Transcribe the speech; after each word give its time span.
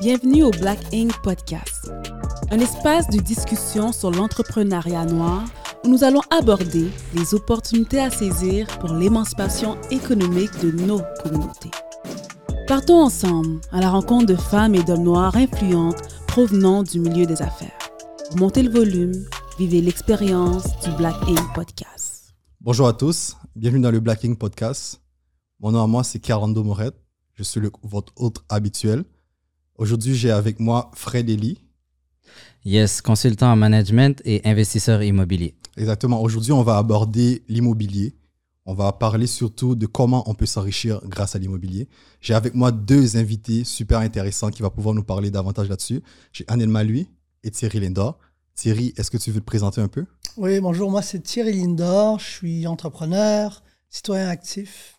Bienvenue 0.00 0.44
au 0.44 0.50
Black 0.52 0.78
Ink 0.94 1.12
Podcast, 1.22 1.90
un 2.52 2.60
espace 2.60 3.08
de 3.08 3.18
discussion 3.18 3.90
sur 3.90 4.12
l'entrepreneuriat 4.12 5.04
noir 5.06 5.44
où 5.84 5.88
nous 5.88 6.04
allons 6.04 6.20
aborder 6.30 6.88
les 7.14 7.34
opportunités 7.34 7.98
à 7.98 8.08
saisir 8.08 8.68
pour 8.78 8.94
l'émancipation 8.94 9.76
économique 9.90 10.52
de 10.62 10.70
nos 10.70 11.00
communautés. 11.20 11.72
Partons 12.68 13.02
ensemble 13.02 13.60
à 13.72 13.80
la 13.80 13.90
rencontre 13.90 14.26
de 14.26 14.36
femmes 14.36 14.76
et 14.76 14.84
d'hommes 14.84 15.02
noirs 15.02 15.34
influentes 15.34 16.00
provenant 16.28 16.84
du 16.84 17.00
milieu 17.00 17.26
des 17.26 17.42
affaires. 17.42 17.76
Montez 18.36 18.62
le 18.62 18.70
volume, 18.70 19.24
vivez 19.58 19.80
l'expérience 19.80 20.78
du 20.84 20.92
Black 20.92 21.16
Ink 21.26 21.54
Podcast. 21.54 22.36
Bonjour 22.60 22.86
à 22.86 22.92
tous, 22.92 23.36
bienvenue 23.56 23.82
dans 23.82 23.90
le 23.90 23.98
Black 23.98 24.24
Ink 24.24 24.38
Podcast. 24.38 25.00
Mon 25.58 25.72
nom 25.72 25.82
à 25.82 25.88
moi, 25.88 26.04
c'est 26.04 26.20
Carando 26.20 26.62
Morette. 26.62 26.94
Je 27.34 27.42
suis 27.42 27.60
votre 27.82 28.12
hôte 28.16 28.44
habituel. 28.48 29.04
Aujourd'hui, 29.78 30.16
j'ai 30.16 30.32
avec 30.32 30.58
moi 30.58 30.90
Fred 30.94 31.30
Eli. 31.30 31.56
Yes, 32.64 33.00
consultant 33.00 33.52
en 33.52 33.54
management 33.54 34.20
et 34.24 34.40
investisseur 34.44 35.04
immobilier. 35.04 35.54
Exactement. 35.76 36.20
Aujourd'hui, 36.20 36.50
on 36.50 36.64
va 36.64 36.78
aborder 36.78 37.44
l'immobilier. 37.48 38.16
On 38.66 38.74
va 38.74 38.90
parler 38.92 39.28
surtout 39.28 39.76
de 39.76 39.86
comment 39.86 40.28
on 40.28 40.34
peut 40.34 40.46
s'enrichir 40.46 41.00
grâce 41.04 41.36
à 41.36 41.38
l'immobilier. 41.38 41.88
J'ai 42.20 42.34
avec 42.34 42.56
moi 42.56 42.72
deux 42.72 43.16
invités 43.16 43.62
super 43.62 44.00
intéressants 44.00 44.50
qui 44.50 44.62
vont 44.62 44.70
pouvoir 44.70 44.96
nous 44.96 45.04
parler 45.04 45.30
davantage 45.30 45.68
là-dessus. 45.68 46.02
J'ai 46.32 46.44
Anel 46.48 46.68
Malui 46.68 47.08
et 47.44 47.52
Thierry 47.52 47.78
Lindor. 47.78 48.18
Thierry, 48.56 48.92
est-ce 48.96 49.12
que 49.12 49.16
tu 49.16 49.30
veux 49.30 49.40
te 49.40 49.46
présenter 49.46 49.80
un 49.80 49.86
peu? 49.86 50.04
Oui, 50.36 50.58
bonjour, 50.58 50.90
moi 50.90 51.02
c'est 51.02 51.20
Thierry 51.20 51.52
Lindor, 51.52 52.18
je 52.18 52.26
suis 52.26 52.66
entrepreneur, 52.66 53.62
citoyen 53.88 54.28
actif, 54.28 54.98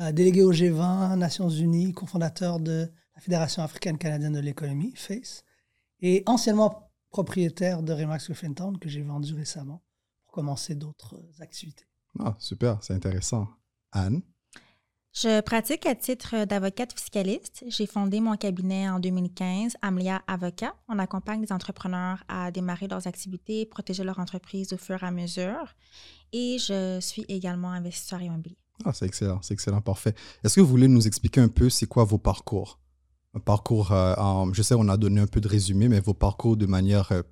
euh, 0.00 0.10
délégué 0.10 0.42
au 0.42 0.52
G20, 0.52 1.16
Nations 1.16 1.50
Unies, 1.50 1.92
cofondateur 1.92 2.58
de 2.58 2.90
la 3.16 3.22
Fédération 3.22 3.62
africaine 3.62 3.98
canadienne 3.98 4.34
de 4.34 4.40
l'économie, 4.40 4.92
FACE, 4.94 5.42
et 6.00 6.22
anciennement 6.26 6.92
propriétaire 7.10 7.82
de 7.82 7.92
Remax 7.92 8.30
Town 8.54 8.78
que 8.78 8.88
j'ai 8.88 9.02
vendu 9.02 9.34
récemment 9.34 9.82
pour 10.24 10.32
commencer 10.32 10.74
d'autres 10.74 11.18
activités. 11.40 11.86
Ah, 12.18 12.36
super, 12.38 12.78
c'est 12.82 12.92
intéressant. 12.92 13.48
Anne? 13.92 14.22
Je 15.14 15.40
pratique 15.40 15.86
à 15.86 15.94
titre 15.94 16.44
d'avocate 16.44 16.92
fiscaliste. 16.92 17.64
J'ai 17.68 17.86
fondé 17.86 18.20
mon 18.20 18.36
cabinet 18.36 18.90
en 18.90 19.00
2015, 19.00 19.78
Amlia 19.80 20.22
Avocat. 20.26 20.74
On 20.88 20.98
accompagne 20.98 21.40
les 21.40 21.52
entrepreneurs 21.52 22.22
à 22.28 22.50
démarrer 22.50 22.86
leurs 22.86 23.06
activités, 23.06 23.64
protéger 23.64 24.04
leur 24.04 24.18
entreprise 24.18 24.74
au 24.74 24.76
fur 24.76 25.02
et 25.02 25.06
à 25.06 25.10
mesure. 25.10 25.74
Et 26.34 26.58
je 26.58 26.98
suis 27.00 27.24
également 27.28 27.70
investisseur 27.70 28.20
immobilier. 28.20 28.58
Ah, 28.84 28.92
c'est 28.92 29.06
excellent, 29.06 29.40
c'est 29.40 29.54
excellent, 29.54 29.80
parfait. 29.80 30.14
Est-ce 30.44 30.56
que 30.56 30.60
vous 30.60 30.66
voulez 30.66 30.88
nous 30.88 31.06
expliquer 31.06 31.40
un 31.40 31.48
peu 31.48 31.70
c'est 31.70 31.86
quoi 31.86 32.04
vos 32.04 32.18
parcours? 32.18 32.78
Un 33.36 33.40
parcours, 33.40 33.92
euh, 33.92 34.14
je 34.52 34.62
sais, 34.62 34.74
on 34.74 34.88
a 34.88 34.96
donné 34.96 35.20
un 35.20 35.26
peu 35.26 35.40
de 35.40 35.48
résumé, 35.48 35.88
mais 35.88 36.00
vos 36.00 36.14
parcours 36.14 36.56
de 36.56 36.64
manière 36.66 37.12
euh, 37.12 37.22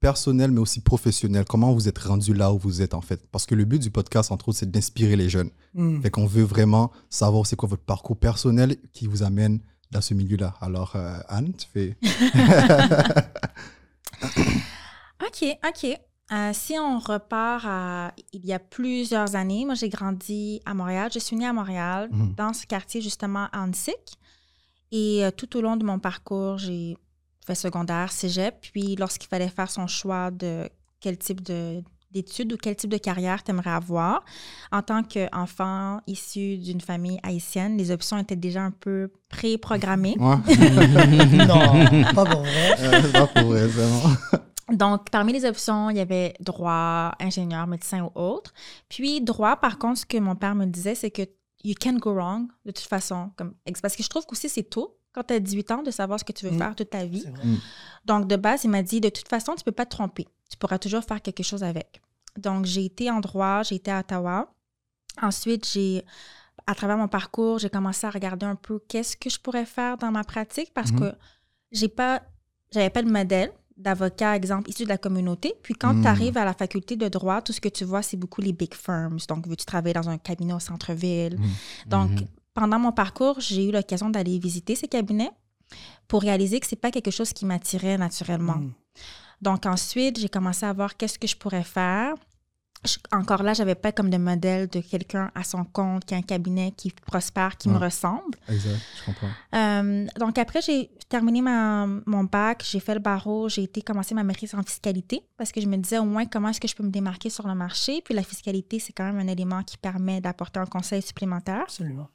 personnel, 0.00 0.50
mais 0.50 0.60
aussi 0.60 0.80
professionnel. 0.80 1.44
Comment 1.48 1.72
vous 1.72 1.86
êtes 1.88 1.98
rendu 1.98 2.34
là 2.34 2.52
où 2.52 2.58
vous 2.58 2.82
êtes, 2.82 2.92
en 2.94 3.00
fait? 3.00 3.24
Parce 3.30 3.46
que 3.46 3.54
le 3.54 3.64
but 3.64 3.80
du 3.80 3.90
podcast, 3.92 4.32
entre 4.32 4.48
autres, 4.48 4.58
c'est 4.58 4.70
d'inspirer 4.70 5.14
les 5.16 5.28
jeunes. 5.28 5.50
Hmm. 5.74 6.00
Fait 6.02 6.10
qu'on 6.10 6.26
veut 6.26 6.42
vraiment 6.42 6.90
savoir 7.08 7.46
c'est 7.46 7.54
quoi 7.56 7.68
votre 7.68 7.84
parcours 7.84 8.16
personnel 8.16 8.76
qui 8.92 9.06
vous 9.06 9.22
amène 9.22 9.60
dans 9.92 10.00
ce 10.00 10.12
milieu-là. 10.14 10.54
Alors, 10.60 10.92
euh, 10.96 11.18
Anne, 11.28 11.52
tu 11.56 11.66
fais... 11.72 11.96
OK, 15.26 15.58
OK. 15.68 15.98
Euh, 16.30 16.50
si 16.52 16.74
on 16.78 16.98
repart 16.98 17.64
à 17.66 18.12
il 18.32 18.44
y 18.44 18.52
a 18.52 18.58
plusieurs 18.58 19.34
années, 19.34 19.64
moi 19.64 19.74
j'ai 19.74 19.88
grandi 19.88 20.60
à 20.66 20.74
Montréal. 20.74 21.10
Je 21.12 21.18
suis 21.20 21.36
née 21.36 21.46
à 21.46 21.52
Montréal, 21.54 22.08
Mhm. 22.12 22.34
dans 22.36 22.52
ce 22.52 22.66
quartier 22.66 23.00
justement 23.00 23.46
à. 23.52 23.66
Et 24.92 25.24
euh, 25.24 25.30
tout 25.30 25.56
au 25.56 25.60
long 25.60 25.76
de 25.76 25.84
mon 25.84 25.98
parcours, 25.98 26.58
j'ai 26.58 26.96
fait 27.46 27.54
secondaire, 27.54 28.12
cégep. 28.12 28.56
Puis 28.60 28.96
lorsqu'il 28.96 29.28
fallait 29.28 29.48
faire 29.48 29.70
son 29.70 29.86
choix 29.86 30.30
de 30.30 30.68
quel 31.00 31.18
type 31.18 31.42
de 31.42 31.82
d'études 32.10 32.52
ou 32.54 32.56
quel 32.56 32.74
type 32.74 32.90
de 32.90 32.96
carrière 32.96 33.42
tu 33.44 33.50
aimerais 33.50 33.70
avoir, 33.70 34.24
en 34.72 34.82
tant 34.82 35.02
qu'enfant 35.02 36.00
issu 36.06 36.56
d'une 36.56 36.80
famille 36.80 37.18
haïtienne, 37.22 37.76
les 37.76 37.90
options 37.90 38.18
étaient 38.18 38.36
déjà 38.36 38.62
un 38.62 38.70
peu 38.70 39.10
pré-programmées. 39.28 40.16
Ouais. 40.18 40.36
non, 41.46 42.14
pas 42.14 42.24
pour 42.24 42.40
vrai. 42.40 42.76
Euh, 42.80 43.12
pas 43.12 43.26
pour 43.26 43.50
vrai, 43.50 43.66
vraiment. 43.66 44.14
Donc, 44.72 45.10
parmi 45.10 45.32
les 45.32 45.44
options, 45.46 45.88
il 45.90 45.96
y 45.96 46.00
avait 46.00 46.34
droit, 46.40 47.12
ingénieur, 47.20 47.66
médecin 47.66 48.02
ou 48.04 48.18
autre. 48.18 48.52
Puis, 48.88 49.20
droit, 49.20 49.56
par 49.56 49.78
contre, 49.78 50.00
ce 50.00 50.06
que 50.06 50.18
mon 50.18 50.34
père 50.34 50.54
me 50.54 50.66
disait, 50.66 50.94
c'est 50.94 51.10
que 51.10 51.22
you 51.64 51.74
can't 51.78 51.98
go 51.98 52.12
wrong, 52.14 52.48
de 52.64 52.70
toute 52.70 52.86
façon. 52.86 53.30
Comme, 53.36 53.54
parce 53.82 53.96
que 53.96 54.02
je 54.02 54.08
trouve 54.08 54.26
qu'aussi, 54.26 54.48
c'est 54.48 54.62
tôt, 54.64 54.96
quand 55.12 55.24
tu 55.24 55.34
as 55.34 55.40
18 55.40 55.70
ans, 55.72 55.82
de 55.82 55.90
savoir 55.90 56.18
ce 56.20 56.24
que 56.24 56.32
tu 56.32 56.44
veux 56.46 56.52
Mm. 56.52 56.58
faire 56.58 56.74
toute 56.76 56.90
ta 56.90 57.04
vie. 57.04 57.24
Vrai. 57.24 57.44
Donc, 58.04 58.26
de 58.28 58.36
base, 58.36 58.64
il 58.64 58.70
m'a 58.70 58.82
dit, 58.82 59.00
de 59.00 59.08
toute 59.08 59.28
façon, 59.28 59.54
tu 59.54 59.64
peux 59.64 59.72
pas 59.72 59.86
te 59.86 59.90
tromper. 59.96 60.28
Tu 60.50 60.56
pourras 60.56 60.78
toujours 60.78 61.02
faire 61.04 61.20
quelque 61.20 61.42
chose 61.42 61.62
avec. 61.64 62.00
Donc, 62.36 62.64
j'ai 62.66 62.84
été 62.84 63.10
en 63.10 63.20
droit, 63.20 63.62
j'ai 63.64 63.74
été 63.76 63.90
à 63.90 64.00
Ottawa. 64.00 64.52
Ensuite, 65.20 65.66
j'ai, 65.68 66.04
à 66.66 66.74
travers 66.74 66.96
mon 66.96 67.08
parcours, 67.08 67.58
j'ai 67.58 67.70
commencé 67.70 68.06
à 68.06 68.10
regarder 68.10 68.46
un 68.46 68.54
peu 68.54 68.78
qu'est-ce 68.88 69.16
que 69.16 69.28
je 69.30 69.40
pourrais 69.40 69.66
faire 69.66 69.96
dans 69.98 70.10
ma 70.12 70.22
pratique 70.24 70.72
parce 70.72 70.92
Mhm. 70.92 71.00
que 71.00 71.12
j'ai 71.72 71.88
pas, 71.88 72.22
j'avais 72.72 72.90
pas 72.90 73.02
de 73.02 73.10
modèle 73.10 73.52
d'avocat, 73.78 74.34
exemple, 74.36 74.68
issu 74.70 74.84
de 74.84 74.88
la 74.88 74.98
communauté. 74.98 75.54
Puis 75.62 75.74
quand 75.74 75.94
Mhm. 75.94 76.02
tu 76.02 76.08
arrives 76.08 76.36
à 76.36 76.44
la 76.44 76.52
faculté 76.52 76.96
de 76.96 77.08
droit, 77.08 77.40
tout 77.42 77.52
ce 77.52 77.60
que 77.60 77.68
tu 77.68 77.84
vois, 77.84 78.02
c'est 78.02 78.16
beaucoup 78.16 78.40
les 78.40 78.52
big 78.52 78.74
firms. 78.74 79.18
Donc, 79.28 79.46
veux-tu 79.46 79.64
travailler 79.64 79.94
dans 79.94 80.08
un 80.08 80.18
cabinet 80.18 80.52
au 80.52 80.58
centre-ville? 80.60 81.36
Mhm. 81.38 81.48
Donc, 81.86 82.10
Mhm. 82.10 82.26
pendant 82.54 82.78
mon 82.78 82.92
parcours, 82.92 83.40
j'ai 83.40 83.68
eu 83.68 83.72
l'occasion 83.72 84.10
d'aller 84.10 84.38
visiter 84.38 84.74
ces 84.74 84.88
cabinets 84.88 85.30
pour 86.08 86.22
réaliser 86.22 86.58
que 86.60 86.66
c'est 86.66 86.76
pas 86.76 86.90
quelque 86.90 87.10
chose 87.10 87.32
qui 87.32 87.44
m'attirait 87.46 87.98
naturellement. 87.98 88.56
Hmm. 88.56 88.72
Donc 89.40 89.66
ensuite, 89.66 90.18
j'ai 90.18 90.28
commencé 90.28 90.66
à 90.66 90.72
voir 90.72 90.96
qu'est-ce 90.96 91.18
que 91.18 91.28
je 91.28 91.36
pourrais 91.36 91.62
faire. 91.62 92.14
Je- 92.84 92.96
encore 93.12 93.42
là, 93.42 93.54
j'avais 93.54 93.74
pas 93.74 93.90
comme 93.90 94.08
de 94.08 94.18
modèle 94.18 94.68
de 94.68 94.80
quelqu'un 94.80 95.30
à 95.34 95.42
son 95.42 95.64
compte, 95.64 96.04
qui 96.04 96.14
a 96.14 96.16
un 96.16 96.22
cabinet 96.22 96.70
qui 96.76 96.90
prospère, 96.92 97.56
qui 97.56 97.68
me 97.68 97.76
ressemble. 97.76 98.38
Exact, 98.48 98.78
je 99.00 99.04
comprends. 99.04 99.28
Euh, 99.54 100.06
donc 100.18 100.38
après, 100.38 100.60
j'ai 100.62 100.88
terminé 101.08 101.42
ma- 101.42 101.86
mon 102.06 102.24
bac, 102.24 102.64
j'ai 102.70 102.78
fait 102.80 102.94
le 102.94 103.00
barreau, 103.00 103.48
j'ai 103.48 103.64
été 103.64 103.82
commencer 103.82 104.14
ma 104.14 104.22
maîtrise 104.22 104.54
en 104.54 104.62
fiscalité 104.62 105.22
parce 105.36 105.50
que 105.50 105.60
je 105.60 105.66
me 105.66 105.76
disais 105.76 105.98
au 105.98 106.04
moins 106.04 106.24
comment 106.26 106.50
est-ce 106.50 106.60
que 106.60 106.68
je 106.68 106.76
peux 106.76 106.84
me 106.84 106.90
démarquer 106.90 107.30
sur 107.30 107.48
le 107.48 107.54
marché. 107.54 108.00
Puis 108.04 108.14
la 108.14 108.22
fiscalité, 108.22 108.78
c'est 108.78 108.92
quand 108.92 109.04
même 109.12 109.18
un 109.18 109.26
élément 109.30 109.62
qui 109.64 109.76
permet 109.76 110.20
d'apporter 110.20 110.60
un 110.60 110.66
conseil 110.66 111.02
supplémentaire. 111.02 111.62
Absolument. 111.62 112.08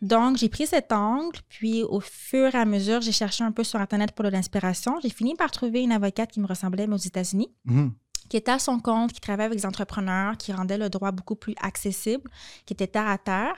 Donc, 0.00 0.36
j'ai 0.36 0.48
pris 0.48 0.66
cet 0.66 0.90
angle, 0.90 1.38
puis 1.48 1.82
au 1.84 2.00
fur 2.00 2.52
et 2.54 2.58
à 2.58 2.64
mesure, 2.64 3.00
j'ai 3.02 3.12
cherché 3.12 3.44
un 3.44 3.52
peu 3.52 3.62
sur 3.62 3.78
Internet 3.80 4.12
pour 4.12 4.24
de 4.24 4.30
l'inspiration. 4.30 4.98
J'ai 5.00 5.10
fini 5.10 5.34
par 5.36 5.50
trouver 5.52 5.82
une 5.82 5.92
avocate 5.92 6.32
qui 6.32 6.40
me 6.40 6.46
ressemblait, 6.46 6.86
mais 6.88 6.94
aux 6.94 6.98
États-Unis, 6.98 7.52
Mhm. 7.66 7.92
Qui 8.28 8.36
était 8.36 8.50
à 8.52 8.58
son 8.58 8.78
compte, 8.78 9.12
qui 9.12 9.20
travaillait 9.20 9.46
avec 9.46 9.58
des 9.58 9.66
entrepreneurs, 9.66 10.36
qui 10.36 10.52
rendait 10.52 10.78
le 10.78 10.88
droit 10.88 11.12
beaucoup 11.12 11.34
plus 11.34 11.54
accessible, 11.60 12.30
qui 12.66 12.72
était 12.74 12.86
terre 12.86 13.08
à 13.08 13.18
terre. 13.18 13.54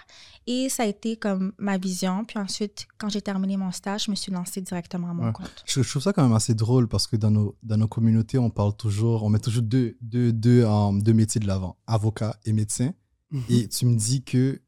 Et 0.46 0.68
ça 0.68 0.82
a 0.82 0.86
été 0.86 1.16
comme 1.16 1.52
ma 1.58 1.78
vision. 1.78 2.24
Puis 2.24 2.38
ensuite, 2.38 2.86
quand 2.98 3.08
j'ai 3.08 3.22
terminé 3.22 3.56
mon 3.56 3.70
stage, 3.72 4.04
je 4.06 4.10
me 4.10 4.16
suis 4.16 4.32
lancée 4.32 4.60
directement 4.60 5.10
à 5.10 5.14
mon 5.14 5.26
Ouais. 5.26 5.32
compte. 5.32 5.62
Je, 5.66 5.82
je 5.82 5.88
trouve 5.88 6.02
ça 6.02 6.12
quand 6.12 6.22
même 6.22 6.32
assez 6.34 6.54
drôle 6.54 6.88
parce 6.88 7.06
que 7.06 7.16
dans 7.16 7.30
nos, 7.30 7.56
dans 7.62 7.76
nos 7.76 7.88
communautés, 7.88 8.38
on 8.38 8.50
parle 8.50 8.76
toujours, 8.76 9.22
on 9.22 9.28
met 9.30 9.38
toujours 9.38 9.62
deux, 9.62 9.96
deux, 10.00 10.32
deux, 10.32 10.64
euh, 10.64 10.92
deux 11.00 11.12
métiers 11.14 11.40
de 11.40 11.46
l'avant, 11.46 11.76
avocat 11.86 12.36
et 12.44 12.52
médecin. 12.52 12.92
Mhm. 13.30 13.42
Et 13.48 13.68
tu 13.68 13.86
me 13.86 13.96
dis 13.96 14.22
que 14.22 14.60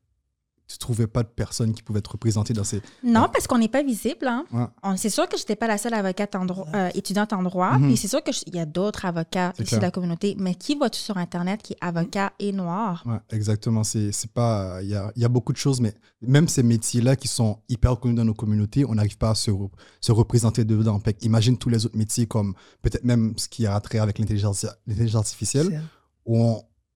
tu 0.68 0.78
trouvais 0.78 1.06
pas 1.06 1.22
de 1.22 1.28
personnes 1.28 1.72
qui 1.74 1.82
pouvaient 1.82 2.00
être 2.00 2.12
représentées 2.12 2.52
dans 2.52 2.64
ces. 2.64 2.82
Non, 3.04 3.28
parce 3.32 3.46
qu'on 3.46 3.58
n'est 3.58 3.68
pas 3.68 3.82
visible. 3.84 4.26
Hein? 4.26 4.44
Ouais. 4.52 4.96
C'est 4.96 5.10
sûr 5.10 5.28
que 5.28 5.36
je 5.36 5.42
n'étais 5.42 5.54
pas 5.56 5.68
la 5.68 5.78
seule 5.78 5.94
avocate 5.94 6.34
en 6.34 6.44
droit, 6.44 6.66
euh, 6.74 6.90
étudiante 6.94 7.32
en 7.32 7.42
droit. 7.42 7.76
Puis 7.78 7.96
c'est 7.96 8.08
sûr 8.08 8.22
qu'il 8.22 8.54
y 8.54 8.58
a 8.58 8.66
d'autres 8.66 9.04
avocats 9.04 9.52
ici 9.58 9.68
clair. 9.68 9.80
de 9.80 9.84
la 9.86 9.90
communauté. 9.92 10.34
Mais 10.38 10.54
qui 10.56 10.74
vois-tu 10.74 10.98
sur 11.00 11.16
Internet 11.18 11.62
qui 11.62 11.74
est 11.74 11.78
avocat 11.80 12.32
et 12.40 12.52
noir? 12.52 13.04
Ouais, 13.06 13.18
exactement. 13.30 13.84
C'est 13.84 14.10
c'est 14.12 14.30
pas. 14.32 14.80
Il 14.82 14.88
y 14.88 14.94
a, 14.96 15.12
il 15.14 15.22
y 15.22 15.24
a 15.24 15.28
beaucoup 15.28 15.52
de 15.52 15.58
choses, 15.58 15.80
mais 15.80 15.94
même 16.20 16.48
ces 16.48 16.62
métiers-là 16.64 17.14
qui 17.16 17.28
sont 17.28 17.60
hyper 17.68 17.98
connus 18.00 18.14
dans 18.14 18.24
nos 18.24 18.34
communautés, 18.34 18.84
on 18.84 18.94
n'arrive 18.94 19.18
pas 19.18 19.30
à 19.30 19.34
se, 19.36 19.50
re- 19.50 19.70
se 20.00 20.10
représenter 20.12 20.64
dedans. 20.64 20.98
Fait 20.98 21.16
imagine 21.24 21.56
tous 21.58 21.68
les 21.68 21.86
autres 21.86 21.96
métiers, 21.96 22.26
comme 22.26 22.54
peut-être 22.82 23.04
même 23.04 23.34
ce 23.36 23.48
qui 23.48 23.66
a 23.66 23.78
trait 23.80 23.98
avec 23.98 24.18
l'intelligence 24.18 24.66
l'intelligence 24.86 25.26
artificielle, 25.26 25.82
où 26.24 26.38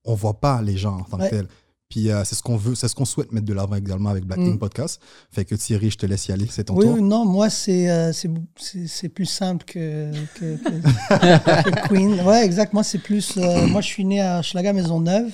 on 0.04 0.12
ne 0.12 0.16
voit 0.16 0.40
pas 0.40 0.60
les 0.62 0.76
gens 0.76 0.98
en 0.98 1.04
tant 1.04 1.18
que 1.18 1.28
tels. 1.28 1.48
Puis 1.90 2.08
euh, 2.10 2.24
c'est 2.24 2.36
ce 2.36 2.42
qu'on 2.42 2.56
veut, 2.56 2.74
c'est 2.76 2.86
ce 2.88 2.94
qu'on 2.94 3.04
souhaite 3.04 3.32
mettre 3.32 3.46
de 3.46 3.52
l'avant 3.52 3.74
également 3.74 4.08
avec 4.10 4.24
Black 4.24 4.38
Mm. 4.38 4.58
Podcast. 4.58 5.00
Fait 5.30 5.44
que 5.44 5.54
Thierry, 5.56 5.90
je 5.90 5.98
te 5.98 6.06
laisse 6.06 6.28
y 6.28 6.32
aller, 6.32 6.46
c'est 6.48 6.64
ton 6.64 6.76
Oui, 6.76 6.84
tour. 6.86 6.94
oui, 6.94 7.02
non, 7.02 7.26
moi, 7.26 7.50
c'est 7.50 7.90
euh, 7.90 8.12
c'est 8.12 9.08
plus 9.08 9.26
simple 9.26 9.64
que, 9.66 10.10
que, 10.36 10.56
que- 10.56 11.70
que 11.70 11.88
Queen. 11.88 12.20
Ouais, 12.20 12.44
exact. 12.46 12.72
Moi, 12.72 12.84
c'est 12.84 12.98
plus. 13.00 13.36
euh, 13.36 13.66
moi, 13.66 13.80
je 13.80 13.86
suis 13.88 14.04
né 14.04 14.20
à 14.20 14.40
Schlaga 14.40 14.72
Maisonneuve. 14.72 15.32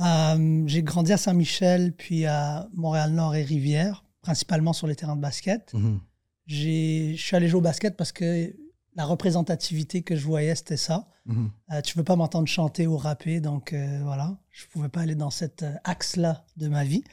Euh, 0.00 0.62
J'ai 0.66 0.82
grandi 0.82 1.12
à 1.12 1.16
Saint-Michel, 1.16 1.92
puis 1.92 2.24
à 2.26 2.68
Montréal-Nord 2.74 3.34
et 3.34 3.42
Rivière, 3.42 4.04
principalement 4.22 4.72
sur 4.72 4.86
les 4.86 4.94
terrains 4.96 5.16
de 5.16 5.20
basket. 5.20 5.74
Mhm. 5.74 5.98
J'ai- 6.46 7.14
Je 7.16 7.22
suis 7.22 7.36
allé 7.36 7.48
jouer 7.48 7.58
au 7.58 7.62
basket 7.62 7.96
parce 7.96 8.12
que 8.12 8.54
la 8.94 9.04
représentativité 9.06 10.02
que 10.02 10.16
je 10.16 10.24
voyais, 10.26 10.54
c'était 10.54 10.76
ça. 10.76 11.08
Mhm. 11.26 11.50
Euh, 11.72 11.80
tu 11.80 11.94
peux 11.94 12.04
pas 12.04 12.16
m'entendre 12.16 12.48
chanter 12.48 12.86
ou 12.86 12.96
rapper, 12.96 13.40
donc 13.40 13.72
euh, 13.72 14.00
voilà, 14.02 14.36
je 14.50 14.66
pouvais 14.66 14.88
pas 14.88 15.00
aller 15.02 15.14
dans 15.14 15.30
cet 15.30 15.62
euh, 15.62 15.72
axe-là 15.84 16.44
de 16.56 16.68
ma 16.68 16.84
vie. 16.84 17.04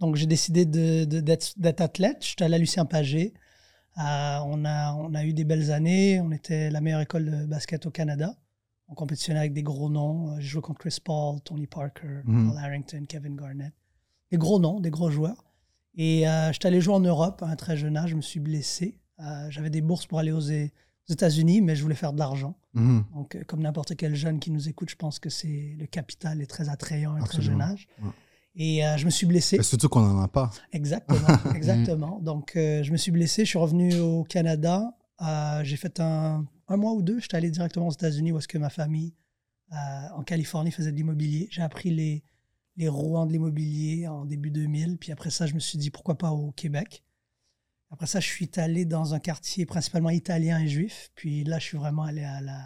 Donc 0.00 0.16
j'ai 0.16 0.26
décidé 0.26 0.64
de- 0.64 1.04
de- 1.04 1.20
d'être 1.20 1.52
d'être 1.58 1.80
athlète. 1.80 2.18
Je 2.20 2.26
suis 2.28 2.36
allé 2.42 2.54
à 2.54 2.58
Lucien 2.58 2.84
Pagé. 2.84 3.34
Euh, 3.98 4.38
on, 4.44 4.64
a, 4.64 4.94
on 4.94 5.14
a 5.14 5.24
eu 5.24 5.32
des 5.32 5.44
belles 5.44 5.72
années. 5.72 6.20
On 6.20 6.30
était 6.30 6.70
la 6.70 6.80
meilleure 6.80 7.00
école 7.00 7.24
de 7.30 7.46
basket 7.46 7.86
au 7.86 7.90
Canada. 7.90 8.34
On 8.88 8.94
compétitionnait 8.94 9.40
avec 9.40 9.52
des 9.52 9.62
gros 9.64 9.90
noms. 9.90 10.38
J'ai 10.38 10.46
joué 10.48 10.62
contre 10.62 10.78
Chris 10.80 10.98
Paul, 11.04 11.40
Tony 11.42 11.66
Parker, 11.66 12.20
Mhm. 12.24 12.48
Paul 12.50 12.58
Harrington, 12.58 13.04
Kevin 13.08 13.34
Garnett. 13.36 13.72
Des 14.30 14.38
gros 14.38 14.60
noms, 14.60 14.80
des 14.80 14.90
gros 14.90 15.10
joueurs. 15.10 15.44
Et 15.98 16.24
j'étais 16.52 16.68
allé 16.68 16.80
jouer 16.80 16.94
en 16.94 17.00
Europe 17.00 17.42
à 17.42 17.46
un 17.46 17.56
très 17.56 17.76
jeune 17.76 17.96
âge. 17.96 18.10
Je 18.10 18.16
me 18.16 18.20
suis 18.20 18.38
blessé. 18.40 19.00
J'avais 19.48 19.70
des 19.70 19.80
bourses 19.80 20.06
pour 20.06 20.18
aller 20.18 20.30
aux, 20.32 20.50
aux 21.08 21.12
États-Unis, 21.12 21.60
mais 21.60 21.76
je 21.76 21.82
voulais 21.82 21.94
faire 21.94 22.12
de 22.12 22.18
l'argent. 22.18 22.56
Mhm. 22.74 23.04
Donc, 23.14 23.34
euh, 23.34 23.44
comme 23.46 23.60
n'importe 23.60 23.96
quel 23.96 24.14
jeune 24.14 24.38
qui 24.38 24.50
nous 24.50 24.68
écoute, 24.68 24.90
je 24.90 24.96
pense 24.96 25.18
que 25.18 25.30
c'est 25.30 25.76
le 25.78 25.86
capital 25.86 26.40
est 26.40 26.46
très 26.46 26.68
attrayant 26.68 27.14
à 27.14 27.20
un 27.20 27.24
très 27.24 27.42
jeune 27.42 27.60
âge. 27.60 27.88
Ouais. 28.02 28.10
Et 28.56 28.84
euh, 28.84 28.96
je 28.96 29.04
me 29.04 29.10
suis 29.10 29.26
blessé. 29.26 29.56
Et 29.56 29.62
surtout 29.62 29.88
qu'on 29.88 30.00
n'en 30.00 30.22
a 30.22 30.28
pas. 30.28 30.50
Exactement, 30.72 31.28
exactement. 31.54 32.18
Donc, 32.20 32.56
euh, 32.56 32.82
je 32.82 32.90
me 32.90 32.96
suis 32.96 33.12
blessé. 33.12 33.44
Je 33.44 33.50
suis 33.50 33.58
revenu 33.58 33.98
au 34.00 34.24
Canada. 34.24 34.94
Euh, 35.20 35.62
j'ai 35.62 35.76
fait 35.76 36.00
un, 36.00 36.46
un 36.68 36.76
mois 36.76 36.92
ou 36.92 37.02
deux. 37.02 37.20
J'étais 37.20 37.36
allé 37.36 37.50
directement 37.50 37.88
aux 37.88 37.92
États-Unis 37.92 38.32
où 38.32 38.38
est-ce 38.38 38.48
que 38.48 38.58
ma 38.58 38.70
famille 38.70 39.14
en 40.14 40.22
Californie 40.22 40.70
faisait 40.70 40.92
de 40.92 40.96
l'immobilier. 40.96 41.48
J'ai 41.50 41.60
appris 41.60 41.90
les, 41.90 42.22
les 42.76 42.88
rouants 42.88 43.26
de 43.26 43.32
l'immobilier 43.32 44.06
en 44.06 44.24
début 44.24 44.52
2000. 44.52 44.96
Puis 44.96 45.10
après 45.10 45.30
ça, 45.30 45.46
je 45.46 45.54
me 45.54 45.58
suis 45.58 45.76
dit 45.76 45.90
pourquoi 45.90 46.16
pas 46.16 46.30
au 46.30 46.52
Québec. 46.52 47.02
Après 47.90 48.06
ça, 48.06 48.20
je 48.20 48.26
suis 48.26 48.50
allé 48.56 48.84
dans 48.84 49.14
un 49.14 49.18
quartier 49.20 49.64
principalement 49.66 50.10
italien 50.10 50.58
et 50.60 50.68
juif. 50.68 51.10
Puis 51.14 51.44
là, 51.44 51.58
je 51.58 51.64
suis 51.64 51.78
vraiment 51.78 52.02
allé 52.02 52.22
à 52.24 52.40
la 52.40 52.60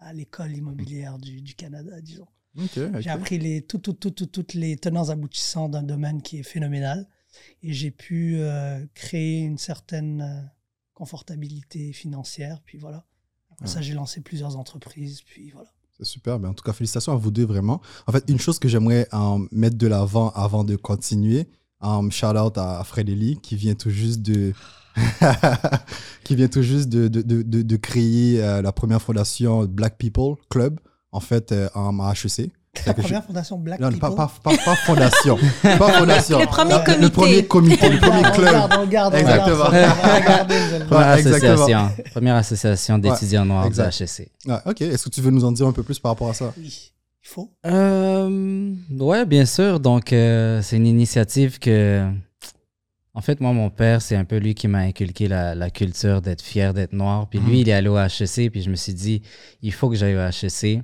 à 0.00 0.12
l'école 0.12 0.54
immobilière 0.54 1.16
du, 1.18 1.40
du 1.40 1.54
Canada, 1.54 1.98
disons. 2.02 2.26
Ok, 2.58 2.76
ok. 2.76 3.00
J'ai 3.00 3.08
appris 3.10 3.38
les, 3.38 3.62
tout, 3.62 3.78
tout, 3.78 3.94
tout, 3.94 4.10
tout- 4.10 4.26
toutes 4.26 4.52
les 4.54 4.76
tenants 4.76 5.08
aboutissants 5.08 5.68
d'un 5.70 5.82
domaine 5.82 6.20
qui 6.20 6.38
est 6.38 6.42
phénoménal. 6.42 7.08
Et 7.62 7.72
j'ai 7.72 7.90
pu 7.90 8.36
euh, 8.36 8.84
créer 8.94 9.40
une 9.40 9.56
certaine 9.58 10.20
euh, 10.20 10.42
confortabilité 10.92 11.92
financière. 11.92 12.60
Puis 12.64 12.78
voilà. 12.78 13.06
Après 13.50 13.66
ça, 13.66 13.80
j'ai 13.80 13.94
lancé 13.94 14.20
plusieurs 14.20 14.56
entreprises. 14.56 15.22
Puis 15.22 15.50
voilà. 15.50 15.72
C'est 15.96 16.04
super. 16.04 16.38
Ben, 16.38 16.50
en 16.50 16.54
tout 16.54 16.64
cas, 16.64 16.72
félicitations 16.72 17.12
à 17.12 17.16
vous 17.16 17.30
deux, 17.30 17.44
vraiment. 17.46 17.80
En 18.06 18.12
fait, 18.12 18.24
une 18.28 18.38
chose 18.40 18.58
que 18.58 18.68
j'aimerais 18.68 19.06
euh, 19.14 19.38
mettre 19.52 19.76
de 19.78 19.86
l'avant 19.86 20.30
avant 20.30 20.64
de 20.64 20.76
continuer, 20.76 21.48
um, 21.84 22.10
shout 22.10 22.36
out 22.36 22.56
à 22.58 22.82
Fred 22.84 23.08
Eli, 23.08 23.38
qui 23.42 23.56
vient 23.56 23.74
tout 23.74 23.90
juste 23.90 24.22
de. 24.22 24.52
qui 26.24 26.36
vient 26.36 26.48
tout 26.48 26.62
juste 26.62 26.88
de, 26.88 27.08
de, 27.08 27.22
de, 27.22 27.62
de- 27.62 27.76
créer 27.76 28.42
euh, 28.42 28.62
la 28.62 28.72
première 28.72 29.02
fondation 29.02 29.64
Black 29.64 29.96
People 29.98 30.36
Club, 30.48 30.78
en 31.12 31.20
fait, 31.20 31.50
euh, 31.52 31.68
en 31.74 31.98
à 32.00 32.12
HEC. 32.12 32.50
La 32.86 32.94
première 32.94 33.24
fondation 33.24 33.56
Black 33.58 33.78
Non, 33.80 33.88
People. 33.88 34.00
pas, 34.00 34.10
pas, 34.10 34.30
pas, 34.42 34.56
pas 34.64 34.74
fondation. 34.76 35.36
pas 35.62 35.92
fondation. 35.98 36.38
Le 36.40 36.46
premier 36.46 36.82
comité. 36.82 37.00
Le 37.02 37.08
premier 37.10 37.46
comité, 37.46 37.88
le 37.88 37.98
premier 38.00 38.18
On 38.26 38.32
club. 38.32 38.52
garde, 38.52 38.74
on 38.80 38.86
garde, 38.86 39.14
on 39.14 39.18
Exactement. 39.18 39.64
Première 40.86 41.08
association, 41.08 41.90
première 42.12 42.36
association 42.36 42.98
d'étudiants 42.98 43.44
noirs 43.44 43.66
exact. 43.66 43.96
de 43.98 44.04
HEC. 44.04 44.28
Ouais, 44.46 44.58
ok, 44.66 44.80
est-ce 44.82 45.04
que 45.04 45.10
tu 45.10 45.20
veux 45.20 45.30
nous 45.30 45.44
en 45.44 45.52
dire 45.52 45.66
un 45.66 45.72
peu 45.72 45.82
plus 45.82 45.98
par 46.00 46.12
rapport 46.12 46.28
à 46.30 46.34
ça? 46.34 46.52
Oui, 46.58 46.92
il 47.24 47.28
faut? 47.28 47.50
Euh, 47.66 48.74
ouais, 48.90 49.24
bien 49.26 49.46
sûr. 49.46 49.80
Donc, 49.80 50.12
euh, 50.12 50.60
c'est 50.62 50.76
une 50.76 50.86
initiative 50.86 51.58
que. 51.58 52.06
En 53.16 53.20
fait, 53.20 53.40
moi, 53.40 53.52
mon 53.52 53.70
père, 53.70 54.02
c'est 54.02 54.16
un 54.16 54.24
peu 54.24 54.38
lui 54.38 54.54
qui 54.54 54.66
m'a 54.66 54.78
inculqué 54.80 55.28
la, 55.28 55.54
la 55.54 55.70
culture 55.70 56.20
d'être 56.20 56.42
fier 56.42 56.74
d'être 56.74 56.92
noir. 56.92 57.28
Puis 57.28 57.38
Mhm. 57.38 57.48
lui, 57.48 57.60
il 57.60 57.68
est 57.68 57.72
allé 57.72 57.88
au 57.88 57.96
HEC, 57.96 58.50
puis 58.50 58.60
je 58.62 58.70
me 58.70 58.74
suis 58.74 58.92
dit, 58.92 59.22
il 59.62 59.72
faut 59.72 59.88
que 59.88 59.94
j'aille 59.94 60.16
au 60.16 60.20
HEC. 60.20 60.82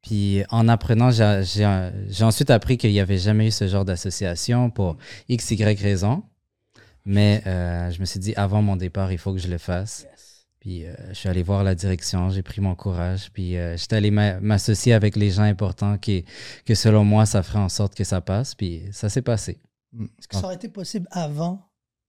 Puis 0.00 0.42
en 0.50 0.68
apprenant, 0.68 1.10
j'ai 1.10 2.24
ensuite 2.24 2.50
appris 2.50 2.78
qu'il 2.78 2.90
n'y 2.92 3.00
avait 3.00 3.18
jamais 3.18 3.48
eu 3.48 3.50
ce 3.50 3.66
genre 3.66 3.84
d'association 3.84 4.70
pour 4.70 4.96
X, 5.28 5.50
Y 5.50 5.80
raison. 5.80 6.22
Mais 7.04 7.42
euh, 7.46 7.90
je 7.90 7.98
me 8.00 8.04
suis 8.04 8.20
dit, 8.20 8.32
avant 8.36 8.62
mon 8.62 8.76
départ, 8.76 9.10
il 9.10 9.18
faut 9.18 9.32
que 9.32 9.38
je 9.40 9.48
le 9.48 9.58
fasse. 9.58 10.06
Puis 10.60 10.84
euh, 10.84 10.94
je 11.08 11.14
suis 11.14 11.28
allé 11.28 11.42
voir 11.42 11.64
la 11.64 11.74
direction, 11.74 12.28
j'ai 12.30 12.42
pris 12.42 12.60
mon 12.60 12.74
courage, 12.74 13.30
puis 13.32 13.56
euh, 13.56 13.76
j'étais 13.78 13.96
allé 13.96 14.10
m'a- 14.10 14.40
m'associer 14.40 14.92
avec 14.92 15.16
les 15.16 15.30
gens 15.30 15.42
importants 15.44 15.96
qui, 15.96 16.24
que 16.66 16.74
selon 16.74 17.02
moi, 17.02 17.24
ça 17.26 17.42
ferait 17.42 17.58
en 17.60 17.70
sorte 17.70 17.94
que 17.94 18.04
ça 18.04 18.20
passe, 18.20 18.54
puis 18.54 18.82
ça 18.92 19.08
s'est 19.08 19.22
passé. 19.22 19.58
Est-ce 19.98 20.28
que 20.28 20.36
ça 20.36 20.44
aurait 20.44 20.54
été 20.56 20.68
possible 20.68 21.08
avant 21.10 21.66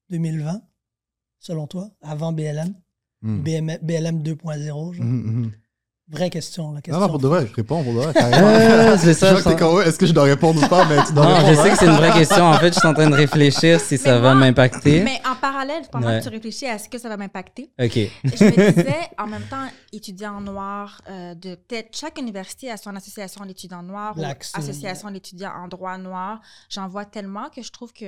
2020, 0.09 0.61
selon 1.39 1.65
toi, 1.67 1.89
avant 2.01 2.33
BLM, 2.33 2.73
Hmm. 3.23 3.43
BM 3.43 3.77
BLM 3.83 4.23
2.0 4.23 4.93
genre? 4.93 5.05
Mhm, 5.05 5.41
mhm. 5.43 5.51
Vraie 6.11 6.29
question, 6.29 6.69
la 6.69 6.75
Non, 6.75 6.81
question. 6.81 6.99
non, 6.99 7.07
pour 7.07 7.19
de 7.19 7.27
vrai, 7.27 7.47
je 7.47 7.53
réponds 7.53 7.83
pour 7.83 7.93
de 7.93 7.99
vrai. 7.99 8.13
Euh, 8.21 8.97
c'est 8.99 9.13
ça, 9.13 9.33
Je 9.35 9.87
est-ce 9.87 9.97
que 9.97 10.05
je 10.05 10.11
dois 10.11 10.23
répondre 10.23 10.61
ou 10.61 10.67
pas, 10.67 10.85
mais 10.85 11.01
tu 11.05 11.13
dois 11.13 11.25
Non, 11.25 11.47
je 11.47 11.53
sais 11.55 11.61
hein. 11.61 11.69
que 11.73 11.77
c'est 11.79 11.85
une 11.85 11.95
vraie 11.95 12.11
question. 12.11 12.43
En 12.45 12.57
fait, 12.59 12.73
je 12.73 12.79
suis 12.79 12.87
en 12.87 12.93
train 12.93 13.09
de 13.09 13.15
réfléchir 13.15 13.79
si 13.79 13.97
ça 13.97 14.19
va 14.19 14.33
m'impacter. 14.33 15.01
Mais 15.03 15.21
en 15.29 15.35
parallèle, 15.35 15.83
pendant 15.91 16.07
Ouais. 16.07 16.19
que 16.19 16.23
tu 16.23 16.29
réfléchis 16.29 16.65
à 16.67 16.77
ce 16.77 16.89
que 16.89 16.97
ça 16.97 17.07
va 17.09 17.15
m'impacter, 17.17 17.71
OK. 17.81 17.93
je 17.95 18.43
me 18.45 18.71
disais, 18.71 18.95
en 19.17 19.27
même 19.27 19.43
temps, 19.49 19.65
étudiant 19.93 20.41
noir, 20.41 21.01
euh, 21.09 21.33
de 21.35 21.55
peut-être 21.55 21.95
chaque 21.97 22.19
université 22.19 22.69
a 22.69 22.77
son 22.77 22.95
association 22.95 23.45
d'étudiants 23.45 23.83
noirs 23.83 24.15
Black 24.15 24.41
ou 24.41 24.43
Student, 24.43 24.63
association 24.69 25.11
d'étudiants 25.11 25.53
en 25.63 25.67
droit 25.67 25.97
noir. 25.97 26.41
J'en 26.69 26.87
vois 26.87 27.05
tellement 27.05 27.49
que 27.55 27.61
je 27.61 27.71
trouve 27.71 27.93
que 27.93 28.05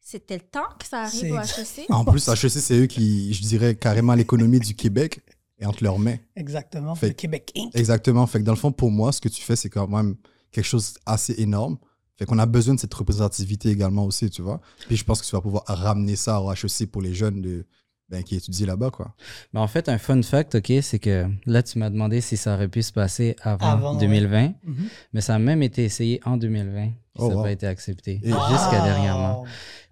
c'était 0.00 0.34
le 0.36 0.42
temps 0.42 0.68
que 0.78 0.86
ça 0.86 1.02
arrive 1.02 1.32
au 1.32 1.36
HEC. 1.38 1.86
En 1.90 2.04
plus, 2.04 2.26
HEC, 2.28 2.48
c'est 2.50 2.74
eux 2.78 2.86
qui, 2.86 3.34
je 3.34 3.42
dirais, 3.42 3.74
carrément 3.74 4.14
l'économie 4.14 4.60
du 4.60 4.74
Québec 4.74 5.20
est 5.58 5.66
entre 5.66 5.82
leurs 5.84 5.98
mains. 5.98 6.16
Exactement. 6.36 6.94
Fait- 6.94 7.08
le 7.08 7.12
Québec 7.14 7.52
Inc. 7.56 7.70
Exactement. 7.74 8.26
Fait 8.26 8.40
que 8.40 8.44
dans 8.44 8.52
le 8.52 8.58
fond, 8.58 8.72
pour 8.72 8.90
moi, 8.90 9.12
ce 9.12 9.20
que 9.20 9.28
tu 9.28 9.42
fais, 9.42 9.56
c'est 9.56 9.70
quand 9.70 9.88
même 9.88 10.16
quelque 10.50 10.64
chose 10.66 10.94
assez 11.06 11.34
énorme. 11.38 11.78
Fait 12.18 12.24
qu'on 12.24 12.38
a 12.38 12.46
besoin 12.46 12.74
de 12.74 12.80
cette 12.80 12.94
représentativité 12.94 13.68
également 13.70 14.04
aussi, 14.04 14.30
tu 14.30 14.40
vois. 14.42 14.60
Puis 14.86 14.96
je 14.96 15.04
pense 15.04 15.20
que 15.20 15.26
tu 15.26 15.32
vas 15.36 15.40
pouvoir 15.42 15.64
ramener 15.66 16.16
ça 16.16 16.40
au 16.40 16.50
HEC 16.52 16.90
pour 16.90 17.02
les 17.02 17.12
jeunes 17.14 17.42
de, 17.42 17.66
ben, 18.08 18.22
qui 18.22 18.36
étudient 18.36 18.66
là-bas, 18.68 18.90
quoi. 18.90 19.14
Mais 19.52 19.60
en 19.60 19.66
fait, 19.66 19.88
un 19.90 19.98
fun 19.98 20.22
fact, 20.22 20.54
OK, 20.54 20.72
c'est 20.80 20.98
que 20.98 21.26
là, 21.44 21.62
tu 21.62 21.78
m'as 21.78 21.90
demandé 21.90 22.20
si 22.22 22.36
ça 22.38 22.54
aurait 22.54 22.68
pu 22.68 22.82
se 22.82 22.92
passer 22.92 23.36
avant, 23.42 23.66
Avant, 23.66 23.92
ouais. 23.94 24.00
2020, 24.00 24.54
Mhm. 24.64 24.88
mais 25.12 25.20
ça 25.20 25.34
a 25.34 25.38
même 25.38 25.62
été 25.62 25.84
essayé 25.84 26.20
en 26.24 26.36
2020, 26.38 26.86
puis 26.88 26.94
Oh, 27.18 27.22
ça 27.24 27.28
n'a 27.28 27.36
wow. 27.36 27.42
pas 27.42 27.50
été 27.52 27.66
accepté 27.66 28.20
Et- 28.22 28.28
jusqu'à 28.28 28.80
dernièrement. 28.82 29.44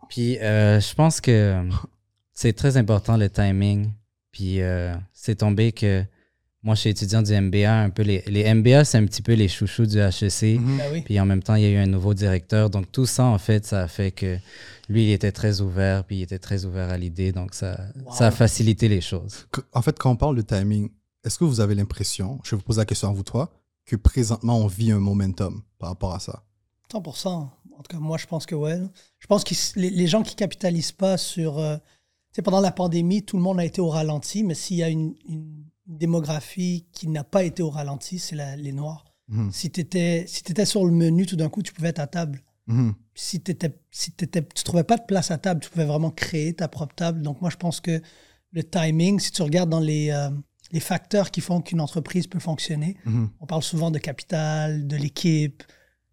Puis 0.09 0.39
euh, 0.39 0.81
je 0.81 0.95
pense 0.95 1.21
que 1.21 1.61
c'est 2.33 2.53
très 2.55 2.77
important 2.79 3.17
le 3.19 3.29
timing. 3.29 3.91
Puis 4.35 4.61
euh, 4.61 4.93
c'est 5.13 5.37
tombé 5.37 5.71
que 5.71 6.05
moi, 6.65 6.75
je 6.75 6.81
suis 6.81 6.91
étudiant 6.91 7.23
du 7.23 7.33
MBA, 7.39 7.73
un 7.73 7.91
peu 7.91 8.03
les, 8.03 8.23
les 8.27 8.53
MBA, 8.53 8.85
c'est 8.85 8.97
un 8.99 9.05
petit 9.07 9.21
peu 9.23 9.35
les 9.35 9.47
chouchous 9.49 9.87
du 9.87 9.99
HEC. 9.99 10.59
Mhm. 10.59 10.79
Ben 10.79 10.85
oui. 10.93 11.03
Puis 11.03 11.21
en 11.21 11.27
même 11.27 11.43
temps, 11.43 11.55
il 11.55 11.63
y 11.63 11.67
a 11.67 11.71
eu 11.71 11.77
un 11.77 11.87
nouveau 11.87 12.15
directeur. 12.15 12.69
Donc 12.71 12.91
tout 12.91 13.07
ça, 13.07 13.25
en 13.27 13.39
fait, 13.39 13.65
ça 13.65 13.83
a 13.83 13.87
fait 13.89 14.11
que 14.11 14.39
lui, 14.89 15.05
il 15.05 15.13
était 15.13 15.31
très 15.31 15.61
ouvert, 15.61 16.03
puis 16.05 16.17
il 16.17 16.23
était 16.23 16.39
très 16.41 16.65
ouvert 16.65 16.89
à 16.91 16.99
l'idée. 16.99 17.31
Donc 17.33 17.55
ça, 17.55 17.79
Wow. 18.05 18.13
ça 18.13 18.27
a 18.27 18.31
facilité 18.33 18.89
les 18.89 19.01
choses. 19.03 19.47
En 19.73 19.83
fait, 19.83 19.97
quand 19.99 20.11
on 20.11 20.17
parle 20.17 20.37
de 20.37 20.43
timing, 20.43 20.91
est-ce 21.23 21.39
que 21.39 21.45
vous 21.45 21.61
avez 21.61 21.75
l'impression, 21.77 22.41
je 22.45 22.51
vais 22.53 22.57
vous 22.57 22.63
poser 22.65 22.81
la 22.81 22.87
question 22.87 23.09
à 23.11 23.13
vous 23.13 23.23
trois, 23.23 23.53
que 23.87 23.95
présentement, 23.97 24.59
on 24.59 24.67
vit 24.67 24.91
un 24.91 24.99
momentum 24.99 25.63
par 25.79 25.91
rapport 25.91 26.15
à 26.15 26.19
ça? 26.19 26.43
100%. 26.93 27.29
En 27.29 27.51
tout 27.83 27.83
cas, 27.91 27.99
moi, 27.99 28.17
je 28.19 28.27
pense 28.27 28.47
que 28.47 28.55
ouais. 28.55 28.79
Je 29.19 29.27
pense 29.27 29.45
que 29.45 29.55
les, 29.79 29.91
les 29.91 30.07
gens 30.07 30.23
qui 30.23 30.35
capitalisent 30.35 30.93
pas 30.93 31.19
sur. 31.19 31.59
euh, 31.59 31.77
sais, 32.37 32.43
pendant 32.43 32.61
la 32.61 32.73
pandémie, 32.73 33.23
tout 33.25 33.37
le 33.37 33.43
monde 33.43 33.61
a 33.61 33.65
été 33.65 33.81
au 33.81 33.89
ralenti, 33.89 34.43
mais 34.45 34.55
s'il 34.55 34.77
y 34.79 34.83
a 34.83 34.89
une, 34.89 35.15
une 35.29 35.65
démographie 35.87 36.87
qui 36.93 37.09
n'a 37.09 37.25
pas 37.25 37.45
été 37.45 37.63
au 37.63 37.71
ralenti, 37.71 38.19
c'est 38.19 38.37
les 38.57 38.73
Noirs. 38.73 39.05
Mhm. 39.29 39.51
Si 39.53 39.71
tu 39.71 39.81
étais, 39.81 40.25
si 40.29 40.41
étais 40.49 40.67
sur 40.67 40.85
le 40.85 40.93
menu, 40.93 41.27
tout 41.27 41.37
d'un 41.37 41.49
coup, 41.49 41.63
tu 41.63 41.73
pouvais 41.73 41.89
être 41.89 42.01
à 42.01 42.07
table. 42.07 42.43
Mhm. 42.67 42.95
si 43.15 43.43
tu 43.43 43.55
si 43.91 44.11
t'étais- 44.13 44.43
tu 44.55 44.65
trouvais 44.65 44.85
pas 44.85 44.97
de 44.97 45.03
place 45.05 45.31
à 45.31 45.37
table, 45.37 45.61
tu 45.61 45.69
pouvais 45.69 45.85
vraiment 45.85 46.11
créer 46.11 46.55
ta 46.55 46.67
propre 46.67 46.95
table. 46.95 47.21
Donc 47.21 47.41
moi, 47.43 47.51
je 47.51 47.57
pense 47.57 47.79
que 47.81 48.01
le 48.53 48.63
timing, 48.65 49.21
si 49.21 49.31
tu 49.33 49.43
regardes 49.43 49.69
dans 49.69 49.81
les, 49.81 50.09
euh, 50.11 50.31
les 50.73 50.81
facteurs 50.81 51.31
qui 51.31 51.41
font 51.43 51.61
qu'une 51.61 51.81
entreprise 51.83 52.27
peut 52.27 52.39
fonctionner, 52.41 52.97
Mhm. 53.05 53.29
on 53.41 53.47
parle 53.47 53.63
souvent 53.63 53.91
de 53.91 53.99
capital, 53.99 54.87
de 54.87 54.97
l'équipe, 54.97 55.63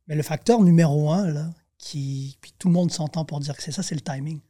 mais 0.08 0.16
le 0.16 0.24
facteur 0.24 0.62
numéro 0.62 1.10
un, 1.10 1.26
là, 1.32 1.50
qui, 1.78 2.38
puis 2.42 2.52
tout 2.60 2.68
le 2.68 2.74
monde 2.74 2.92
s'entend 2.92 3.24
pour 3.24 3.40
dire 3.40 3.56
que 3.56 3.64
c'est 3.64 3.72
ça, 3.72 3.82
c'est 3.82 3.96
le 3.96 4.02
timing. 4.02 4.42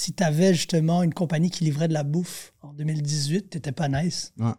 Si 0.00 0.14
tu 0.14 0.24
avais 0.24 0.54
justement 0.54 1.02
une 1.02 1.12
compagnie 1.12 1.50
qui 1.50 1.62
livrait 1.62 1.86
de 1.86 1.92
la 1.92 2.04
bouffe 2.04 2.54
en 2.62 2.72
2018, 2.72 3.50
t'étais 3.50 3.70
pas 3.70 3.86
nice. 3.86 4.32
Ouais. 4.38 4.54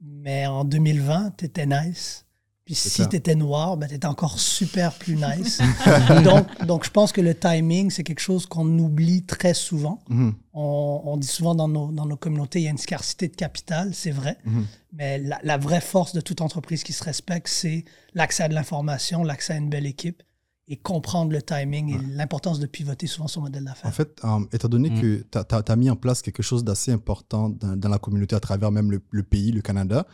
Mais 0.00 0.46
en 0.46 0.62
2020, 0.62 1.32
t'étais 1.36 1.66
nice. 1.66 2.26
Puis 2.64 2.76
si 2.76 3.08
t'étais 3.08 3.34
noir, 3.34 3.76
ben 3.76 3.88
t'étais 3.88 4.06
encore 4.06 4.38
super 4.38 4.94
plus 4.94 5.16
nice. 5.16 5.60
donc, 6.22 6.64
donc, 6.64 6.84
je 6.84 6.90
pense 6.90 7.10
que 7.10 7.20
le 7.20 7.34
timing, 7.34 7.90
c'est 7.90 8.04
quelque 8.04 8.20
chose 8.20 8.46
qu'on 8.46 8.78
oublie 8.78 9.24
très 9.24 9.52
souvent. 9.52 9.98
Mhm. 10.08 10.32
On, 10.52 11.02
on 11.04 11.16
dit 11.16 11.26
souvent 11.26 11.56
dans 11.56 11.66
nos, 11.66 11.90
dans 11.90 12.06
nos 12.06 12.16
communautés, 12.16 12.60
il 12.60 12.64
y 12.66 12.68
a 12.68 12.70
une 12.70 12.78
scarcité 12.78 13.26
de 13.26 13.34
capital, 13.34 13.92
c'est 13.94 14.12
vrai. 14.12 14.38
Mhm. 14.44 14.66
Mais 14.92 15.18
la, 15.18 15.40
la 15.42 15.58
vraie 15.58 15.80
force 15.80 16.12
de 16.12 16.20
toute 16.20 16.40
entreprise 16.40 16.84
qui 16.84 16.92
se 16.92 17.02
respecte, 17.02 17.48
c'est 17.48 17.84
l'accès 18.14 18.44
à 18.44 18.48
de 18.48 18.54
l'information, 18.54 19.24
l'accès 19.24 19.54
à 19.54 19.56
une 19.56 19.70
belle 19.70 19.86
équipe 19.86 20.22
et 20.66 20.76
comprendre 20.76 21.30
le 21.32 21.42
timing 21.42 21.94
et 21.94 21.98
l'importance 22.16 22.58
de 22.58 22.66
pivoter 22.66 23.06
souvent 23.06 23.28
son 23.28 23.42
modèle 23.42 23.64
d'affaires. 23.64 23.88
En 23.90 23.92
fait, 23.92 24.18
euh, 24.24 24.40
étant 24.52 24.68
donné 24.68 24.88
Mm. 24.90 25.00
que 25.00 25.24
tu 25.30 25.72
as, 25.72 25.76
mis 25.76 25.90
en 25.90 25.96
place 25.96 26.22
quelque 26.22 26.42
chose 26.42 26.64
d'assez 26.64 26.90
important 26.92 27.50
dans, 27.50 27.76
dans 27.76 27.88
la 27.90 27.98
communauté 27.98 28.34
à 28.34 28.40
travers 28.40 28.70
même 28.72 28.90
le, 28.90 29.00
le 29.10 29.22
pays, 29.22 29.52
le 29.52 29.60
Canada, 29.60 30.06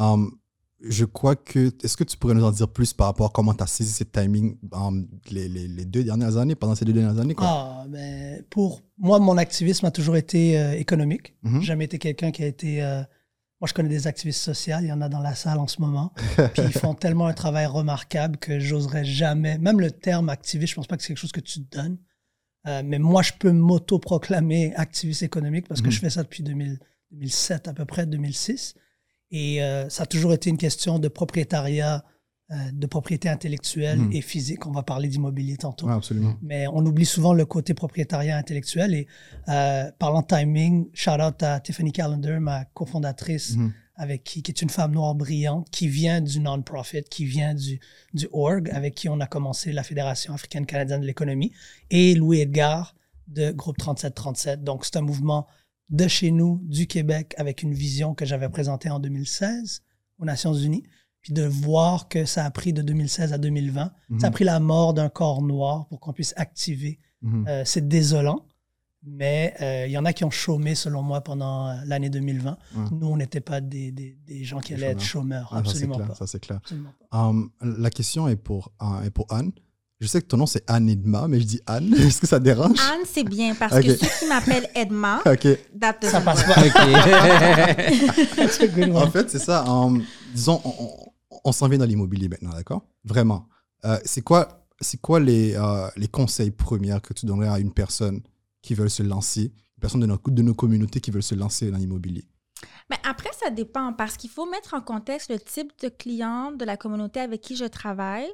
euh, 0.00 0.16
je 0.80 1.04
crois 1.04 1.34
que. 1.36 1.72
Est-ce 1.82 1.96
que 1.96 2.04
tu 2.04 2.16
pourrais 2.16 2.34
nous 2.34 2.44
en 2.44 2.52
dire 2.52 2.68
plus 2.68 2.92
par 2.92 3.08
rapport 3.08 3.26
à 3.26 3.30
comment 3.34 3.52
tu 3.52 3.62
as 3.64 3.66
saisi 3.66 3.92
ce 3.92 4.04
timing 4.04 4.56
dans 4.62 4.92
les, 5.30 5.48
les- 5.48 5.66
les 5.68 5.84
deux 5.84 6.04
dernières 6.04 6.36
années, 6.36 6.54
pendant 6.54 6.74
ces 6.76 6.84
deux 6.84 6.92
dernières 6.92 7.18
années? 7.18 7.34
Quoi? 7.34 7.46
Ah, 7.48 7.84
ben, 7.88 8.42
pour 8.48 8.80
moi, 8.96 9.18
mon 9.18 9.36
activisme 9.36 9.84
a 9.86 9.90
toujours 9.90 10.16
été 10.16 10.58
euh, 10.58 10.72
économique. 10.78 11.34
Mhm. 11.42 11.60
J'ai 11.60 11.66
jamais 11.66 11.84
été 11.86 11.98
quelqu'un 11.98 12.30
qui 12.30 12.44
a 12.44 12.46
été. 12.46 12.80
Moi, 13.60 13.66
je 13.68 13.74
connais 13.74 13.88
des 13.88 14.06
activistes 14.06 14.40
sociaux, 14.40 14.76
il 14.80 14.86
y 14.86 14.92
en 14.92 15.00
a 15.00 15.08
dans 15.08 15.20
la 15.20 15.34
salle 15.34 15.58
en 15.58 15.66
ce 15.66 15.80
moment. 15.80 16.12
Puis 16.54 16.62
ils 16.64 16.72
font 16.72 16.94
tellement 16.94 17.26
un 17.26 17.32
travail 17.34 17.66
remarquable 17.66 18.36
que 18.36 18.60
j'oserais 18.60 19.04
jamais. 19.04 19.58
Même 19.58 19.80
le 19.80 19.90
terme 19.90 20.28
activiste, 20.28 20.70
je 20.70 20.74
pense 20.76 20.86
pas 20.86 20.96
que 20.96 21.02
c'est 21.02 21.08
quelque 21.08 21.18
chose 21.18 21.32
que 21.32 21.40
tu 21.40 21.64
te 21.64 21.76
donnes. 21.76 21.98
Euh, 22.66 22.82
mais 22.84 22.98
moi, 22.98 23.22
je 23.22 23.32
peux 23.38 23.50
m'auto-proclamer 23.50 24.74
activiste 24.76 25.22
économique 25.22 25.66
parce 25.68 25.80
que 25.80 25.86
Mhm. 25.86 25.92
je 25.92 25.98
fais 26.00 26.10
ça 26.10 26.22
depuis 26.22 26.42
2000 26.42 26.78
2007 27.10 27.68
à 27.68 27.72
peu 27.72 27.84
près, 27.86 28.04
2006. 28.06 28.74
Et 29.30 29.62
euh, 29.62 29.88
ça 29.88 30.02
a 30.02 30.06
toujours 30.06 30.34
été 30.34 30.50
une 30.50 30.58
question 30.58 30.98
de 30.98 31.08
propriétariat, 31.08 32.04
de 32.50 32.86
propriété 32.86 33.28
intellectuelle 33.28 33.98
Mhm. 33.98 34.12
et 34.12 34.20
physique. 34.22 34.66
On 34.66 34.70
va 34.70 34.82
parler 34.82 35.08
d'immobilier 35.08 35.56
tantôt 35.58 35.86
Ouais, 35.86 35.92
absolument. 35.92 36.34
mais 36.40 36.66
on 36.68 36.84
oublie 36.86 37.04
souvent 37.04 37.34
le 37.34 37.44
côté 37.44 37.74
propriétariat 37.74 38.36
intellectuel. 38.38 38.94
Et 38.94 39.06
euh, 39.48 39.90
parlant 39.98 40.22
de 40.22 40.26
timing, 40.26 40.88
shout 40.94 41.20
out 41.20 41.42
à 41.42 41.60
Tiffany 41.60 41.92
Callender, 41.92 42.38
ma 42.40 42.64
cofondatrice, 42.64 43.56
Mhm. 43.56 43.72
avec 43.96 44.24
qui, 44.24 44.42
qui 44.42 44.50
est 44.50 44.62
une 44.62 44.70
femme 44.70 44.92
noire 44.92 45.14
brillante, 45.14 45.68
qui 45.70 45.88
vient 45.88 46.20
du 46.22 46.40
non-profit, 46.40 47.02
qui 47.10 47.26
vient 47.26 47.52
du, 47.54 47.80
du 48.14 48.26
org, 48.32 48.70
avec 48.72 48.94
qui 48.94 49.08
on 49.10 49.20
a 49.20 49.26
commencé 49.26 49.72
la 49.72 49.82
Fédération 49.82 50.32
africaine-canadienne 50.32 51.00
de 51.02 51.06
l'économie, 51.06 51.52
et 51.90 52.14
Louis 52.14 52.40
Edgar 52.40 52.94
de 53.26 53.50
Groupe 53.50 53.76
3737. 53.76 54.64
Donc, 54.64 54.86
c'est 54.86 54.96
un 54.96 55.02
mouvement 55.02 55.46
de 55.90 56.08
chez 56.08 56.30
nous, 56.30 56.60
du 56.64 56.86
Québec, 56.86 57.34
avec 57.36 57.62
une 57.62 57.74
vision 57.74 58.14
que 58.14 58.24
j'avais 58.24 58.48
présentée 58.48 58.88
en 58.88 59.00
2016 59.00 59.82
aux 60.18 60.24
Nations 60.24 60.54
Unies. 60.54 60.84
Puis 61.28 61.34
de 61.34 61.44
voir 61.46 62.08
que 62.08 62.24
ça 62.24 62.46
a 62.46 62.50
pris 62.50 62.72
de 62.72 62.80
2016 62.80 63.34
à 63.34 63.38
2020, 63.38 63.90
Mhm. 64.08 64.20
ça 64.20 64.28
a 64.28 64.30
pris 64.30 64.44
la 64.44 64.60
mort 64.60 64.94
d'un 64.94 65.10
corps 65.10 65.42
noir 65.42 65.86
pour 65.88 66.00
qu'on 66.00 66.14
puisse 66.14 66.32
activer. 66.38 66.98
Mhm. 67.20 67.44
Euh, 67.46 67.62
c'est 67.66 67.86
désolant, 67.86 68.46
mais 69.04 69.54
euh, 69.60 69.84
il 69.86 69.92
y 69.92 69.98
en 69.98 70.06
a 70.06 70.14
qui 70.14 70.24
ont 70.24 70.30
chômé, 70.30 70.74
selon 70.74 71.02
moi, 71.02 71.20
pendant 71.20 71.68
euh, 71.68 71.74
l'année 71.84 72.08
2020. 72.08 72.56
Ouais. 72.74 72.84
Nous, 72.92 73.06
on 73.06 73.18
n'était 73.18 73.42
pas 73.42 73.60
des, 73.60 73.92
des- 73.92 74.16
des 74.26 74.42
gens 74.44 74.60
qui 74.60 74.72
allaient 74.72 74.86
être 74.86 75.02
chômeurs. 75.02 75.48
Ah, 75.50 75.56
ça, 75.56 75.60
absolument 75.60 75.96
clair. 75.96 76.08
pas. 76.08 76.14
Ça, 76.14 76.26
c'est 76.26 76.40
clair. 76.40 76.60
Absolument 76.62 76.94
pas. 77.10 77.18
Um, 77.28 77.50
la 77.60 77.90
question 77.90 78.26
est 78.26 78.36
pour, 78.36 78.72
est 79.04 79.10
pour 79.10 79.26
Anne. 79.30 79.52
Je 80.00 80.06
sais 80.06 80.22
que 80.22 80.26
ton 80.28 80.36
nom, 80.38 80.46
c'est 80.46 80.62
Anne 80.70 80.88
Edma, 80.88 81.26
mais 81.28 81.40
je 81.40 81.44
dis 81.44 81.60
Anne. 81.66 81.92
Est-ce 81.94 82.22
que 82.22 82.26
ça 82.26 82.38
dérange? 82.38 82.78
Anne, 82.80 83.04
c'est 83.04 83.24
bien 83.24 83.54
parce 83.54 83.74
Ok. 83.74 83.82
que 83.84 83.96
ceux 83.96 84.06
qui 84.20 84.26
m'appellent 84.28 84.70
Edma, 84.74 85.20
OK. 85.26 85.46
that 85.78 85.96
doesn't 86.00 86.10
Ça 86.12 86.20
passe 86.22 86.42
pas. 86.44 86.54
En 88.94 89.10
fait, 89.10 89.28
c'est 89.28 89.38
ça. 89.40 89.64
um, 89.68 90.02
disons, 90.34 90.62
on, 90.64 90.88
on- 91.44 91.52
s'en 91.52 91.68
vient 91.68 91.78
dans 91.78 91.84
l'immobilier 91.84 92.28
maintenant, 92.28 92.50
d'accord? 92.50 92.86
Vraiment. 93.04 93.48
Euh, 93.84 93.98
c'est 94.04 94.22
quoi, 94.22 94.66
c'est 94.80 95.00
quoi 95.00 95.20
les, 95.20 95.54
euh, 95.54 95.88
les 95.96 96.08
conseils 96.08 96.50
premiers 96.50 96.98
que 97.02 97.12
tu 97.14 97.26
donnerais 97.26 97.48
à 97.48 97.58
une 97.58 97.72
personne 97.72 98.20
qui 98.62 98.74
veut 98.74 98.88
se 98.88 99.02
lancer, 99.02 99.42
une 99.76 99.80
personne 99.80 100.00
de 100.00 100.06
nos, 100.06 100.18
de 100.26 100.42
nos 100.42 100.54
communautés 100.54 101.00
qui 101.00 101.10
veut 101.10 101.20
se 101.20 101.34
lancer 101.34 101.70
dans 101.70 101.78
l'immobilier? 101.78 102.24
Mais 102.90 102.96
après, 103.04 103.30
ça 103.38 103.50
dépend 103.50 103.92
parce 103.92 104.16
qu'il 104.16 104.30
faut 104.30 104.50
mettre 104.50 104.74
en 104.74 104.80
contexte 104.80 105.30
le 105.30 105.38
type 105.38 105.72
de 105.80 105.88
client 105.88 106.52
de 106.52 106.64
la 106.64 106.76
communauté 106.76 107.20
avec 107.20 107.40
qui 107.40 107.54
je 107.56 107.66
travaille. 107.66 108.28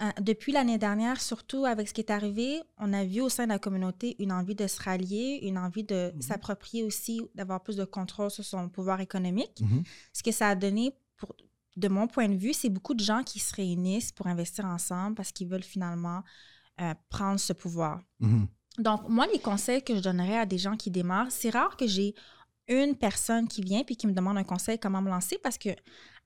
Euh, 0.00 0.10
depuis 0.20 0.52
l'année 0.52 0.78
dernière, 0.78 1.20
surtout 1.20 1.64
avec 1.64 1.88
ce 1.88 1.94
qui 1.94 2.00
est 2.02 2.10
arrivé, 2.12 2.60
on 2.78 2.92
a 2.92 3.04
vu 3.04 3.20
au 3.20 3.28
sein 3.28 3.44
de 3.44 3.48
la 3.48 3.58
communauté 3.58 4.14
une 4.20 4.30
envie 4.30 4.54
de 4.54 4.68
se 4.68 4.80
rallier, 4.80 5.40
une 5.42 5.58
envie 5.58 5.82
de 5.82 6.12
Mhm. 6.14 6.22
s'approprier 6.22 6.84
aussi, 6.84 7.20
d'avoir 7.34 7.62
plus 7.64 7.74
de 7.76 7.84
contrôle 7.84 8.30
sur 8.30 8.44
son 8.44 8.68
pouvoir 8.68 9.00
économique. 9.00 9.60
Mhm. 9.60 9.82
Ce 10.12 10.22
que 10.22 10.30
ça 10.30 10.50
a 10.50 10.54
donné, 10.54 10.92
pour, 11.16 11.34
de 11.78 11.88
mon 11.88 12.06
point 12.06 12.28
de 12.28 12.36
vue, 12.36 12.52
c'est 12.52 12.68
beaucoup 12.70 12.94
de 12.94 13.02
gens 13.04 13.22
qui 13.22 13.38
se 13.38 13.54
réunissent 13.54 14.12
pour 14.12 14.26
investir 14.26 14.64
ensemble 14.66 15.14
parce 15.14 15.32
qu'ils 15.32 15.48
veulent 15.48 15.62
finalement 15.62 16.22
euh, 16.80 16.94
prendre 17.08 17.38
ce 17.40 17.52
pouvoir. 17.52 18.00
Mhm. 18.20 18.46
Donc, 18.78 19.08
moi, 19.08 19.26
les 19.32 19.40
conseils 19.40 19.82
que 19.82 19.94
je 19.96 20.00
donnerais 20.00 20.38
à 20.38 20.46
des 20.46 20.58
gens 20.58 20.76
qui 20.76 20.90
démarrent, 20.90 21.30
c'est 21.32 21.50
rare 21.50 21.76
que 21.76 21.86
j'ai 21.86 22.14
une 22.68 22.94
personne 22.96 23.48
qui 23.48 23.62
vient 23.62 23.82
puis 23.82 23.96
qui 23.96 24.06
me 24.06 24.12
demande 24.12 24.36
un 24.36 24.44
conseil 24.44 24.78
comment 24.78 25.00
me 25.00 25.08
lancer 25.08 25.38
parce 25.42 25.56
que 25.56 25.70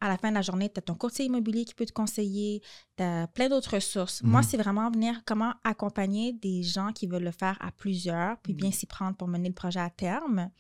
à 0.01 0.09
la 0.09 0.19
fin 0.19 0.31
de 0.31 0.35
la 0.35 0.43
journée, 0.43 0.69
tu 0.69 0.79
as 0.79 0.83
ton 0.83 0.97
courtier 0.97 1.25
immobilier 1.27 1.65
qui 1.65 1.73
peut 1.75 1.87
te 1.87 1.93
conseiller, 1.93 2.61
tu 2.97 3.05
as 3.05 3.29
plein 3.29 3.49
d'autres 3.49 3.77
ressources. 3.77 4.21
Moi, 4.25 4.41
Mhm. 4.41 4.47
c'est 4.49 4.57
vraiment 4.57 4.91
venir 4.91 5.23
comment 5.25 5.55
accompagner 5.63 6.33
des 6.33 6.65
gens 6.65 6.93
qui 6.93 7.07
veulent 7.07 7.23
le 7.23 7.31
faire 7.31 7.57
à 7.61 7.71
plusieurs 7.71 8.37
puis 8.43 8.53
bien 8.53 8.73
s'y 8.73 8.87
prendre 8.87 9.17
pour 9.17 9.29
mener 9.29 9.49
le 9.49 9.55
projet 9.55 9.79
à 9.79 9.89
terme. 9.91 10.51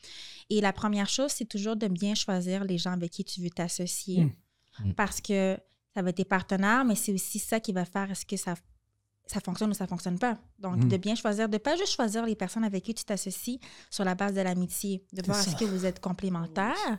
Et 0.48 0.60
la 0.60 0.72
première 0.72 1.08
chose, 1.08 1.32
c'est 1.32 1.48
toujours 1.48 1.74
de 1.74 1.88
bien 1.88 2.14
choisir 2.14 2.62
les 2.64 2.78
gens 2.78 2.92
avec 2.92 3.10
qui 3.10 3.24
tu 3.24 3.42
veux 3.42 3.50
t'associer 3.50 4.24
Mhm. 4.26 4.32
Mhm. 4.80 4.94
parce 4.94 5.20
que 5.20 5.58
ça 5.94 6.02
va 6.02 6.10
être 6.10 6.16
tes 6.16 6.24
partenaires, 6.24 6.84
mais 6.84 6.94
c'est 6.94 7.12
aussi 7.12 7.38
ça 7.38 7.60
qui 7.60 7.72
va 7.72 7.84
faire 7.84 8.10
est-ce 8.10 8.24
que 8.26 8.36
ça 8.36 8.54
ça 9.26 9.40
fonctionne 9.40 9.70
ou 9.70 9.74
ça 9.74 9.86
fonctionne 9.86 10.18
pas. 10.18 10.36
Donc, 10.58 10.76
Mhm. 10.82 10.88
de 10.88 10.96
bien 10.96 11.14
choisir, 11.14 11.48
de 11.48 11.56
pas 11.56 11.76
juste 11.76 11.92
choisir 11.94 12.26
les 12.26 12.34
personnes 12.34 12.64
avec 12.64 12.82
qui 12.82 12.92
tu 12.92 13.04
t'associes 13.04 13.60
sur 13.88 14.04
la 14.04 14.14
base 14.16 14.34
de 14.34 14.40
l'amitié, 14.40 15.04
de 15.12 15.22
voir 15.24 15.38
est-ce 15.40 15.54
que 15.56 15.64
vous 15.64 15.86
êtes 15.86 16.00
complémentaires, 16.00 16.98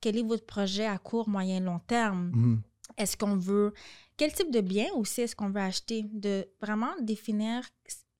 quel 0.00 0.16
est 0.16 0.22
votre 0.22 0.46
projet 0.46 0.86
à 0.86 0.96
court, 0.96 1.28
moyen, 1.28 1.58
long 1.60 1.80
terme, 1.80 2.30
Mhm. 2.34 2.62
est-ce 2.96 3.16
qu'on 3.16 3.36
veut, 3.36 3.74
quel 4.16 4.32
type 4.32 4.50
de 4.52 4.60
bien 4.60 4.86
aussi 4.94 5.22
est-ce 5.22 5.34
qu'on 5.34 5.50
veut 5.50 5.60
acheter, 5.60 6.04
de 6.12 6.46
vraiment 6.62 6.92
définir 7.00 7.62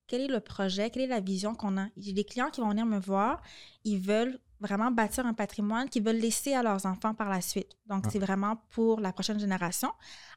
quel 0.07 0.21
est 0.21 0.27
le 0.27 0.41
projet, 0.41 0.89
quelle 0.89 1.03
est 1.03 1.07
la 1.07 1.21
vision 1.21 1.55
qu'on 1.55 1.77
a. 1.77 1.87
J'ai 1.97 2.13
des 2.13 2.25
clients 2.25 2.49
qui 2.49 2.61
vont 2.61 2.69
venir 2.69 2.85
me 2.85 2.99
voir, 2.99 3.41
ils 3.85 3.97
veulent 3.99 4.39
vraiment 4.59 4.91
bâtir 4.91 5.25
un 5.25 5.33
patrimoine 5.33 5.87
qu'ils 5.89 6.03
veulent 6.03 6.15
laisser 6.17 6.53
à 6.53 6.63
leurs 6.63 6.85
enfants 6.85 7.13
par 7.13 7.29
la 7.29 7.41
suite. 7.41 7.71
Donc, 7.85 8.03
Ah. 8.05 8.09
c'est 8.11 8.19
vraiment 8.19 8.57
pour 8.71 8.99
la 8.99 9.13
prochaine 9.13 9.39
génération. 9.39 9.91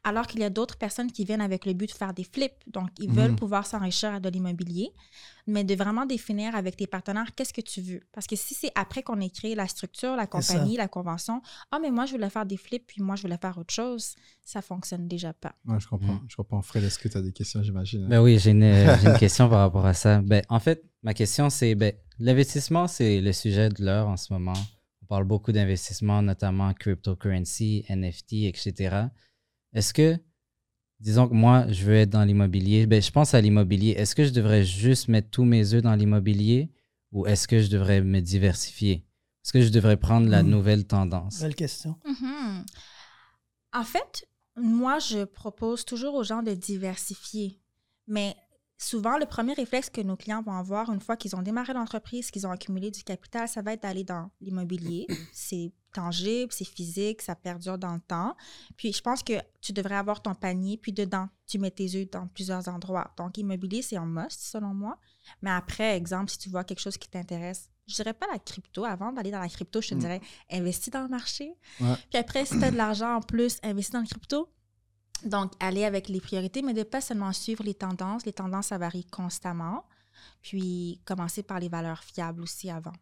Alors 0.04 0.26
qu'il 0.26 0.40
y 0.40 0.44
a 0.44 0.50
d'autres 0.50 0.76
personnes 0.76 1.10
qui 1.10 1.24
viennent 1.24 1.40
avec 1.40 1.66
le 1.66 1.72
but 1.72 1.88
de 1.90 1.94
faire 1.96 2.12
des 2.14 2.24
flips. 2.24 2.52
Donc, 2.66 2.90
ils 2.98 3.08
Mhm. 3.08 3.14
veulent 3.16 3.36
pouvoir 3.36 3.66
s'enrichir 3.66 4.20
de 4.20 4.28
l'immobilier, 4.28 4.92
mais 5.46 5.64
de 5.64 5.74
vraiment 5.74 6.06
définir 6.06 6.54
avec 6.54 6.76
tes 6.76 6.86
partenaires 6.86 7.34
qu'est-ce 7.34 7.52
que 7.52 7.60
tu 7.60 7.80
veux. 7.80 8.00
Parce 8.12 8.26
que 8.26 8.36
si 8.36 8.54
c'est 8.54 8.72
après 8.74 9.02
qu'on 9.02 9.20
ait 9.20 9.30
créé 9.30 9.54
la 9.54 9.66
structure, 9.68 10.16
la 10.16 10.26
compagnie, 10.26 10.76
la 10.76 10.88
convention, 10.88 11.42
ah, 11.70 11.78
mais 11.80 11.90
moi, 11.90 12.06
je 12.06 12.12
voulais 12.12 12.30
faire 12.30 12.46
des 12.46 12.56
flips, 12.56 12.86
puis 12.86 13.02
moi, 13.02 13.16
je 13.16 13.22
voulais 13.22 13.38
faire 13.38 13.56
autre 13.58 13.72
chose, 13.74 14.14
ça 14.50 14.62
fonctionne 14.62 15.06
déjà 15.08 15.32
pas. 15.32 15.54
Ouais, 15.66 15.78
je 15.78 15.86
comprends. 15.88 16.14
Mhm. 16.14 16.26
Je 16.28 16.36
comprends. 16.36 16.62
Fred, 16.62 16.82
est-ce 16.84 16.98
que 16.98 17.08
tu 17.08 17.16
as 17.16 17.22
des 17.22 17.32
questions, 17.32 17.62
j'imagine? 17.62 18.08
Ben 18.08 18.20
oui, 18.20 18.38
j'ai 18.38 18.50
une, 18.50 18.62
euh, 18.64 18.96
j'ai 19.00 19.08
une 19.08 19.16
question 19.18 19.48
par 19.48 19.60
rapport 19.60 19.86
à 19.86 19.94
ça. 19.94 20.20
Ben, 20.22 20.42
en 20.48 20.58
fait, 20.60 20.82
ma 21.02 21.14
question, 21.14 21.50
c'est 21.50 21.74
ben, 21.74 21.92
l'investissement, 22.18 22.86
c'est 22.88 23.20
le 23.20 23.32
sujet 23.32 23.68
de 23.68 23.84
l'heure 23.84 24.08
en 24.08 24.16
ce 24.16 24.32
moment. 24.32 24.54
On 25.02 25.06
parle 25.06 25.24
beaucoup 25.24 25.52
d'investissement, 25.52 26.20
notamment 26.22 26.72
cryptocurrency, 26.74 27.84
NFT, 27.88 28.44
etc. 28.46 29.06
Est-ce 29.72 29.94
que, 29.94 30.16
disons 30.98 31.28
que 31.28 31.34
moi, 31.34 31.66
je 31.70 31.84
veux 31.84 31.94
être 31.94 32.10
dans 32.10 32.24
l'immobilier, 32.24 32.86
ben, 32.86 33.00
je 33.00 33.10
pense 33.10 33.34
à 33.34 33.40
l'immobilier. 33.40 33.90
Est-ce 33.92 34.14
que 34.16 34.24
je 34.24 34.30
devrais 34.32 34.64
juste 34.64 35.08
mettre 35.08 35.30
tous 35.30 35.44
mes 35.44 35.74
œufs 35.74 35.82
dans 35.82 35.94
l'immobilier 35.94 36.70
ou 37.12 37.26
est-ce 37.26 37.46
que 37.48 37.60
je 37.60 37.70
devrais 37.70 38.00
me 38.02 38.20
diversifier? 38.20 39.06
Est-ce 39.44 39.52
que 39.52 39.62
je 39.62 39.70
devrais 39.70 39.96
prendre 39.96 40.28
la 40.28 40.42
Mhm. 40.42 40.50
nouvelle 40.50 40.86
tendance? 40.86 41.40
Belle 41.40 41.54
question. 41.54 41.96
Mhm. 42.04 42.64
En 43.72 43.84
fait, 43.84 44.26
moi, 44.56 44.98
je 44.98 45.24
propose 45.24 45.84
toujours 45.84 46.14
aux 46.14 46.24
gens 46.24 46.42
de 46.42 46.54
diversifier. 46.54 47.60
Mais 48.06 48.36
souvent, 48.78 49.18
le 49.18 49.26
premier 49.26 49.52
réflexe 49.52 49.90
que 49.90 50.00
nos 50.00 50.16
clients 50.16 50.42
vont 50.42 50.54
avoir 50.54 50.90
une 50.90 51.00
fois 51.00 51.16
qu'ils 51.16 51.36
ont 51.36 51.42
démarré 51.42 51.72
l'entreprise, 51.72 52.30
qu'ils 52.30 52.46
ont 52.46 52.50
accumulé 52.50 52.90
du 52.90 53.04
capital, 53.04 53.48
ça 53.48 53.62
va 53.62 53.74
être 53.74 53.82
d'aller 53.82 54.04
dans 54.04 54.30
l'immobilier. 54.40 55.06
C'est 55.32 55.72
tangible, 55.92 56.52
c'est 56.52 56.64
physique, 56.64 57.20
ça 57.20 57.34
perdure 57.34 57.76
dans 57.76 57.94
le 57.94 58.00
temps. 58.00 58.36
Puis, 58.76 58.92
je 58.92 59.02
pense 59.02 59.24
que 59.24 59.32
tu 59.60 59.72
devrais 59.72 59.96
avoir 59.96 60.22
ton 60.22 60.36
panier, 60.36 60.76
puis 60.76 60.92
dedans, 60.92 61.28
tu 61.48 61.58
mets 61.58 61.72
tes 61.72 61.96
œufs 61.96 62.08
dans 62.08 62.28
plusieurs 62.28 62.68
endroits. 62.68 63.12
Donc, 63.16 63.36
immobilier, 63.38 63.82
c'est 63.82 63.96
un 63.96 64.06
must, 64.06 64.40
selon 64.40 64.72
moi. 64.72 64.98
Mais 65.42 65.50
après, 65.50 65.96
exemple, 65.96 66.30
si 66.30 66.38
tu 66.38 66.48
vois 66.48 66.62
quelque 66.62 66.78
chose 66.78 66.96
qui 66.96 67.08
t'intéresse, 67.08 67.70
je 67.90 67.96
dirais 67.96 68.14
pas 68.14 68.26
la 68.32 68.38
crypto. 68.38 68.84
Avant 68.84 69.12
d'aller 69.12 69.30
dans 69.30 69.40
la 69.40 69.48
crypto, 69.48 69.80
je 69.80 69.88
te 69.90 69.94
Mm. 69.94 69.98
dirais 69.98 70.20
investis 70.50 70.90
dans 70.90 71.02
le 71.02 71.08
marché. 71.08 71.52
Ouais. 71.80 71.94
Puis 72.10 72.18
après, 72.18 72.44
si 72.44 72.58
tu 72.58 72.64
as 72.64 72.70
de 72.70 72.76
l'argent 72.76 73.16
en 73.16 73.20
plus, 73.20 73.58
investis 73.62 73.92
dans 73.92 74.00
le 74.00 74.06
crypto. 74.06 74.48
Donc, 75.24 75.52
aller 75.60 75.84
avec 75.84 76.08
les 76.08 76.20
priorités, 76.20 76.62
mais 76.62 76.72
de 76.72 76.82
pas 76.82 77.02
seulement 77.02 77.32
suivre 77.34 77.62
les 77.62 77.74
tendances. 77.74 78.24
Les 78.24 78.32
tendances, 78.32 78.68
ça 78.68 78.78
varie 78.78 79.04
constamment. 79.04 79.84
Puis, 80.42 81.00
commencer 81.04 81.42
par 81.42 81.60
les 81.60 81.68
valeurs 81.68 82.02
fiables 82.02 82.42
aussi 82.42 82.70
avant. 82.70 82.92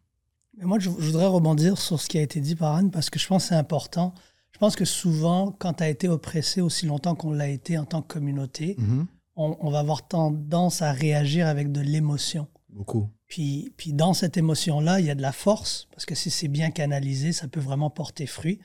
Mais 0.57 0.65
moi, 0.65 0.79
je, 0.79 0.89
je 0.89 1.05
voudrais 1.05 1.27
rebondir 1.27 1.77
sur 1.77 1.99
ce 1.99 2.07
qui 2.09 2.17
a 2.17 2.21
été 2.21 2.41
dit 2.41 2.55
par 2.55 2.75
Anne 2.75 2.91
parce 2.91 3.09
que 3.09 3.19
je 3.19 3.27
pense 3.27 3.43
que 3.43 3.49
c'est 3.49 3.55
important. 3.55 4.13
Je 4.51 4.57
pense 4.57 4.75
que 4.75 4.83
souvent, 4.83 5.51
quand 5.51 5.73
tu 5.75 5.83
as 5.83 5.89
été 5.89 6.09
oppressé 6.09 6.59
aussi 6.59 6.85
longtemps 6.87 7.15
qu'on 7.15 7.31
l'a 7.31 7.47
été 7.47 7.77
en 7.77 7.85
tant 7.85 8.01
que 8.01 8.11
communauté, 8.13 8.75
Mhm. 8.77 9.05
on, 9.35 9.55
on 9.61 9.69
va 9.71 9.79
avoir 9.79 10.07
tendance 10.07 10.81
à 10.81 10.91
réagir 10.91 11.47
avec 11.47 11.71
de 11.71 11.79
l'émotion. 11.81 12.47
Beaucoup. 12.69 13.09
Puis, 13.29 13.71
puis 13.77 13.93
dans 13.93 14.13
cette 14.13 14.35
émotion-là, 14.37 14.99
il 14.99 15.05
y 15.05 15.09
a 15.11 15.15
de 15.15 15.21
la 15.21 15.31
force, 15.31 15.87
parce 15.91 16.05
que 16.05 16.15
si 16.15 16.29
c'est 16.31 16.47
bien 16.49 16.71
canalisé, 16.71 17.31
ça 17.31 17.47
peut 17.47 17.59
vraiment 17.59 17.89
porter 17.91 18.25
fruit. 18.25 18.59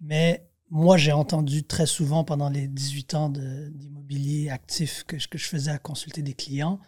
Mais 0.00 0.46
moi, 0.68 0.96
j'ai 0.96 1.12
entendu 1.12 1.62
très 1.64 1.86
souvent 1.86 2.24
pendant 2.24 2.48
les 2.50 2.66
18 2.68 3.14
ans 3.14 3.28
d'immobilier 3.30 4.50
actif 4.50 5.04
que, 5.06 5.18
je- 5.18 5.28
que 5.28 5.38
je 5.38 5.46
faisais 5.46 5.70
à 5.70 5.78
consulter 5.78 6.22
des 6.22 6.34
clients, 6.34 6.80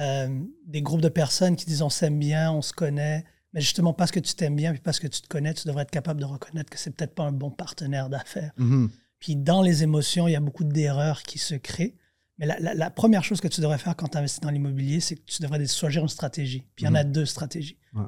euh, 0.00 0.42
des 0.66 0.80
groupes 0.82 1.02
de 1.02 1.08
personnes 1.10 1.56
qui 1.56 1.66
disent 1.66 1.82
on 1.82 1.90
s'aime 1.90 2.18
bien, 2.18 2.50
on 2.50 2.62
se 2.62 2.72
connaît, 2.72 3.24
mais 3.52 3.60
justement 3.60 3.92
parce 3.92 4.10
que 4.10 4.20
tu 4.20 4.34
t'aimes 4.34 4.56
bien, 4.56 4.72
puis 4.72 4.80
parce 4.80 4.98
que 4.98 5.06
tu 5.06 5.20
te 5.20 5.28
connais, 5.28 5.52
tu 5.52 5.66
devrais 5.68 5.82
être 5.82 5.90
capable 5.90 6.20
de 6.20 6.24
reconnaître 6.26 6.70
que 6.70 6.78
c'est 6.78 6.90
peut-être 6.90 7.14
pas 7.14 7.24
un 7.24 7.32
bon 7.32 7.50
partenaire 7.50 8.08
d'affaires. 8.08 8.52
Mhm. 8.56 8.90
Puis 9.18 9.36
dans 9.36 9.60
les 9.60 9.82
émotions, 9.82 10.26
il 10.26 10.32
y 10.32 10.36
a 10.36 10.40
beaucoup 10.40 10.64
d'erreurs 10.64 11.22
qui 11.22 11.38
se 11.38 11.54
créent. 11.54 11.94
Mais 12.38 12.46
la, 12.46 12.58
la- 12.60 12.74
la 12.74 12.90
première 12.90 13.22
chose 13.24 13.40
que 13.40 13.48
tu 13.48 13.60
devrais 13.60 13.78
faire 13.78 13.94
quand 13.96 14.08
tu 14.08 14.18
investis 14.18 14.40
dans 14.40 14.50
l'immobilier, 14.50 15.00
c'est 15.00 15.16
que 15.16 15.22
tu 15.26 15.42
devrais 15.42 15.64
choisir 15.66 16.02
une 16.02 16.08
stratégie. 16.08 16.66
Puis 16.74 16.84
il 16.84 16.86
y 16.86 16.88
en 16.88 16.94
a 16.94 17.04
deux 17.04 17.26
stratégies. 17.26 17.78
Ouais. 17.94 18.04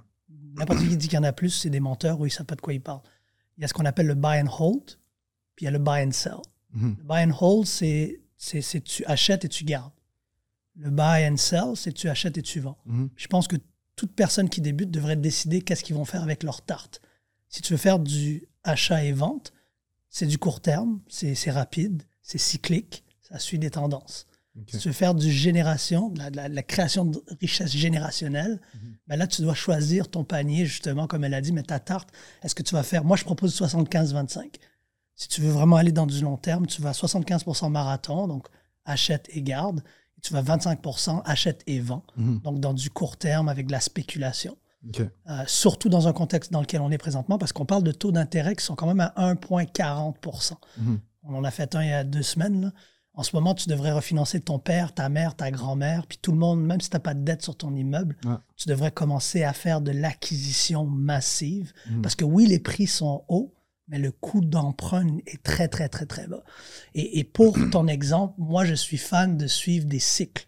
N'importe 0.57 0.81
qui 0.81 0.97
dit 0.97 1.09
qu'il 1.09 1.16
y 1.16 1.19
en 1.19 1.25
a 1.25 1.33
plus, 1.33 1.50
c'est 1.50 1.71
des 1.71 1.81
menteurs 1.81 2.21
ou 2.21 2.26
ils 2.26 2.28
ne 2.31 2.33
savent 2.35 2.47
pas 2.47 2.54
de 2.54 2.61
quoi 2.61 2.73
ils 2.73 2.81
parlent. 2.81 3.02
Il 3.59 3.62
y 3.62 3.64
a 3.64 3.69
ce 3.69 3.75
qu'on 3.75 3.85
appelle 3.85 4.07
le 4.07 4.14
buy 4.14 4.40
and 4.40 4.49
hold, 4.59 4.99
puis 5.57 5.62
il 5.62 5.64
y 5.64 5.69
a 5.69 5.71
le 5.71 5.78
buy 5.78 6.02
and 6.07 6.12
sell. 6.12 6.38
Mhm. 6.73 6.97
Le 6.99 7.04
buy 7.04 7.23
and 7.25 7.37
hold, 7.40 7.66
c'est 7.66 8.21
tu 8.85 9.04
achètes 9.07 9.45
et 9.45 9.49
tu 9.49 9.64
gardes. 9.64 9.93
Le 10.76 10.90
buy 10.90 11.26
and 11.28 11.37
sell, 11.37 11.76
c'est 11.76 11.93
tu 11.93 12.09
achètes 12.09 12.37
et 12.38 12.43
tu 12.43 12.61
vends. 12.61 12.78
Mhm. 12.87 13.11
Je 13.16 13.26
pense 13.28 13.47
que 13.47 13.57
toute 13.97 14.12
personne 14.14 14.49
qui 14.49 14.61
débute 14.61 14.90
devrait 14.90 15.16
décider 15.16 15.61
qu'est-ce 15.62 15.85
qu'ils 15.85 15.95
vont 15.95 16.04
faire 16.04 16.23
avec 16.23 16.43
leur 16.43 16.62
tarte. 16.62 17.00
Si 17.49 17.62
tu 17.62 17.73
veux 17.75 17.78
faire 17.78 18.00
du 18.00 18.49
achat 18.64 19.04
et 19.04 19.12
vente, 19.12 19.52
c'est 20.11 20.26
du 20.26 20.38
court 20.38 20.61
terme, 20.61 21.00
c'est 21.09 21.50
rapide, 21.50 22.02
c'est 22.23 22.38
cyclique, 22.38 23.03
ça 23.28 23.38
suit 23.38 23.59
des 23.59 23.71
tendances. 23.71 24.26
Si 24.69 24.78
tu 24.78 24.88
veux 24.88 24.95
faire 24.95 25.16
du 25.16 25.33
génération, 25.33 26.11
de 26.11 26.19
la, 26.21 26.31
de 26.31 26.37
la- 26.37 26.49
de 26.49 26.54
la 26.54 26.62
création 26.62 27.04
de 27.04 27.21
richesse 27.40 27.73
générationnelle, 27.73 28.61
ben 29.09 29.16
là, 29.16 29.26
tu 29.26 29.43
dois 29.43 29.54
choisir 29.54 30.09
ton 30.09 30.23
panier, 30.23 30.64
justement, 30.64 31.09
comme 31.09 31.25
elle 31.25 31.35
a 31.35 31.40
dit, 31.40 31.50
mais 31.52 31.64
ta 31.64 31.81
tarte, 31.81 32.11
est-ce 32.45 32.54
que 32.54 32.62
tu 32.62 32.73
vas 32.75 32.85
faire. 32.85 33.02
Moi, 33.04 33.16
je 33.16 33.25
propose 33.25 33.52
75-25. 33.61 34.54
Si 35.16 35.26
tu 35.28 35.40
veux 35.40 35.50
vraiment 35.50 35.75
aller 35.76 35.90
dans 35.90 36.07
du 36.07 36.21
long 36.21 36.37
terme, 36.37 36.66
tu 36.69 36.81
vas 36.83 36.93
75% 36.93 37.69
marathon, 37.69 38.28
donc 38.28 38.47
achète 38.85 39.26
et 39.31 39.43
garde. 39.43 39.83
Et 40.19 40.21
tu 40.21 40.33
vas 40.33 40.43
25% 40.43 41.21
achète 41.25 41.64
et 41.66 41.81
vend, 41.81 42.04
Mhm. 42.16 42.40
donc 42.40 42.61
dans 42.61 42.75
du 42.75 42.90
court 42.90 43.16
terme 43.16 43.49
avec 43.49 43.66
de 43.66 43.73
la 43.73 43.81
spéculation. 43.81 44.57
Euh, 45.31 45.43
surtout 45.47 45.88
dans 45.88 46.07
un 46.09 46.12
contexte 46.12 46.52
dans 46.52 46.61
lequel 46.61 46.81
on 46.81 46.90
est 46.93 46.99
présentement, 46.99 47.38
parce 47.38 47.52
qu'on 47.52 47.64
parle 47.66 47.83
de 47.83 47.90
taux 47.93 48.12
d'intérêt 48.12 48.54
qui 48.54 48.64
sont 48.64 48.76
quand 48.76 48.87
même 48.87 49.00
à 49.00 49.12
1,40 49.16 50.59
Mhm. 50.78 51.00
On 51.25 51.35
en 51.35 51.43
a 51.45 51.50
fait 51.50 51.75
un 51.75 51.83
il 51.83 51.88
y 51.88 51.93
a 51.93 52.04
deux 52.04 52.23
semaines. 52.23 52.61
là. 52.66 52.73
En 53.16 53.23
ce 53.23 53.35
moment, 53.37 53.54
tu 53.54 53.68
devrais 53.68 53.92
refinancer 53.92 54.40
ton 54.40 54.59
père, 54.59 54.92
ta 54.92 55.09
mère, 55.09 55.37
ta 55.37 55.50
grand-mère, 55.52 56.06
puis 56.09 56.18
tout 56.21 56.33
le 56.33 56.38
monde, 56.38 56.61
même 56.64 56.80
si 56.80 56.90
tu 56.90 56.97
n'as 56.97 57.00
pas 57.00 57.14
de 57.14 57.23
dette 57.23 57.42
sur 57.42 57.56
ton 57.56 57.73
immeuble, 57.75 58.16
Ouais. 58.25 58.35
tu 58.56 58.68
devrais 58.68 58.90
commencer 58.90 59.44
à 59.44 59.52
faire 59.52 59.80
de 59.80 59.92
l'acquisition 59.92 60.85
massive. 60.85 61.73
Mhm. 61.90 62.02
Parce 62.02 62.16
que 62.16 62.25
oui, 62.25 62.47
les 62.47 62.59
prix 62.59 62.88
sont 62.88 63.25
hauts, 63.28 63.54
mais 63.87 63.99
le 64.00 64.11
coût 64.11 64.40
d'emprunt 64.40 65.18
est 65.26 65.42
très, 65.44 65.68
très, 65.68 65.88
très, 65.88 66.06
très 66.06 66.26
bas. 66.26 66.42
Et, 66.94 67.21
et 67.21 67.25
pour 67.25 67.56
ton 67.71 67.87
exemple, 67.87 68.35
moi, 68.38 68.64
je 68.64 68.75
suis 68.75 68.97
fan 68.99 69.37
de 69.37 69.47
suivre 69.47 69.87
des 69.87 70.00
cycles. 70.00 70.47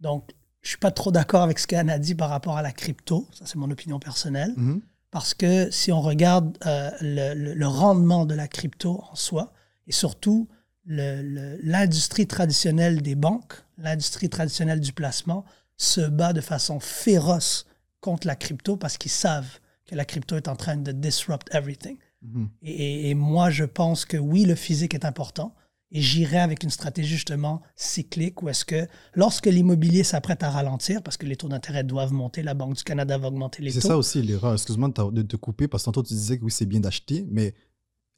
Donc, 0.00 0.30
je 0.62 0.70
suis 0.70 0.78
pas 0.78 0.90
trop 0.90 1.10
d'accord 1.12 1.42
avec 1.42 1.58
ce 1.58 1.66
qu'Anne 1.66 1.90
a 1.90 1.98
dit 1.98 2.14
par 2.14 2.30
rapport 2.30 2.56
à 2.56 2.62
la 2.62 2.72
crypto. 2.72 3.28
Ça, 3.32 3.44
c'est 3.44 3.56
mon 3.56 3.70
opinion 3.70 3.98
personnelle. 3.98 4.54
Mhm. 4.56 4.80
Parce 5.10 5.34
que 5.34 5.70
si 5.70 5.92
on 5.92 6.00
regarde 6.00 6.56
euh, 6.66 6.90
le, 7.02 7.34
le- 7.34 7.54
le 7.54 7.66
rendement 7.68 8.24
de 8.24 8.34
la 8.34 8.48
crypto 8.48 9.02
en 9.10 9.14
soi, 9.14 9.52
et 9.86 9.92
surtout 9.92 10.48
l'industrie 10.86 12.26
traditionnelle 12.26 13.02
des 13.02 13.14
banques, 13.14 13.54
l'industrie 13.78 14.28
traditionnelle 14.28 14.80
du 14.80 14.92
placement, 14.92 15.44
se 15.76 16.00
bat 16.00 16.32
de 16.32 16.40
façon 16.40 16.78
féroce 16.80 17.66
contre 18.00 18.26
la 18.26 18.36
crypto 18.36 18.76
parce 18.76 18.96
qu'ils 18.98 19.10
savent 19.10 19.58
que 19.86 19.94
la 19.94 20.04
crypto 20.04 20.36
est 20.36 20.48
en 20.48 20.56
train 20.56 20.76
de 20.76 20.92
disrupt 20.92 21.52
everything. 21.54 21.96
Mhm. 22.22 22.48
Et, 22.62 22.70
et- 22.70 23.10
et 23.10 23.14
moi, 23.14 23.50
je 23.50 23.64
pense 23.64 24.04
que 24.04 24.16
oui, 24.16 24.44
le 24.44 24.54
physique 24.54 24.94
est 24.94 25.04
important. 25.04 25.54
Et 25.90 26.00
j'irai 26.00 26.38
avec 26.40 26.62
une 26.64 26.70
stratégie 26.70 27.14
justement 27.14 27.60
cyclique 27.76 28.42
où 28.42 28.48
est-ce 28.48 28.64
que 28.64 28.88
lorsque 29.14 29.46
l'immobilier 29.46 30.02
s'apprête 30.02 30.42
à 30.42 30.50
ralentir, 30.50 31.02
parce 31.02 31.16
que 31.16 31.26
les 31.26 31.36
taux 31.36 31.48
d'intérêt 31.48 31.84
doivent 31.84 32.12
monter, 32.12 32.42
la 32.42 32.54
Banque 32.54 32.76
du 32.76 32.82
Canada 32.82 33.16
va 33.18 33.28
augmenter 33.28 33.62
les 33.62 33.70
C'est 33.70 33.80
taux. 33.80 33.88
ça 33.88 33.96
aussi 33.98 34.20
l'erreur. 34.22 34.54
Excuse-moi 34.54 34.88
de 35.12 35.22
te 35.22 35.36
couper 35.36 35.68
parce 35.68 35.82
que 35.82 35.86
tantôt 35.86 36.02
tu 36.02 36.14
disais 36.14 36.38
que 36.38 36.44
oui, 36.44 36.50
c'est 36.50 36.66
bien 36.66 36.80
d'acheter, 36.80 37.24
mais 37.30 37.54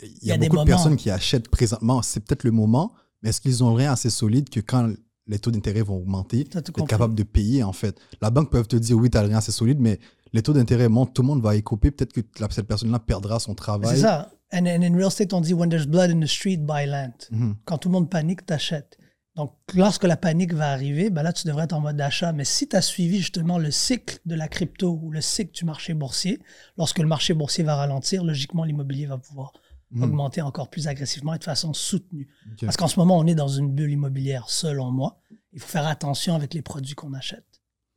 il 0.03 0.09
y 0.23 0.27
y 0.29 0.33
a, 0.33 0.37
beaucoup 0.37 0.59
de 0.59 0.65
personnes 0.65 0.97
qui 0.97 1.11
achètent 1.11 1.49
présentement. 1.49 2.03
C'est 2.03 2.21
peut-être 2.21 2.45
le 2.45 2.51
moment, 2.51 2.93
mais 3.23 3.31
est-ce 3.31 3.41
qu'ils 3.41 3.65
ont 3.65 3.75
rien 3.75 3.93
assez 3.93 4.11
solide 4.11 4.51
que 4.51 4.61
quand 4.61 4.93
les 5.27 5.39
taux 5.39 5.51
d'intérêt 5.51 5.83
vont 5.83 5.97
augmenter, 5.97 6.47
être 6.55 6.87
capable 6.87 7.15
de 7.15 7.23
payer 7.23 7.63
en 7.63 7.73
fait? 7.73 7.99
La 8.21 8.31
banque 8.31 8.51
peut 8.51 8.63
te 8.65 8.77
dire 8.77 8.97
oui, 8.97 9.11
tu 9.11 9.17
n'as 9.17 9.25
rien 9.25 9.39
assez 9.39 9.53
solide, 9.53 9.81
mais 9.81 9.99
les 10.33 10.43
taux 10.43 10.53
d'intérêt 10.53 10.89
montent, 10.89 11.15
tout 11.15 11.23
le 11.23 11.29
monde 11.29 11.43
va 11.43 11.57
y 11.57 11.63
couper. 11.63 11.91
Peut-être 11.91 12.13
que 12.13 12.21
cette 12.51 12.67
personne-là 12.67 12.99
perdra 12.99 13.41
son 13.41 13.55
travail. 13.55 13.97
C'est 13.97 14.03
ça. 14.03 14.31
And, 14.53 14.67
and 14.67 14.83
in 14.83 14.95
real 14.95 15.09
estate, 15.09 15.33
on 15.33 15.41
dit 15.41 15.55
when 15.55 15.71
there's 15.71 15.87
blood 15.87 16.11
in 16.11 16.21
the 16.21 16.27
street, 16.27 16.59
buy 16.59 16.87
land. 16.87 17.15
Mhm. 17.31 17.57
Quand 17.65 17.79
tout 17.79 17.89
le 17.89 17.95
monde 17.95 18.11
panique, 18.11 18.47
t'achètes. 18.47 18.99
Donc, 19.35 19.53
lorsque 19.75 20.05
la 20.05 20.17
panique 20.17 20.55
va 20.55 20.71
arriver, 20.71 21.11
ben 21.11 21.23
là, 21.23 21.33
tu 21.33 21.47
devrais 21.47 21.65
être 21.65 21.75
en 21.75 21.81
mode 21.81 21.97
d'achat. 21.97 22.33
Mais 22.33 22.45
si 22.45 22.69
tu 22.69 22.75
as 22.75 22.81
suivi 22.81 23.19
justement 23.19 23.59
le 23.59 23.71
cycle 23.71 24.19
de 24.25 24.35
la 24.35 24.49
crypto 24.49 24.99
ou 25.03 25.11
le 25.11 25.21
cycle 25.21 25.53
du 25.53 25.67
marché 25.67 25.93
boursier, 25.93 26.41
lorsque 26.79 26.99
le 26.99 27.07
marché 27.07 27.35
boursier 27.35 27.63
va 27.63 27.77
ralentir, 27.77 28.25
logiquement, 28.25 28.65
l'immobilier 28.65 29.05
va 29.05 29.19
pouvoir 29.19 29.53
Mhm. 29.93 30.03
augmenter 30.03 30.43
encore 30.43 30.69
plus 30.69 30.89
agressivement 30.89 31.33
et 31.35 31.39
de 31.39 31.45
façon 31.45 31.73
soutenue. 31.73 32.29
Parce 32.61 32.77
qu'en 32.77 32.89
ce 32.89 32.99
moment, 32.99 33.17
on 33.19 33.27
est 33.27 33.35
dans 33.37 33.49
une 33.49 33.71
bulle 33.73 33.93
immobilière, 33.93 34.51
selon 34.51 34.91
moi. 34.91 35.21
Il 35.53 35.61
faut 35.61 35.69
faire 35.69 35.87
attention 35.87 36.35
avec 36.35 36.55
les 36.55 36.63
produits 36.63 36.95
qu'on 36.95 37.13
achète. 37.15 37.47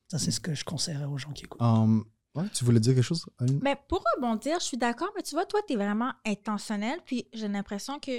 Ça, 0.07 0.19
c'est 0.19 0.31
ce 0.31 0.39
que 0.39 0.53
je 0.53 0.63
conseillerais 0.63 1.05
aux 1.05 1.17
gens 1.17 1.31
qui 1.31 1.45
écoutent. 1.45 1.61
Hum, 1.61 2.05
ouais, 2.35 2.45
tu 2.53 2.63
voulais 2.63 2.79
dire 2.79 2.93
quelque 2.93 3.03
chose, 3.03 3.25
Aline? 3.39 3.59
Mais 3.63 3.75
pour 3.87 4.03
rebondir, 4.15 4.59
je 4.59 4.65
suis 4.65 4.77
d'accord, 4.77 5.09
mais 5.15 5.23
tu 5.23 5.33
vois, 5.35 5.45
toi, 5.45 5.59
tu 5.67 5.73
es 5.73 5.75
vraiment 5.75 6.11
intentionnel, 6.25 6.99
puis 7.05 7.27
j'ai 7.33 7.47
l'impression 7.47 7.99
que 7.99 8.11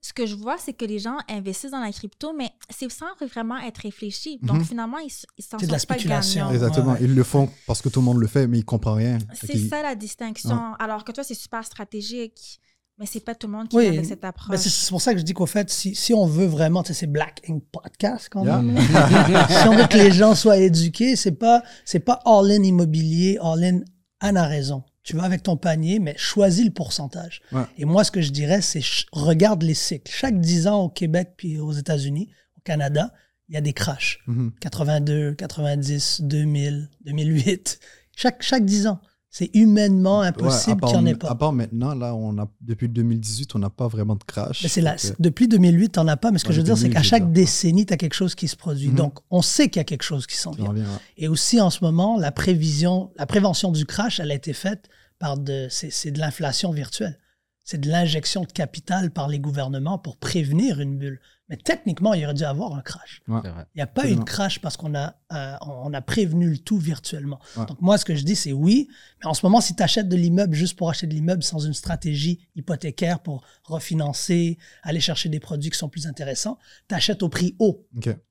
ce 0.00 0.12
que 0.12 0.26
je 0.26 0.34
vois, 0.36 0.58
c'est 0.58 0.74
que 0.74 0.84
les 0.84 0.98
gens 0.98 1.16
investissent 1.28 1.70
dans 1.70 1.80
la 1.80 1.90
crypto, 1.90 2.32
mais 2.32 2.50
c'est 2.68 2.90
sans 2.90 3.06
vraiment 3.32 3.56
être 3.58 3.78
réfléchi. 3.78 4.38
Donc, 4.42 4.58
Mhm. 4.58 4.64
finalement, 4.66 4.98
ils, 4.98 5.10
s'en 5.10 5.26
C'est 5.58 5.66
de 5.66 5.72
la 5.72 5.78
sortent 5.78 5.88
pas 5.88 5.94
spéculation. 5.94 6.50
Exactement. 6.50 6.92
ouais. 6.92 6.98
Ils 7.02 7.14
le 7.14 7.24
font 7.24 7.48
parce 7.66 7.80
que 7.80 7.88
tout 7.88 8.00
le 8.00 8.04
monde 8.04 8.18
le 8.18 8.26
fait, 8.26 8.46
mais 8.46 8.58
ils 8.58 8.64
comprennent 8.64 8.94
rien. 8.94 9.18
C'est 9.32 9.56
ça 9.68 9.82
la 9.82 9.94
distinction. 9.94 10.74
Alors 10.78 11.04
que 11.04 11.12
toi, 11.12 11.24
c'est 11.24 11.34
super 11.34 11.64
stratégique, 11.64 12.60
mais 12.98 13.06
c'est 13.06 13.24
pas 13.24 13.34
tout 13.34 13.46
le 13.48 13.52
monde 13.54 13.68
qui 13.68 13.76
Oui, 13.76 13.86
avec 13.88 14.04
cette 14.04 14.24
approche. 14.24 14.56
c'est 14.58 14.88
pour 14.90 15.00
ça 15.02 15.12
que 15.12 15.18
je 15.18 15.24
dis 15.24 15.32
qu'au 15.34 15.46
fait, 15.46 15.68
si, 15.70 15.94
si 15.94 16.14
on 16.14 16.26
veut 16.26 16.46
vraiment, 16.46 16.82
tu 16.82 16.88
sais, 16.88 17.00
c'est 17.00 17.06
Black 17.06 17.40
Ink 17.48 17.62
Podcast 17.72 18.28
quand 18.30 18.44
Yeah. 18.44 18.62
même. 18.62 18.78
si 19.48 19.68
on 19.68 19.76
veut 19.76 19.86
que 19.86 19.96
les 19.96 20.12
gens 20.12 20.34
soient 20.34 20.56
éduqués, 20.58 21.16
c'est 21.16 21.32
pas, 21.32 21.62
c'est 21.84 22.00
pas 22.00 22.20
all-in 22.24 22.62
immobilier, 22.62 23.38
all-in. 23.42 23.80
Anne 24.20 24.36
a 24.36 24.46
raison. 24.46 24.84
Tu 25.02 25.16
vas 25.16 25.24
avec 25.24 25.42
ton 25.42 25.56
panier, 25.58 25.98
mais 25.98 26.14
choisis 26.16 26.64
le 26.64 26.70
pourcentage. 26.70 27.42
Ouais. 27.52 27.64
Et 27.76 27.84
moi, 27.84 28.04
ce 28.04 28.10
que 28.10 28.22
je 28.22 28.30
dirais, 28.30 28.62
c'est 28.62 28.80
regarde 29.12 29.62
les 29.62 29.74
cycles. 29.74 30.10
Chaque 30.10 30.40
10 30.40 30.66
ans 30.66 30.84
au 30.84 30.88
Québec 30.88 31.34
puis 31.36 31.58
aux 31.60 31.72
États-Unis, 31.72 32.30
au 32.56 32.60
Canada, 32.62 33.12
il 33.48 33.54
y 33.54 33.58
a 33.58 33.60
des 33.60 33.74
crashs. 33.74 34.20
Mhm. 34.26 34.52
82, 34.60 35.34
90, 35.34 36.22
2000, 36.22 36.88
2008. 37.04 37.80
Chaque, 38.16 38.42
chaque 38.42 38.64
10 38.64 38.86
ans. 38.86 39.00
C'est 39.36 39.50
humainement 39.52 40.20
Ouais, 40.20 40.26
à 40.26 40.28
impossible 40.28 40.80
part- 40.80 40.90
qu'il 40.90 41.00
n'y 41.00 41.04
en 41.04 41.06
ait 41.06 41.14
À 41.14 41.16
pas. 41.16 41.34
part 41.34 41.52
maintenant, 41.52 41.92
là, 41.96 42.14
on 42.14 42.38
a, 42.38 42.48
depuis 42.60 42.88
2018, 42.88 43.56
on 43.56 43.58
n'a 43.58 43.68
pas 43.68 43.88
vraiment 43.88 44.14
de 44.14 44.22
crash. 44.22 44.62
Mais 44.76 44.80
la, 44.82 44.94
que- 44.94 45.08
depuis 45.18 45.48
2008, 45.48 45.90
tu 45.94 45.98
n'en 45.98 46.06
as 46.06 46.16
pas, 46.16 46.30
mais 46.30 46.38
ce 46.38 46.44
que 46.44 46.50
Ouais, 46.50 46.54
je 46.54 46.60
veux 46.60 46.64
dire, 46.64 46.76
c'est 46.78 46.84
qu'à 46.88 47.00
2008, 47.00 47.08
chaque 47.08 47.32
décennie, 47.32 47.84
tu 47.84 47.92
as 47.92 47.96
quelque 47.96 48.14
chose 48.14 48.36
qui 48.36 48.46
se 48.46 48.54
produit. 48.54 48.90
Mhm. 48.90 48.94
Donc, 48.94 49.18
on 49.30 49.42
sait 49.42 49.68
qu'il 49.68 49.80
y 49.80 49.82
a 49.82 49.84
quelque 49.84 50.04
chose 50.04 50.28
qui 50.28 50.36
s'en 50.36 50.52
vient. 50.52 50.72
ouais. 50.72 50.82
Et 51.16 51.26
aussi, 51.26 51.60
en 51.60 51.70
ce 51.70 51.82
moment, 51.82 52.16
la 52.16 52.30
prévision, 52.30 53.10
la 53.16 53.26
prévention 53.26 53.72
du 53.72 53.84
crash, 53.86 54.20
elle 54.20 54.30
a 54.30 54.34
été 54.34 54.52
faite 54.52 54.88
par 55.18 55.36
de, 55.36 55.66
c'est 55.68 56.12
de 56.12 56.20
l'inflation 56.20 56.70
virtuelle. 56.70 57.18
C'est 57.64 57.80
de 57.80 57.88
l'injection 57.88 58.42
de 58.42 58.52
capital 58.52 59.10
par 59.10 59.26
les 59.26 59.40
gouvernements 59.40 59.98
pour 59.98 60.16
prévenir 60.16 60.78
une 60.80 60.96
bulle. 60.96 61.18
Mais 61.50 61.58
techniquement, 61.58 62.14
il 62.14 62.24
aurait 62.24 62.32
dû 62.32 62.42
avoir 62.44 62.74
un 62.74 62.80
crash. 62.80 63.20
Il 63.28 63.34
n'y 63.76 63.82
a 63.82 63.86
pas 63.86 64.08
eu 64.08 64.16
de 64.16 64.22
crash 64.22 64.60
parce 64.60 64.78
qu'on 64.78 64.94
a, 64.94 65.14
euh, 65.32 65.56
on 65.66 65.92
a 65.92 66.00
prévenu 66.00 66.48
le 66.48 66.56
tout 66.56 66.78
virtuellement. 66.78 67.38
Ouais. 67.56 67.66
Donc, 67.66 67.82
moi, 67.82 67.98
ce 67.98 68.06
que 68.06 68.14
je 68.14 68.24
dis, 68.24 68.34
c'est 68.34 68.54
oui. 68.54 68.88
Mais 69.20 69.26
en 69.26 69.34
ce 69.34 69.44
moment, 69.44 69.60
si 69.60 69.76
tu 69.76 69.82
achètes 69.82 70.08
de 70.08 70.16
l'immeuble 70.16 70.54
juste 70.54 70.74
pour 70.78 70.88
acheter 70.88 71.06
de 71.06 71.12
l'immeuble 71.12 71.42
sans 71.42 71.58
une 71.58 71.74
stratégie 71.74 72.48
hypothécaire 72.56 73.20
pour 73.20 73.44
refinancer, 73.64 74.58
aller 74.82 75.00
chercher 75.00 75.28
des 75.28 75.40
produits 75.40 75.70
qui 75.70 75.78
sont 75.78 75.90
plus 75.90 76.06
intéressants, 76.06 76.58
tu 76.88 76.94
achètes 76.94 77.22
au 77.22 77.28
prix 77.28 77.54
haut. 77.58 77.86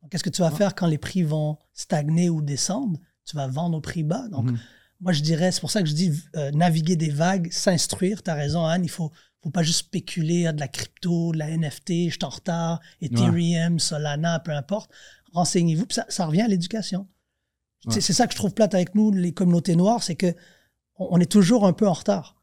Qu'est-ce 0.10 0.24
que 0.24 0.30
tu 0.32 0.42
vas 0.42 0.50
faire 0.52 0.74
quand 0.74 0.88
les 0.88 0.98
prix 0.98 1.22
vont 1.24 1.58
stagner 1.74 2.30
ou 2.32 2.42
descendre? 2.42 3.00
Tu 3.26 3.36
vas 3.36 3.48
vendre 3.48 3.78
au 3.78 3.82
prix 3.82 4.04
bas. 4.04 4.28
Donc, 4.30 4.50
Mhm. 4.50 4.58
moi, 5.02 5.12
je 5.14 5.22
dirais, 5.22 5.52
c'est 5.52 5.62
pour 5.62 5.72
ça 5.72 5.82
que 5.84 5.88
je 5.88 5.94
dis 5.94 6.12
euh, 6.36 6.50
naviguer 6.52 6.96
des 6.96 7.10
vagues, 7.12 7.52
s'instruire. 7.52 8.24
Tu 8.24 8.32
as 8.32 8.34
raison, 8.34 8.66
Anne, 8.66 8.84
il 8.84 8.90
faut, 8.90 9.12
faut 9.44 9.50
pas 9.50 9.64
juste 9.64 9.80
spéculer 9.80 10.48
à 10.48 10.54
de 10.54 10.60
la 10.60 10.68
crypto, 10.68 11.32
de 11.34 11.38
la 11.38 11.50
NFT, 11.50 12.06
je 12.06 12.10
suis 12.12 12.20
en 12.24 12.30
retard, 12.30 12.80
Ethereum, 13.02 13.78
Solana, 13.80 14.40
peu 14.40 14.52
importe. 14.52 14.90
Renseignez-vous. 15.34 15.86
Puis 15.86 15.96
ça, 15.96 16.06
ça 16.10 16.26
revient 16.26 16.42
à 16.44 16.48
l'éducation. 16.48 17.08
Ouais. 17.86 18.00
C'est- 18.00 18.14
ça 18.14 18.26
que 18.28 18.34
je 18.34 18.38
trouve 18.38 18.54
plate 18.54 18.74
avec 18.74 18.96
nous, 18.96 19.12
les 19.12 19.34
communautés 19.34 19.76
noires, 19.76 20.02
c'est 20.04 20.16
que 20.16 20.34
on, 20.98 21.10
on 21.12 21.20
est 21.20 21.30
toujours 21.32 21.66
un 21.68 21.74
peu 21.74 21.88
en 21.88 21.94
retard. 21.94 22.42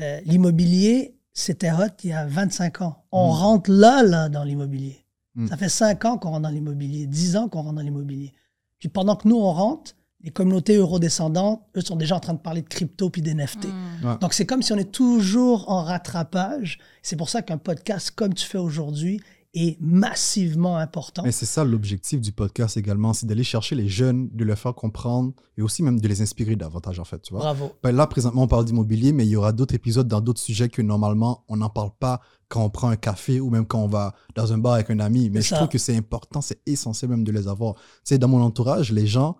Euh, 0.00 0.20
l'immobilier, 0.26 1.16
c'était 1.32 1.70
hot 1.72 1.94
il 2.02 2.10
y 2.10 2.12
a 2.12 2.26
25 2.26 2.82
ans. 2.82 3.04
On 3.12 3.28
Mhm. 3.32 3.38
rentre 3.38 3.70
là, 3.70 4.02
là, 4.02 4.28
dans 4.28 4.44
l'immobilier. 4.44 5.06
Mhm. 5.36 5.48
Ça 5.48 5.56
fait 5.56 5.68
5 5.68 6.04
ans 6.04 6.18
qu'on 6.18 6.30
rentre 6.30 6.42
dans 6.42 6.48
l'immobilier, 6.50 7.06
10 7.06 7.36
ans 7.36 7.48
qu'on 7.48 7.62
rentre 7.62 7.76
dans 7.76 7.82
l'immobilier. 7.82 8.34
Puis 8.78 8.88
pendant 8.88 9.16
que 9.16 9.26
nous, 9.28 9.36
on 9.36 9.52
rentre, 9.52 9.94
les 10.24 10.30
communautés 10.30 10.76
eurodescendantes, 10.76 11.60
eux, 11.76 11.82
sont 11.82 11.96
déjà 11.96 12.16
en 12.16 12.20
train 12.20 12.32
de 12.32 12.38
parler 12.38 12.62
de 12.62 12.68
crypto 12.68 13.10
puis 13.10 13.20
d'NFT. 13.20 13.66
Ouais. 14.02 14.16
Donc, 14.20 14.32
c'est 14.32 14.46
comme 14.46 14.62
si 14.62 14.72
on 14.72 14.78
est 14.78 14.90
toujours 14.90 15.70
en 15.70 15.84
rattrapage. 15.84 16.78
C'est 17.02 17.16
pour 17.16 17.28
ça 17.28 17.42
qu'un 17.42 17.58
podcast 17.58 18.10
comme 18.10 18.32
tu 18.32 18.46
fais 18.46 18.56
aujourd'hui 18.56 19.20
est 19.52 19.78
massivement 19.80 20.78
important. 20.78 21.22
Mais 21.24 21.30
c'est 21.30 21.46
ça 21.46 21.62
l'objectif 21.62 22.20
du 22.20 22.32
podcast 22.32 22.76
également, 22.76 23.12
c'est 23.12 23.26
d'aller 23.26 23.44
chercher 23.44 23.76
les 23.76 23.86
jeunes, 23.86 24.28
de 24.32 24.44
leur 24.44 24.58
faire 24.58 24.74
comprendre 24.74 25.32
et 25.56 25.62
aussi 25.62 25.82
même 25.82 26.00
de 26.00 26.08
les 26.08 26.22
inspirer 26.22 26.56
davantage 26.56 26.98
en 26.98 27.04
fait, 27.04 27.20
tu 27.22 27.34
vois. 27.34 27.42
Bravo. 27.42 27.72
Ben 27.82 27.92
là, 27.92 28.06
présentement, 28.08 28.42
on 28.42 28.48
parle 28.48 28.64
d'immobilier, 28.64 29.12
mais 29.12 29.24
il 29.24 29.30
y 29.30 29.36
aura 29.36 29.52
d'autres 29.52 29.74
épisodes 29.74 30.08
dans 30.08 30.20
d'autres 30.20 30.40
sujets 30.40 30.68
que 30.68 30.82
normalement, 30.82 31.44
on 31.48 31.58
n'en 31.58 31.68
parle 31.68 31.90
pas 32.00 32.20
quand 32.48 32.64
on 32.64 32.70
prend 32.70 32.88
un 32.88 32.96
café 32.96 33.38
ou 33.40 33.48
même 33.50 33.66
quand 33.66 33.78
on 33.78 33.88
va 33.88 34.14
dans 34.34 34.52
un 34.52 34.58
bar 34.58 34.72
avec 34.72 34.90
un 34.90 34.98
ami. 34.98 35.30
Mais 35.30 35.40
je 35.40 35.50
ça. 35.50 35.56
trouve 35.56 35.68
que 35.68 35.78
c'est 35.78 35.96
important, 35.96 36.40
c'est 36.40 36.58
essentiel 36.66 37.10
même 37.10 37.22
de 37.22 37.30
les 37.30 37.46
avoir. 37.46 37.74
Tu 37.74 37.80
sais, 38.04 38.18
dans 38.18 38.28
mon 38.28 38.40
entourage, 38.42 38.90
les 38.90 39.06
gens, 39.06 39.36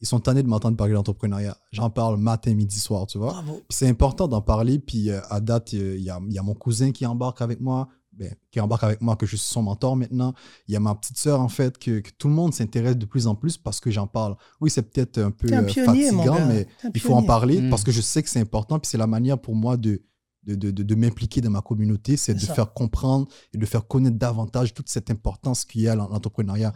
ils 0.00 0.06
sont 0.06 0.20
tannés 0.20 0.42
de 0.42 0.48
m'entendre 0.48 0.76
parler 0.76 0.92
d'entrepreneuriat. 0.92 1.56
J'en 1.72 1.88
parle 1.90 2.16
matin, 2.18 2.52
midi, 2.54 2.78
soir, 2.78 3.06
tu 3.06 3.18
vois. 3.18 3.42
C'est 3.70 3.88
important 3.88 4.28
d'en 4.28 4.42
parler. 4.42 4.78
Puis 4.78 5.10
euh, 5.10 5.20
à 5.30 5.40
date, 5.40 5.72
euh, 5.74 5.96
il 5.96 6.02
y, 6.04 6.10
a, 6.10 6.20
il 6.26 6.32
y 6.32 6.38
a 6.38 6.42
mon 6.42 6.54
cousin 6.54 6.92
qui 6.92 7.06
embarque 7.06 7.40
avec 7.40 7.60
moi, 7.60 7.88
ben, 8.12 8.32
qui 8.50 8.60
embarque 8.60 8.84
avec 8.84 9.00
moi, 9.00 9.16
que 9.16 9.24
je 9.26 9.36
suis 9.36 9.46
son 9.48 9.62
mentor 9.62 9.96
maintenant. 9.96 10.34
Il 10.68 10.74
y 10.74 10.76
a 10.76 10.80
ma 10.80 10.94
petite 10.94 11.16
sœur, 11.18 11.40
en 11.40 11.48
fait, 11.48 11.78
que, 11.78 12.00
que 12.00 12.10
tout 12.18 12.28
le 12.28 12.34
monde 12.34 12.52
s'intéresse 12.54 12.96
de 12.96 13.06
plus 13.06 13.26
en 13.26 13.34
plus 13.34 13.56
parce 13.56 13.80
que 13.80 13.90
j'en 13.90 14.06
parle. 14.06 14.36
Oui, 14.60 14.70
c'est 14.70 14.82
peut-être 14.82 15.18
un 15.18 15.30
peu 15.30 15.52
un 15.52 15.62
euh, 15.62 15.66
pionnier, 15.66 16.10
fatigant, 16.10 16.46
mais 16.46 16.66
il 16.94 17.00
faut 17.00 17.14
en 17.14 17.22
parler 17.22 17.60
Mm. 17.60 17.70
parce 17.70 17.82
que 17.82 17.90
je 17.92 18.00
sais 18.00 18.22
que 18.22 18.28
c'est 18.28 18.40
important. 18.40 18.78
Puis 18.78 18.88
c'est 18.90 18.98
la 18.98 19.06
manière 19.06 19.38
pour 19.40 19.54
moi 19.56 19.76
de, 19.76 20.02
de, 20.46 20.54
de, 20.54 20.70
de, 20.70 20.82
de 20.82 20.94
m'impliquer 20.94 21.40
dans 21.40 21.50
ma 21.50 21.62
communauté, 21.62 22.16
c'est 22.18 22.34
de 22.34 22.38
ça. 22.40 22.52
faire 22.54 22.72
comprendre 22.74 23.26
et 23.54 23.58
de 23.58 23.64
faire 23.66 23.86
connaître 23.88 24.18
davantage 24.18 24.74
toute 24.74 24.90
cette 24.90 25.10
importance 25.10 25.64
qu'il 25.64 25.80
y 25.80 25.88
a 25.88 25.92
à 25.92 25.96
l'entrepreneuriat. 25.96 26.70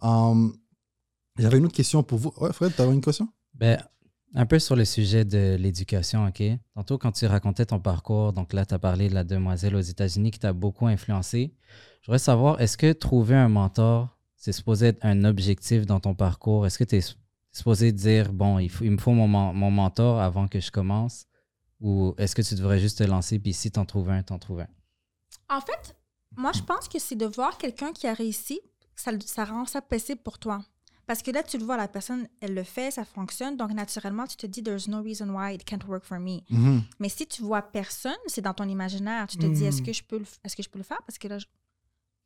Bravo. 0.00 0.52
J'avais 1.38 1.58
une 1.58 1.66
autre 1.66 1.74
question 1.74 2.02
pour 2.02 2.18
vous. 2.18 2.32
Ouais, 2.38 2.52
Fred, 2.52 2.74
tu 2.74 2.82
avais 2.82 2.92
une 2.92 3.00
question? 3.00 3.28
Ben, 3.54 3.82
un 4.34 4.46
peu 4.46 4.58
sur 4.58 4.76
le 4.76 4.84
sujet 4.84 5.24
de 5.24 5.56
l'éducation, 5.58 6.26
OK? 6.26 6.42
Tantôt, 6.74 6.98
quand 6.98 7.12
tu 7.12 7.26
racontais 7.26 7.66
ton 7.66 7.80
parcours, 7.80 8.32
donc 8.32 8.52
là, 8.52 8.64
tu 8.66 8.74
as 8.74 8.78
parlé 8.78 9.08
de 9.08 9.14
la 9.14 9.24
demoiselle 9.24 9.74
aux 9.74 9.80
États-Unis 9.80 10.30
qui 10.30 10.38
t'a 10.38 10.52
beaucoup 10.52 10.86
influencé. 10.86 11.54
Je 12.02 12.06
voudrais 12.06 12.18
savoir, 12.18 12.60
est-ce 12.60 12.76
que 12.76 12.92
trouver 12.92 13.34
un 13.36 13.48
mentor, 13.48 14.16
c'est 14.36 14.52
supposé 14.52 14.88
être 14.88 15.04
un 15.04 15.24
objectif 15.24 15.86
dans 15.86 16.00
ton 16.00 16.14
parcours? 16.14 16.66
Est-ce 16.66 16.78
que 16.78 16.84
tu 16.84 16.96
es 16.96 17.04
supposé 17.52 17.92
dire, 17.92 18.32
bon, 18.32 18.58
il, 18.58 18.70
faut, 18.70 18.84
il 18.84 18.92
me 18.92 18.98
faut 18.98 19.12
mon, 19.12 19.28
men- 19.28 19.52
mon 19.54 19.70
mentor 19.70 20.20
avant 20.20 20.46
que 20.48 20.60
je 20.60 20.70
commence? 20.70 21.26
Ou 21.80 22.14
est-ce 22.18 22.34
que 22.34 22.42
tu 22.42 22.54
devrais 22.54 22.78
juste 22.78 22.98
te 22.98 23.04
lancer, 23.04 23.38
puis 23.38 23.52
si 23.54 23.70
t'en 23.70 23.84
trouves 23.86 24.10
un, 24.10 24.22
t'en 24.22 24.38
trouves 24.38 24.60
un? 24.60 24.68
En 25.48 25.60
fait, 25.60 25.96
moi, 26.36 26.52
je 26.54 26.62
pense 26.62 26.88
que 26.88 26.98
c'est 26.98 27.16
de 27.16 27.26
voir 27.26 27.58
quelqu'un 27.58 27.92
qui 27.92 28.06
a 28.06 28.14
réussi, 28.14 28.60
ça 28.94 29.44
rend 29.44 29.64
ça 29.64 29.80
possible 29.80 30.20
pour 30.22 30.38
toi. 30.38 30.62
Parce 31.10 31.22
que 31.22 31.32
là, 31.32 31.42
tu 31.42 31.58
le 31.58 31.64
vois, 31.64 31.76
la 31.76 31.88
personne, 31.88 32.28
elle 32.40 32.54
le 32.54 32.62
fait, 32.62 32.92
ça 32.92 33.04
fonctionne. 33.04 33.56
Donc, 33.56 33.72
naturellement, 33.72 34.28
tu 34.28 34.36
te 34.36 34.46
dis, 34.46 34.62
there's 34.62 34.86
no 34.86 35.02
reason 35.02 35.28
why 35.30 35.54
it 35.56 35.64
can't 35.64 35.84
work 35.88 36.04
for 36.04 36.20
me. 36.20 36.42
Mhm. 36.50 36.84
Mais 37.00 37.08
si 37.08 37.26
tu 37.26 37.42
vois 37.42 37.62
personne, 37.62 38.14
c'est 38.28 38.42
dans 38.42 38.54
ton 38.54 38.68
imaginaire. 38.68 39.26
Tu 39.26 39.36
te 39.36 39.44
dis, 39.46 39.64
Mm. 39.64 39.66
est-ce 39.66 39.82
que 39.82 39.92
je 39.92 40.04
peux 40.04 40.18
le, 40.18 40.26
est-ce 40.44 40.54
que 40.54 40.62
je 40.62 40.68
peux 40.68 40.78
le 40.78 40.84
faire? 40.84 41.02
Parce 41.04 41.18
que 41.18 41.26
là, 41.26 41.38
je- 41.40 41.46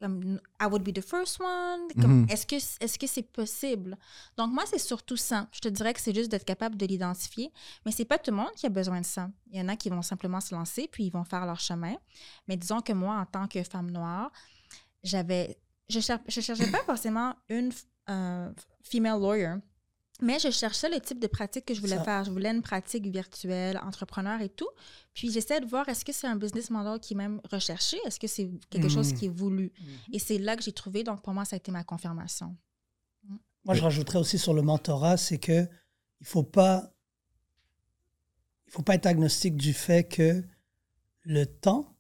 comme, 0.03 0.39
I 0.61 0.67
would 0.67 0.83
be 0.83 0.93
the 0.93 1.01
first 1.01 1.41
one. 1.41 1.89
Comme, 1.99 2.21
Mhm. 2.25 2.27
Est-ce 2.29 2.47
que 2.47 2.57
est-ce 2.57 2.99
que 2.99 3.07
c'est 3.07 3.23
possible? 3.23 3.97
Donc, 4.37 4.53
moi, 4.53 4.65
c'est 4.67 4.79
surtout 4.79 5.17
ça. 5.17 5.49
Je 5.53 5.61
te 5.61 5.69
dirais 5.69 5.95
que 5.95 6.01
c'est 6.03 6.15
juste 6.15 6.31
d'être 6.31 6.45
capable 6.45 6.77
de 6.77 6.85
l'identifier. 6.85 7.51
Mais 7.87 7.91
c'est 7.93 8.05
pas 8.05 8.19
tout 8.19 8.33
le 8.33 8.37
monde 8.37 8.53
qui 8.55 8.67
a 8.67 8.69
besoin 8.69 9.01
de 9.01 9.07
ça. 9.07 9.31
Il 9.51 9.59
y 9.59 9.63
en 9.63 9.69
a 9.71 9.77
qui 9.77 9.89
vont 9.89 10.03
simplement 10.03 10.43
se 10.43 10.55
lancer, 10.55 10.89
puis 10.93 11.05
ils 11.07 11.11
vont 11.11 11.25
faire 11.25 11.47
leur 11.47 11.59
chemin. 11.59 11.97
Mais 12.49 12.59
disons 12.59 12.83
que 12.83 12.93
moi, 12.93 13.17
en 13.17 13.25
tant 13.25 13.49
que 13.49 13.63
femme 13.63 13.91
noire, 13.91 14.31
j'avais. 15.03 15.57
Je 15.89 16.01
cher- 16.01 16.21
je 16.29 16.41
cherchais 16.43 16.71
pas 16.71 16.83
forcément 16.85 17.35
une 17.49 17.73
euh, 18.11 18.53
female 18.85 19.21
lawyer, 19.21 19.55
mais 20.23 20.39
je 20.39 20.51
cherchais 20.51 20.89
le 20.89 21.01
type 21.01 21.19
de 21.19 21.27
pratique 21.27 21.65
que 21.65 21.75
je 21.75 21.81
voulais 21.81 21.97
Ça. 21.97 22.05
faire. 22.05 22.25
Je 22.25 22.31
voulais 22.31 22.51
une 22.51 22.63
pratique 22.63 23.07
virtuelle, 23.09 23.79
entrepreneur 23.83 24.41
et 24.41 24.49
tout. 24.49 24.69
Puis 25.13 25.33
j'essaie 25.33 25.61
de 25.61 25.67
voir 25.67 25.89
est-ce 25.89 26.05
que 26.05 26.13
c'est 26.13 26.29
un 26.29 26.37
business 26.37 26.71
model 26.71 27.01
qui 27.01 27.15
est 27.15 27.17
même 27.17 27.41
recherché, 27.51 27.97
est-ce 28.07 28.21
que 28.21 28.29
c'est 28.29 28.49
quelque 28.71 28.89
chose 28.89 29.11
Mhm. 29.13 29.19
qui 29.19 29.27
est 29.27 29.37
voulu? 29.37 29.73
Et 30.13 30.21
c'est 30.21 30.39
là 30.39 30.55
que 30.57 30.63
j'ai 30.63 30.73
trouvé. 30.73 31.03
Donc 31.03 31.21
pour 31.23 31.33
moi, 31.35 31.45
ça 31.45 31.57
a 31.57 31.59
été 31.59 31.73
ma 31.73 31.83
confirmation. 31.83 32.57
Moi, 33.65 33.75
je 33.75 33.83
rajouterais 33.83 34.19
aussi 34.21 34.39
sur 34.39 34.55
le 34.55 34.63
mentorat, 34.63 35.17
c'est 35.17 35.39
que 35.39 35.67
il 36.21 36.27
faut 36.27 36.43
pas, 36.45 36.93
il 38.67 38.73
faut 38.73 38.83
pas 38.83 38.95
être 38.95 39.07
agnostique 39.07 39.57
du 39.57 39.73
fait 39.73 40.05
que 40.05 40.45
le 41.23 41.47
temps 41.47 41.97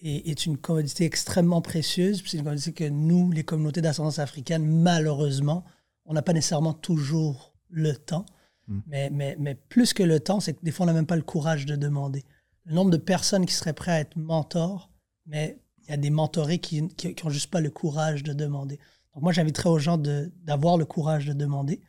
est, 0.00 0.28
est 0.30 0.46
une 0.46 0.56
commodité 0.58 1.04
extrêmement 1.04 1.60
précieuse. 1.60 2.22
C'est 2.26 2.38
une 2.38 2.44
commodité 2.44 2.72
que 2.72 2.88
nous, 2.88 3.30
les 3.30 3.44
communautés 3.44 3.80
d'ascendance 3.82 4.18
africaine, 4.20 4.64
malheureusement, 4.64 5.64
on 6.12 6.14
n'a 6.14 6.22
pas 6.22 6.34
nécessairement 6.34 6.74
toujours 6.74 7.54
le 7.70 7.94
temps. 7.94 8.26
Mm. 8.68 8.78
Mais, 8.86 9.10
mais, 9.10 9.36
mais 9.40 9.54
plus 9.54 9.94
que 9.94 10.02
le 10.02 10.20
temps, 10.20 10.40
c'est 10.40 10.52
que 10.52 10.62
des 10.62 10.70
fois, 10.70 10.84
on 10.84 10.86
n'a 10.86 10.92
même 10.92 11.06
pas 11.06 11.16
le 11.16 11.22
courage 11.22 11.64
de 11.64 11.74
demander. 11.74 12.24
Le 12.66 12.74
nombre 12.74 12.90
de 12.90 12.98
personnes 12.98 13.46
qui 13.46 13.54
seraient 13.54 13.72
prêtes 13.72 13.94
à 13.94 14.00
être 14.00 14.16
mentors, 14.16 14.90
mais 15.26 15.58
il 15.84 15.90
y 15.90 15.94
a 15.94 15.96
des 15.96 16.10
mentorés 16.10 16.58
qui 16.58 16.82
n'ont 16.82 17.30
juste 17.30 17.50
pas 17.50 17.60
le 17.60 17.70
courage 17.70 18.22
de 18.22 18.34
demander. 18.34 18.78
Donc 19.14 19.22
moi, 19.22 19.32
j'inviterais 19.32 19.70
aux 19.70 19.78
gens 19.78 19.96
d'avoir 19.98 20.76
le 20.76 20.84
courage 20.84 21.26
de 21.26 21.32
demander. 21.32 21.80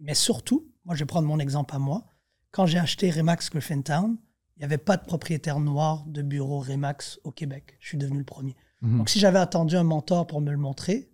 Mais 0.00 0.14
surtout, 0.14 0.68
moi, 0.84 0.94
je 0.94 1.00
vais 1.00 1.06
prendre 1.06 1.26
mon 1.26 1.40
exemple 1.40 1.74
à 1.74 1.78
moi. 1.78 2.04
Quand 2.52 2.66
j'ai 2.66 2.78
acheté 2.78 3.10
Remax 3.10 3.50
Griffintown, 3.50 4.16
il 4.56 4.60
n'y 4.60 4.64
avait 4.64 4.78
pas 4.78 4.96
de 4.96 5.04
propriétaire 5.04 5.58
noir 5.58 6.04
de 6.06 6.22
bureau 6.22 6.60
Remax 6.60 7.18
au 7.24 7.32
Québec. 7.32 7.76
Je 7.80 7.88
suis 7.88 7.98
devenu 7.98 8.18
le 8.18 8.24
premier. 8.24 8.54
Mhm. 8.80 8.98
Donc 8.98 9.10
si 9.10 9.18
j'avais 9.18 9.38
attendu 9.40 9.76
un 9.76 9.82
mentor 9.82 10.26
pour 10.26 10.40
me 10.40 10.50
le 10.50 10.56
montrer, 10.56 11.10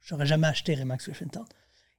j'aurais 0.00 0.26
jamais 0.26 0.48
acheté 0.48 0.74
Remax 0.74 1.06
Griffintown. 1.06 1.46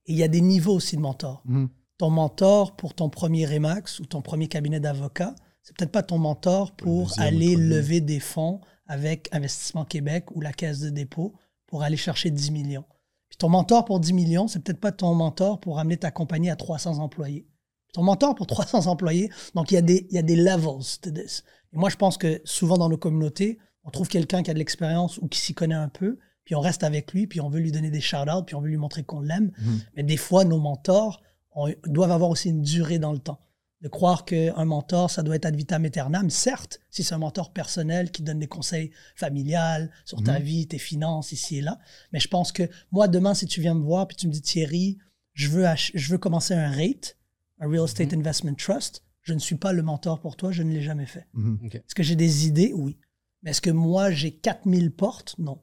Et 0.06 0.14
il 0.14 0.18
y 0.18 0.24
a 0.24 0.28
des 0.28 0.42
niveaux 0.42 0.76
aussi 0.76 0.96
de 0.96 1.02
mentors. 1.02 1.42
Mhm. 1.46 1.70
Ton 1.98 2.10
mentor 2.10 2.76
pour 2.76 2.94
ton 2.94 3.10
premier 3.10 3.46
Remax 3.46 4.00
ou 4.00 4.06
ton 4.06 4.22
premier 4.22 4.48
cabinet 4.48 4.80
d'avocat, 4.80 5.36
c'est 5.62 5.76
peut-être 5.78 5.92
pas 5.92 6.04
ton 6.04 6.18
mentor 6.18 6.76
pour 6.76 7.08
deuxième 7.08 7.28
aller 7.28 7.56
lever 7.56 8.02
des 8.02 8.20
fonds 8.20 8.62
avec 8.88 9.30
Investissement 9.32 9.86
Québec 9.86 10.32
ou 10.32 10.42
la 10.42 10.52
Caisse 10.52 10.80
de 10.80 10.90
dépôt 10.90 11.36
pour 11.68 11.84
aller 11.84 11.98
chercher 11.98 12.32
10 12.32 12.52
millions. 12.52 12.86
Puis 13.30 13.38
ton 13.38 13.50
mentor 13.50 13.86
pour 13.86 14.00
10 14.00 14.14
millions, 14.14 14.48
c'est 14.48 14.60
peut-être 14.60 14.80
pas 14.80 14.92
ton 14.92 15.14
mentor 15.14 15.60
pour 15.60 15.80
amener 15.80 15.98
ta 15.98 16.12
compagnie 16.12 16.50
à 16.50 16.56
300 16.56 16.98
employés. 17.00 17.48
Ton 17.94 18.04
mentor 18.04 18.36
pour 18.36 18.48
300 18.48 18.88
employés, 18.88 19.30
donc 19.54 19.72
il 19.72 19.76
y 19.76 19.78
a 19.78 19.82
des, 19.82 20.08
il 20.10 20.16
y 20.16 20.20
a 20.20 20.24
des 20.24 20.36
levels 20.36 21.00
to 21.02 21.12
this. 21.12 21.44
Et 21.74 21.78
moi, 21.78 21.90
je 21.90 21.96
pense 21.96 22.18
que 22.18 22.42
souvent 22.44 22.78
dans 22.78 22.90
nos 22.90 22.98
communautés, 22.98 23.60
on 23.84 23.92
trouve 23.92 24.08
quelqu'un 24.08 24.44
qui 24.44 24.52
a 24.52 24.54
de 24.54 24.60
l'expérience 24.60 25.18
ou 25.18 25.28
qui 25.28 25.40
s'y 25.40 25.54
connaît 25.54 25.76
un 25.76 25.90
peu, 25.90 26.20
puis 26.44 26.56
on 26.56 26.60
reste 26.62 26.84
avec 26.84 27.14
lui, 27.14 27.28
puis 27.28 27.40
on 27.42 27.50
veut 27.50 27.60
lui 27.60 27.72
donner 27.72 27.92
des 27.92 28.02
shout-outs, 28.02 28.44
puis 28.46 28.56
on 28.56 28.62
veut 28.62 28.70
lui 28.70 28.78
montrer 28.78 29.04
qu'on 29.04 29.22
l'aime. 29.22 29.52
Mhm. 29.60 29.80
Mais 29.96 30.04
des 30.04 30.18
fois, 30.18 30.44
nos 30.46 30.60
mentors 30.60 31.22
ont- 31.54 31.74
doivent 31.86 32.12
avoir 32.12 32.30
aussi 32.30 32.50
une 32.50 32.62
durée 32.62 33.00
dans 33.00 33.14
le 33.14 33.20
temps. 33.20 33.40
De 33.82 33.88
croire 33.88 34.26
qu'un 34.26 34.64
mentor, 34.66 35.10
ça 35.10 35.24
doit 35.24 35.36
être 35.36 35.46
ad 35.48 35.56
vitam 35.56 35.84
aeternam. 35.86 36.30
Certes, 36.30 36.80
si 36.92 37.04
c'est 37.04 37.16
un 37.16 37.18
mentor 37.18 37.52
personnel 37.52 38.12
qui 38.12 38.22
donne 38.22 38.38
des 38.38 38.48
conseils 38.48 38.92
familiales 39.16 39.90
sur 40.06 40.22
ta 40.24 40.38
Mhm. 40.40 40.46
vie, 40.46 40.68
tes 40.68 40.78
finances, 40.78 41.32
ici 41.32 41.58
et 41.58 41.62
là. 41.62 41.80
Mais 42.12 42.20
je 42.20 42.28
pense 42.28 42.52
que 42.52 42.70
moi, 42.92 43.08
demain, 43.08 43.34
si 43.34 43.48
tu 43.48 43.60
viens 43.62 43.74
me 43.74 43.82
voir 43.84 44.08
puis 44.08 44.18
tu 44.18 44.28
me 44.28 44.32
dis, 44.32 44.42
Thierry, 44.42 44.98
je 45.34 45.48
veux, 45.50 45.66
je 45.96 46.12
veux 46.12 46.18
commencer 46.20 46.54
un 46.54 46.70
rate, 46.70 47.18
un 47.60 47.68
Real 47.70 47.86
Estate 47.86 48.14
Investment 48.14 48.54
Trust, 48.56 49.04
je 49.24 49.34
ne 49.34 49.40
suis 49.40 49.56
pas 49.56 49.72
le 49.74 49.82
mentor 49.82 50.20
pour 50.20 50.36
toi, 50.36 50.52
je 50.52 50.62
ne 50.64 50.72
l'ai 50.72 50.82
jamais 50.82 51.06
fait. 51.08 51.26
Mhm. 51.34 51.60
Est-ce 51.74 51.96
que 51.96 52.04
j'ai 52.04 52.16
des 52.16 52.48
idées? 52.48 52.74
Oui. 52.76 52.98
Mais 53.44 53.52
est-ce 53.52 53.62
que 53.62 53.70
moi, 53.72 54.12
j'ai 54.12 54.32
4000 54.32 54.92
portes? 54.92 55.36
Non. 55.40 55.60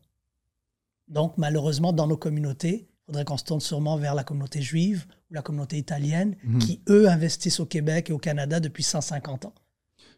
Donc, 1.09 1.35
malheureusement, 1.39 1.93
dans 1.93 2.07
nos 2.07 2.17
communautés, 2.17 2.89
il 2.91 3.07
faudrait 3.07 3.25
qu'on 3.25 3.37
se 3.39 3.45
tourne 3.45 3.61
sûrement 3.61 3.97
vers 3.97 4.15
la 4.15 4.25
communauté 4.25 4.61
juive 4.61 5.07
ou 5.31 5.35
la 5.35 5.43
communauté 5.43 5.79
italienne, 5.79 6.37
Mhm. 6.45 6.59
qui, 6.59 6.83
eux, 6.89 7.09
investissent 7.09 7.61
au 7.61 7.67
Québec 7.67 8.11
et 8.11 8.13
au 8.13 8.19
Canada 8.19 8.61
depuis 8.61 8.83
150 8.83 9.47
ans. 9.47 9.55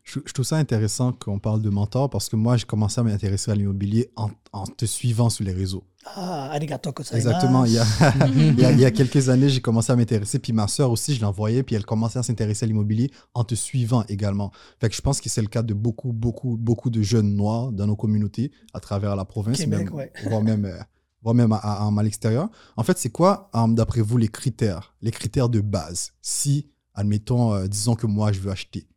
Je, 0.02 0.18
je 0.24 0.32
trouve 0.32 0.44
ça 0.46 0.56
intéressant 0.56 1.12
qu'on 1.12 1.38
parle 1.38 1.62
de 1.62 1.70
mentor 1.70 2.10
parce 2.10 2.28
que 2.28 2.36
moi, 2.36 2.56
j'ai 2.56 2.64
commencé 2.66 3.00
à 3.00 3.04
m'intéresser 3.04 3.50
à 3.50 3.54
l'immobilier 3.54 4.10
en, 4.16 4.30
en 4.52 4.66
te 4.66 4.84
suivant 4.84 5.30
sur 5.30 5.44
les 5.44 5.52
réseaux. 5.52 5.84
Ah, 6.04 6.50
arigato. 6.52 6.90
Exactement. 7.12 7.64
Il 7.66 7.72
y, 7.72 7.78
a, 7.78 7.84
il, 8.26 8.58
y 8.58 8.64
a, 8.64 8.72
il 8.72 8.80
y 8.80 8.84
a 8.84 8.90
quelques 8.90 9.28
années, 9.28 9.48
j'ai 9.50 9.60
commencé 9.60 9.92
à 9.92 9.96
m'intéresser. 9.96 10.38
Puis 10.38 10.52
ma 10.52 10.66
sœur 10.68 10.90
aussi, 10.90 11.14
je 11.14 11.20
l'envoyais. 11.20 11.62
Puis 11.62 11.76
elle 11.76 11.84
commençait 11.84 12.18
à 12.18 12.22
s'intéresser 12.22 12.64
à 12.64 12.66
l'immobilier 12.66 13.10
en 13.34 13.44
te 13.44 13.54
suivant 13.54 14.04
également. 14.08 14.50
Fait 14.80 14.88
que 14.88 14.94
je 14.96 15.02
pense 15.02 15.20
que 15.20 15.28
c'est 15.28 15.42
le 15.42 15.48
cas 15.48 15.62
de 15.62 15.74
beaucoup, 15.74 16.12
beaucoup, 16.12 16.56
beaucoup 16.56 16.90
de 16.90 17.02
jeunes 17.02 17.34
noirs 17.36 17.70
dans 17.70 17.86
nos 17.86 17.96
communautés 17.96 18.50
à 18.72 18.80
travers 18.80 19.14
la 19.14 19.24
province, 19.26 19.58
Québec, 19.58 19.84
même, 19.86 19.94
ouais. 19.94 20.12
voire 20.28 20.42
même, 20.42 20.64
euh, 20.64 20.78
voire 21.22 21.34
même 21.34 21.52
à, 21.52 21.56
à- 21.56 21.86
à 21.96 22.02
l'extérieur. 22.02 22.48
En 22.76 22.82
fait, 22.82 22.96
c'est 22.98 23.10
quoi, 23.10 23.50
euh, 23.54 23.66
d'après 23.68 24.00
vous, 24.00 24.16
les 24.16 24.28
critères, 24.28 24.94
les 25.02 25.10
critères 25.10 25.50
de 25.50 25.60
base? 25.60 26.12
Si, 26.22 26.70
admettons, 26.94 27.52
euh, 27.52 27.66
disons 27.68 27.94
que 27.94 28.06
moi, 28.06 28.32
je 28.32 28.40
veux 28.40 28.50
acheter, 28.50 28.88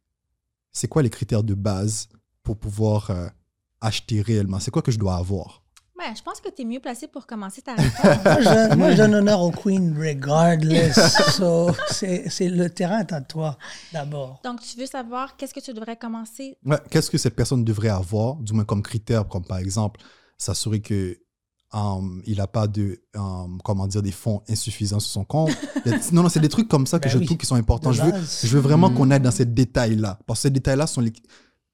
c'est 0.74 0.88
quoi 0.88 1.02
les 1.04 1.10
critères 1.10 1.44
de 1.44 1.54
base 1.54 2.10
pour 2.44 2.58
pouvoir 2.58 3.10
euh, 3.12 3.28
acheter 3.82 4.22
réellement? 4.22 4.60
C'est 4.60 4.72
quoi 4.72 4.82
que 4.82 4.92
je 4.92 5.00
dois 5.00 5.16
avoir? 5.16 5.62
Ouais, 5.98 6.14
je 6.18 6.24
pense 6.24 6.42
que 6.42 6.50
tu 6.50 6.64
es 6.64 6.66
mieux 6.66 6.80
placé 6.82 7.08
pour 7.08 7.26
commencer 7.28 7.62
ta 7.62 7.76
réponse. 7.76 8.24
Moi, 8.26 8.42
je, 8.42 8.76
moi, 8.76 8.92
je 8.92 8.98
donne 8.98 9.14
honneur 9.16 9.40
au 9.42 9.52
Queen 9.52 9.96
regardless. 9.98 10.96
So, 11.38 11.72
c'est 11.90 12.30
c'est- 12.30 12.50
le 12.50 12.70
terrain 12.70 13.00
est 13.00 13.14
à 13.14 13.22
toi 13.22 13.58
d'abord. 13.94 14.42
Donc, 14.44 14.60
tu 14.62 14.78
veux 14.78 14.86
savoir 14.88 15.38
qu'est-ce 15.38 15.54
que 15.54 15.60
tu 15.60 15.74
devrais 15.74 15.96
commencer? 15.96 16.58
Ouais, 16.66 16.78
Qu'est-ce 16.90 17.10
que 17.10 17.18
cette 17.18 17.36
personne 17.36 17.64
devrait 17.64 17.90
avoir, 17.90 18.36
du 18.38 18.54
moins 18.54 18.66
comme 18.66 18.82
critère, 18.84 19.28
comme 19.28 19.46
par 19.46 19.60
exemple 19.60 20.02
s'assurer 20.38 20.82
que 20.82 21.18
um, 21.74 22.22
il 22.26 22.38
n'a 22.38 22.48
pas 22.48 22.68
de 22.68 23.02
um, 23.16 23.60
comment 23.64 23.88
dire 23.88 24.02
des 24.02 24.12
fonds 24.12 24.42
insuffisants 24.48 25.00
sur 25.00 25.12
son 25.12 25.26
compte. 25.26 25.52
Non, 26.12 26.24
non, 26.24 26.30
c'est 26.30 26.40
des 26.40 26.50
trucs 26.50 26.68
comme 26.68 26.86
ça 26.88 27.00
que 27.00 27.06
Ben 27.06 27.12
je 27.12 27.18
oui, 27.18 27.26
trouve 27.26 27.38
qui 27.38 27.46
sont 27.46 27.56
importants. 27.56 27.92
Je 27.92 28.04
veux, 28.04 28.12
je 28.44 28.48
veux 28.48 28.60
vraiment 28.62 28.90
Mhm. 28.90 28.96
qu'on 28.96 29.12
aille 29.12 29.20
dans 29.22 29.32
ces 29.32 29.46
détails-là. 29.46 30.20
Parce 30.28 30.40
que 30.40 30.44
ces 30.44 30.50
détails-là 30.52 30.88
sont 30.88 31.02
les... 31.02 31.12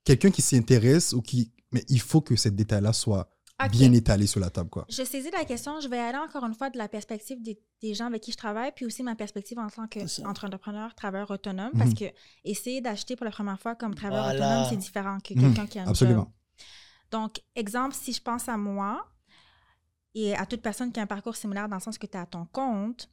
quelqu'un 0.03 0.31
qui 0.31 0.41
s'y 0.41 0.55
intéresse 0.57 1.13
ou 1.13 1.21
qui. 1.21 1.51
Mais 1.71 1.83
il 1.89 1.99
faut 2.01 2.21
que 2.21 2.35
ces 2.35 2.49
détails-là 2.51 2.93
soient 2.93 3.29
bien 3.71 3.91
étalé 3.91 4.25
sur 4.25 4.39
la 4.39 4.49
table, 4.49 4.69
quoi. 4.69 4.85
Je 4.89 5.03
saisis 5.03 5.29
la 5.31 5.43
question. 5.43 5.81
Je 5.81 5.89
vais 5.89 5.99
aller 5.99 6.17
encore 6.17 6.45
une 6.45 6.53
fois 6.55 6.69
de 6.69 6.77
la 6.77 6.87
perspective 6.87 7.41
des, 7.43 7.59
des 7.81 7.93
gens 7.93 8.05
avec 8.05 8.21
qui 8.23 8.31
je 8.31 8.37
travaille, 8.37 8.71
puis 8.73 8.85
aussi 8.85 9.03
ma 9.03 9.15
perspective 9.15 9.59
en 9.59 9.67
tant 9.69 9.85
qu'entrepreneur, 9.87 10.95
travailleur 10.95 11.29
autonome, 11.29 11.69
Mhm. 11.73 11.79
parce 11.79 11.93
que 11.93 12.05
essayer 12.45 12.79
d'acheter 12.79 13.17
pour 13.17 13.25
la 13.25 13.31
première 13.31 13.59
fois 13.59 13.75
comme 13.75 13.93
travailleur 13.95 14.23
Voilà. 14.27 14.45
autonome, 14.51 14.67
c'est 14.69 14.77
différent 14.77 15.17
que 15.21 15.33
Mhm. 15.33 15.41
quelqu'un 15.41 15.67
qui 15.67 15.77
a 15.77 15.83
un 15.83 15.87
Absolument. 15.87 16.21
job. 16.21 16.29
Donc, 17.11 17.41
exemple, 17.55 17.95
si 17.99 18.13
je 18.13 18.21
pense 18.21 18.47
à 18.47 18.55
moi 18.55 19.05
et 20.15 20.35
à 20.35 20.45
toute 20.45 20.61
personne 20.61 20.91
qui 20.91 20.99
a 20.99 21.03
un 21.03 21.07
parcours 21.07 21.35
similaire 21.35 21.69
dans 21.69 21.77
le 21.77 21.81
sens 21.81 21.97
que 21.97 22.07
tu 22.07 22.17
es 22.17 22.19
à 22.19 22.25
ton 22.25 22.45
compte, 22.45 23.09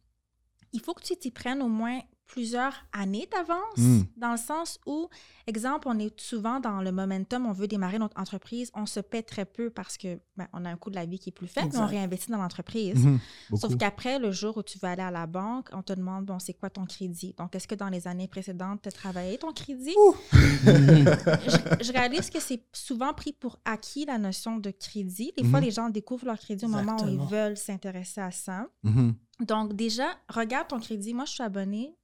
il 0.73 0.81
faut 0.81 0.95
que 0.95 1.03
tu 1.03 1.17
t'y 1.17 1.31
prennes 1.31 1.63
au 1.63 1.69
moins 1.69 2.01
plusieurs 2.27 2.75
années 2.93 3.29
d'avance, 3.33 3.61
Mm. 3.79 4.03
dans 4.17 4.33
le 4.33 4.37
sens 4.37 4.79
où, 4.87 5.09
exemple, 5.47 5.87
on 5.89 5.99
est 5.99 6.19
souvent 6.21 6.59
dans 6.61 6.81
le 6.83 6.91
momentum, 6.93 7.47
on 7.47 7.53
veut 7.53 7.69
démarrer 7.69 7.99
notre 7.99 8.21
entreprise, 8.21 8.71
on 8.75 8.85
se 8.87 9.01
paie 9.01 9.23
très 9.23 9.45
peu 9.45 9.71
parce 9.71 9.97
que 9.97 10.19
ben, 10.37 10.49
on 10.53 10.65
a 10.65 10.71
un 10.71 10.77
coût 10.77 10.91
de 10.91 10.97
la 10.97 11.07
vie 11.07 11.19
qui 11.19 11.29
est 11.31 11.33
plus 11.33 11.47
faible, 11.47 11.71
mais 11.73 11.79
on 11.79 11.87
réinvestit 11.87 12.31
dans 12.33 12.39
l'entreprise. 12.43 13.05
Mhm. 13.07 13.21
Sauf 13.55 13.77
qu'après, 13.77 14.19
le 14.19 14.33
jour 14.33 14.57
où 14.57 14.63
tu 14.63 14.79
vas 14.79 14.91
aller 14.91 15.03
à 15.03 15.11
la 15.11 15.27
banque, 15.27 15.69
on 15.73 15.83
te 15.83 15.93
demande, 15.93 16.25
bon, 16.27 16.39
c'est 16.39 16.55
quoi 16.55 16.69
ton 16.69 16.85
crédit? 16.85 17.35
Donc, 17.39 17.55
est-ce 17.55 17.69
que 17.69 17.75
dans 17.77 17.89
les 17.89 18.09
années 18.09 18.29
précédentes, 18.29 18.81
tu 18.83 18.89
as 18.89 18.93
travaillé 18.93 19.39
ton 19.39 19.53
crédit? 19.53 19.95
je, 20.65 21.85
je 21.85 21.93
réalise 21.97 22.31
que 22.31 22.41
c'est 22.41 22.63
souvent 22.73 23.13
pris 23.15 23.33
pour 23.33 23.59
acquis 23.65 24.05
la 24.05 24.19
notion 24.19 24.57
de 24.59 24.71
crédit. 24.71 25.33
Des 25.37 25.45
fois, 25.45 25.61
Mhm. 25.61 25.65
les 25.65 25.71
gens 25.71 25.89
découvrent 25.91 26.27
leur 26.27 26.39
crédit 26.39 26.65
au 26.65 26.69
moment 26.69 26.97
où 27.03 27.09
ils 27.09 27.19
veulent 27.21 27.57
s'intéresser 27.57 28.21
à 28.21 28.31
ça. 28.31 28.67
Mhm. 28.83 29.15
Donc, 29.41 29.75
déjà, 29.75 30.09
regarde 30.29 30.69
ton 30.69 30.81
crédit. 30.81 31.15
Moi, 31.15 31.25
je 31.27 31.33
suis 31.33 31.43
abonnée. 31.43 31.95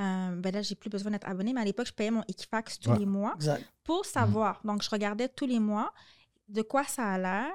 Euh, 0.00 0.34
ben 0.36 0.52
là, 0.54 0.62
j'ai 0.62 0.74
plus 0.74 0.88
besoin 0.90 1.12
d'être 1.12 1.28
abonnée, 1.28 1.52
mais 1.52 1.60
à 1.60 1.64
l'époque, 1.64 1.86
je 1.88 1.92
payais 1.92 2.10
mon 2.10 2.22
Equifax 2.28 2.78
tous 2.78 2.90
Ouais. 2.90 2.98
les 2.98 3.06
mois 3.06 3.34
Exact. 3.36 3.64
pour 3.84 4.04
savoir. 4.06 4.60
Donc, 4.64 4.82
je 4.82 4.88
regardais 4.90 5.28
tous 5.28 5.46
les 5.46 5.58
mois 5.60 5.92
de 6.48 6.62
quoi 6.62 6.84
ça 6.84 7.04
a 7.06 7.18
l'air 7.18 7.52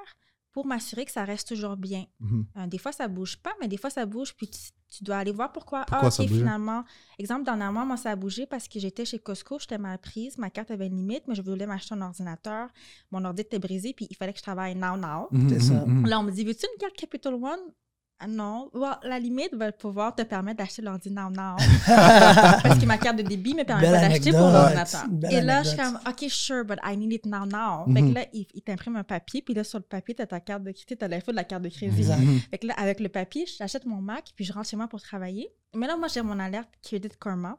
pour 0.52 0.66
m'assurer 0.66 1.04
que 1.04 1.12
ça 1.12 1.26
reste 1.26 1.50
toujours 1.50 1.76
bien. 1.76 2.06
Mhm. 2.22 2.46
Euh, 2.58 2.68
des 2.68 2.78
fois, 2.78 2.92
ça 2.94 3.08
bouge 3.10 3.36
pas, 3.38 3.52
mais 3.60 3.68
des 3.68 3.76
fois, 3.78 3.90
ça 3.90 4.06
bouge, 4.06 4.34
puis 4.38 4.48
tu, 4.48 4.60
tu 4.88 5.04
dois 5.04 5.18
aller 5.18 5.34
voir 5.34 5.52
pourquoi. 5.52 5.84
Pourquoi 5.86 6.08
ah, 6.08 6.12
ça 6.12 6.24
ok, 6.24 6.30
finalement. 6.30 6.86
Exemple, 7.20 7.44
dernièrement, 7.44 7.86
moi, 7.86 7.98
ça 7.98 8.12
a 8.12 8.16
bougé 8.16 8.46
parce 8.46 8.68
que 8.70 8.80
j'étais 8.80 9.04
chez 9.04 9.20
Costco, 9.20 9.60
j'étais 9.60 9.78
mal 9.78 9.98
prise, 9.98 10.38
ma 10.38 10.50
carte 10.50 10.72
avait 10.72 10.88
une 10.88 10.96
limite, 10.96 11.24
mais 11.28 11.36
je 11.36 11.42
voulais 11.42 11.66
m'acheter 11.66 11.96
un 11.96 12.02
ordinateur. 12.04 12.70
Mon 13.12 13.26
ordi 13.26 13.42
était 13.42 13.60
brisé, 13.60 13.94
puis 13.94 14.08
il 14.10 14.16
fallait 14.16 14.32
que 14.32 14.38
je 14.40 14.44
travaille 14.44 14.76
now, 14.76 14.96
now. 14.96 15.28
Mhm, 15.32 15.50
C'est 15.50 15.60
ça. 15.60 15.74
mhm, 15.86 16.00
mhm. 16.02 16.06
Là, 16.08 16.20
on 16.20 16.24
me 16.24 16.32
dit, 16.32 16.46
veux-tu 16.46 16.66
une 16.74 16.80
carte 16.80 16.96
Capital 16.96 17.34
One? 17.34 17.60
Ah 18.20 18.28
non. 18.28 18.70
Well, 18.74 18.96
la 19.04 19.20
limite 19.20 19.54
va 19.54 19.72
pouvoir 19.74 20.16
te 20.16 20.22
permettre 20.22 20.60
d'acheter 20.60 20.82
l'ordi 20.82 21.12
now, 21.12 21.30
now. 21.30 21.58
Parce 22.64 22.80
que 22.80 22.86
ma 22.86 22.98
carte 22.98 23.18
de 23.18 23.24
débit 23.24 23.54
me 23.54 23.64
permet 23.64 23.84
pas 23.92 23.92
d'acheter 24.08 24.32
pour 24.32 24.40
l'ordinateur. 24.50 25.04
Et 25.30 25.42
là, 25.42 25.64
je 25.64 25.70
suis 25.70 25.78
comme, 25.78 26.00
OK, 26.08 26.26
sure, 26.30 26.64
but 26.64 26.80
I 26.84 26.96
need 26.96 27.12
it 27.12 27.26
now, 27.26 27.46
now. 27.46 27.86
Fait 27.94 28.02
Mhm. 28.02 28.10
que 28.14 28.16
là, 28.20 28.26
il, 28.34 28.48
il 28.54 28.62
t'imprime 28.62 28.96
un 28.96 29.04
papier, 29.04 29.42
puis 29.42 29.54
là, 29.54 29.64
sur 29.66 29.80
le 29.80 29.84
papier, 29.84 30.16
t'as 30.16 30.26
ta 30.28 30.40
carte 30.40 30.64
de 30.64 30.72
crédit, 30.72 30.96
t'as 30.98 31.08
l'info 31.10 31.32
de 31.32 31.36
la 31.36 31.44
carte 31.44 31.64
de 31.64 31.70
crédit. 31.70 32.06
Mhm. 32.08 32.40
Fait 32.52 32.58
que 32.58 32.68
là, 32.68 32.74
avec 32.78 33.00
le 33.02 33.10
papier, 33.10 33.46
j'achète 33.58 33.86
mon 33.86 34.02
Mac, 34.02 34.30
puis 34.36 34.46
je 34.46 34.54
rentre 34.54 34.70
chez 34.70 34.78
moi 34.78 34.88
pour 34.88 35.02
travailler. 35.02 35.50
Mais 35.76 35.86
là, 35.88 35.98
moi, 35.98 36.08
j'ai 36.08 36.22
mon 36.22 36.40
alerte 36.40 36.70
Credit 36.84 37.10
Karma. 37.20 37.58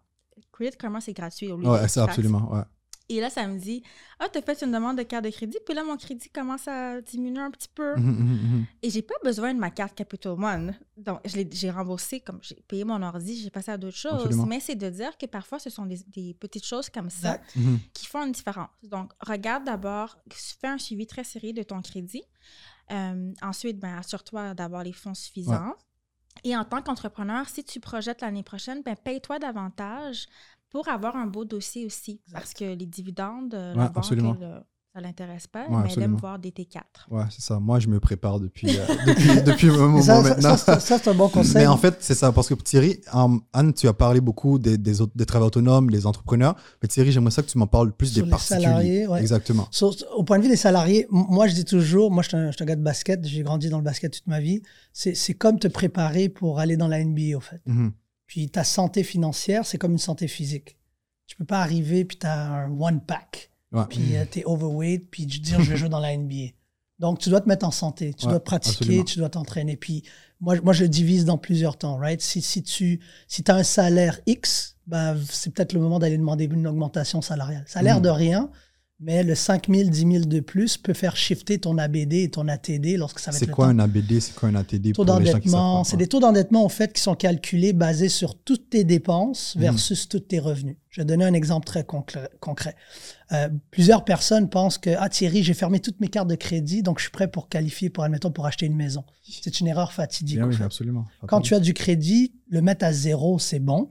Credit 0.53 0.77
Karma, 0.79 1.01
c'est 1.03 1.13
gratuit 1.13 1.53
au 1.53 1.59
lieu 1.59 1.69
Ouais, 1.69 1.83
de 1.83 1.87
c'est 1.89 2.01
taxe. 2.01 2.13
absolument. 2.13 2.51
Ouais. 2.53 2.63
Et 3.09 3.21
là, 3.21 3.31
ça 3.31 3.47
me 3.47 3.57
dit, 3.59 3.83
ah, 4.19 4.27
t'as 4.29 4.43
fait 4.43 4.63
une 4.63 4.73
demande 4.73 4.99
de 4.99 5.03
carte 5.05 5.25
de 5.25 5.31
crédit, 5.31 5.59
puis 5.65 5.75
là, 5.75 5.85
mon 5.85 5.97
crédit 5.97 6.29
commence 6.29 6.67
à 6.67 7.01
diminuer 7.01 7.41
un 7.41 7.53
petit 7.53 7.69
peu. 7.73 7.95
Mhm, 7.97 8.05
mhm, 8.11 8.33
mhm. 8.33 8.67
Et 8.83 8.91
j'ai 8.91 9.03
pas 9.03 9.15
besoin 9.23 9.55
de 9.55 9.61
ma 9.61 9.71
carte 9.71 9.95
Capital 9.95 10.33
One. 10.33 10.75
Donc, 10.97 11.21
je 11.25 11.37
l'ai- 11.37 11.49
j'ai 11.53 11.71
remboursé, 11.71 12.19
comme 12.21 12.41
j'ai 12.43 12.57
payé 12.67 12.85
mon 12.85 13.01
ordi, 13.03 13.41
j'ai 13.41 13.51
passé 13.51 13.71
à 13.71 13.79
d'autres 13.79 13.97
choses. 13.97 14.15
Absolument. 14.15 14.47
Mais 14.47 14.59
c'est 14.59 14.75
de 14.75 14.91
dire 14.91 15.17
que 15.17 15.27
parfois, 15.27 15.59
ce 15.61 15.71
sont 15.71 15.87
des, 15.87 16.01
des 16.09 16.35
petites 16.35 16.67
choses 16.67 16.91
comme 16.91 17.11
ça 17.11 17.37
Exact. 17.55 17.55
Qui 17.93 18.07
font 18.07 18.25
une 18.25 18.33
différence. 18.33 18.71
Donc, 18.83 19.13
regarde 19.21 19.65
d'abord, 19.65 20.19
fais 20.33 20.67
un 20.69 20.79
suivi 20.79 21.07
très 21.07 21.23
sérieux 21.25 21.53
de 21.53 21.63
ton 21.63 21.81
crédit. 21.83 22.25
Euh, 22.91 23.33
ensuite, 23.43 23.79
ben, 23.79 23.99
assure-toi 23.99 24.55
d'avoir 24.55 24.83
les 24.83 24.93
fonds 24.93 25.15
suffisants. 25.15 25.75
Et 26.45 26.55
en 26.57 26.65
tant 26.65 26.83
qu'entrepreneur, 26.83 27.49
si 27.49 27.65
tu 27.65 27.81
projettes 27.81 28.21
l'année 28.21 28.43
prochaine, 28.43 28.83
ben, 28.83 28.95
paye-toi 28.95 29.39
davantage 29.39 30.27
pour 30.77 30.89
avoir 30.89 31.17
un 31.17 31.27
beau 31.27 31.45
dossier 31.45 31.87
aussi. 31.87 32.21
Parce 32.33 32.53
que 32.53 32.65
les 32.65 32.87
dividendes, 32.87 33.55
euh, 33.55 33.75
la 33.75 33.85
Ouais, 33.85 33.89
banque, 33.91 34.05
elle, 34.13 34.25
euh, 34.43 34.61
ça 34.95 35.01
l'intéresse 35.01 35.47
pas, 35.47 35.61
Ouais, 35.61 35.67
mais 35.71 35.77
elle 35.77 35.85
absolument. 35.85 36.15
aime 36.15 36.21
voir 36.21 36.39
des 36.39 36.51
T4. 36.51 36.81
Ouais, 37.11 37.25
c'est 37.31 37.41
ça. 37.43 37.59
Moi, 37.59 37.79
je 37.81 37.89
me 37.89 37.99
prépare 38.01 38.41
depuis, 38.41 38.69
euh, 38.79 38.85
depuis, 39.07 39.43
depuis 39.43 39.69
un 39.71 39.77
moment 39.77 40.01
ça, 40.03 40.23
maintenant. 40.23 40.57
ça, 40.57 40.79
c'est- 40.81 40.87
ça, 40.89 40.99
c'est 41.03 41.11
un 41.11 41.15
bon 41.15 41.29
conseil. 41.31 41.55
Mais 41.63 41.67
en 41.67 41.77
fait, 41.79 41.97
c'est 42.01 42.15
ça. 42.15 42.31
Parce 42.33 42.49
que 42.49 42.55
Thierry, 42.55 43.01
Anne, 43.53 43.73
tu 43.75 43.89
as 43.89 43.93
parlé 43.95 44.21
beaucoup 44.21 44.59
des, 44.59 44.77
des, 44.79 45.01
autres, 45.01 45.13
des 45.15 45.25
travailleurs 45.27 45.49
autonomes, 45.49 45.89
les 45.91 46.05
entrepreneurs. 46.07 46.55
Mais 46.83 46.89
Thierry, 46.89 47.11
j'aimerais 47.13 47.31
ça 47.31 47.43
que 47.43 47.49
tu 47.49 47.57
m'en 47.59 47.67
parles 47.67 47.93
plus 47.93 48.09
Sur 48.09 48.17
des 48.23 48.25
les 48.27 48.31
particuliers. 48.31 48.63
salariés, 48.63 49.07
ouais. 49.09 49.21
Exactement. 49.21 49.69
Sur- 49.71 49.95
au 50.17 50.25
point 50.25 50.39
de 50.39 50.45
vue 50.45 50.51
des 50.51 50.57
salariés, 50.57 51.07
moi, 51.11 51.47
je 51.47 51.55
dis 51.55 51.65
toujours, 51.65 52.11
moi, 52.11 52.23
je 52.23 52.29
suis 52.29 52.37
un, 52.37 52.51
je 52.51 52.57
suis 52.57 52.63
un 52.63 52.67
gars 52.67 52.77
de 52.77 52.83
basket, 52.83 53.25
j'ai 53.27 53.43
grandi 53.43 53.69
dans 53.71 53.79
le 53.79 53.85
basket 53.85 54.13
toute 54.13 54.27
ma 54.27 54.41
vie. 54.41 54.61
C'est 54.93 55.15
c'est 55.15 55.35
comme 55.35 55.59
te 55.59 55.69
préparer 55.69 56.29
pour 56.29 56.59
aller 56.59 56.77
dans 56.77 56.89
la 56.89 57.01
NBA, 57.03 57.37
au 57.37 57.41
fait. 57.41 57.61
Mhm. 57.67 57.93
Puis 58.27 58.49
ta 58.49 58.65
santé 58.65 59.03
financière, 59.03 59.65
c'est 59.67 59.79
comme 59.79 59.93
une 59.93 59.99
santé 59.99 60.29
physique. 60.29 60.77
Tu 61.27 61.37
peux 61.37 61.45
pas 61.45 61.61
arriver, 61.61 62.05
puis 62.05 62.19
tu 62.19 62.27
as 62.27 62.51
un 62.53 62.71
one-pack, 62.71 63.51
Ouais. 63.73 63.85
puis 63.89 64.15
tu 64.31 64.39
es 64.41 64.45
overweight, 64.45 65.11
puis 65.11 65.27
tu 65.27 65.39
dire, 65.41 65.61
je 65.61 65.71
veux 65.71 65.77
jouer 65.77 65.89
dans 65.89 65.99
la 66.01 66.13
NBA. 66.17 66.53
Donc, 66.99 67.19
tu 67.19 67.29
dois 67.29 67.41
te 67.41 67.49
mettre 67.49 67.67
en 67.67 67.71
santé, 67.71 68.15
tu 68.15 68.25
Ouais, 68.27 68.31
dois 68.33 68.41
pratiquer, 68.43 68.77
absolument. 68.79 69.05
tu 69.05 69.19
dois 69.19 69.29
t'entraîner. 69.29 69.77
Puis, 69.77 70.03
moi, 70.41 70.57
moi, 70.63 70.73
je 70.73 70.85
le 70.85 70.89
divise 70.89 71.25
dans 71.25 71.37
plusieurs 71.37 71.77
temps, 71.77 71.97
right? 71.97 72.21
Si, 72.23 72.41
si 72.41 72.63
tu 72.63 73.01
si 73.29 73.43
as 73.49 73.55
un 73.55 73.63
salaire 73.65 74.21
X, 74.27 74.77
ben, 74.87 75.19
c'est 75.29 75.51
peut-être 75.53 75.73
le 75.73 75.81
moment 75.81 75.99
d'aller 75.99 76.17
demander 76.17 76.45
une 76.45 76.67
augmentation 76.67 77.21
salariale. 77.21 77.65
Ça 77.67 77.81
a 77.81 77.83
l'air 77.83 77.97
Mhm. 77.97 78.03
de 78.03 78.09
rien, 78.09 78.51
mais 78.99 79.23
le 79.23 79.35
5 79.35 79.69
000, 79.69 79.91
10 79.91 79.99
000 79.99 80.25
de 80.25 80.41
plus 80.41 80.79
peut 80.79 80.95
faire 80.95 81.17
shifter 81.17 81.59
ton 81.59 81.77
ABD 81.77 82.15
et 82.15 82.31
ton 82.31 82.49
ATD 82.49 82.97
lorsque 82.97 83.19
ça 83.19 83.31
va 83.31 83.37
être 83.37 83.45
C'est 83.45 83.51
quoi 83.51 83.67
temps 83.67 83.73
un 83.73 83.79
ABD? 83.81 84.21
C'est 84.21 84.35
quoi 84.35 84.49
un 84.49 84.55
ATD? 84.55 84.93
taux 84.95 85.05
pour 85.05 85.19
les 85.19 85.27
gens 85.27 85.39
qui 85.39 85.49
savent 85.51 85.59
d'endettement, 85.61 85.83
pas? 85.83 85.85
c'est 85.85 85.97
des 85.99 86.07
taux 86.07 86.21
d'endettement 86.21 86.65
en 86.65 86.69
fait 86.71 86.93
qui 86.95 87.03
sont 87.03 87.15
calculés 87.15 87.75
basés 87.75 88.09
sur 88.09 88.35
toutes 88.39 88.71
tes 88.71 88.85
dépenses 88.85 89.55
Mhm. 89.57 89.63
versus 89.63 90.09
tous 90.09 90.21
tes 90.21 90.39
revenus. 90.39 90.77
Je 90.89 91.03
vais 91.03 91.05
donner 91.05 91.27
un 91.27 91.35
exemple 91.35 91.67
très 91.67 91.85
concret. 91.85 92.75
Euh, 93.33 93.51
plusieurs 93.71 94.03
personnes 94.05 94.49
pensent 94.49 94.79
que 94.79 94.91
ah 94.99 95.11
Thierry, 95.11 95.43
j'ai 95.43 95.53
fermé 95.53 95.79
toutes 95.81 96.01
mes 96.01 96.09
cartes 96.09 96.29
de 96.29 96.37
crédit, 96.37 96.83
donc 96.83 96.99
je 96.99 97.03
suis 97.05 97.11
prêt 97.13 97.29
pour 97.31 97.51
qualifier 97.51 97.91
pour 97.91 98.03
admettons 98.05 98.31
pour 98.31 98.47
acheter 98.47 98.65
une 98.65 98.77
maison. 98.77 99.05
C'est 99.43 99.61
une 99.61 99.67
erreur 99.67 99.93
fatidique. 99.93 100.39
Bien 100.39 100.47
oui, 100.49 100.57
absolument. 100.63 101.05
Quand 101.27 101.43
tu 101.43 101.55
as 101.55 101.61
du 101.61 101.75
crédit, 101.75 102.33
le 102.49 102.63
mettre 102.63 102.87
à 102.87 102.93
zéro, 102.95 103.39
c'est 103.39 103.59
bon. 103.59 103.91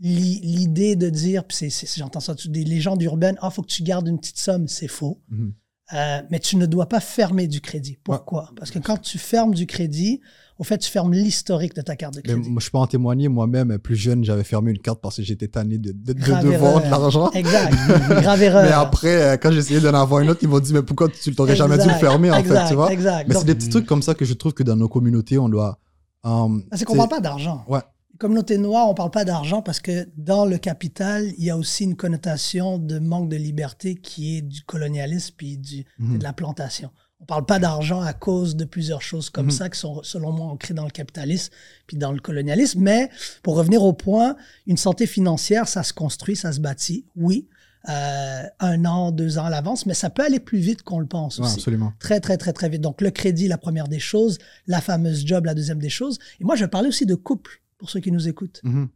L'i- 0.00 0.40
L'idée 0.42 0.96
de 0.96 1.08
dire, 1.10 1.44
puis 1.44 1.72
j'entends 1.96 2.20
ça, 2.20 2.34
des 2.46 2.64
légendes 2.64 3.00
urbaines, 3.02 3.36
ah, 3.40 3.50
faut 3.50 3.62
que 3.62 3.68
tu 3.68 3.82
gardes 3.82 4.08
une 4.08 4.18
petite 4.18 4.38
somme, 4.38 4.66
c'est 4.68 4.88
faux. 4.88 5.20
Mhm. 5.30 5.52
Euh, 5.94 6.22
mais 6.30 6.38
tu 6.38 6.56
ne 6.56 6.64
dois 6.64 6.86
pas 6.88 7.00
fermer 7.00 7.46
du 7.46 7.60
crédit. 7.60 7.98
Pourquoi? 8.02 8.50
Parce 8.56 8.70
que 8.70 8.78
quand 8.78 8.96
tu 8.96 9.18
fermes 9.18 9.52
du 9.54 9.66
crédit, 9.66 10.20
au 10.58 10.64
fait, 10.64 10.78
tu 10.78 10.90
fermes 10.90 11.12
l'historique 11.12 11.74
de 11.74 11.82
ta 11.82 11.96
carte 11.96 12.14
de 12.14 12.20
crédit. 12.22 12.48
je 12.58 12.70
peux 12.70 12.78
en 12.78 12.86
témoigner. 12.86 13.28
Moi-même, 13.28 13.78
plus 13.78 13.96
jeune, 13.96 14.24
j'avais 14.24 14.44
fermé 14.44 14.70
une 14.70 14.78
carte 14.78 15.00
parce 15.02 15.16
que 15.16 15.22
j'étais 15.22 15.48
tanné 15.48 15.76
de, 15.76 15.92
de, 15.92 16.14
de 16.14 16.20
devoir 16.42 16.82
de 16.82 16.88
l'argent. 16.90 17.30
Exact. 17.32 17.74
Grave 18.22 18.42
erreur. 18.42 18.64
Mais 18.64 18.72
après, 18.72 19.22
euh, 19.22 19.36
quand 19.36 19.52
j'ai 19.52 19.58
essayé 19.58 19.80
d'en 19.80 19.92
avoir 19.92 20.20
une 20.20 20.30
autre, 20.30 20.40
ils 20.42 20.48
m'ont 20.48 20.60
dit, 20.60 20.72
mais 20.72 20.82
pourquoi 20.82 21.08
tu 21.10 21.34
t'aurais 21.34 21.56
jamais 21.56 21.76
dû 21.76 21.86
le 21.88 21.94
fermer, 21.94 22.30
en 22.30 22.36
exact, 22.38 22.62
fait, 22.62 22.68
tu 22.70 22.74
vois? 22.74 22.90
Exact. 22.92 23.28
Mais 23.28 23.34
c'est 23.34 23.44
des 23.44 23.54
petits 23.54 23.68
trucs 23.68 23.86
comme 23.86 24.02
ça 24.02 24.14
que 24.14 24.24
je 24.24 24.32
trouve 24.34 24.54
que 24.54 24.62
dans 24.62 24.76
nos 24.76 24.88
communautés, 24.88 25.36
on 25.38 25.48
doit. 25.50 25.78
euh, 26.24 26.48
c'est 26.72 26.84
qu'on 26.86 26.92
tu 26.94 26.98
parle 26.98 27.10
pas 27.10 27.20
d'argent. 27.20 27.64
Ouais. 27.68 27.80
Communauté 28.18 28.56
noire, 28.58 28.88
on 28.88 28.94
parle 28.94 29.10
pas 29.10 29.24
d'argent 29.24 29.62
parce 29.62 29.80
que 29.80 30.06
dans 30.16 30.44
le 30.44 30.58
capital, 30.58 31.32
il 31.38 31.44
y 31.44 31.50
a 31.50 31.56
aussi 31.56 31.84
une 31.84 31.96
connotation 31.96 32.78
de 32.78 32.98
manque 32.98 33.28
de 33.28 33.36
liberté 33.36 33.96
qui 33.96 34.36
est 34.36 34.42
du 34.42 34.62
colonialisme 34.62 35.34
puis 35.36 35.56
du, 35.56 35.84
Mhm. 35.98 36.18
de 36.18 36.22
la 36.22 36.32
plantation. 36.32 36.90
On 37.20 37.24
parle 37.24 37.46
pas 37.46 37.58
d'argent 37.58 38.00
à 38.00 38.12
cause 38.12 38.54
de 38.56 38.64
plusieurs 38.64 39.00
choses 39.02 39.30
comme 39.30 39.46
Mhm. 39.46 39.50
ça 39.52 39.68
qui 39.70 39.78
sont, 39.78 40.02
selon 40.02 40.32
moi, 40.32 40.46
ancrées 40.46 40.74
dans 40.74 40.84
le 40.84 40.90
capitalisme 40.90 41.52
puis 41.86 41.96
dans 41.96 42.12
le 42.12 42.20
colonialisme. 42.20 42.80
Mais 42.80 43.10
pour 43.42 43.56
revenir 43.56 43.82
au 43.82 43.92
point, 43.92 44.36
une 44.66 44.76
santé 44.76 45.06
financière, 45.06 45.66
ça 45.68 45.82
se 45.82 45.92
construit, 45.92 46.36
ça 46.36 46.52
se 46.52 46.60
bâtit, 46.60 47.06
oui, 47.16 47.48
euh, 47.88 48.42
un 48.60 48.84
an, 48.84 49.10
deux 49.10 49.38
ans 49.38 49.44
à 49.46 49.50
l'avance, 49.50 49.86
mais 49.86 49.94
ça 49.94 50.10
peut 50.10 50.22
aller 50.24 50.38
plus 50.40 50.58
vite 50.58 50.82
qu'on 50.82 51.00
le 51.00 51.06
pense 51.06 51.38
Ouais, 51.38 51.46
aussi. 51.46 51.54
absolument. 51.54 51.92
Très, 51.98 52.20
très, 52.20 52.36
très, 52.36 52.52
très 52.52 52.68
vite. 52.68 52.80
Donc, 52.80 53.00
le 53.00 53.10
crédit, 53.10 53.48
la 53.48 53.58
première 53.58 53.88
des 53.88 53.98
choses, 53.98 54.38
la 54.68 54.80
fameuse 54.80 55.24
job, 55.26 55.44
la 55.46 55.54
deuxième 55.54 55.80
des 55.80 55.88
choses. 55.90 56.18
Et 56.40 56.44
moi, 56.44 56.54
je 56.56 56.64
parler 56.64 56.88
aussi 56.88 57.06
de 57.06 57.14
couple, 57.16 57.61
pour 57.82 57.90
ceux 57.90 57.98
qui 57.98 58.12
nous 58.12 58.28
écoutent. 58.28 58.60
Mhm. 58.62 58.88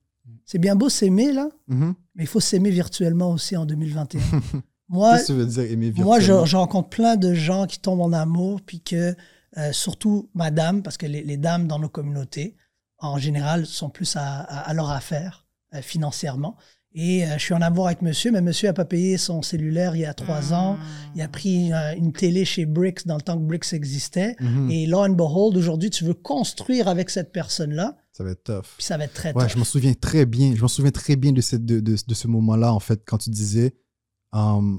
C'est 0.44 0.58
bien 0.58 0.76
beau 0.76 0.88
s'aimer, 0.88 1.32
là, 1.32 1.48
Mhm. 1.66 1.94
mais 2.14 2.22
il 2.22 2.26
faut 2.28 2.38
s'aimer 2.38 2.70
virtuellement 2.70 3.32
aussi 3.32 3.56
en 3.56 3.66
2021. 3.66 4.20
moi, 4.88 5.14
Qu'est-ce 5.16 5.22
que 5.26 5.32
tu 5.32 5.38
veux 5.40 5.46
dire, 5.46 5.62
aimer 5.72 5.92
moi 5.96 6.20
je, 6.20 6.30
rencontre 6.54 6.88
plein 6.88 7.16
de 7.16 7.34
gens 7.34 7.66
qui 7.66 7.80
tombent 7.80 8.02
en 8.02 8.12
amour, 8.12 8.60
puis 8.64 8.80
que, 8.80 9.16
euh, 9.58 9.72
surtout 9.72 10.30
madame, 10.34 10.84
parce 10.84 10.96
que 10.98 11.06
les, 11.06 11.24
les 11.24 11.36
dames 11.36 11.66
dans 11.66 11.80
nos 11.80 11.88
communautés, 11.88 12.54
en 12.98 13.18
général, 13.18 13.66
sont 13.66 13.90
plus 13.90 14.14
à, 14.14 14.22
à- 14.42 14.70
à 14.70 14.72
leur 14.72 14.90
affaire 14.92 15.46
euh, 15.74 15.82
financièrement. 15.82 16.56
Et 16.94 17.26
euh, 17.26 17.34
je 17.38 17.42
suis 17.42 17.54
en 17.54 17.60
amour 17.60 17.86
avec 17.88 18.02
monsieur, 18.02 18.30
mais 18.30 18.40
monsieur 18.40 18.68
n'a 18.68 18.72
pas 18.72 18.84
payé 18.84 19.18
son 19.18 19.42
cellulaire 19.42 19.96
il 19.96 20.02
y 20.02 20.06
a 20.06 20.14
trois 20.14 20.54
ans. 20.54 20.78
Il 21.16 21.20
a 21.22 21.28
pris 21.28 21.72
euh, 21.72 21.94
une 21.96 22.12
télé 22.12 22.44
chez 22.44 22.66
Bricks 22.66 23.04
dans 23.04 23.16
le 23.16 23.20
temps 23.20 23.36
que 23.36 23.42
Bricks 23.42 23.72
existait. 23.72 24.36
Mhm. 24.40 24.70
Et 24.70 24.86
lo 24.86 25.00
and 25.00 25.10
behold, 25.10 25.56
aujourd'hui, 25.56 25.90
tu 25.90 26.04
veux 26.04 26.14
construire 26.14 26.86
avec 26.86 27.10
cette 27.10 27.32
personne-là, 27.32 27.96
Ça 28.16 28.24
va 28.24 28.30
être 28.30 28.44
tough. 28.44 28.62
puis 28.78 28.84
ça 28.86 28.96
va 28.96 29.04
être 29.04 29.12
très 29.12 29.34
Ouais, 29.34 29.42
tough. 29.44 29.52
je 29.52 29.58
m'en 29.58 29.64
souviens 29.64 29.92
très 29.94 30.24
bien. 30.24 30.54
Je 30.54 30.62
m'en 30.62 30.68
souviens 30.68 30.90
très 30.90 31.16
bien 31.16 31.32
de, 31.32 31.40
cette, 31.42 31.66
de, 31.66 31.80
de, 31.80 31.96
de 32.06 32.14
ce 32.14 32.28
moment-là, 32.28 32.72
en 32.72 32.80
fait, 32.80 33.02
quand 33.04 33.18
tu 33.18 33.28
disais, 33.30 33.74
euh, 34.34 34.76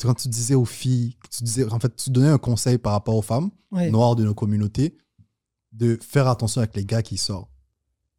quand 0.00 0.14
tu 0.14 0.28
disais 0.28 0.54
aux 0.54 0.64
filles, 0.64 1.16
tu 1.30 1.42
disais, 1.42 1.64
en 1.70 1.80
fait, 1.80 1.94
tu 1.96 2.10
donnais 2.10 2.28
un 2.28 2.38
conseil 2.38 2.78
par 2.78 2.92
rapport 2.92 3.16
aux 3.16 3.22
femmes 3.22 3.50
Oui. 3.72 3.90
noires 3.90 4.14
de 4.16 4.24
nos 4.24 4.34
communautés 4.34 4.96
de 5.72 5.98
faire 6.00 6.28
attention 6.28 6.60
avec 6.60 6.76
les 6.76 6.84
gars 6.84 7.02
qui 7.02 7.16
sortent 7.16 7.50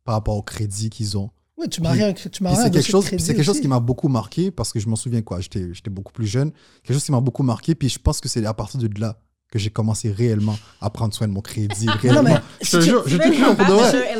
par 0.04 0.15
rapport 0.15 0.36
au 0.36 0.43
crédit 0.43 0.89
qu'ils 0.89 1.17
ont. 1.17 1.30
Oui, 1.58 1.69
tu 1.69 1.82
maries 1.82 2.04
un, 2.04 2.12
tu 2.12 2.43
maries 2.43 2.58
c'est 2.58 2.69
quelque 2.71 2.89
chose, 2.91 3.10
quelque 3.10 3.41
chose 3.43 3.62
qui 3.62 3.67
m'a 3.69 3.80
beaucoup 3.80 4.10
marqué 4.10 4.52
parce 4.52 4.74
que 4.74 4.80
je 4.82 4.89
m'en 4.89 4.98
souviens 4.98 5.21
quoi, 5.21 5.39
j'étais 5.39 5.74
j'étais 5.74 5.89
beaucoup 5.89 6.12
plus 6.12 6.28
jeune. 6.28 6.52
Quelque 6.84 6.93
chose 6.95 7.06
qui 7.06 7.13
m'a 7.13 7.21
beaucoup 7.21 7.43
marqué, 7.43 7.74
puis 7.76 7.88
je 7.88 7.98
pense 7.98 8.19
que 8.19 8.28
c'est 8.28 8.45
à 8.45 8.54
partir 8.54 8.82
de 8.82 9.00
là 9.00 9.17
que 9.55 9.59
j'ai 9.59 9.69
commencé 9.69 10.11
réellement 10.11 10.57
à 10.81 10.89
prendre 10.89 11.13
soin 11.13 11.29
de 11.29 11.31
mon 11.31 11.39
crédit. 11.39 11.87
Réellement. 12.01 12.23
mais 12.23 12.35
je 12.61 12.71
te 12.71 12.81
jure, 12.81 13.03
je 13.07 13.15
te 13.15 13.31
jure 13.31 13.55
pour 13.55 13.65
de 13.65 13.71
vrai. 13.71 14.15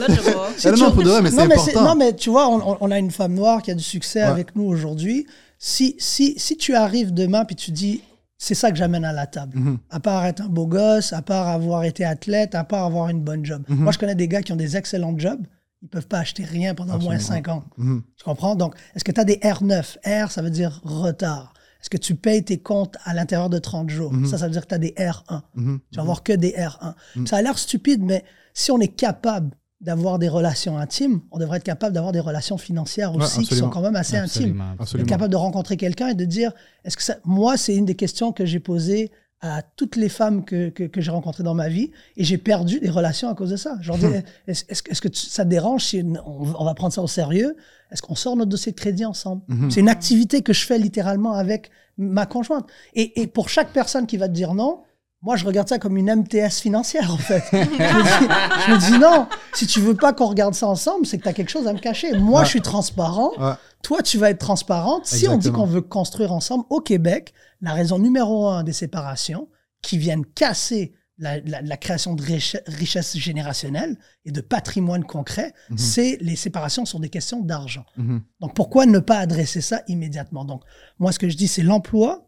Non, 0.72 0.78
non, 0.78 0.92
pour 0.94 1.04
de 1.04 1.10
vrai, 1.10 1.22
mais 1.22 1.30
c'est 1.30 1.36
non, 1.36 1.44
important. 1.44 1.84
non, 1.84 1.96
mais 1.96 2.16
tu 2.16 2.30
vois, 2.30 2.48
on, 2.80 2.90
a 2.90 2.98
une 2.98 3.12
femme 3.12 3.34
noire 3.34 3.62
qui 3.62 3.70
a 3.70 3.74
du 3.76 3.84
succès 3.84 4.22
Ouais. 4.22 4.26
avec 4.30 4.56
nous 4.56 4.64
aujourd'hui. 4.64 5.28
Si, 5.60 5.98
si, 6.00 6.36
si 6.38 6.56
tu 6.56 6.74
arrives 6.74 7.14
demain 7.14 7.44
puis 7.44 7.58
tu 7.58 7.72
dis, 7.72 8.02
c'est 8.38 8.56
ça 8.56 8.72
que 8.72 8.78
j'amène 8.78 9.04
à 9.04 9.12
la 9.12 9.28
table, 9.28 9.58
Mhm. 9.60 9.78
à 9.90 10.00
part 10.00 10.26
être 10.26 10.42
un 10.42 10.48
beau 10.48 10.68
gosse, 10.68 11.12
à 11.12 11.22
part 11.22 11.50
avoir 11.50 11.84
été 11.84 12.06
athlète, 12.06 12.56
à 12.56 12.64
part 12.64 12.86
avoir 12.86 13.10
une 13.10 13.22
bonne 13.22 13.44
job. 13.46 13.64
Mhm. 13.68 13.78
Moi, 13.80 13.92
je 13.92 13.98
connais 13.98 14.16
des 14.16 14.30
gars 14.30 14.42
qui 14.42 14.54
ont 14.54 14.58
des 14.58 14.78
excellents 14.78 15.18
jobs, 15.18 15.42
ils 15.82 15.90
peuvent 15.90 16.08
pas 16.08 16.20
acheter 16.20 16.46
rien 16.46 16.76
pendant 16.76 16.98
moins 16.98 17.16
Absolument. 17.16 17.44
5 17.44 17.48
ans. 17.50 17.64
Mhm. 17.78 18.04
Tu 18.18 18.24
comprends? 18.24 18.56
Donc, 18.56 18.76
est-ce 18.96 19.04
que 19.04 19.12
tu 19.12 19.20
as 19.20 19.26
des 19.26 19.36
R9? 19.38 19.98
R, 20.06 20.32
ça 20.32 20.42
veut 20.42 20.50
dire 20.50 20.80
retard. 20.86 21.54
Est-ce 21.86 21.90
que 21.92 21.98
tu 21.98 22.16
payes 22.16 22.44
tes 22.44 22.58
comptes 22.58 22.98
à 23.04 23.14
l'intérieur 23.14 23.48
de 23.48 23.60
30 23.60 23.92
jours? 23.92 24.12
Mhm. 24.12 24.26
Ça, 24.26 24.40
ça 24.40 24.46
veut 24.46 24.52
dire 24.52 24.64
que 24.64 24.70
tu 24.70 24.74
as 24.74 24.80
des 24.80 24.96
R1. 24.98 25.44
Mhm. 25.54 25.80
Tu 25.92 25.98
vas 25.98 26.02
avoir 26.02 26.24
que 26.24 26.34
des 26.34 26.50
R1. 26.54 26.96
Mhm. 27.16 27.28
Ça 27.28 27.38
a 27.38 27.44
l'air 27.44 27.60
stupide, 27.60 28.02
mais 28.02 28.26
si 28.56 28.72
on 28.72 28.80
est 28.80 28.88
capable 28.88 29.52
d'avoir 29.82 30.18
des 30.18 30.28
relations 30.28 30.80
intimes, 30.80 31.22
on 31.30 31.38
devrait 31.38 31.58
être 31.58 31.64
capable 31.64 31.94
d'avoir 31.94 32.12
des 32.12 32.20
relations 32.20 32.58
financières 32.58 33.14
Ouais, 33.16 33.24
aussi 33.24 33.44
qui 33.44 33.56
sont 33.56 33.70
quand 33.70 33.82
même 33.82 33.96
assez 33.96 34.18
intimes. 34.18 34.64
Absolument. 34.80 35.04
Être 35.04 35.10
capable 35.10 35.32
de 35.32 35.38
rencontrer 35.38 35.78
quelqu'un 35.78 36.08
et 36.08 36.16
de 36.16 36.26
dire, 36.26 36.54
est-ce 36.86 36.98
que 36.98 37.04
ça... 37.04 37.18
Moi, 37.24 37.56
c'est 37.56 37.76
une 37.76 37.86
des 37.86 37.94
questions 37.94 38.32
que 38.32 38.46
j'ai 38.48 38.60
posées 38.60 39.12
à 39.42 39.62
toutes 39.62 39.96
les 39.96 40.10
femmes 40.10 40.44
que, 40.46 40.70
que, 40.70 40.84
que 40.84 41.02
j'ai 41.02 41.12
rencontrées 41.12 41.44
dans 41.44 41.54
ma 41.54 41.70
vie 41.70 41.92
et 42.18 42.24
j'ai 42.24 42.38
perdu 42.38 42.80
des 42.80 42.90
relations 42.90 43.30
à 43.30 43.36
cause 43.36 43.50
de 43.52 43.58
ça. 43.58 43.78
Je 43.82 43.90
leur 43.90 43.98
dis, 43.98 44.06
est-ce 44.48 44.64
est-ce 44.70 45.02
que, 45.02 45.08
tu- 45.08 45.20
ça 45.20 45.44
te 45.44 45.50
dérange 45.50 45.84
si 45.84 46.04
on, 46.26 46.42
on 46.60 46.64
va 46.66 46.74
prendre 46.74 46.94
ça 46.94 47.02
au 47.02 47.08
sérieux? 47.08 47.56
Est-ce 47.92 48.02
qu'on 48.02 48.16
sort 48.16 48.36
notre 48.36 48.50
dossier 48.50 48.72
de 48.72 48.78
crédit 48.78 49.06
ensemble? 49.06 49.44
Mhm. 49.48 49.70
C'est 49.72 49.82
une 49.82 49.90
activité 49.90 50.42
que 50.42 50.54
je 50.54 50.66
fais 50.66 50.80
littéralement 50.80 51.34
avec 51.34 51.70
ma 51.98 52.26
conjointe. 52.26 52.66
Et, 52.94 53.22
et 53.22 53.28
pour 53.28 53.50
chaque 53.50 53.72
personne 53.72 54.08
qui 54.08 54.18
va 54.18 54.28
te 54.28 54.34
dire 54.34 54.54
non, 54.54 54.82
moi, 55.26 55.36
je 55.36 55.46
regarde 55.46 55.68
ça 55.68 55.80
comme 55.80 55.98
une 55.98 56.14
MTS 56.16 56.60
financière, 56.62 57.12
en 57.12 57.18
fait. 57.18 57.44
je, 57.52 57.58
me 57.58 57.64
dis, 57.66 58.66
je 58.68 58.72
me 58.72 58.80
dis, 58.92 59.00
non, 59.00 59.28
si 59.54 59.66
tu 59.68 59.80
veux 59.82 59.96
pas 59.96 60.14
qu'on 60.14 60.28
regarde 60.28 60.54
ça 60.54 60.68
ensemble, 60.68 61.06
c'est 61.06 61.18
que 61.18 61.24
tu 61.24 61.30
as 61.30 61.34
quelque 61.34 61.50
chose 61.52 61.68
à 61.68 61.74
me 61.74 61.80
cacher. 61.80 62.14
Moi, 62.18 62.40
Ouais. 62.42 62.46
je 62.46 62.52
suis 62.52 62.62
transparent. 62.62 63.32
Ouais. 63.40 63.54
Toi, 63.82 64.02
tu 64.04 64.18
vas 64.18 64.30
être 64.30 64.40
transparente. 64.40 65.06
Si 65.06 65.28
on 65.28 65.38
dit 65.38 65.52
qu'on 65.52 65.66
veut 65.66 65.82
construire 65.82 66.32
ensemble 66.32 66.64
au 66.70 66.80
Québec, 66.80 67.34
la 67.62 67.74
raison 67.74 68.00
numéro 68.00 68.48
un 68.48 68.64
des 68.64 68.74
séparations 68.74 69.50
qui 69.82 69.98
viennent 69.98 70.26
casser 70.26 70.94
la, 71.18 71.40
la- 71.40 71.62
la 71.62 71.78
création 71.78 72.14
de 72.14 72.22
riche- 72.22 72.58
richesse 72.68 73.16
générationnelle 73.18 73.98
et 74.26 74.32
de 74.32 74.42
patrimoine 74.42 75.06
concret, 75.06 75.54
Mhm. 75.70 75.78
c'est 75.78 76.18
les 76.20 76.36
séparations 76.36 76.86
sur 76.86 77.00
des 77.00 77.08
questions 77.10 77.40
d'argent. 77.42 77.86
Mhm. 77.98 78.22
Donc, 78.42 78.54
pourquoi 78.54 78.86
ne 78.86 79.00
pas 79.00 79.20
adresser 79.20 79.62
ça 79.62 79.82
immédiatement? 79.88 80.44
Donc, 80.46 80.62
moi, 81.00 81.12
ce 81.14 81.20
que 81.20 81.30
je 81.30 81.38
dis, 81.38 81.48
c'est 81.48 81.64
l'emploi, 81.64 82.25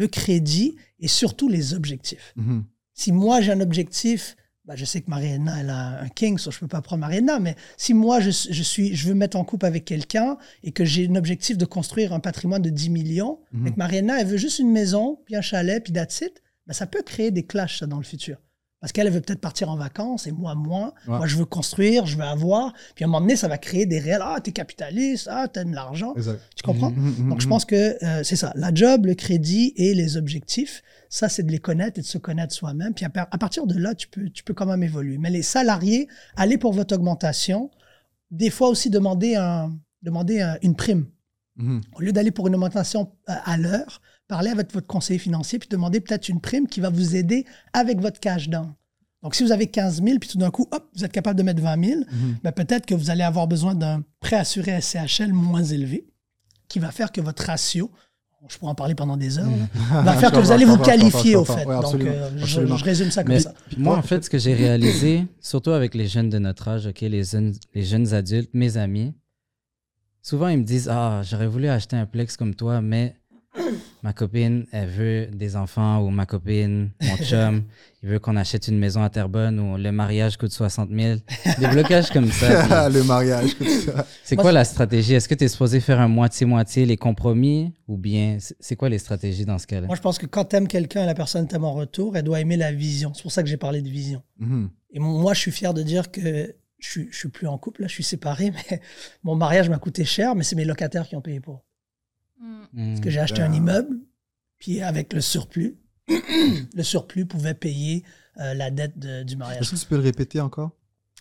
le 0.00 0.08
crédit 0.08 0.76
et 0.98 1.08
surtout 1.08 1.48
les 1.48 1.74
objectifs. 1.74 2.32
Mhm. 2.36 2.64
Si 2.94 3.12
moi, 3.12 3.40
j'ai 3.40 3.52
un 3.52 3.60
objectif, 3.60 4.36
bah, 4.64 4.74
je 4.76 4.84
sais 4.84 5.00
que 5.00 5.10
Mariana, 5.10 5.60
elle 5.60 5.70
a 5.70 6.00
un 6.02 6.08
king, 6.08 6.38
so 6.38 6.50
je 6.50 6.58
peux 6.58 6.68
pas 6.68 6.82
prendre 6.82 7.00
Mariana, 7.00 7.38
mais 7.38 7.54
si 7.76 7.94
moi, 7.94 8.20
je, 8.20 8.30
je 8.30 8.62
suis, 8.62 8.94
je 8.94 9.08
veux 9.08 9.14
me 9.14 9.20
mettre 9.20 9.36
en 9.38 9.44
couple 9.44 9.66
avec 9.66 9.84
quelqu'un 9.84 10.36
et 10.62 10.72
que 10.72 10.84
j'ai 10.84 11.08
un 11.08 11.14
objectif 11.16 11.56
de 11.58 11.64
construire 11.64 12.12
un 12.12 12.20
patrimoine 12.20 12.62
de 12.62 12.70
10 12.70 12.90
millions, 12.90 13.38
Mhm. 13.52 13.66
et 13.66 13.70
que 13.72 13.76
Mariana, 13.76 14.20
elle 14.20 14.26
veut 14.26 14.36
juste 14.36 14.58
une 14.58 14.70
maison, 14.72 15.18
puis 15.24 15.36
un 15.36 15.40
chalet, 15.40 15.82
puis 15.82 15.92
that's 15.92 16.20
it, 16.20 16.42
bah, 16.66 16.74
ça 16.74 16.86
peut 16.86 17.02
créer 17.02 17.30
des 17.30 17.44
clashs, 17.44 17.78
ça, 17.80 17.86
dans 17.86 17.98
le 17.98 18.04
futur. 18.04 18.36
Parce 18.80 18.92
qu'elle 18.92 19.06
elle 19.06 19.12
veut 19.12 19.20
peut-être 19.20 19.40
partir 19.42 19.68
en 19.68 19.76
vacances 19.76 20.26
et 20.26 20.32
moi, 20.32 20.54
moins. 20.54 20.94
Ouais. 21.06 21.18
Moi, 21.18 21.26
je 21.26 21.36
veux 21.36 21.44
construire, 21.44 22.06
je 22.06 22.16
veux 22.16 22.24
avoir. 22.24 22.72
Puis 22.94 23.04
à 23.04 23.06
un 23.06 23.10
moment 23.10 23.20
donné, 23.20 23.36
ça 23.36 23.46
va 23.46 23.58
créer 23.58 23.84
des 23.84 23.98
réels. 23.98 24.22
Ah, 24.24 24.38
t'es 24.42 24.52
capitaliste, 24.52 25.28
ah, 25.30 25.48
t'aimes 25.48 25.74
l'argent. 25.74 26.14
Tu 26.56 26.62
comprends? 26.64 26.90
Mhm, 26.90 27.14
mhm, 27.18 27.28
Donc, 27.28 27.40
je 27.42 27.46
mhm. 27.46 27.50
pense 27.50 27.64
que 27.66 28.02
euh, 28.02 28.22
c'est 28.24 28.36
ça. 28.36 28.52
La 28.56 28.72
job, 28.74 29.04
le 29.04 29.14
crédit 29.14 29.74
et 29.76 29.92
les 29.92 30.16
objectifs, 30.16 30.82
ça, 31.10 31.28
c'est 31.28 31.42
de 31.42 31.50
les 31.52 31.58
connaître 31.58 31.98
et 31.98 32.02
de 32.02 32.06
se 32.06 32.16
connaître 32.16 32.54
soi-même. 32.54 32.94
Puis 32.94 33.04
à, 33.04 33.10
par- 33.10 33.28
à 33.30 33.36
partir 33.36 33.66
de 33.66 33.78
là, 33.78 33.94
tu 33.94 34.08
peux, 34.08 34.30
tu 34.30 34.44
peux 34.44 34.54
quand 34.54 34.66
même 34.66 34.82
évoluer. 34.82 35.18
Mais 35.18 35.28
les 35.30 35.42
salariés, 35.42 36.08
allez 36.36 36.56
pour 36.56 36.72
votre 36.72 36.94
augmentation. 36.94 37.70
Des 38.30 38.48
fois 38.48 38.68
aussi, 38.70 38.88
demander, 38.88 39.34
un, 39.34 39.76
demander 40.02 40.40
un- 40.40 40.56
une 40.62 40.74
prime. 40.74 41.06
Au 41.94 42.00
lieu 42.00 42.12
d'aller 42.12 42.30
pour 42.30 42.46
une 42.48 42.54
augmentation 42.54 43.12
à, 43.26 43.52
à 43.52 43.56
l'heure, 43.58 44.00
parlez 44.30 44.50
avec 44.50 44.72
votre 44.72 44.86
conseiller 44.86 45.18
financier 45.18 45.58
puis 45.58 45.68
demandez 45.68 46.00
peut-être 46.00 46.28
une 46.28 46.40
prime 46.40 46.66
qui 46.66 46.80
va 46.80 46.88
vous 46.90 47.16
aider 47.16 47.44
avec 47.72 48.00
votre 48.00 48.18
cash 48.20 48.48
down. 48.48 48.72
Donc, 49.22 49.34
si 49.34 49.42
vous 49.42 49.52
avez 49.52 49.66
15 49.66 50.02
000, 50.02 50.18
puis 50.18 50.30
tout 50.30 50.38
d'un 50.38 50.50
coup, 50.50 50.66
hop, 50.70 50.88
vous 50.96 51.04
êtes 51.04 51.12
capable 51.12 51.36
de 51.38 51.42
mettre 51.42 51.60
20 51.60 51.84
000, 51.84 52.00
Mhm. 52.00 52.36
ben, 52.42 52.52
peut-être 52.52 52.86
que 52.86 52.94
vous 52.94 53.10
allez 53.10 53.22
avoir 53.22 53.46
besoin 53.46 53.74
d'un 53.74 54.02
prêt 54.20 54.36
assuré 54.36 54.70
SCHL 54.80 55.32
moins 55.34 55.62
élevé, 55.62 56.06
qui 56.68 56.78
va 56.78 56.90
faire 56.90 57.12
que 57.12 57.20
votre 57.20 57.42
ratio, 57.44 57.90
je 58.48 58.56
pourrais 58.56 58.70
en 58.70 58.74
parler 58.74 58.94
pendant 58.94 59.18
des 59.18 59.38
heures, 59.38 59.50
là, 59.92 60.00
va 60.04 60.14
faire 60.16 60.32
que 60.32 60.38
vous 60.38 60.52
allez 60.52 60.64
vous 60.64 60.78
qualifier, 60.78 61.36
au 61.36 61.44
fait. 61.44 61.66
ouais, 61.66 61.80
Donc, 61.82 62.00
euh, 62.00 62.30
je, 62.38 62.60
résume 62.84 63.10
ça 63.10 63.22
comme 63.22 63.34
Mais 63.34 63.40
ça. 63.40 63.52
moi, 63.76 63.98
en 63.98 64.02
fait, 64.02 64.24
ce 64.24 64.30
que 64.30 64.38
j'ai 64.38 64.54
réalisé, 64.54 65.26
surtout 65.42 65.72
avec 65.72 65.94
les 65.94 66.06
jeunes 66.06 66.30
de 66.30 66.38
notre 66.38 66.68
âge, 66.68 66.86
ok, 66.86 67.00
les, 67.02 67.24
jeunes, 67.24 67.52
les 67.74 67.82
jeunes 67.84 68.14
adultes, 68.14 68.50
mes 68.54 68.78
amis, 68.78 69.12
souvent 70.22 70.48
ils 70.48 70.56
me 70.58 70.64
disent 70.64 70.88
Ah, 70.90 71.20
j'aurais 71.24 71.46
voulu 71.46 71.68
acheter 71.68 71.96
un 71.96 72.06
Plex 72.06 72.38
comme 72.38 72.54
toi, 72.54 72.80
mais 72.80 73.19
ma 74.02 74.12
copine, 74.12 74.66
elle 74.72 74.88
veut 74.88 75.26
des 75.26 75.56
enfants, 75.56 76.00
ou 76.00 76.10
ma 76.10 76.26
copine, 76.26 76.90
mon 77.02 77.16
chum, 77.24 77.64
il 78.02 78.08
veut 78.08 78.18
qu'on 78.18 78.36
achète 78.36 78.68
une 78.68 78.78
maison 78.78 79.02
à 79.02 79.10
Terrebonne, 79.10 79.60
ou 79.60 79.76
le 79.76 79.92
mariage 79.92 80.36
coûte 80.36 80.52
60 80.52 80.90
000. 80.90 81.18
Des 81.58 81.68
blocages 81.68 82.10
comme 82.10 82.30
ça. 82.30 82.88
le 82.88 83.02
mariage, 83.02 83.56
tout 83.56 83.68
ça. 83.68 84.06
C'est 84.24 84.36
quoi 84.36 84.52
la 84.52 84.64
stratégie? 84.64 85.14
Est-ce 85.14 85.28
que 85.28 85.34
tu 85.34 85.44
es 85.44 85.48
supposé 85.48 85.80
faire 85.80 86.00
un 86.00 86.08
moitié-moitié, 86.08 86.86
les 86.86 86.96
compromis, 86.96 87.74
ou 87.88 87.96
bien 87.96 88.38
c'est 88.58 88.76
quoi 88.76 88.88
les 88.88 88.98
stratégies 88.98 89.44
dans 89.44 89.58
ce 89.58 89.66
cas-là? 89.66 89.86
Moi, 89.86 89.96
je 89.96 90.02
pense 90.02 90.18
que 90.18 90.26
quand 90.26 90.46
tu 90.46 90.56
aimes 90.56 90.68
quelqu'un 90.68 91.02
et 91.02 91.06
la 91.06 91.14
personne 91.14 91.46
t'aime 91.46 91.64
en 91.64 91.72
retour, 91.72 92.16
elle 92.16 92.24
doit 92.24 92.40
aimer 92.40 92.56
la 92.56 92.72
vision. 92.72 93.12
C'est 93.14 93.22
pour 93.22 93.32
ça 93.32 93.42
que 93.42 93.48
j'ai 93.48 93.56
parlé 93.56 93.82
de 93.82 93.88
vision. 93.88 94.22
Mhm. 94.38 94.70
Et 94.92 94.98
moi, 94.98 95.34
je 95.34 95.40
suis 95.40 95.52
fier 95.52 95.74
de 95.74 95.82
dire 95.82 96.10
que 96.10 96.54
je 96.78 96.88
suis, 96.88 97.08
je 97.10 97.16
suis 97.16 97.28
plus 97.28 97.46
en 97.46 97.58
couple, 97.58 97.82
là, 97.82 97.88
je 97.88 97.92
suis 97.92 98.04
séparé, 98.04 98.50
mais 98.70 98.80
mon 99.22 99.34
mariage 99.34 99.68
m'a 99.68 99.78
coûté 99.78 100.04
cher, 100.04 100.34
mais 100.34 100.44
c'est 100.44 100.56
mes 100.56 100.64
locataires 100.64 101.06
qui 101.06 101.16
ont 101.16 101.20
payé 101.20 101.40
pour. 101.40 101.64
Hmm. 102.40 102.88
Parce 102.88 103.00
que 103.00 103.10
j'ai 103.10 103.20
acheté 103.20 103.42
un 103.42 103.52
immeuble, 103.52 103.98
puis 104.58 104.80
avec 104.82 105.12
le 105.12 105.20
surplus, 105.20 105.76
le 106.08 106.82
surplus 106.82 107.26
pouvait 107.26 107.54
payer 107.54 108.04
euh, 108.40 108.54
la 108.54 108.70
dette 108.70 108.98
de- 108.98 109.22
du 109.22 109.36
mariage. 109.36 109.60
Est-ce 109.62 109.70
que 109.72 109.76
tu 109.80 109.86
peux 109.86 109.96
le 109.96 110.02
répéter 110.02 110.40
encore? 110.40 110.70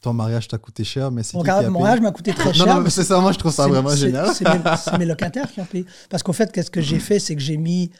Ton 0.02 0.14
mariage 0.14 0.48
t'a 0.48 0.58
coûté 0.58 0.86
cher, 0.86 1.12
mais 1.12 1.24
c'est 1.24 1.34
Mon, 1.36 1.42
qui 1.42 1.46
qui 1.48 1.50
a 1.50 1.54
car- 1.56 1.60
payé? 1.62 1.70
mon 1.72 1.82
mariage 1.82 2.00
m'a 2.00 2.12
coûté 2.12 2.34
très 2.34 2.46
Non, 2.50 2.54
cher. 2.54 2.68
non, 2.76 2.82
mais 2.82 2.90
c'est 2.90 3.04
ça, 3.04 3.20
moi 3.20 3.34
je 3.34 3.38
trouve 3.38 3.52
ça 3.52 3.68
vraiment 3.68 3.94
génial. 3.96 4.34
C'est 4.34 4.46
mes, 4.48 4.98
mes 5.00 5.06
locataires 5.06 5.52
qui 5.52 5.60
ont 5.60 5.66
payé. 5.66 5.86
Parce 6.10 6.24
qu'au 6.24 6.32
fait, 6.32 6.52
qu'est-ce 6.54 6.72
que 6.72 6.80
j'ai 6.82 7.00
fait, 7.00 7.20
c'est 7.20 7.36
que 7.36 7.42
j'ai 7.42 7.58
mis. 7.58 7.92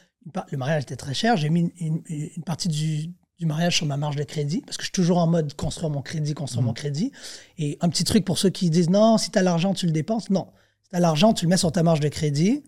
Le 0.50 0.56
mariage 0.56 0.84
était 0.84 0.96
très 0.96 1.12
cher, 1.14 1.36
j'ai 1.36 1.50
mis 1.50 1.70
une, 1.78 2.02
une- 2.08 2.30
une 2.36 2.42
partie 2.44 2.68
du, 2.68 3.08
du 3.38 3.44
mariage 3.46 3.76
sur 3.76 3.84
ma 3.86 3.98
marge 3.98 4.16
de 4.16 4.22
crédit, 4.24 4.62
parce 4.64 4.76
que 4.78 4.82
je 4.82 4.86
suis 4.86 4.92
toujours 4.92 5.18
en 5.18 5.26
mode 5.26 5.52
construire 5.54 5.90
mon 5.90 6.00
crédit, 6.00 6.32
construire 6.32 6.62
mon 6.62 6.72
crédit. 6.72 7.12
Et 7.58 7.76
un 7.82 7.90
petit 7.90 8.04
truc 8.04 8.24
pour 8.24 8.38
ceux 8.38 8.48
qui 8.50 8.70
disent 8.70 8.88
non, 8.88 9.18
si 9.18 9.30
tu 9.30 9.38
as 9.38 9.42
l'argent, 9.42 9.74
tu 9.74 9.84
le 9.84 9.92
dépenses. 9.92 10.30
Non. 10.30 10.46
Si 10.84 10.88
tu 10.90 10.96
as 10.96 11.00
l'argent, 11.00 11.34
tu 11.34 11.44
le 11.44 11.50
mets 11.50 11.58
sur 11.58 11.70
ta 11.72 11.82
marge 11.82 12.00
de 12.00 12.08
crédit. 12.08 12.62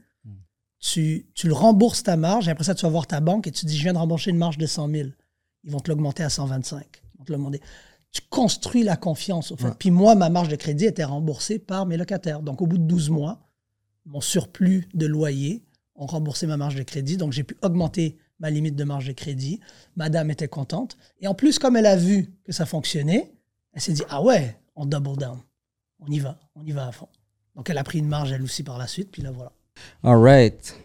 Tu, 0.83 1.27
tu 1.35 1.47
le 1.47 1.55
rembourses 1.55 2.03
ta 2.03 2.18
marge, 2.18 2.49
et 2.49 2.51
après 2.51 2.64
ça, 2.64 2.75
tu 2.75 2.83
vas 2.83 2.90
voir 2.90 3.07
ta 3.07 3.21
banque 3.21 3.47
et 3.47 3.51
tu 3.51 3.64
dis 3.64 3.79
je 3.79 3.83
viens 3.85 3.95
de 3.95 3.99
rembourser 3.99 4.31
une 4.31 4.37
marge 4.37 4.59
de 4.59 4.66
100 4.66 4.90
000. 4.90 5.09
Ils 5.64 5.71
vont 5.71 5.81
te 5.81 5.90
l'augmenter 5.90 6.23
à 6.23 6.29
125. 6.29 6.85
Ils 7.14 7.18
vont 7.18 7.25
te 7.25 7.33
l'augmenter 7.33 7.61
tu 8.12 8.21
construis 8.29 8.83
la 8.85 8.97
confiance, 8.97 9.51
au 9.53 9.57
fait. 9.57 9.68
Ouais. 9.68 9.75
Puis 9.79 9.90
moi, 9.90 10.14
ma 10.14 10.29
marge 10.29 10.49
de 10.49 10.57
crédit 10.57 10.85
était 10.85 11.05
remboursée 11.05 11.59
par 11.59 11.87
mes 11.87 11.97
locataires. 11.97 12.42
Donc, 12.42 12.61
au 12.61 12.66
bout 12.66 12.79
de 12.79 12.85
12 12.85 13.09
mois, 13.09 13.49
mon 14.05 14.21
surplus 14.21 14.87
de 14.92 15.07
loyer 15.07 15.64
ont 15.95 16.07
remboursé 16.07 16.47
ma 16.47 16.59
marge 16.59 16.75
de 16.75 16.83
crédit. 16.83 17.16
Donc, 17.16 17.33
j'ai 17.33 17.42
pu 17.42 17.57
augmenter 17.62 18.18
ma 18.38 18.51
limite 18.51 18.77
de 18.77 18.85
marge 18.85 19.07
de 19.07 19.12
crédit. 19.12 19.61
Madame 19.97 20.31
était 20.31 20.49
contente. 20.49 20.99
Et 21.21 21.27
en 21.27 21.35
plus, 21.35 21.59
comme 21.59 21.75
elle 21.75 21.87
a 21.87 21.97
vu 21.97 22.35
que 22.45 22.53
ça 22.53 22.66
fonctionnait, 22.66 23.33
elle 23.73 23.81
s'est 23.81 23.95
dit, 23.95 24.05
ah 24.11 24.23
ouais, 24.23 24.59
on 24.77 24.85
double 24.85 25.16
down. 25.16 25.40
On 26.01 26.07
y 26.09 26.18
va, 26.18 26.38
on 26.55 26.64
y 26.66 26.73
va 26.73 26.88
à 26.88 26.92
fond. 26.92 27.09
Donc, 27.57 27.71
elle 27.71 27.79
a 27.79 27.85
pris 27.85 27.99
une 27.99 28.09
marge, 28.09 28.31
elle 28.31 28.42
aussi, 28.42 28.62
par 28.62 28.77
la 28.77 28.87
suite. 28.87 29.11
Puis 29.11 29.23
là, 29.23 29.31
voilà. 29.31 29.53
All 30.02 30.16
right. 30.16 30.76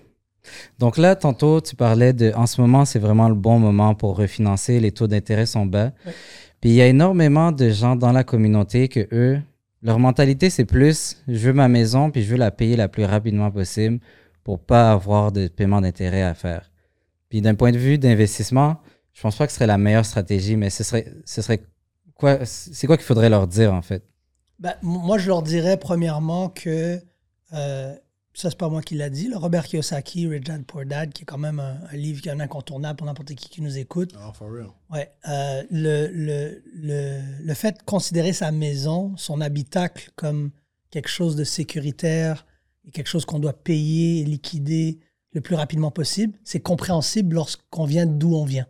Donc 0.79 0.97
là, 0.97 1.15
tantôt, 1.15 1.61
tu 1.61 1.75
parlais 1.75 2.13
de. 2.13 2.31
En 2.35 2.45
ce 2.45 2.61
moment, 2.61 2.85
c'est 2.85 2.99
vraiment 2.99 3.29
le 3.29 3.35
bon 3.35 3.59
moment 3.59 3.95
pour 3.95 4.17
refinancer. 4.17 4.79
Les 4.79 4.91
taux 4.91 5.07
d'intérêt 5.07 5.45
sont 5.45 5.65
bas. 5.65 5.91
Ouais. 6.05 6.13
Puis 6.61 6.71
il 6.71 6.75
y 6.75 6.81
a 6.81 6.87
énormément 6.87 7.51
de 7.51 7.69
gens 7.69 7.95
dans 7.95 8.11
la 8.11 8.23
communauté 8.23 8.87
que 8.87 9.07
eux, 9.11 9.39
leur 9.83 9.99
mentalité, 9.99 10.49
c'est 10.49 10.65
plus 10.65 11.23
je 11.27 11.47
veux 11.47 11.53
ma 11.53 11.67
maison 11.67 12.09
puis 12.09 12.23
je 12.23 12.31
veux 12.31 12.37
la 12.37 12.51
payer 12.51 12.75
la 12.75 12.87
plus 12.87 13.05
rapidement 13.05 13.51
possible 13.51 13.99
pour 14.43 14.59
pas 14.59 14.91
avoir 14.91 15.31
de 15.31 15.47
paiement 15.47 15.81
d'intérêt 15.81 16.23
à 16.23 16.33
faire. 16.33 16.71
Puis 17.29 17.41
d'un 17.41 17.55
point 17.55 17.71
de 17.71 17.77
vue 17.77 17.97
d'investissement, 17.97 18.77
je 19.13 19.21
pense 19.21 19.35
pas 19.35 19.45
que 19.45 19.51
ce 19.51 19.57
serait 19.57 19.67
la 19.67 19.77
meilleure 19.77 20.05
stratégie, 20.05 20.55
mais 20.55 20.69
ce 20.69 20.83
serait, 20.83 21.11
ce 21.25 21.41
serait 21.41 21.61
quoi 22.15 22.45
C'est 22.45 22.87
quoi 22.87 22.97
qu'il 22.97 23.05
faudrait 23.05 23.29
leur 23.29 23.47
dire 23.47 23.73
en 23.73 23.81
fait? 23.81 24.03
Ben, 24.59 24.73
moi, 24.81 25.19
je 25.19 25.27
leur 25.27 25.43
dirais 25.43 25.77
premièrement 25.77 26.49
que 26.49 26.99
euh, 27.53 27.95
ça 28.37 28.51
c'est 28.51 28.57
pas 28.57 28.69
moi 28.69 28.83
qui 28.83 28.93
l'a 28.95 29.09
dit, 29.09 29.27
le 29.27 29.37
Robert 29.37 29.65
Kiyosaki, 29.65 30.27
Rich 30.27 30.43
Dad 30.43 30.63
Poor 30.63 30.85
Dad, 30.85 31.11
qui 31.11 31.23
est 31.23 31.25
quand 31.25 31.39
même 31.39 31.59
un, 31.59 31.79
un 31.91 31.95
livre 31.95 32.21
qui 32.21 32.29
est 32.29 32.31
un 32.31 32.39
incontournable 32.39 32.97
pour 32.97 33.07
n'importe 33.07 33.33
qui 33.33 33.49
qui 33.49 33.61
nous 33.63 33.77
écoute. 33.79 34.13
Oh, 34.15 34.31
for 34.31 34.51
real. 34.51 34.67
Ouais, 34.91 35.11
euh, 35.27 35.63
le, 35.71 36.07
le, 36.13 36.61
le, 36.75 37.21
le 37.43 37.53
fait 37.55 37.79
de 37.79 37.83
considérer 37.83 38.33
sa 38.33 38.51
maison, 38.51 39.17
son 39.17 39.41
habitacle 39.41 40.11
comme 40.15 40.51
quelque 40.91 41.09
chose 41.09 41.35
de 41.35 41.43
sécuritaire 41.43 42.45
et 42.85 42.91
quelque 42.91 43.07
chose 43.07 43.25
qu'on 43.25 43.39
doit 43.39 43.53
payer 43.63 44.21
et 44.21 44.23
liquider 44.23 44.99
le 45.33 45.41
plus 45.41 45.55
rapidement 45.55 45.91
possible, 45.91 46.37
c'est 46.43 46.59
compréhensible 46.59 47.35
lorsqu'on 47.35 47.85
vient 47.85 48.05
d'où 48.05 48.35
on 48.35 48.45
vient. 48.45 48.67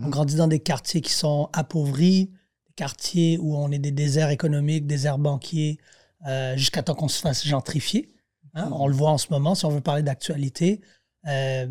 On 0.00 0.08
grandit 0.08 0.36
dans 0.36 0.48
des 0.48 0.60
quartiers 0.60 1.00
qui 1.00 1.12
sont 1.12 1.50
appauvris, 1.52 2.30
des 2.66 2.72
quartiers 2.76 3.38
où 3.38 3.56
on 3.56 3.70
est 3.70 3.78
des 3.78 3.92
déserts 3.92 4.30
économiques, 4.30 4.86
déserts 4.86 5.18
banquiers, 5.18 5.78
euh, 6.26 6.56
jusqu'à 6.56 6.82
temps 6.82 6.94
qu'on 6.94 7.08
se 7.08 7.20
fasse 7.20 7.44
gentrifier. 7.46 8.13
Hein, 8.54 8.70
On 8.72 8.86
le 8.86 8.94
voit 8.94 9.10
en 9.10 9.18
ce 9.18 9.26
moment, 9.30 9.54
si 9.54 9.64
on 9.64 9.70
veut 9.70 9.80
parler 9.80 10.02
d'actualité. 10.02 10.80
Euh, 11.26 11.66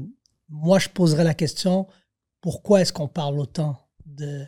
moi, 0.49 0.79
je 0.79 0.89
poserais 0.89 1.23
la 1.23 1.34
question, 1.34 1.88
pourquoi 2.41 2.81
est-ce 2.81 2.93
qu'on 2.93 3.07
parle 3.07 3.39
autant 3.39 3.77
de, 4.05 4.45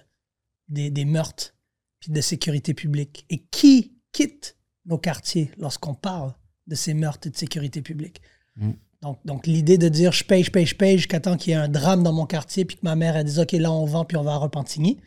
des, 0.68 0.92
des 0.92 1.06
meurtres 1.06 1.56
puis 2.00 2.12
de 2.12 2.22
sécurité 2.22 2.74
publique? 2.74 3.26
Et 3.30 3.44
qui 3.46 3.98
quitte 4.12 4.58
nos 4.86 4.98
quartiers 4.98 5.52
lorsqu'on 5.58 5.94
parle 5.94 6.34
de 6.68 6.76
ces 6.76 6.94
meurtres 6.94 7.28
et 7.28 7.32
de 7.32 7.38
sécurité 7.38 7.82
publique? 7.82 8.22
Mm. 8.58 8.72
Donc, 9.02 9.20
donc 9.26 9.48
l'idée 9.48 9.78
de 9.78 9.88
dire 9.88 10.12
je 10.12 10.24
paye, 10.24 10.44
je 10.44 10.52
paye, 10.52 10.66
je 10.66 10.76
paye 10.76 10.98
jusqu'à 10.98 11.20
temps 11.20 11.38
qu'il 11.38 11.52
y 11.52 11.54
ait 11.54 11.60
un 11.60 11.68
drame 11.68 12.02
dans 12.04 12.14
mon 12.14 12.26
quartier 12.26 12.66
puis 12.66 12.76
que 12.78 12.82
ma 12.84 12.96
mère 12.96 13.16
elle 13.16 13.26
dise 13.26 13.40
OK, 13.40 13.52
là 13.52 13.72
on 13.72 13.86
vend 13.86 14.04
puis 14.04 14.18
on 14.18 14.24
va 14.24 14.34
à 14.34 14.38
Repentigny. 14.38 15.00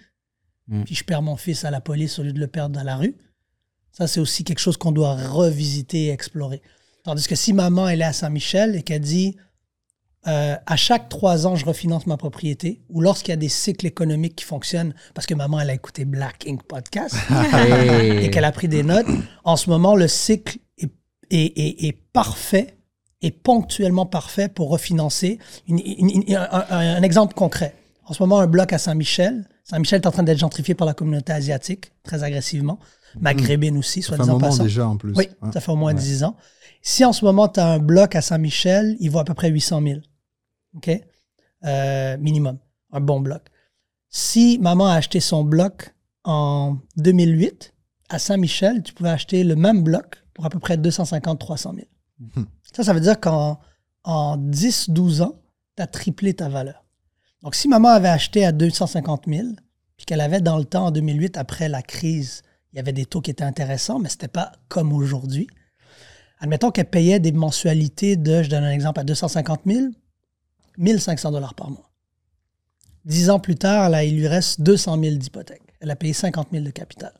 Mm. 0.68 0.84
Puis 0.84 0.94
je 0.94 1.04
perds 1.04 1.22
mon 1.22 1.36
fils 1.36 1.64
à 1.64 1.70
la 1.70 1.80
police 1.80 2.18
au 2.18 2.22
lieu 2.22 2.32
de 2.32 2.40
le 2.40 2.46
perdre 2.46 2.74
dans 2.74 2.84
la 2.84 2.96
rue. 2.96 3.16
Ça, 3.92 4.06
c'est 4.06 4.20
aussi 4.20 4.44
quelque 4.44 4.60
chose 4.60 4.76
qu'on 4.76 4.92
doit 4.92 5.14
revisiter 5.14 6.06
et 6.06 6.10
explorer. 6.10 6.62
Tandis 7.08 7.26
que 7.26 7.36
si 7.36 7.54
maman, 7.54 7.88
elle 7.88 8.02
est 8.02 8.04
à 8.04 8.12
Saint-Michel 8.12 8.76
et 8.76 8.82
qu'elle 8.82 9.00
dit 9.00 9.34
euh, 10.26 10.56
à 10.66 10.76
chaque 10.76 11.08
trois 11.08 11.46
ans, 11.46 11.56
je 11.56 11.64
refinance 11.64 12.06
ma 12.06 12.18
propriété, 12.18 12.82
ou 12.90 13.00
lorsqu'il 13.00 13.30
y 13.30 13.32
a 13.32 13.36
des 13.38 13.48
cycles 13.48 13.86
économiques 13.86 14.36
qui 14.36 14.44
fonctionnent, 14.44 14.92
parce 15.14 15.26
que 15.26 15.32
maman, 15.32 15.58
elle 15.58 15.70
a 15.70 15.72
écouté 15.72 16.04
Black 16.04 16.44
Ink 16.46 16.64
Podcast 16.64 17.14
et 18.20 18.28
qu'elle 18.28 18.44
a 18.44 18.52
pris 18.52 18.68
des 18.68 18.82
notes, 18.82 19.06
en 19.44 19.56
ce 19.56 19.70
moment, 19.70 19.96
le 19.96 20.06
cycle 20.06 20.58
est, 20.76 20.90
est- 21.30 21.58
est- 21.58 21.84
est 21.86 21.92
parfait 22.12 22.76
et 23.22 23.30
ponctuellement 23.30 24.04
parfait 24.04 24.50
pour 24.50 24.68
refinancer. 24.68 25.38
Une- 25.66 25.78
une- 25.78 26.10
une- 26.10 26.36
un, 26.36 26.46
un- 26.68 26.96
un 26.96 27.02
exemple 27.02 27.32
concret. 27.32 27.74
En 28.04 28.12
ce 28.12 28.22
moment, 28.22 28.38
un 28.38 28.46
bloc 28.46 28.70
à 28.74 28.78
Saint-Michel. 28.78 29.48
Saint-Michel 29.64 30.02
est 30.02 30.06
en 30.06 30.10
train 30.10 30.24
d'être 30.24 30.36
gentrifié 30.38 30.74
par 30.74 30.86
la 30.86 30.92
communauté 30.92 31.32
asiatique, 31.32 31.90
très 32.02 32.22
agressivement. 32.22 32.78
Maghrébine 33.18 33.78
aussi, 33.78 34.02
soit 34.02 34.18
Ça 34.18 34.24
fait 34.24 34.30
un 34.30 34.34
disant 34.34 34.38
moment 34.40 34.46
passant. 34.50 34.64
déjà 34.64 34.86
en 34.86 34.98
plus. 34.98 35.14
Oui, 35.16 35.28
Ouais. 35.40 35.50
ça 35.54 35.60
fait 35.62 35.72
au 35.72 35.76
moins 35.76 35.94
10 35.94 36.24
ans. 36.24 36.36
Si 36.82 37.04
en 37.04 37.12
ce 37.12 37.24
moment, 37.24 37.48
tu 37.48 37.60
as 37.60 37.66
un 37.66 37.78
bloc 37.78 38.14
à 38.16 38.22
Saint-Michel, 38.22 38.96
il 39.00 39.10
vaut 39.10 39.18
à 39.18 39.24
peu 39.24 39.34
près 39.34 39.50
800 39.50 39.82
000. 39.82 40.00
OK? 40.76 40.90
Euh, 41.64 42.16
minimum. 42.18 42.58
Un 42.92 43.00
bon 43.00 43.20
bloc. 43.20 43.42
Si 44.08 44.58
maman 44.58 44.86
a 44.86 44.94
acheté 44.94 45.20
son 45.20 45.44
bloc 45.44 45.94
en 46.24 46.78
2008, 46.96 47.74
à 48.08 48.18
Saint-Michel, 48.18 48.82
tu 48.82 48.94
pouvais 48.94 49.10
acheter 49.10 49.44
le 49.44 49.56
même 49.56 49.82
bloc 49.82 50.24
pour 50.34 50.46
à 50.46 50.50
peu 50.50 50.58
près 50.58 50.76
250-300 50.76 51.74
000. 51.74 51.86
Mhm. 52.20 52.46
Ça, 52.72 52.84
ça 52.84 52.92
veut 52.92 53.00
dire 53.00 53.20
qu'en 53.20 53.60
en 54.04 54.38
10-12 54.38 55.22
ans, 55.22 55.40
tu 55.76 55.82
as 55.82 55.86
triplé 55.86 56.34
ta 56.34 56.48
valeur. 56.48 56.84
Donc, 57.42 57.54
si 57.54 57.68
maman 57.68 57.88
avait 57.88 58.08
acheté 58.08 58.44
à 58.44 58.52
250 58.52 59.24
000, 59.26 59.48
puis 59.96 60.06
qu'elle 60.06 60.20
avait 60.20 60.40
dans 60.40 60.58
le 60.58 60.64
temps, 60.64 60.86
en 60.86 60.90
2008, 60.90 61.36
après 61.36 61.68
la 61.68 61.82
crise, 61.82 62.42
il 62.72 62.76
y 62.76 62.78
avait 62.78 62.92
des 62.92 63.04
taux 63.04 63.20
qui 63.20 63.30
étaient 63.30 63.44
intéressants, 63.44 63.98
mais 63.98 64.08
ce 64.08 64.14
n'était 64.14 64.28
pas 64.28 64.52
comme 64.68 64.92
aujourd'hui. 64.92 65.48
Admettons 66.40 66.70
qu'elle 66.70 66.88
payait 66.88 67.20
des 67.20 67.32
mensualités 67.32 68.16
de, 68.16 68.42
je 68.42 68.48
donne 68.48 68.64
un 68.64 68.70
exemple, 68.70 69.00
à 69.00 69.04
250 69.04 69.60
000, 69.66 69.86
1500 70.76 71.32
dollars 71.32 71.54
par 71.54 71.70
mois. 71.70 71.90
Dix 73.04 73.30
ans 73.30 73.40
plus 73.40 73.56
tard, 73.56 73.88
là, 73.90 74.04
il 74.04 74.16
lui 74.16 74.28
reste 74.28 74.60
200 74.60 75.00
000 75.02 75.16
d'hypothèque. 75.16 75.62
Elle 75.80 75.90
a 75.90 75.96
payé 75.96 76.12
50 76.12 76.48
000 76.52 76.64
de 76.64 76.70
capital. 76.70 77.12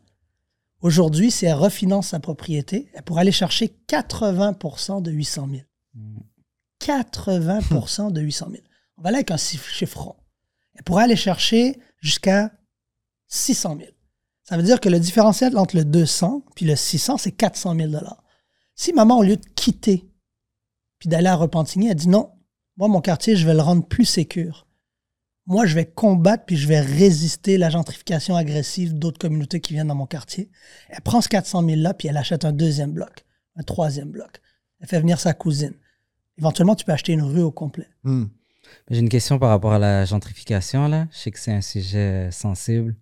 Aujourd'hui, 0.80 1.30
si 1.30 1.46
elle 1.46 1.54
refinance 1.54 2.08
sa 2.08 2.20
propriété, 2.20 2.88
elle 2.94 3.02
pourrait 3.02 3.22
aller 3.22 3.32
chercher 3.32 3.74
80% 3.88 5.02
de 5.02 5.10
800 5.10 5.48
000. 5.50 5.62
80% 6.80 8.12
de 8.12 8.20
800 8.20 8.48
000. 8.50 8.62
On 8.96 9.02
va 9.02 9.08
aller 9.08 9.16
avec 9.16 9.30
un 9.30 9.36
chiffre 9.36 10.00
rond. 10.00 10.16
Elle 10.74 10.84
pourrait 10.84 11.04
aller 11.04 11.16
chercher 11.16 11.80
jusqu'à 12.00 12.52
600 13.26 13.78
000. 13.78 13.90
Ça 14.44 14.56
veut 14.56 14.62
dire 14.62 14.80
que 14.80 14.88
le 14.88 15.00
différentiel 15.00 15.58
entre 15.58 15.76
le 15.76 15.84
200 15.84 16.44
puis 16.54 16.64
le 16.64 16.76
600, 16.76 17.18
c'est 17.18 17.32
400 17.32 17.74
000 17.74 17.90
Si 18.78 18.92
maman, 18.92 19.18
au 19.18 19.24
lieu 19.24 19.36
de 19.36 19.44
quitter 19.56 20.08
puis 21.00 21.08
d'aller 21.08 21.26
à 21.26 21.34
Repentigny, 21.34 21.88
elle 21.88 21.96
dit 21.96 22.08
non, 22.08 22.30
moi, 22.76 22.86
mon 22.86 23.00
quartier, 23.00 23.34
je 23.34 23.44
vais 23.44 23.54
le 23.54 23.60
rendre 23.60 23.84
plus 23.84 24.04
sécure. 24.04 24.68
Moi, 25.46 25.66
je 25.66 25.74
vais 25.74 25.84
combattre 25.84 26.44
puis 26.46 26.56
je 26.56 26.68
vais 26.68 26.78
résister 26.78 27.58
la 27.58 27.70
gentrification 27.70 28.36
agressive 28.36 28.96
d'autres 28.96 29.18
communautés 29.18 29.60
qui 29.60 29.72
viennent 29.72 29.88
dans 29.88 29.96
mon 29.96 30.06
quartier. 30.06 30.48
Elle 30.90 31.00
prend 31.00 31.20
ce 31.20 31.28
400 31.28 31.64
000-là 31.64 31.92
puis 31.92 32.06
elle 32.06 32.16
achète 32.16 32.44
un 32.44 32.52
deuxième 32.52 32.92
bloc, 32.92 33.24
un 33.56 33.64
troisième 33.64 34.10
bloc. 34.10 34.40
Elle 34.78 34.86
fait 34.86 35.00
venir 35.00 35.18
sa 35.18 35.34
cousine. 35.34 35.74
Éventuellement, 36.36 36.76
tu 36.76 36.84
peux 36.84 36.92
acheter 36.92 37.12
une 37.12 37.22
rue 37.22 37.42
au 37.42 37.50
complet. 37.50 37.88
Hmm. 38.04 38.26
J'ai 38.90 39.00
une 39.00 39.08
question 39.08 39.40
par 39.40 39.48
rapport 39.48 39.72
à 39.72 39.80
la 39.80 40.04
gentrification. 40.04 40.86
Là. 40.86 41.08
Je 41.10 41.18
sais 41.18 41.30
que 41.32 41.40
c'est 41.40 41.52
un 41.52 41.62
sujet 41.62 42.30
sensible. 42.30 42.94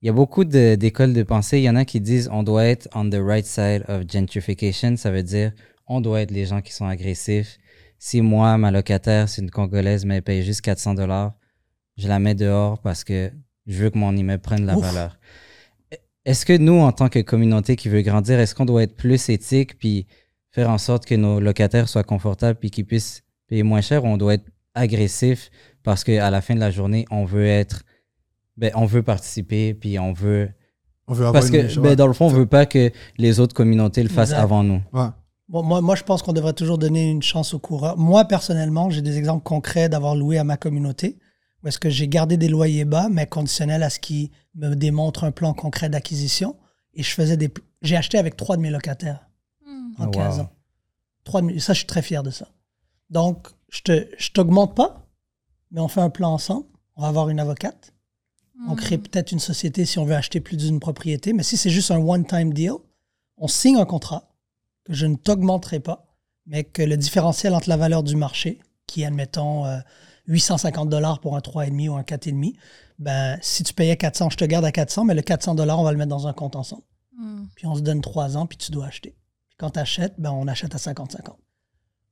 Il 0.00 0.06
y 0.06 0.08
a 0.08 0.12
beaucoup 0.12 0.44
d'écoles 0.44 1.12
de, 1.12 1.22
pensée. 1.24 1.58
Il 1.58 1.64
y 1.64 1.70
en 1.70 1.76
a 1.76 1.84
qui 1.84 2.00
disent 2.00 2.28
on 2.32 2.42
doit 2.42 2.64
être 2.64 2.88
on 2.94 3.08
the 3.10 3.18
right 3.20 3.46
side 3.46 3.84
of 3.88 4.04
gentrification. 4.08 4.96
Ça 4.96 5.10
veut 5.10 5.22
dire 5.24 5.52
on 5.88 6.00
doit 6.00 6.20
être 6.20 6.30
les 6.30 6.46
gens 6.46 6.60
qui 6.60 6.72
sont 6.72 6.86
agressifs. 6.86 7.58
Si 7.98 8.20
moi, 8.20 8.56
ma 8.58 8.70
locataire, 8.70 9.28
c'est 9.28 9.42
une 9.42 9.50
Congolaise, 9.50 10.04
mais 10.04 10.16
elle 10.16 10.22
paye 10.22 10.44
juste 10.44 10.60
400 10.60 10.94
dollars, 10.94 11.34
je 11.96 12.06
la 12.06 12.20
mets 12.20 12.34
dehors 12.34 12.78
parce 12.78 13.02
que 13.02 13.32
je 13.66 13.82
veux 13.82 13.90
que 13.90 13.98
mon 13.98 14.16
immeuble 14.16 14.42
prenne 14.42 14.66
la 14.66 14.76
Ouf. 14.76 14.84
valeur. 14.84 15.18
Est-ce 16.24 16.46
que 16.46 16.56
nous, 16.56 16.78
en 16.78 16.92
tant 16.92 17.08
que 17.08 17.18
communauté 17.20 17.74
qui 17.74 17.88
veut 17.88 18.02
grandir, 18.02 18.38
est-ce 18.38 18.54
qu'on 18.54 18.66
doit 18.66 18.82
être 18.82 18.96
plus 18.96 19.28
éthique 19.30 19.78
puis 19.78 20.06
faire 20.52 20.70
en 20.70 20.78
sorte 20.78 21.06
que 21.06 21.14
nos 21.14 21.40
locataires 21.40 21.88
soient 21.88 22.04
confortables 22.04 22.58
puis 22.58 22.70
qu'ils 22.70 22.86
puissent 22.86 23.24
payer 23.48 23.62
moins 23.62 23.80
cher 23.80 24.04
ou 24.04 24.08
on 24.08 24.16
doit 24.16 24.34
être 24.34 24.46
agressif 24.74 25.50
parce 25.82 26.04
qu'à 26.04 26.30
la 26.30 26.40
fin 26.40 26.54
de 26.54 26.60
la 26.60 26.70
journée, 26.70 27.04
on 27.10 27.24
veut 27.24 27.46
être. 27.46 27.82
Ben, 28.58 28.72
on 28.74 28.84
veut 28.86 29.02
participer 29.02 29.72
puis 29.72 29.98
on 29.98 30.12
veut. 30.12 30.50
On 31.06 31.14
veut 31.14 31.26
avoir 31.26 31.40
Parce 31.40 31.50
que, 31.50 31.80
ben, 31.80 31.94
dans 31.94 32.06
le 32.06 32.12
fond, 32.12 32.26
on 32.26 32.28
veut 32.28 32.44
pas 32.46 32.66
que 32.66 32.90
les 33.16 33.40
autres 33.40 33.54
communautés 33.54 34.02
le 34.02 34.08
fassent 34.10 34.30
Exact. 34.30 34.42
avant 34.42 34.62
nous. 34.62 34.82
Ouais. 34.92 35.06
Bon, 35.48 35.62
moi, 35.62 35.80
moi, 35.80 35.94
je 35.94 36.02
pense 36.02 36.22
qu'on 36.22 36.34
devrait 36.34 36.52
toujours 36.52 36.76
donner 36.76 37.10
une 37.10 37.22
chance 37.22 37.54
aux 37.54 37.58
coureurs. 37.58 37.96
Moi, 37.96 38.26
personnellement, 38.26 38.90
j'ai 38.90 39.00
des 39.00 39.16
exemples 39.16 39.42
concrets 39.44 39.88
d'avoir 39.88 40.14
loué 40.14 40.36
à 40.36 40.44
ma 40.44 40.58
communauté, 40.58 41.18
où 41.62 41.68
est-ce 41.68 41.78
que 41.78 41.88
j'ai 41.88 42.08
gardé 42.08 42.36
des 42.36 42.48
loyers 42.48 42.84
bas, 42.84 43.08
mais 43.10 43.26
conditionnels 43.26 43.82
à 43.82 43.88
ce 43.88 43.98
qui 44.00 44.30
me 44.54 44.74
démontre 44.74 45.24
un 45.24 45.30
plan 45.30 45.54
concret 45.54 45.88
d'acquisition. 45.88 46.56
Et 46.92 47.02
je 47.02 47.14
faisais 47.14 47.38
des... 47.38 47.50
J'ai 47.80 47.96
acheté 47.96 48.18
avec 48.18 48.36
trois 48.36 48.56
de 48.56 48.60
mes 48.62 48.70
locataires 48.70 49.26
en 49.98 50.08
Oh, 50.08 50.10
15 50.10 50.36
wow. 50.36 50.42
ans. 50.42 50.50
Trois 51.24 51.42
de 51.42 51.58
Ça, 51.58 51.72
je 51.72 51.78
suis 51.78 51.86
très 51.86 52.02
fier 52.02 52.22
de 52.22 52.30
ça. 52.30 52.48
Donc, 53.08 53.48
je 53.70 53.80
te, 53.82 54.06
je 54.18 54.30
t'augmente 54.32 54.74
pas, 54.76 55.06
mais 55.70 55.80
on 55.80 55.88
fait 55.88 56.00
un 56.02 56.10
plan 56.10 56.32
ensemble. 56.34 56.66
On 56.96 57.02
va 57.02 57.08
avoir 57.08 57.28
une 57.30 57.40
avocate. 57.40 57.94
On 58.66 58.74
crée 58.74 58.98
peut-être 58.98 59.30
une 59.32 59.38
société 59.38 59.84
si 59.84 59.98
on 59.98 60.04
veut 60.04 60.14
acheter 60.14 60.40
plus 60.40 60.56
d'une 60.56 60.80
propriété. 60.80 61.32
Mais 61.32 61.42
si 61.42 61.56
c'est 61.56 61.70
juste 61.70 61.90
un 61.90 61.98
one-time 61.98 62.52
deal, 62.52 62.72
on 63.36 63.46
signe 63.46 63.76
un 63.76 63.84
contrat 63.84 64.28
que 64.84 64.94
je 64.94 65.06
ne 65.06 65.16
t'augmenterai 65.16 65.80
pas, 65.80 66.06
mais 66.46 66.64
que 66.64 66.82
le 66.82 66.96
différentiel 66.96 67.54
entre 67.54 67.68
la 67.68 67.76
valeur 67.76 68.02
du 68.02 68.16
marché, 68.16 68.58
qui 68.86 69.02
est, 69.02 69.06
admettons, 69.06 69.64
euh, 69.66 69.78
850 70.26 70.88
dollars 70.88 71.20
pour 71.20 71.36
un 71.36 71.40
3,5 71.40 71.88
ou 71.88 71.94
un 71.94 72.02
4,5, 72.02 72.54
ben, 72.98 73.38
si 73.40 73.62
tu 73.62 73.74
payais 73.74 73.96
400, 73.96 74.30
je 74.30 74.36
te 74.36 74.44
garde 74.44 74.64
à 74.64 74.72
400, 74.72 75.04
mais 75.04 75.14
le 75.14 75.22
400 75.22 75.54
dollars, 75.54 75.78
on 75.78 75.84
va 75.84 75.92
le 75.92 75.98
mettre 75.98 76.10
dans 76.10 76.26
un 76.26 76.32
compte 76.32 76.56
ensemble. 76.56 76.82
Puis 77.54 77.66
on 77.66 77.74
se 77.74 77.80
donne 77.80 78.00
3 78.00 78.36
ans, 78.36 78.46
puis 78.46 78.58
tu 78.58 78.72
dois 78.72 78.86
acheter. 78.86 79.16
Puis 79.48 79.56
quand 79.58 79.70
tu 79.70 79.78
achètes, 79.78 80.14
ben, 80.18 80.30
on 80.30 80.48
achète 80.48 80.74
à 80.74 80.78
50-50. 80.78 81.36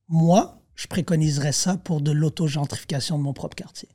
Moi, 0.07 0.61
je 0.75 0.87
préconiserais 0.87 1.51
ça 1.51 1.77
pour 1.77 2.01
de 2.01 2.11
l'auto-gentrification 2.11 3.17
de 3.17 3.23
mon 3.23 3.33
propre 3.33 3.55
quartier. 3.55 3.89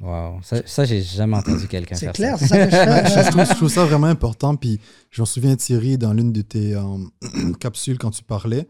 Wow. 0.00 0.40
Ça, 0.42 0.62
ça 0.66 0.84
j'ai 0.84 1.02
jamais 1.02 1.36
entendu 1.36 1.66
quelqu'un 1.68 1.94
C'est 1.94 2.06
faire 2.06 2.12
clair, 2.14 2.38
ça. 2.38 2.46
c'est 2.46 2.70
ça 2.70 3.22
que 3.22 3.26
je 3.26 3.30
trouve, 3.30 3.44
je 3.46 3.54
trouve 3.54 3.68
ça 3.68 3.84
vraiment 3.84 4.06
important. 4.06 4.56
Puis 4.56 4.80
je 5.10 5.20
me 5.22 5.26
souviens, 5.26 5.54
Thierry, 5.56 5.98
dans 5.98 6.12
l'une 6.12 6.32
de 6.32 6.42
tes 6.42 6.74
euh, 6.74 6.82
capsules, 7.60 7.98
quand 7.98 8.10
tu 8.10 8.22
parlais, 8.22 8.66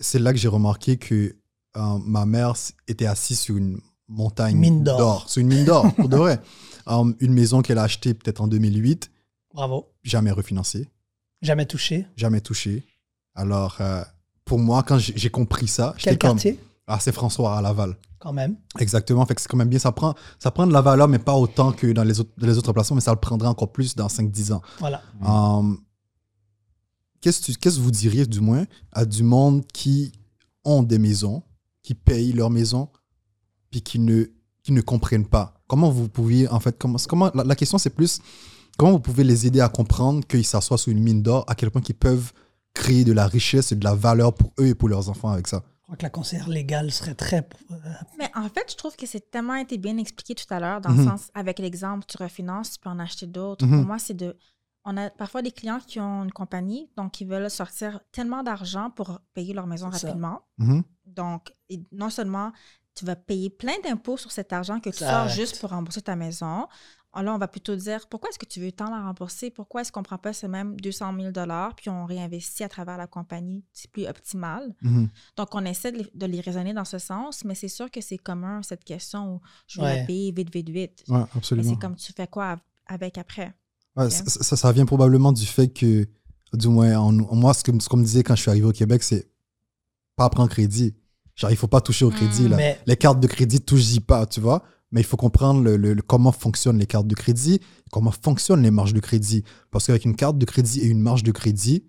c'est 0.00 0.18
là 0.18 0.32
que 0.32 0.38
j'ai 0.38 0.48
remarqué 0.48 0.96
que 0.96 1.36
euh, 1.76 1.98
ma 2.04 2.26
mère 2.26 2.54
était 2.86 3.06
assise 3.06 3.38
sur 3.40 3.56
une 3.56 3.78
montagne 4.08 4.56
Mine 4.56 4.84
d'or. 4.84 5.28
Sur 5.28 5.40
une 5.42 5.48
mine 5.48 5.64
d'or, 5.64 5.92
pour 5.96 6.08
de 6.08 6.16
vrai. 6.16 6.40
Euh, 6.88 7.12
une 7.20 7.32
maison 7.34 7.60
qu'elle 7.62 7.78
a 7.78 7.82
achetée 7.82 8.14
peut-être 8.14 8.40
en 8.40 8.48
2008, 8.48 9.10
Bravo. 9.52 9.86
jamais 10.02 10.30
refinancée, 10.30 10.88
Jamais 11.42 11.66
touché. 11.66 12.06
jamais 12.16 12.40
touchée. 12.40 12.84
Alors, 13.34 13.76
euh, 13.80 14.02
pour 14.44 14.58
moi, 14.58 14.82
quand 14.82 14.98
j'ai 14.98 15.30
compris 15.30 15.68
ça, 15.68 15.94
j'étais 15.98 16.10
Quel 16.10 16.18
comme 16.18 16.30
quartier, 16.32 16.58
Ah, 16.88 16.98
c'est 17.00 17.12
François 17.12 17.56
à 17.58 17.62
Laval. 17.62 17.96
quand 18.18 18.32
même. 18.32 18.56
Exactement. 18.78 19.24
Fait 19.26 19.34
que 19.34 19.40
c'est 19.42 19.48
quand 19.48 19.56
même 19.58 19.68
bien. 19.68 19.78
Ça 19.78 19.92
prend, 19.92 20.14
ça 20.40 20.50
prend 20.50 20.66
de 20.66 20.72
la 20.72 20.80
valeur, 20.80 21.06
mais 21.06 21.18
pas 21.20 21.34
autant 21.36 21.70
que 21.72 21.86
dans 21.92 22.02
les 22.02 22.18
autres, 22.18 22.32
les 22.38 22.56
autres 22.58 22.72
placements, 22.72 22.96
mais 22.96 23.00
ça 23.02 23.12
le 23.12 23.18
prendra 23.20 23.48
encore 23.50 23.70
plus 23.70 23.94
dans 23.94 24.08
5-10 24.08 24.52
ans. 24.54 24.62
Voilà. 24.80 25.02
Um, 25.24 25.78
qu'est-ce 27.20 27.40
que 27.40 27.44
tu- 27.52 27.58
qu'est-ce 27.58 27.76
que 27.76 27.82
vous 27.82 27.90
diriez, 27.90 28.26
du 28.26 28.40
moins, 28.40 28.64
à 28.92 29.04
du 29.04 29.22
monde 29.22 29.64
qui 29.72 30.12
ont 30.64 30.82
des 30.82 30.98
maisons, 30.98 31.42
qui 31.82 31.94
payent 31.94 32.32
leur 32.32 32.50
maison, 32.50 32.88
puis 33.70 33.82
qui 33.82 33.98
ne, 33.98 34.24
qui 34.62 34.72
ne 34.72 34.80
comprennent 34.80 35.26
pas? 35.26 35.54
Comment 35.68 35.90
vous 35.90 36.08
pouviez, 36.08 36.48
en 36.48 36.60
fait, 36.60 36.76
comment, 36.78 36.98
comment 37.08 37.30
la, 37.34 37.44
la 37.44 37.54
question, 37.54 37.78
c'est 37.78 37.90
plus, 37.90 38.20
comment 38.78 38.92
vous 38.92 39.00
pouvez 39.00 39.24
les 39.24 39.46
aider 39.46 39.60
à 39.60 39.68
comprendre 39.68 40.26
qu'ils 40.26 40.46
s'assoient 40.46 40.78
sous 40.78 40.90
une 40.90 41.00
mine 41.02 41.22
d'or, 41.22 41.44
à 41.46 41.54
quel 41.54 41.70
point 41.70 41.82
qu'ils 41.82 41.94
peuvent 41.94 42.32
créer 42.74 43.04
de 43.04 43.12
la 43.12 43.26
richesse 43.26 43.72
et 43.72 43.76
de 43.76 43.84
la 43.84 43.94
valeur 43.94 44.32
pour 44.34 44.52
eux 44.60 44.66
et 44.68 44.74
pour 44.74 44.88
leurs 44.88 45.08
enfants 45.08 45.28
avec 45.30 45.46
ça? 45.48 45.62
Je 45.88 45.92
crois 45.92 45.96
que 45.96 46.02
la 46.02 46.10
conseillère 46.10 46.48
légale 46.50 46.90
serait 46.92 47.14
très. 47.14 47.48
euh, 47.70 47.76
Mais 48.18 48.30
en 48.34 48.46
fait, 48.50 48.70
je 48.70 48.76
trouve 48.76 48.94
que 48.94 49.06
c'est 49.06 49.30
tellement 49.30 49.54
été 49.54 49.78
bien 49.78 49.96
expliqué 49.96 50.34
tout 50.34 50.44
à 50.52 50.60
l'heure, 50.60 50.82
dans 50.82 50.90
Mhm. 50.90 50.98
le 50.98 51.04
sens, 51.10 51.30
avec 51.32 51.58
l'exemple, 51.58 52.04
tu 52.06 52.18
refinances, 52.22 52.72
tu 52.72 52.78
peux 52.78 52.90
en 52.90 52.98
acheter 52.98 53.26
d'autres. 53.26 53.64
Mhm. 53.64 53.78
Pour 53.78 53.86
moi, 53.86 53.98
c'est 53.98 54.12
de. 54.12 54.36
On 54.84 54.98
a 54.98 55.08
parfois 55.08 55.40
des 55.40 55.50
clients 55.50 55.80
qui 55.80 55.98
ont 55.98 56.24
une 56.24 56.30
compagnie, 56.32 56.90
donc 56.98 57.22
ils 57.22 57.26
veulent 57.26 57.48
sortir 57.50 58.00
tellement 58.12 58.42
d'argent 58.42 58.90
pour 58.90 59.18
payer 59.32 59.54
leur 59.54 59.66
maison 59.66 59.88
rapidement. 59.88 60.42
Mhm. 60.58 60.82
Donc, 61.06 61.52
non 61.90 62.10
seulement 62.10 62.52
tu 62.94 63.06
vas 63.06 63.16
payer 63.16 63.48
plein 63.48 63.78
d'impôts 63.82 64.16
sur 64.18 64.30
cet 64.30 64.52
argent 64.52 64.80
que 64.80 64.90
tu 64.90 64.98
sors 65.04 65.28
juste 65.28 65.58
pour 65.60 65.70
rembourser 65.70 66.02
ta 66.02 66.16
maison. 66.16 66.66
Alors 67.18 67.32
Là, 67.32 67.34
on 67.34 67.38
va 67.38 67.48
plutôt 67.48 67.74
dire 67.76 68.06
pourquoi 68.08 68.30
est-ce 68.30 68.38
que 68.38 68.46
tu 68.46 68.60
veux 68.60 68.70
tant 68.72 68.90
la 68.90 69.02
rembourser? 69.02 69.50
Pourquoi 69.50 69.80
est-ce 69.80 69.90
qu'on 69.92 70.00
ne 70.00 70.04
prend 70.04 70.18
pas 70.18 70.32
ce 70.32 70.46
même 70.46 70.76
200 70.80 71.12
000 71.18 71.32
puis 71.76 71.90
on 71.90 72.04
réinvestit 72.06 72.62
à 72.64 72.68
travers 72.68 72.96
la 72.96 73.06
compagnie? 73.06 73.64
C'est 73.72 73.90
plus 73.90 74.06
optimal. 74.06 74.74
Mhm. 74.82 75.08
Donc, 75.36 75.48
on 75.54 75.64
essaie 75.64 75.90
de 75.92 75.98
les, 75.98 76.06
de 76.14 76.26
les 76.26 76.40
raisonner 76.40 76.72
dans 76.74 76.84
ce 76.84 76.98
sens, 76.98 77.44
mais 77.44 77.54
c'est 77.56 77.68
sûr 77.68 77.90
que 77.90 78.00
c'est 78.00 78.18
commun, 78.18 78.62
cette 78.62 78.84
question 78.84 79.34
où 79.34 79.40
je 79.66 79.80
veux 79.80 79.86
Ouais. 79.86 80.00
la 80.00 80.04
payer 80.06 80.32
vite, 80.32 80.52
vite, 80.54 80.68
vite. 80.68 81.04
Ouais, 81.08 81.18
Mais 81.18 81.24
absolument. 81.34 81.70
c'est 81.70 81.78
comme 81.80 81.96
tu 81.96 82.12
fais 82.12 82.26
quoi 82.28 82.50
av- 82.52 82.60
avec 82.86 83.18
après? 83.18 83.52
Ouais, 83.96 84.08
ça, 84.10 84.24
ça- 84.26 84.56
ça 84.56 84.72
vient 84.72 84.86
probablement 84.86 85.32
du 85.32 85.44
fait 85.44 85.68
que, 85.68 86.06
du 86.52 86.68
moins, 86.68 86.96
en- 86.98 87.12
moi, 87.12 87.52
ce 87.52 87.64
que- 87.64 87.78
ce 87.80 87.88
qu'on 87.88 87.96
me 87.96 88.04
disait 88.04 88.22
quand 88.22 88.36
je 88.36 88.42
suis 88.42 88.50
arrivé 88.50 88.66
au 88.66 88.72
Québec, 88.72 89.02
c'est 89.02 89.28
pas 90.16 90.28
prendre 90.30 90.48
crédit. 90.50 90.94
Genre, 91.34 91.50
il 91.50 91.56
faut 91.56 91.68
pas 91.68 91.80
toucher 91.80 92.04
au 92.04 92.10
crédit. 92.10 92.42
Mm. 92.44 92.48
là. 92.50 92.56
Mais 92.56 92.80
Les 92.86 92.96
cartes 92.96 93.20
de 93.20 93.26
crédit, 93.26 93.60
touche 93.60 93.98
pas, 94.00 94.24
tu 94.26 94.40
vois? 94.40 94.62
Mais 94.90 95.00
il 95.02 95.04
faut 95.04 95.16
comprendre 95.16 95.60
le, 95.62 95.76
le- 95.76 95.94
le- 95.94 96.02
comment 96.02 96.32
fonctionnent 96.32 96.78
les 96.78 96.86
cartes 96.86 97.06
de 97.06 97.14
crédit, 97.14 97.60
comment 97.90 98.10
fonctionnent 98.12 98.62
les 98.62 98.70
marges 98.70 98.94
de 98.94 99.00
crédit. 99.00 99.44
Parce 99.70 99.86
qu'avec 99.86 100.04
une 100.04 100.16
carte 100.16 100.38
de 100.38 100.44
crédit 100.46 100.80
et 100.80 100.86
une 100.86 101.00
marge 101.00 101.22
de 101.22 101.30
crédit, 101.32 101.84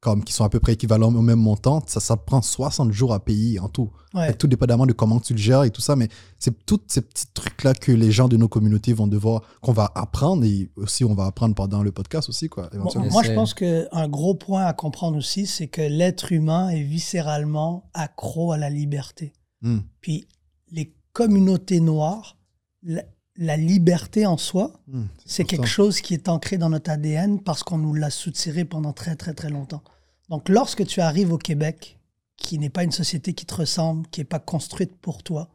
comme 0.00 0.24
qui 0.24 0.32
sont 0.32 0.42
à 0.42 0.48
peu 0.48 0.58
près 0.58 0.72
équivalents 0.72 1.14
au 1.14 1.22
même 1.22 1.38
montant, 1.38 1.80
ça, 1.86 2.00
ça 2.00 2.16
prend 2.16 2.42
60 2.42 2.90
jours 2.90 3.14
à 3.14 3.24
payer 3.24 3.60
en 3.60 3.68
tout. 3.68 3.88
ouais. 4.14 4.34
Tout 4.34 4.48
dépendamment 4.48 4.84
de 4.84 4.92
comment 4.92 5.20
tu 5.20 5.32
le 5.32 5.38
gères 5.38 5.62
et 5.62 5.70
tout 5.70 5.80
ça, 5.80 5.94
mais 5.94 6.08
c'est 6.40 6.66
tous 6.66 6.80
ces 6.88 7.02
petits 7.02 7.26
trucs-là 7.32 7.72
que 7.74 7.92
les 7.92 8.10
gens 8.10 8.26
de 8.26 8.36
nos 8.36 8.48
communautés 8.48 8.92
vont 8.94 9.06
devoir, 9.06 9.42
qu'on 9.60 9.72
va 9.72 9.92
apprendre 9.94 10.44
et 10.44 10.70
aussi 10.74 11.04
on 11.04 11.14
va 11.14 11.26
apprendre 11.26 11.54
pendant 11.54 11.84
le 11.84 11.92
podcast 11.92 12.28
aussi, 12.28 12.48
quoi, 12.48 12.68
Moi, 13.12 13.22
je 13.22 13.32
pense 13.32 13.54
qu'un 13.54 14.08
gros 14.08 14.34
point 14.34 14.64
à 14.64 14.72
comprendre 14.72 15.16
aussi, 15.16 15.46
c'est 15.46 15.68
que 15.68 15.82
l'être 15.82 16.32
humain 16.32 16.68
est 16.70 16.82
viscéralement 16.82 17.88
accro 17.94 18.50
à 18.50 18.58
la 18.58 18.70
liberté. 18.70 19.32
Hmm. 19.62 19.78
Puis 20.00 20.26
les 20.72 20.96
communautés 21.12 21.78
noires, 21.78 22.38
la, 22.82 23.02
la 23.36 23.56
liberté 23.56 24.26
en 24.26 24.36
soi, 24.36 24.72
Hmm, 24.86 25.04
c'est 25.24 25.44
quelque 25.44 25.66
chose 25.66 26.00
qui 26.00 26.14
est 26.14 26.28
ancré 26.28 26.58
dans 26.58 26.68
notre 26.68 26.90
ADN 26.90 27.40
parce 27.40 27.62
qu'on 27.62 27.78
nous 27.78 27.94
l'a 27.94 28.10
soutiré 28.10 28.64
pendant 28.64 28.92
très, 28.92 29.16
très, 29.16 29.32
très 29.32 29.50
longtemps. 29.50 29.82
Donc, 30.28 30.48
lorsque 30.48 30.86
tu 30.86 31.00
arrives 31.00 31.32
au 31.32 31.38
Québec, 31.38 31.98
qui 32.36 32.58
n'est 32.58 32.70
pas 32.70 32.84
une 32.84 32.92
société 32.92 33.32
qui 33.34 33.46
te 33.46 33.54
ressemble, 33.54 34.06
qui 34.08 34.20
n'est 34.20 34.26
pas 34.26 34.38
construite 34.38 34.96
pour 34.96 35.22
toi, 35.22 35.48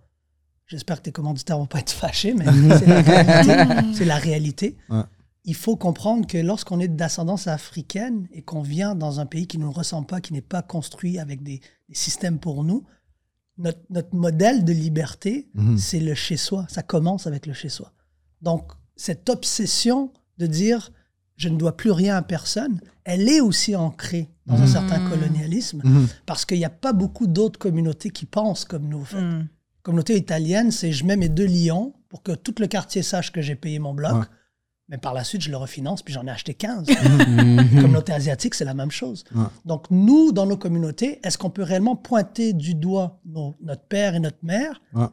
j'espère 0.65 0.97
que 0.97 1.03
tes 1.03 1.11
commanditaires 1.11 1.57
vont 1.57 1.65
pas 1.65 1.79
être 1.79 1.91
fâchés, 1.91 2.33
mais 2.33 2.45
c'est 2.79 2.85
la 2.87 3.01
réalité. 3.01 3.93
C'est 3.93 4.05
la 4.05 4.17
réalité. 4.17 4.77
Ouais. 4.89 5.03
Il 5.43 5.55
faut 5.55 5.75
comprendre 5.75 6.27
que 6.27 6.37
lorsqu'on 6.37 6.79
est 6.79 6.87
d'ascendance 6.89 7.47
africaine 7.47 8.27
et 8.33 8.41
qu'on 8.41 8.61
vient 8.61 8.95
dans 8.95 9.19
un 9.19 9.25
pays 9.25 9.47
qui 9.47 9.57
ne 9.57 9.63
nous 9.63 9.71
ressemble 9.71 10.07
pas, 10.07 10.19
qui 10.19 10.33
n'est 10.33 10.41
pas 10.41 10.61
construit 10.61 11.19
avec 11.19 11.41
des, 11.41 11.61
des 11.87 11.95
systèmes 11.95 12.39
pour 12.39 12.63
nous, 12.63 12.83
notre, 13.57 13.79
notre 13.89 14.13
modèle 14.15 14.63
de 14.65 14.73
liberté, 14.73 15.49
Mhm. 15.53 15.77
c'est 15.77 15.99
le 15.99 16.13
chez-soi. 16.13 16.65
Ça 16.69 16.83
commence 16.83 17.27
avec 17.27 17.45
le 17.45 17.53
chez-soi. 17.53 17.91
Donc, 18.41 18.71
cette 18.95 19.29
obsession 19.29 20.11
de 20.37 20.45
dire 20.47 20.91
je 21.35 21.49
ne 21.49 21.57
dois 21.57 21.77
plus 21.77 21.91
rien 21.91 22.17
à 22.17 22.21
personne, 22.23 22.79
elle 23.03 23.29
est 23.29 23.41
aussi 23.41 23.75
ancrée 23.75 24.27
dans 24.47 24.55
un 24.55 24.61
Mhm. 24.61 24.67
certain 24.67 25.07
colonialisme 25.09 25.81
Mhm. 25.83 26.07
parce 26.25 26.45
qu'il 26.45 26.57
n'y 26.57 26.65
a 26.65 26.69
pas 26.71 26.93
beaucoup 26.93 27.27
d'autres 27.27 27.59
communautés 27.59 28.09
qui 28.09 28.25
pensent 28.25 28.65
comme 28.65 28.87
nous. 28.87 29.01
en 29.01 29.05
fait. 29.05 29.23
Communauté 29.83 30.17
italienne, 30.17 30.71
c'est 30.71 30.91
je 30.91 31.05
mets 31.05 31.15
mes 31.15 31.29
deux 31.29 31.45
lions 31.45 31.93
pour 32.09 32.23
que 32.23 32.31
tout 32.33 32.55
le 32.59 32.67
quartier 32.67 33.03
sache 33.03 33.31
que 33.31 33.41
j'ai 33.41 33.55
payé 33.55 33.77
mon 33.79 33.93
bloc. 33.93 34.13
Ouais. 34.13 34.25
Mais 34.89 34.97
par 34.97 35.13
la 35.13 35.23
suite, 35.25 35.41
je 35.41 35.51
le 35.51 35.57
refinance, 35.57 36.01
puis 36.01 36.13
j'en 36.13 36.25
ai 36.27 36.29
acheté 36.31 36.53
15. 36.53 36.87
Mhm. 37.27 37.81
communauté 37.81 38.13
asiatique, 38.13 38.55
c'est 38.55 38.63
la 38.65 38.73
même 38.73 38.91
chose. 38.91 39.25
Ouais. 39.35 39.43
Donc, 39.65 39.87
nous, 39.91 40.31
dans 40.31 40.45
nos 40.45 40.57
communautés, 40.57 41.19
est-ce 41.23 41.37
qu'on 41.37 41.49
peut 41.49 41.63
réellement 41.63 41.95
pointer 41.95 42.53
du 42.53 42.73
doigt 42.73 43.19
nos- 43.25 43.55
notre 43.61 43.83
père 43.83 44.15
et 44.15 44.19
notre 44.19 44.37
mère 44.43 44.81
Ouais. 44.93 45.07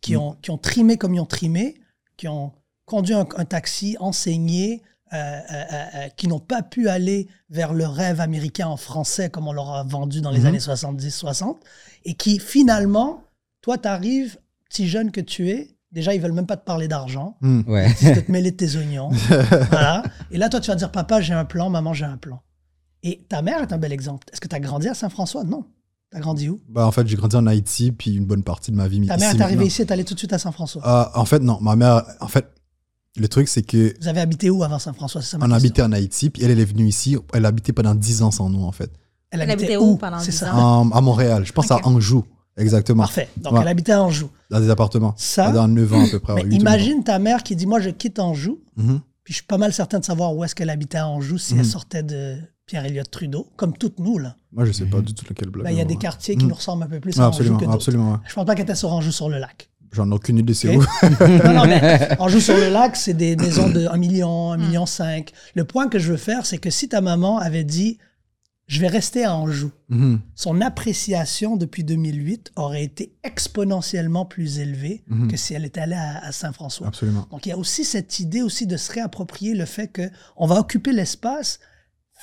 qui, 0.00 0.16
ont, 0.16 0.36
qui 0.40 0.50
ont 0.50 0.56
trimé 0.58 0.96
comme 0.96 1.14
ils 1.14 1.20
ont 1.20 1.26
trimé, 1.26 1.74
qui 2.16 2.26
ont 2.28 2.52
conduit 2.86 3.14
un, 3.14 3.26
un 3.36 3.44
taxi, 3.44 3.96
enseigné, 4.00 4.82
euh, 5.12 5.16
euh, 5.16 5.40
euh, 5.52 5.84
euh, 5.94 6.08
qui 6.16 6.26
n'ont 6.28 6.40
pas 6.40 6.62
pu 6.62 6.88
aller 6.88 7.28
vers 7.50 7.72
le 7.74 7.86
rêve 7.86 8.20
américain 8.20 8.66
en 8.68 8.76
français 8.76 9.30
comme 9.30 9.46
on 9.48 9.52
leur 9.52 9.70
a 9.74 9.82
vendu 9.82 10.20
dans 10.20 10.30
les 10.30 10.40
Mhm. 10.40 10.46
années 10.46 10.58
70-60, 10.60 11.56
et 12.04 12.14
qui 12.14 12.38
finalement, 12.38 13.24
toi, 13.60 13.76
tu 13.78 13.88
arrives, 13.88 14.38
petit 14.70 14.88
jeune 14.88 15.10
que 15.10 15.20
tu 15.20 15.50
es, 15.50 15.76
déjà, 15.92 16.14
ils 16.14 16.20
veulent 16.20 16.32
même 16.32 16.46
pas 16.46 16.56
te 16.56 16.64
parler 16.64 16.88
d'argent. 16.88 17.36
Hmm. 17.40 17.60
Ouais. 17.66 17.90
Ils 18.02 18.24
te 18.24 18.30
mêler 18.32 18.50
de 18.50 18.56
tes 18.56 18.76
oignons. 18.76 19.10
voilà. 19.70 20.02
Et 20.30 20.38
là, 20.38 20.48
toi, 20.48 20.60
tu 20.60 20.70
vas 20.70 20.76
dire, 20.76 20.90
papa, 20.92 21.20
j'ai 21.20 21.34
un 21.34 21.44
plan, 21.44 21.70
maman, 21.70 21.92
j'ai 21.94 22.04
un 22.04 22.16
plan. 22.16 22.40
Et 23.02 23.24
ta 23.28 23.42
mère 23.42 23.62
est 23.62 23.72
un 23.72 23.78
bel 23.78 23.92
exemple. 23.92 24.26
Est-ce 24.32 24.40
que 24.40 24.48
tu 24.48 24.56
as 24.56 24.60
grandi 24.60 24.88
à 24.88 24.94
Saint-François? 24.94 25.44
Non. 25.44 25.64
Tu 26.10 26.16
as 26.16 26.20
grandi 26.20 26.48
où? 26.48 26.60
Bah, 26.68 26.86
en 26.86 26.90
fait, 26.92 27.06
j'ai 27.06 27.16
grandi 27.16 27.36
en 27.36 27.46
Haïti, 27.46 27.92
puis 27.92 28.14
une 28.16 28.24
bonne 28.26 28.42
partie 28.42 28.70
de 28.70 28.76
ma 28.76 28.88
vie 28.88 29.06
Ta 29.06 29.14
ici 29.16 29.24
mère 29.24 29.34
est 29.36 29.40
arrivée 29.42 29.66
ici 29.66 29.82
et 29.82 29.84
est 29.84 29.92
allée 29.92 30.04
tout 30.04 30.14
de 30.14 30.18
suite 30.18 30.32
à 30.32 30.38
Saint-François? 30.38 30.82
Ah, 30.84 31.12
en 31.14 31.24
fait, 31.24 31.40
non. 31.40 31.58
Ma 31.60 31.76
mère, 31.76 32.02
en 32.20 32.28
fait, 32.28 32.46
le 33.16 33.28
truc, 33.28 33.46
c'est 33.48 33.62
que 33.62 33.94
Vous 34.00 34.08
avez 34.08 34.20
habité 34.20 34.48
où 34.50 34.62
avant 34.64 34.78
Saint-François? 34.78 35.22
Ça 35.22 35.36
ma 35.38 35.44
on 35.44 35.48
question. 35.48 35.56
habitait 35.66 35.82
en 35.82 35.92
Haïti, 35.92 36.30
puis 36.30 36.42
elle, 36.44 36.50
elle 36.52 36.60
est 36.60 36.64
venue 36.64 36.86
ici. 36.86 37.16
Elle 37.34 37.44
a 37.44 37.48
habité 37.48 37.72
pendant 37.72 37.94
10 37.94 38.22
ans 38.22 38.30
sans 38.30 38.48
nous, 38.48 38.62
en 38.64 38.72
fait. 38.72 38.90
Elle 39.30 39.40
Elle 39.42 39.50
habitait 39.50 39.74
habitait 39.74 39.76
où 39.76 39.96
pendant 39.96 40.18
C'est 40.20 40.30
10 40.30 40.36
ça. 40.38 40.54
ans? 40.56 40.80
En- 40.86 40.90
à 40.90 41.00
Montréal. 41.02 41.44
Je 41.44 41.52
pense 41.52 41.70
à 41.70 41.78
Anjou, 41.86 42.24
exactement. 42.58 43.02
Parfait. 43.04 43.28
Donc, 43.36 43.52
Ouais. 43.54 43.60
elle 43.62 43.68
habitait 43.68 43.92
à 43.92 44.02
Anjou. 44.02 44.30
Dans 44.50 44.60
des 44.60 44.70
appartements. 44.70 45.14
Ça, 45.16 45.50
Dans 45.52 45.68
9 45.68 45.92
ans 45.94 46.04
à 46.04 46.08
peu 46.08 46.18
près. 46.20 46.34
mais 46.44 46.54
imagine 46.56 47.02
ta 47.04 47.18
mère 47.18 47.42
qui 47.42 47.56
dit, 47.56 47.66
moi, 47.66 47.80
je 47.80 47.90
quitte 47.90 48.18
Anjou. 48.18 48.60
Mhm. 48.76 49.00
Puis 49.24 49.32
je 49.34 49.38
suis 49.38 49.46
pas 49.46 49.58
mal 49.58 49.72
certain 49.72 49.98
de 50.00 50.04
savoir 50.04 50.34
où 50.34 50.42
est-ce 50.44 50.54
qu'elle 50.54 50.70
habitait 50.70 50.98
à 50.98 51.06
Anjou 51.08 51.36
si 51.38 51.54
elle 51.58 51.64
sortait 51.66 52.02
de 52.02 52.36
Pierre-Éliott 52.66 53.10
Trudeau, 53.10 53.46
comme 53.56 53.76
toutes 53.76 53.98
nous, 53.98 54.18
là. 54.18 54.36
Moi, 54.52 54.64
je 54.64 54.72
sais 54.72 54.84
pas 54.86 55.00
du 55.00 55.14
tout 55.14 55.24
lequel 55.28 55.50
bloc. 55.50 55.64
Ben, 55.64 55.70
Il 55.70 55.76
y 55.78 55.80
a 55.80 55.84
des 55.84 55.96
quartiers 55.96 56.34
qui 56.36 56.44
Mhm. 56.44 56.48
nous 56.50 56.54
ressemblent 56.56 56.82
un 56.84 56.86
peu 56.86 57.00
plus 57.00 57.14
Ouais, 57.16 57.20
à 57.22 57.28
Anjou 57.28 57.34
absolument, 57.36 57.58
que 57.58 57.64
d'autres. 57.64 57.74
absolument. 57.76 58.12
ouais. 58.12 58.18
Je 58.26 58.34
pense 58.34 58.44
pas 58.46 58.54
qu'elle 58.54 58.64
était 58.64 58.74
sur 58.74 58.92
Anjou 58.92 59.12
sur 59.12 59.28
le 59.28 59.38
lac. 59.38 59.68
J'en 59.92 60.10
ai 60.10 60.14
aucune 60.14 60.36
idée, 60.38 60.52
c'est 60.52 60.76
où. 60.76 60.80
non, 61.44 61.52
non, 61.54 61.66
mais 61.66 62.08
Anjou 62.20 62.40
sur 62.40 62.54
le 62.56 62.68
lac, 62.70 62.94
c'est 62.96 63.14
des 63.14 63.36
maisons 63.36 63.70
de 63.70 63.86
1 63.86 63.96
million, 63.96 64.52
1 64.52 64.56
million 64.58 64.84
5. 64.86 65.32
Le 65.54 65.64
point 65.64 65.88
que 65.88 65.98
je 65.98 66.10
veux 66.10 66.18
faire, 66.18 66.44
c'est 66.44 66.58
que 66.58 66.68
si 66.70 66.88
ta 66.90 67.00
maman 67.00 67.38
avait 67.38 67.64
dit 67.64 67.98
je 68.68 68.80
vais 68.80 68.86
rester 68.88 69.24
à 69.24 69.34
Anjou, 69.34 69.72
Mhm. 69.88 70.20
son 70.36 70.60
appréciation 70.60 71.56
depuis 71.56 71.82
2008 71.84 72.52
aurait 72.54 72.84
été 72.84 73.16
exponentiellement 73.24 74.24
plus 74.26 74.58
élevée 74.60 75.02
Mhm. 75.08 75.28
que 75.30 75.36
si 75.36 75.54
elle 75.54 75.64
était 75.64 75.80
allée 75.80 75.94
à, 75.96 76.18
à 76.24 76.30
Saint-François. 76.32 76.86
Absolument. 76.86 77.26
Donc 77.30 77.46
il 77.46 77.48
y 77.48 77.52
a 77.52 77.58
aussi 77.58 77.84
cette 77.84 78.20
idée 78.20 78.42
aussi 78.42 78.66
de 78.66 78.76
se 78.76 78.92
réapproprier 78.92 79.54
le 79.54 79.64
fait 79.64 79.88
que 79.88 80.10
on 80.36 80.46
va 80.46 80.60
occuper 80.60 80.92
l'espace 80.92 81.58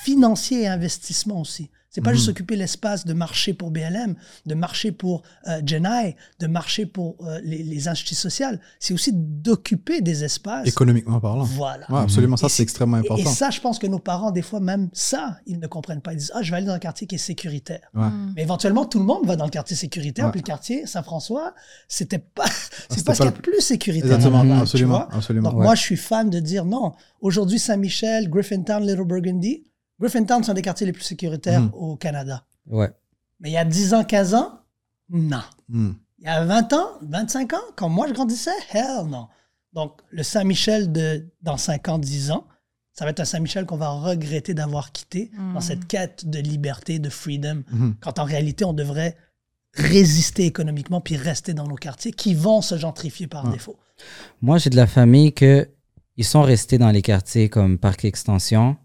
financier 0.03 0.61
et 0.63 0.67
investissement 0.67 1.41
aussi. 1.41 1.71
C'est 1.95 2.01
pas 2.01 2.11
juste 2.11 2.27
occuper 2.27 2.57
l'espace 2.57 3.05
de 3.05 3.13
marché 3.13 3.53
pour 3.53 3.71
BLM, 3.71 4.15
de 4.45 4.53
marché 4.53 4.91
pour 4.91 5.23
euh, 5.47 5.61
Genai, 5.65 6.17
de 6.41 6.47
marché 6.47 6.85
pour 6.85 7.15
euh, 7.21 7.39
les, 7.41 7.63
les 7.63 7.87
instituts 7.87 8.15
sociales. 8.15 8.59
C'est 8.79 8.93
aussi 8.93 9.11
d'occuper 9.13 10.01
des 10.01 10.25
espaces. 10.25 10.67
Économiquement 10.67 11.21
parlant. 11.21 11.45
Voilà. 11.45 11.89
Ouais, 11.89 12.01
absolument. 12.01 12.35
Ça, 12.35 12.49
c'est 12.49 12.63
extrêmement 12.63 12.97
important. 12.97 13.31
Et, 13.31 13.33
ça, 13.33 13.49
je 13.49 13.61
pense 13.61 13.79
que 13.79 13.87
nos 13.87 13.99
parents, 13.99 14.31
des 14.31 14.41
fois, 14.41 14.59
même 14.59 14.89
ça, 14.91 15.39
ils 15.47 15.57
ne 15.57 15.67
comprennent 15.67 16.01
pas. 16.01 16.11
Ils 16.11 16.17
disent 16.17 16.33
Ah, 16.35 16.41
je 16.41 16.51
vais 16.51 16.57
aller 16.57 16.65
dans 16.65 16.73
un 16.73 16.79
quartier 16.79 17.07
qui 17.07 17.15
est 17.15 17.17
sécuritaire. 17.17 17.89
Ouais. 17.93 18.07
Hmm. 18.09 18.33
Mais 18.35 18.41
éventuellement, 18.41 18.83
tout 18.83 18.99
le 18.99 19.05
monde 19.05 19.25
va 19.25 19.37
dans 19.37 19.45
le 19.45 19.49
quartier 19.49 19.77
sécuritaire. 19.77 20.25
Ouais. 20.25 20.31
Puis 20.31 20.41
le 20.41 20.45
quartier 20.45 20.85
Saint-François, 20.85 21.53
c'était 21.87 22.19
pas, 22.19 22.43
c'est 22.89 23.05
pas 23.05 23.13
ce 23.13 23.19
qu'il 23.19 23.25
y 23.25 23.29
a 23.29 23.31
de 23.31 23.41
plus 23.41 23.61
sécuritaire. 23.61 24.15
Exactement. 24.15 24.59
Absolument. 24.59 25.07
Absolument. 25.13 25.49
Donc, 25.51 25.61
moi, 25.61 25.75
je 25.75 25.81
suis 25.81 25.95
fan 25.95 26.29
de 26.29 26.41
dire 26.41 26.65
non. 26.65 26.91
Aujourd'hui, 27.21 27.57
Saint-Michel, 27.57 28.29
Griffintown, 28.29 28.85
Little 28.85 29.05
Burgundy. 29.05 29.63
Griffintown, 29.99 30.43
c'est 30.43 30.51
un 30.51 30.55
des 30.55 30.61
quartiers 30.61 30.85
les 30.85 30.93
plus 30.93 31.03
sécuritaires 31.03 31.61
Mhm. 31.61 31.71
au 31.73 31.95
Canada. 31.95 32.43
Ouais. 32.69 32.89
Mais 33.39 33.49
il 33.49 33.53
y 33.53 33.57
a 33.57 33.65
10 33.65 33.93
ans, 33.93 34.03
15 34.03 34.33
ans, 34.33 34.59
non. 35.09 35.41
Hmm. 35.69 35.91
Il 36.19 36.25
y 36.25 36.27
a 36.27 36.43
20 36.45 36.73
ans, 36.73 36.87
25 37.01 37.53
ans, 37.53 37.61
quand 37.75 37.89
moi 37.89 38.07
je 38.07 38.13
grandissais, 38.13 38.51
hell 38.73 39.05
non. 39.07 39.27
Donc, 39.73 39.99
le 40.09 40.23
Saint-Michel 40.23 40.91
de 40.91 41.25
dans 41.41 41.57
5 41.57 41.87
ans, 41.89 41.97
10 41.99 42.31
ans, 42.31 42.45
ça 42.93 43.03
va 43.03 43.11
être 43.11 43.19
un 43.19 43.25
Saint-Michel 43.25 43.65
qu'on 43.65 43.75
va 43.77 43.89
regretter 43.89 44.53
d'avoir 44.53 44.91
quitté 44.93 45.31
Mm. 45.37 45.53
dans 45.53 45.59
cette 45.61 45.85
quête 45.87 46.25
de 46.29 46.39
liberté, 46.39 46.97
de 46.99 47.09
freedom, 47.09 47.63
quand 48.01 48.19
en 48.19 48.23
réalité, 48.23 48.63
on 48.63 48.71
devrait 48.73 49.15
résister 49.73 50.45
économiquement 50.45 51.01
puis 51.01 51.17
rester 51.17 51.53
dans 51.53 51.67
nos 51.67 51.75
quartiers 51.75 52.13
qui 52.13 52.33
vont 52.33 52.61
se 52.61 52.77
gentrifier 52.77 53.27
par 53.27 53.45
Ouais. 53.45 53.51
défaut. 53.51 53.77
Moi, 54.41 54.57
j'ai 54.57 54.69
de 54.69 54.77
la 54.77 54.87
famille 54.87 55.33
que 55.33 55.69
ils 56.17 56.23
sont 56.25 56.41
restés 56.43 56.77
dans 56.77 56.91
les 56.91 57.01
quartiers 57.01 57.49
comme 57.49 57.77
Parc 57.77 58.05
Extension, 58.05 58.77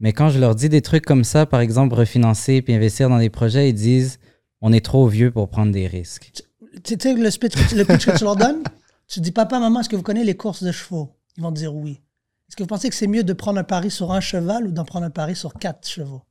Mais 0.00 0.12
quand 0.12 0.28
je 0.28 0.38
leur 0.38 0.54
dis 0.54 0.68
des 0.68 0.82
trucs 0.82 1.04
comme 1.04 1.24
ça, 1.24 1.46
par 1.46 1.60
exemple, 1.60 1.94
refinancer 1.94 2.62
puis 2.62 2.74
investir 2.74 3.08
dans 3.08 3.18
des 3.18 3.30
projets, 3.30 3.70
ils 3.70 3.74
disent 3.74 4.18
on 4.60 4.72
est 4.72 4.84
trop 4.84 5.06
vieux 5.06 5.30
pour 5.30 5.48
prendre 5.48 5.72
des 5.72 5.86
risques. 5.86 6.32
Tu 6.84 6.96
sais, 7.00 7.14
le, 7.14 7.30
speech, 7.30 7.54
le 7.72 7.84
pitch 7.84 8.06
que 8.06 8.16
tu 8.16 8.24
leur 8.24 8.36
donnes, 8.36 8.62
tu 9.06 9.20
dis 9.20 9.32
Papa, 9.32 9.58
maman, 9.58 9.80
est-ce 9.80 9.88
que 9.88 9.96
vous 9.96 10.02
connaissez 10.02 10.26
les 10.26 10.36
courses 10.36 10.62
de 10.62 10.72
chevaux? 10.72 11.16
Ils 11.36 11.42
vont 11.42 11.50
te 11.50 11.58
dire 11.58 11.74
oui. 11.74 12.00
Est-ce 12.48 12.56
que 12.56 12.62
vous 12.62 12.68
pensez 12.68 12.88
que 12.88 12.94
c'est 12.94 13.06
mieux 13.06 13.24
de 13.24 13.32
prendre 13.32 13.58
un 13.58 13.64
pari 13.64 13.90
sur 13.90 14.12
un 14.12 14.20
cheval 14.20 14.66
ou 14.66 14.72
d'en 14.72 14.84
prendre 14.84 15.06
un 15.06 15.10
pari 15.10 15.34
sur 15.36 15.54
quatre 15.54 15.86
chevaux? 15.86 16.22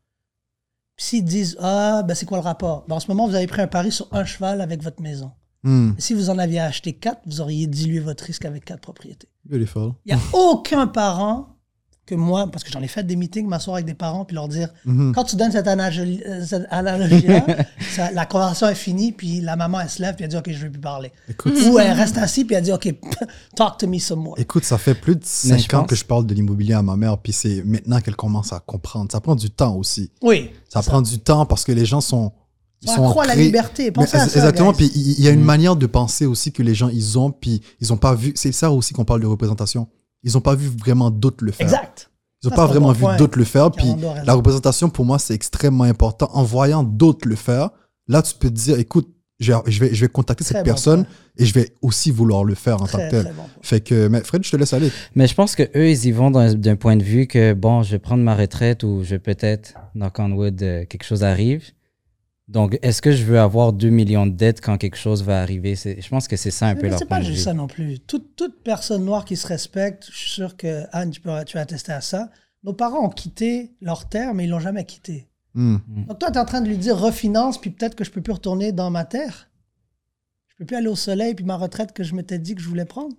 Puis 0.96 1.06
s'ils 1.06 1.26
disent 1.26 1.58
Ah, 1.60 2.04
ben 2.04 2.16
c'est 2.16 2.26
quoi 2.26 2.38
le 2.38 2.44
rapport? 2.44 2.86
Ben, 2.88 2.96
En 2.96 3.00
ce 3.00 3.08
moment, 3.08 3.28
vous 3.28 3.36
avez 3.36 3.48
pris 3.48 3.62
un 3.62 3.68
pari 3.68 3.92
sur 3.92 4.08
un 4.12 4.26
cheval 4.26 4.62
avec 4.62 4.82
votre 4.82 5.02
maison. 5.02 5.32
Hmm. 5.64 5.92
Si 5.98 6.14
vous 6.14 6.30
en 6.30 6.38
aviez 6.38 6.60
acheté 6.60 6.94
quatre, 6.94 7.22
vous 7.26 7.42
auriez 7.42 7.68
dilué 7.68 8.00
votre 8.00 8.24
risque 8.24 8.46
avec 8.46 8.66
quatre 8.66 8.82
propriétés. 8.82 9.28
Beautiful. 9.46 9.94
Il 10.06 10.16
n'y 10.16 10.20
a 10.20 10.24
aucun 10.34 10.88
parent 10.88 11.57
que 12.08 12.16
moi, 12.16 12.48
parce 12.52 12.64
que 12.64 12.72
j'en 12.72 12.82
ai 12.82 12.88
fait 12.88 13.04
des 13.04 13.16
meetings, 13.16 13.46
m'asseoir 13.48 13.76
avec 13.76 13.86
des 13.86 13.94
parents, 13.94 14.26
puis 14.26 14.34
leur 14.34 14.48
dire, 14.48 14.70
Mhm. 14.86 15.12
quand 15.14 15.24
tu 15.26 15.36
donnes 15.36 15.52
cette 15.52 15.68
analogie- 15.68 16.24
euh, 16.26 16.44
cette 16.46 16.66
analogie-là, 16.72 17.46
la 18.14 18.26
conversation 18.26 18.68
est 18.70 18.76
finie, 18.76 19.12
puis 19.12 19.42
la 19.42 19.56
maman, 19.56 19.82
elle 19.82 19.90
se 19.90 20.02
lève, 20.02 20.16
puis 20.16 20.24
elle 20.24 20.30
dit, 20.32 20.38
OK, 20.38 20.46
je 20.50 20.58
ne 20.58 20.64
veux 20.64 20.72
plus 20.72 20.80
parler. 20.82 21.12
Écoute, 21.30 21.54
Ou 21.70 21.78
elle 21.78 21.92
reste 21.92 22.18
assise, 22.18 22.46
puis 22.46 22.56
elle 22.56 22.64
dit, 22.64 22.72
OK, 22.72 22.88
talk 23.56 23.78
to 23.78 23.88
me 23.88 24.00
some 24.00 24.20
more. 24.22 24.40
écoute, 24.40 24.64
ça 24.64 24.78
fait 24.78 24.96
plus 24.96 25.16
de 25.16 25.20
Mais 25.22 25.26
5 25.26 25.60
je 25.60 25.76
ans 25.76 25.80
pense- 25.82 25.90
que 25.90 25.96
je 25.96 26.06
parle 26.06 26.26
de 26.26 26.34
l'immobilier 26.34 26.74
à 26.74 26.82
ma 26.82 26.96
mère, 26.96 27.18
puis 27.18 27.34
c'est 27.34 27.62
maintenant 27.66 28.00
qu'elle 28.00 28.16
commence 28.16 28.54
à 28.54 28.60
comprendre. 28.62 29.12
Ça 29.12 29.20
prend 29.20 29.36
du 29.36 29.50
temps 29.52 29.76
aussi. 29.76 30.10
Oui. 30.24 30.50
Ça 30.70 30.82
prend 30.82 31.02
du 31.02 31.20
temps 31.20 31.46
parce 31.46 31.64
que 31.66 31.72
les 31.74 31.86
gens 31.86 32.02
sont. 32.02 32.32
Ils 32.84 32.90
On 32.92 32.96
sont 32.96 33.10
croit 33.10 33.24
à 33.24 33.28
la 33.28 33.34
ancrés- 33.34 33.44
liberté. 33.46 33.84
Mais 33.86 33.92
Pensez 33.92 34.18
à 34.18 34.28
ça, 34.30 34.38
exactement. 34.38 34.72
guys. 34.72 34.88
Puis 34.88 34.92
il 34.96 35.14
il 35.20 35.26
y 35.26 35.28
a 35.28 35.32
une 35.32 35.44
manière 35.44 35.76
de 35.76 35.88
penser 35.88 36.26
aussi 36.28 36.52
que 36.52 36.62
les 36.62 36.76
gens 36.76 36.90
ils 36.90 37.18
ont, 37.18 37.32
puis 37.32 37.62
ils 37.82 37.92
ont 37.92 37.98
pas 37.98 38.14
vu. 38.14 38.34
C'est 38.36 38.52
ça 38.52 38.72
aussi 38.72 38.94
qu'on 38.94 39.04
parle 39.04 39.20
de 39.22 39.26
représentation. 39.26 39.88
Ils 40.28 40.38
ont 40.38 40.42
pas 40.42 40.56
vu 40.56 40.68
vraiment 40.68 41.10
d'autres 41.10 41.46
le 41.46 41.54
faire. 41.54 41.66
Exact. 41.66 42.12
Ils 42.44 42.48
ont 42.48 42.50
Ça, 42.50 42.56
pas 42.58 42.66
vraiment 42.68 42.92
bon 42.92 43.12
vu 43.12 43.18
d'autres 43.18 43.40
le 43.40 43.46
faire. 43.46 43.72
Puis 43.72 43.88
la 44.26 44.34
représentation 44.34 44.90
pour 44.90 45.06
moi 45.06 45.20
c'est 45.20 45.34
extrêmement 45.34 45.86
important. 45.86 46.30
En 46.34 46.44
voyant 46.44 46.84
d'autres 46.84 47.28
le 47.28 47.36
faire, 47.36 47.70
là 48.10 48.22
tu 48.22 48.36
peux 48.36 48.50
te 48.50 48.56
dire, 48.56 48.78
écoute, 48.78 49.08
je 49.40 49.54
vais, 49.54 49.94
je 49.94 50.02
vais, 50.02 50.08
contacter 50.10 50.44
Très 50.44 50.56
cette 50.56 50.64
bon 50.64 50.72
personne 50.72 51.04
point. 51.06 51.14
et 51.38 51.46
je 51.46 51.54
vais 51.54 51.76
aussi 51.82 52.10
vouloir 52.12 52.44
le 52.44 52.56
faire 52.56 52.82
en 52.82 52.88
tant 52.88 52.98
que 52.98 53.10
tel. 53.10 53.24
très 53.24 53.34
bon. 53.34 53.44
Fait 53.62 53.82
que, 53.82 54.08
mais 54.08 54.22
Fred, 54.22 54.44
je 54.44 54.50
te 54.52 54.58
laisse 54.58 54.74
aller. 54.74 54.92
Mais 55.16 55.28
je 55.28 55.36
pense 55.36 55.56
que 55.56 55.64
eux, 55.76 55.90
ils 55.90 56.06
y 56.08 56.12
vont 56.12 56.32
d'un 56.32 56.56
d'un 56.56 56.76
point 56.76 56.96
de 56.98 57.04
vue 57.04 57.28
que, 57.28 57.54
bon, 57.54 57.84
je 57.84 57.92
vais 57.92 58.00
prendre 58.00 58.24
ma 58.24 58.36
retraite 58.36 58.84
ou 58.84 59.04
je 59.04 59.12
vais 59.12 59.20
peut-être, 59.20 59.76
knock 59.94 60.18
on 60.18 60.32
wood, 60.32 60.62
euh, 60.64 60.86
quelque 60.86 61.04
chose 61.04 61.24
arrive. 61.24 61.64
Donc, 62.48 62.80
est-ce 62.82 63.02
que 63.02 63.12
je 63.12 63.24
veux 63.26 63.40
avoir 63.40 63.74
2 63.74 63.90
millions 63.90 64.26
de 64.26 64.32
dettes 64.32 64.62
quand 64.62 64.78
quelque 64.78 64.96
chose 64.96 65.22
va 65.24 65.42
arriver? 65.42 65.76
C'est- 65.76 66.02
Je 66.02 66.08
pense 66.10 66.28
que 66.30 66.38
c'est 66.38 66.52
ça 66.52 66.68
un 66.68 66.76
peu 66.76 66.84
Mais 66.84 66.90
leur 66.90 67.00
c'est 67.00 67.06
point 67.06 67.18
pas 67.18 67.24
de 67.24 67.28
vue. 67.28 67.34
juste 67.34 67.46
ça 67.46 67.54
non 67.54 67.68
plus. 67.68 68.00
Toute, 68.00 68.36
toute 68.38 68.64
personne 68.64 69.04
noire 69.04 69.26
qui 69.26 69.36
se 69.36 69.46
respecte, 69.48 70.08
je 70.12 70.18
suis 70.18 70.30
sûr 70.30 70.56
que 70.56 70.84
Anne, 70.94 71.12
tu 71.12 71.20
peux, 71.20 71.32
tu 71.46 71.58
vas 71.58 71.62
attester 71.62 71.92
à 71.92 72.00
ça. 72.02 72.30
Nos 72.64 72.74
parents 72.74 73.06
ont 73.06 73.10
quitté 73.10 73.74
leur 73.82 74.08
terre, 74.08 74.34
mais 74.34 74.46
ils 74.46 74.50
l'ont 74.50 74.60
jamais 74.60 74.86
quitté. 74.86 75.28
Hmm. 75.56 75.78
Donc 76.08 76.20
toi, 76.20 76.30
tu 76.32 76.38
es 76.38 76.42
en 76.42 76.46
train 76.46 76.62
de 76.62 76.68
lui 76.70 76.78
dire 76.78 76.98
refinance, 76.98 77.60
puis 77.60 77.70
peut-être 77.70 77.96
que 77.96 78.04
je 78.06 78.12
peux 78.12 78.22
plus 78.22 78.34
retourner 78.34 78.72
dans 78.72 78.90
ma 78.92 79.04
terre. 79.04 79.50
Je 80.48 80.56
peux 80.56 80.66
plus 80.66 80.76
aller 80.78 80.88
au 80.88 80.96
soleil, 80.96 81.36
puis 81.36 81.44
ma 81.46 81.58
retraite 81.58 81.92
que 81.94 82.04
je 82.04 82.16
m'étais 82.16 82.40
dit 82.40 82.56
que 82.56 82.62
je 82.62 82.68
voulais 82.70 82.86
prendre. 82.86 83.16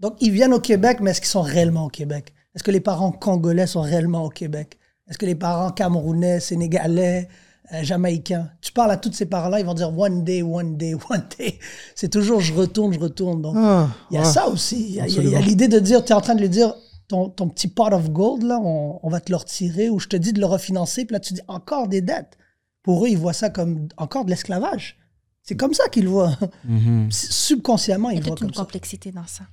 Donc 0.00 0.14
ils 0.20 0.30
viennent 0.30 0.54
au 0.54 0.60
Québec, 0.60 0.98
mais 1.00 1.10
est-ce 1.10 1.20
qu'ils 1.20 1.28
sont 1.30 1.42
réellement 1.42 1.86
au 1.86 1.88
Québec? 1.90 2.32
Est-ce 2.54 2.62
que 2.62 2.70
les 2.70 2.80
parents 2.80 3.12
congolais 3.12 3.66
sont 3.66 3.80
réellement 3.82 4.24
au 4.24 4.28
Québec? 4.30 4.78
Est-ce 5.08 5.18
que 5.18 5.26
les 5.26 5.34
parents 5.34 5.70
camerounais, 5.70 6.38
sénégalais, 6.40 7.28
euh, 7.72 7.82
jamaïcains 7.82 8.50
Tu 8.60 8.72
parles 8.72 8.90
à 8.90 8.96
tous 8.96 9.12
ces 9.12 9.26
parents-là, 9.26 9.60
ils 9.60 9.66
vont 9.66 9.74
dire 9.74 9.96
one 9.96 10.24
day, 10.24 10.42
one 10.42 10.76
day, 10.76 10.94
one 11.10 11.24
day. 11.38 11.58
C'est 11.94 12.08
toujours 12.10 12.40
je 12.40 12.52
retourne, 12.52 12.92
je 12.92 12.98
retourne. 13.00 13.40
Donc 13.42 13.54
Ah, 13.58 13.88
il 14.10 14.14
y 14.14 14.18
a 14.18 14.22
ouais. 14.22 14.26
ça 14.26 14.48
aussi. 14.48 14.80
Il 14.88 14.94
y 14.96 15.00
a- 15.00 15.06
il 15.06 15.14
y 15.14 15.18
a, 15.18 15.22
il 15.22 15.30
y 15.30 15.36
a 15.36 15.40
l'idée 15.40 15.68
de 15.68 15.78
dire, 15.78 16.04
tu 16.04 16.12
es 16.12 16.14
en 16.14 16.20
train 16.20 16.34
de 16.34 16.40
lui 16.40 16.48
dire, 16.48 16.74
ton, 17.08 17.28
ton 17.28 17.48
petit 17.48 17.68
pot 17.68 17.92
of 17.92 18.10
gold, 18.10 18.42
là, 18.42 18.58
on, 18.62 18.98
on 19.02 19.08
va 19.10 19.20
te 19.20 19.30
le 19.30 19.36
retirer, 19.36 19.90
ou 19.90 19.98
je 19.98 20.08
te 20.08 20.16
dis 20.16 20.32
de 20.32 20.40
le 20.40 20.46
refinancer, 20.46 21.04
puis 21.04 21.12
là, 21.14 21.20
tu 21.20 21.34
dis 21.34 21.40
encore 21.48 21.86
des 21.88 22.00
dettes. 22.00 22.36
Pour 22.82 23.04
eux, 23.04 23.08
ils 23.08 23.18
voient 23.18 23.32
ça 23.34 23.50
comme 23.50 23.88
encore 23.96 24.24
de 24.24 24.30
l'esclavage. 24.30 24.96
C'est 25.42 25.56
comme 25.56 25.74
ça 25.74 25.88
qu'ils 25.88 26.04
le 26.04 26.10
voient. 26.10 26.36
Mhm. 26.64 27.08
Subconsciemment, 27.12 28.10
Il 28.10 28.14
y 28.14 28.16
ils 28.16 28.20
a 28.20 28.22
le 28.22 28.26
voient 28.28 28.36
toute 28.36 28.40
une 28.42 28.50
comme 28.50 28.54
ça. 28.56 28.62
complexité 28.62 29.12
dans 29.12 29.26
ça. 29.26 29.44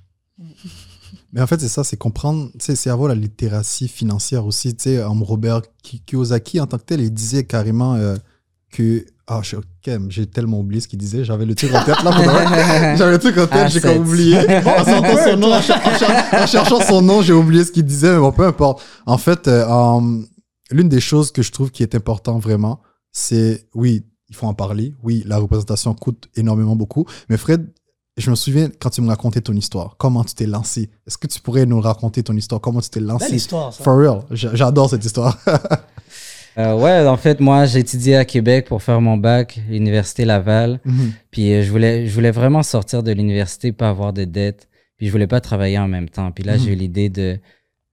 Mais 1.32 1.40
en 1.40 1.46
fait, 1.46 1.60
c'est 1.60 1.68
ça, 1.68 1.84
c'est 1.84 1.96
comprendre, 1.96 2.50
c'est 2.58 2.90
avoir 2.90 3.08
la 3.08 3.14
littératie 3.14 3.86
financière 3.88 4.44
aussi. 4.46 4.74
Tu 4.74 4.84
sais, 4.84 5.02
Robert 5.04 5.62
Ki- 5.82 6.02
Kiyosaki, 6.04 6.60
en 6.60 6.66
tant 6.66 6.78
que 6.78 6.84
tel, 6.84 7.00
il 7.00 7.12
disait 7.12 7.44
carrément 7.44 7.94
euh, 7.94 8.16
que. 8.72 9.04
Ah, 9.32 9.38
ok, 9.38 9.90
j'ai 10.08 10.26
tellement 10.26 10.58
oublié 10.58 10.80
ce 10.80 10.88
qu'il 10.88 10.98
disait. 10.98 11.22
J'avais 11.24 11.46
le 11.46 11.54
truc 11.54 11.72
en 11.72 11.84
tête 11.84 12.02
là. 12.02 12.96
J'avais 12.96 13.12
le 13.12 13.18
truc 13.20 13.38
en 13.38 13.46
tête, 13.46 13.70
j'ai 13.70 13.78
Assets. 13.78 13.94
comme 13.94 13.98
oublié. 14.08 14.38
En, 14.66 14.84
son 14.84 15.36
nom, 15.36 15.52
en, 15.54 15.62
cher- 15.62 15.80
en 15.86 15.96
cher- 15.96 16.24
en 16.32 16.46
cherchant 16.48 16.80
son 16.80 17.00
nom, 17.00 17.22
j'ai 17.22 17.32
oublié 17.32 17.62
ce 17.64 17.70
qu'il 17.70 17.84
disait, 17.84 18.12
mais 18.12 18.18
bon, 18.18 18.32
peu 18.32 18.44
importe. 18.44 18.82
En 19.06 19.18
fait, 19.18 19.46
euh, 19.46 20.00
l'une 20.72 20.88
des 20.88 20.98
choses 21.00 21.30
que 21.30 21.42
je 21.42 21.52
trouve 21.52 21.70
qui 21.70 21.84
est 21.84 21.94
important 21.94 22.40
vraiment, 22.40 22.80
c'est, 23.12 23.68
oui, 23.72 24.02
il 24.30 24.34
faut 24.34 24.48
en 24.48 24.54
parler. 24.54 24.94
Oui, 25.04 25.22
la 25.26 25.38
représentation 25.38 25.94
coûte 25.94 26.28
énormément 26.34 26.74
beaucoup. 26.74 27.06
Mais 27.28 27.36
Fred, 27.36 27.68
je 28.20 28.30
me 28.30 28.36
souviens 28.36 28.68
quand 28.78 28.90
tu 28.90 29.00
me 29.02 29.08
racontais 29.08 29.40
ton 29.40 29.52
histoire, 29.54 29.96
comment 29.98 30.22
tu 30.24 30.34
t'es 30.34 30.46
lancé? 30.46 30.90
Est-ce 31.06 31.18
que 31.18 31.26
tu 31.26 31.40
pourrais 31.40 31.66
nous 31.66 31.80
raconter 31.80 32.22
ton 32.22 32.36
histoire, 32.36 32.60
comment 32.60 32.80
tu 32.80 32.90
t'es 32.90 33.00
Belle 33.00 33.08
lancé 33.08 33.34
histoire, 33.34 33.72
ça. 33.72 33.82
For 33.84 33.96
real, 33.96 34.22
j'adore 34.30 34.90
cette 34.90 35.04
histoire. 35.04 35.38
Euh, 36.58 36.74
ouais, 36.76 37.06
en 37.06 37.16
fait, 37.16 37.38
moi, 37.38 37.64
j'ai 37.66 37.78
étudié 37.78 38.16
à 38.16 38.24
Québec 38.24 38.66
pour 38.66 38.82
faire 38.82 39.00
mon 39.00 39.16
bac, 39.16 39.60
Université 39.70 40.24
Laval. 40.24 40.80
Mhm. 40.84 41.12
Puis 41.30 41.52
euh, 41.54 41.62
je 41.62 41.70
voulais, 41.70 42.06
je 42.08 42.12
voulais 42.12 42.32
vraiment 42.32 42.64
sortir 42.64 43.04
de 43.04 43.12
l'université, 43.12 43.70
pas 43.70 43.88
avoir 43.88 44.12
de 44.12 44.24
dettes. 44.24 44.68
Puis 44.96 45.06
je 45.06 45.12
voulais 45.12 45.28
pas 45.28 45.40
travailler 45.40 45.78
en 45.78 45.86
même 45.86 46.08
temps. 46.08 46.32
Puis 46.32 46.42
là, 46.42 46.56
Mhm. 46.56 46.62
j'ai 46.64 46.72
eu 46.72 46.74
l'idée 46.74 47.08
de 47.08 47.38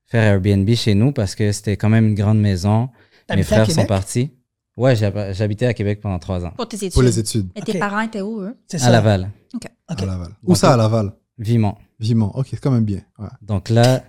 faire 0.06 0.24
Airbnb 0.24 0.68
chez 0.74 0.94
nous 0.94 1.12
parce 1.12 1.36
que 1.36 1.52
c'était 1.52 1.76
quand 1.76 1.88
même 1.88 2.08
une 2.08 2.14
grande 2.16 2.40
maison. 2.40 2.88
Mes 3.34 3.44
frères 3.44 3.70
sont 3.70 3.86
partis. 3.86 4.32
Ouais, 4.76 4.96
j'hab- 4.96 5.32
j'habitais 5.32 5.66
à 5.66 5.72
Québec 5.72 6.00
pendant 6.02 6.18
trois 6.18 6.44
ans. 6.44 6.52
Pour 6.56 6.66
tes 6.68 6.76
études. 6.76 6.92
Pour 6.94 7.02
les 7.02 7.18
études, 7.18 7.48
Et 7.54 7.62
tes 7.62 7.78
parents 7.78 8.00
étaient 8.00 8.20
où, 8.22 8.40
eux? 8.40 8.56
À. 8.82 8.90
Laval, 8.90 9.30
Ok. 9.90 10.02
à 10.02 10.06
Laval. 10.06 10.28
Où 10.44 10.54
ça, 10.54 10.72
à 10.72 10.76
Laval? 10.76 11.12
Vimont. 11.38 11.74
Vivement. 12.00 12.30
Ok, 12.36 12.48
c'est 12.50 12.60
quand 12.60 12.70
même 12.70 12.84
bien. 12.84 13.00
Ouais. 13.18 13.28
Donc 13.42 13.68
là, 13.70 14.02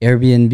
Airbnb 0.00 0.52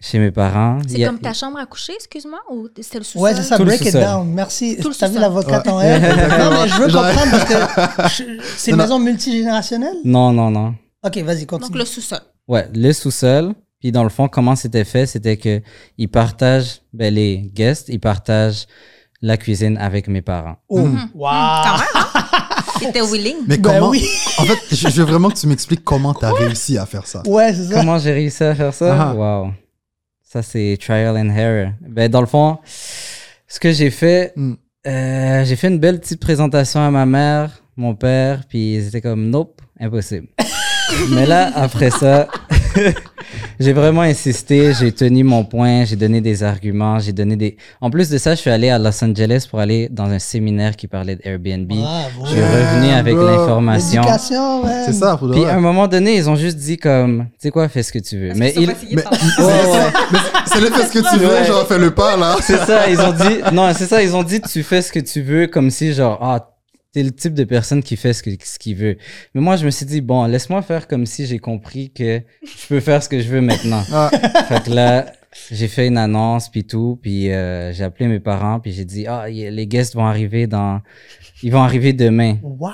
chez 0.00 0.18
mes 0.18 0.30
parents. 0.30 0.78
C'est 0.86 1.02
a- 1.04 1.08
comme 1.08 1.18
ta 1.20 1.32
chambre 1.32 1.58
à 1.58 1.66
coucher, 1.66 1.92
excuse-moi, 1.94 2.40
ou 2.50 2.68
c'était 2.80 2.98
le 2.98 3.04
sous-sol? 3.04 3.22
Ouais, 3.22 3.34
c'est 3.34 3.42
ça, 3.42 3.56
Tout 3.56 3.62
le 3.64 3.68
break 3.68 3.84
it 3.86 3.92
down. 3.94 4.28
Merci. 4.32 4.76
Tout 4.80 4.88
le 4.88 4.94
T'as 4.94 5.08
vu 5.08 5.18
l'avocate 5.18 5.66
en 5.68 5.78
Ouais. 5.78 5.86
elle? 5.86 6.00
non, 6.40 6.62
mais 6.62 6.68
je 6.68 6.74
veux 6.80 6.86
comprendre 6.86 7.30
parce 7.30 8.14
que 8.18 8.24
c'est 8.56 8.70
une 8.72 8.76
maison 8.76 8.98
multigénérationnelle? 8.98 9.96
Non, 10.04 10.32
non, 10.32 10.50
non. 10.50 10.74
Ok, 11.04 11.18
vas-y, 11.18 11.40
Donc 11.46 11.60
continue. 11.60 11.78
le 11.78 11.84
sous-sol. 11.84 12.20
Ouais, 12.48 12.68
le 12.74 12.92
sous-sol. 12.92 13.54
Puis 13.80 13.90
dans 13.90 14.04
le 14.04 14.10
fond, 14.10 14.28
comment 14.28 14.54
c'était 14.54 14.84
fait, 14.84 15.06
c'était 15.06 15.36
que 15.36 15.60
ils 15.98 16.08
partagent, 16.08 16.82
ben, 16.92 17.12
les 17.12 17.38
guests, 17.52 17.88
ils 17.88 17.98
partagent 17.98 18.66
la 19.20 19.36
cuisine 19.36 19.76
avec 19.78 20.06
mes 20.08 20.22
parents. 20.22 20.56
Oh, 20.68 20.80
Mhm. 20.80 21.08
wow. 21.14 21.28
Quand 21.64 21.78
même, 21.78 21.86
hein? 21.94 22.11
T'étais 22.86 23.02
willing. 23.02 23.36
Mais 23.46 23.56
Ben 23.58 23.72
comment 23.74 23.90
oui. 23.90 24.06
En 24.38 24.44
fait, 24.44 24.58
je, 24.70 24.88
je 24.88 25.02
veux 25.02 25.04
vraiment 25.04 25.28
que 25.30 25.38
tu 25.38 25.46
m'expliques 25.46 25.84
comment 25.84 26.14
tu 26.14 26.24
as 26.24 26.32
réussi 26.32 26.78
à 26.78 26.86
faire 26.86 27.06
ça. 27.06 27.22
Ouais, 27.26 27.52
c'est 27.54 27.64
ça. 27.72 27.74
Comment 27.80 27.98
j'ai 27.98 28.12
réussi 28.12 28.42
à 28.44 28.54
faire 28.54 28.74
ça? 28.74 28.96
Ah. 29.10 29.14
Wow. 29.14 29.52
Ça, 30.22 30.42
c'est 30.42 30.78
trial 30.80 31.16
and 31.16 31.30
error. 31.36 31.72
Ben, 31.80 32.08
dans 32.10 32.20
le 32.20 32.26
fond, 32.26 32.58
ce 33.46 33.60
que 33.60 33.70
j'ai 33.72 33.90
fait, 33.90 34.32
Mm. 34.36 34.54
euh, 34.86 35.44
j'ai 35.44 35.56
fait 35.56 35.68
une 35.68 35.78
belle 35.78 36.00
petite 36.00 36.20
présentation 36.20 36.80
à 36.80 36.90
ma 36.90 37.04
mère, 37.06 37.50
mon 37.76 37.94
père, 37.94 38.42
puis 38.48 38.74
ils 38.76 38.86
étaient 38.88 39.00
comme, 39.02 39.28
nope, 39.28 39.60
impossible. 39.78 40.28
Mais 41.10 41.26
là, 41.26 41.50
après 41.54 41.90
ça, 41.90 42.28
j'ai 43.60 43.72
vraiment 43.72 44.02
insisté, 44.02 44.72
j'ai 44.74 44.92
tenu 44.92 45.24
mon 45.24 45.44
point, 45.44 45.84
j'ai 45.84 45.96
donné 45.96 46.20
des 46.20 46.42
arguments, 46.42 46.98
j'ai 46.98 47.12
donné 47.12 47.36
des... 47.36 47.56
En 47.80 47.90
plus 47.90 48.08
de 48.10 48.18
ça, 48.18 48.34
je 48.34 48.40
suis 48.40 48.50
allé 48.50 48.68
à 48.70 48.78
Los 48.78 49.02
Angeles 49.04 49.46
pour 49.48 49.60
aller 49.60 49.88
dans 49.90 50.04
un 50.06 50.18
séminaire 50.18 50.76
qui 50.76 50.86
parlait 50.88 51.16
d'Airbnb. 51.16 51.68
Bravo. 51.68 52.24
Je 52.24 52.30
suis 52.30 52.40
revenu 52.40 52.92
avec 52.92 53.14
l'information. 53.14 54.02
C'est 54.86 54.92
ça, 54.92 55.16
pour 55.16 55.30
Puis 55.30 55.44
à 55.44 55.54
un 55.56 55.60
moment 55.60 55.88
donné, 55.88 56.16
ils 56.16 56.28
ont 56.28 56.36
juste 56.36 56.56
dit 56.58 56.76
comme, 56.76 57.26
tu 57.32 57.48
sais 57.48 57.50
quoi, 57.50 57.68
fais 57.68 57.82
ce 57.82 57.92
que 57.92 57.98
tu 57.98 58.18
veux. 58.18 58.32
Mais 58.34 58.52
ils, 58.56 58.66
Mais- 58.66 58.74
Ouais, 59.38 59.44
ouais. 59.44 59.92
Mais 60.12 60.18
c'est 60.46 60.60
le 60.60 60.66
fait 60.66 60.86
ce 60.86 60.92
que 60.92 61.10
tu 61.12 61.18
veux, 61.18 61.28
Ouais. 61.28 61.44
genre 61.44 61.66
fais 61.66 61.78
le 61.78 61.90
pas 61.92 62.16
là. 62.16 62.36
c'est 62.40 62.58
ça, 62.58 62.88
ils 62.88 63.00
ont 63.00 63.12
dit, 63.12 63.40
non, 63.52 63.72
c'est 63.74 63.86
ça, 63.86 64.02
ils 64.02 64.14
ont 64.14 64.22
dit, 64.22 64.40
tu 64.40 64.62
fais 64.62 64.82
ce 64.82 64.92
que 64.92 65.00
tu 65.00 65.22
veux, 65.22 65.46
comme 65.46 65.70
si 65.70 65.92
genre, 65.92 66.18
ah, 66.22 66.48
t'es 66.92 67.02
le 67.02 67.10
type 67.12 67.34
de 67.34 67.44
personne 67.44 67.82
qui 67.82 67.96
fait 67.96 68.12
ce 68.12 68.22
que- 68.22 68.30
ce 68.44 68.58
qu'il 68.58 68.76
veut. 68.76 68.96
Mais 69.34 69.40
moi, 69.40 69.56
je 69.56 69.64
me 69.64 69.70
suis 69.70 69.86
dit, 69.86 70.00
bon, 70.00 70.26
laisse-moi 70.26 70.60
faire 70.62 70.86
comme 70.88 71.06
si 71.06 71.26
j'ai 71.26 71.38
compris 71.38 71.90
que 71.90 72.20
je 72.44 72.66
peux 72.68 72.80
faire 72.80 73.02
ce 73.02 73.08
que 73.08 73.20
je 73.20 73.28
veux 73.28 73.40
maintenant. 73.40 73.82
Ah, 73.92 74.10
fait 74.48 74.62
que 74.64 74.70
là, 74.70 75.06
j'ai 75.50 75.68
fait 75.68 75.86
une 75.86 75.96
annonce 75.96 76.50
puis 76.50 76.64
tout, 76.64 76.98
puis 77.00 77.32
euh, 77.32 77.72
j'ai 77.72 77.84
appelé 77.84 78.06
mes 78.08 78.20
parents, 78.20 78.60
puis 78.60 78.72
j'ai 78.72 78.84
dit, 78.84 79.06
ah, 79.06 79.30
y- 79.30 79.50
les 79.50 79.66
guests 79.66 79.94
vont 79.94 80.04
arriver 80.04 80.46
dans, 80.46 80.82
ils 81.42 81.50
vont 81.50 81.62
arriver 81.62 81.94
demain. 81.94 82.36
Wow. 82.42 82.70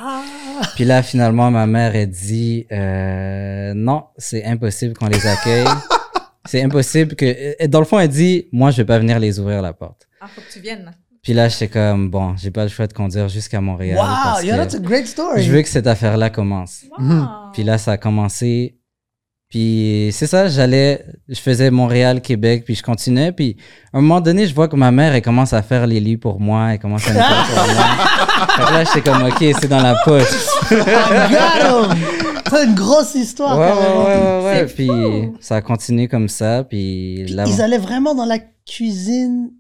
Puis 0.74 0.84
là, 0.84 1.04
finalement, 1.04 1.52
ma 1.52 1.66
mère 1.68 1.94
a 1.94 2.04
dit 2.06 2.66
euh, 2.72 3.72
non, 3.76 4.06
c'est 4.16 4.44
impossible 4.44 4.94
qu'on 4.94 5.06
les 5.06 5.24
accueille. 5.24 5.64
c'est 6.46 6.60
impossible 6.62 7.14
que. 7.14 7.54
et 7.62 7.68
Dans 7.68 7.78
le 7.78 7.84
fond, 7.84 8.00
elle 8.00 8.08
dit 8.08 8.48
moi, 8.50 8.72
je 8.72 8.78
vais 8.78 8.84
pas 8.84 8.98
venir 8.98 9.20
les 9.20 9.38
ouvrir 9.38 9.62
la 9.62 9.72
porte. 9.72 10.08
Ah, 10.20 10.26
faut 10.26 10.40
que 10.40 10.52
tu 10.52 10.58
viennes. 10.58 10.90
Puis 11.28 11.34
là, 11.34 11.46
j'étais 11.50 11.68
comme 11.68 12.08
bon, 12.08 12.34
j'ai 12.38 12.50
pas 12.50 12.62
le 12.62 12.70
choix 12.70 12.86
de 12.86 12.94
conduire 12.94 13.28
jusqu'à 13.28 13.60
Montréal. 13.60 13.98
parce 14.00 14.40
Wow, 14.40 14.46
yeah, 14.46 14.56
que 14.56 14.62
that's 14.62 14.74
a 14.76 14.78
great 14.78 15.06
story. 15.06 15.42
je 15.42 15.52
veux 15.52 15.60
que 15.60 15.68
cette 15.68 15.86
affaire-là 15.86 16.30
commence. 16.30 16.84
Mhm. 16.98 17.28
Puis 17.52 17.64
là, 17.64 17.76
ça 17.76 17.92
a 17.92 17.96
commencé 17.98 18.76
Puis 19.50 20.08
c'est 20.12 20.26
ça, 20.26 20.48
j'allais, 20.48 21.04
je 21.28 21.38
faisais 21.38 21.70
Montréal, 21.70 22.22
Québec, 22.22 22.64
puis 22.64 22.74
je 22.74 22.82
continuais. 22.82 23.32
Puis 23.32 23.58
à 23.92 23.98
un 23.98 24.00
moment 24.00 24.22
donné, 24.22 24.46
je 24.46 24.54
vois 24.54 24.68
que 24.68 24.76
ma 24.76 24.90
mère, 24.90 25.14
elle 25.14 25.20
commence 25.20 25.52
à 25.52 25.60
faire 25.60 25.86
les 25.86 26.00
lits 26.00 26.16
pour 26.16 26.40
moi, 26.40 26.72
elle 26.72 26.78
commence 26.78 27.06
à 27.06 27.10
me 27.12 27.18
faire 27.18 27.46
pour 27.46 27.74
moi. 27.74 27.84
Que 28.56 28.72
là, 28.72 28.84
j'étais 28.84 29.02
comme, 29.10 29.22
OK, 29.24 29.44
c'est 29.60 29.68
dans 29.68 29.82
la 29.82 29.96
poche. 30.06 30.46
Got 30.70 30.76
'em! 30.76 31.96
C'est 32.50 32.64
une 32.64 32.74
grosse 32.74 33.14
histoire. 33.16 33.58
Ouais, 33.58 33.66
ouais, 33.66 33.72
ouais, 33.72 34.06
ouais, 34.06 34.44
ouais. 34.44 34.66
C'est 34.68 34.74
Puis 34.74 34.86
fou. 34.86 35.36
ça 35.40 35.56
a 35.56 35.60
continué 35.60 36.08
comme 36.08 36.28
ça. 36.28 36.64
Puis 36.64 37.24
Puis 37.26 37.34
là, 37.34 37.44
Ils 37.46 37.60
allaient 37.60 37.76
vraiment 37.78 38.14
dans 38.14 38.24
la 38.24 38.38
cuisine. 38.66 39.50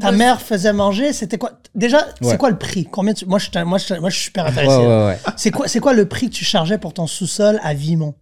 Ta 0.00 0.12
mère 0.12 0.40
faisait 0.40 0.72
manger. 0.72 1.12
C'était 1.12 1.38
quoi? 1.38 1.52
Déjà, 1.74 2.04
c'est 2.20 2.36
quoi 2.38 2.50
le 2.50 2.58
prix? 2.58 2.86
Combien 2.90 3.14
tu- 3.14 3.26
moi, 3.26 3.38
je, 3.38 3.44
suis- 3.50 3.64
moi, 3.64 3.78
je, 3.78 3.94
moi, 3.94 4.10
je 4.10 4.14
suis 4.16 4.24
super 4.26 4.46
intéressé. 4.46 4.76
ouais, 4.76 5.06
ouais. 5.06 5.18
C'est 5.36 5.50
quoi, 5.50 5.68
c'est 5.68 5.80
quoi 5.80 5.92
le 5.94 6.06
prix 6.06 6.28
que 6.28 6.34
tu 6.34 6.44
chargeais 6.44 6.78
pour 6.78 6.92
ton 6.92 7.06
sous-sol 7.06 7.58
à 7.62 7.72
Vimont? 7.74 8.14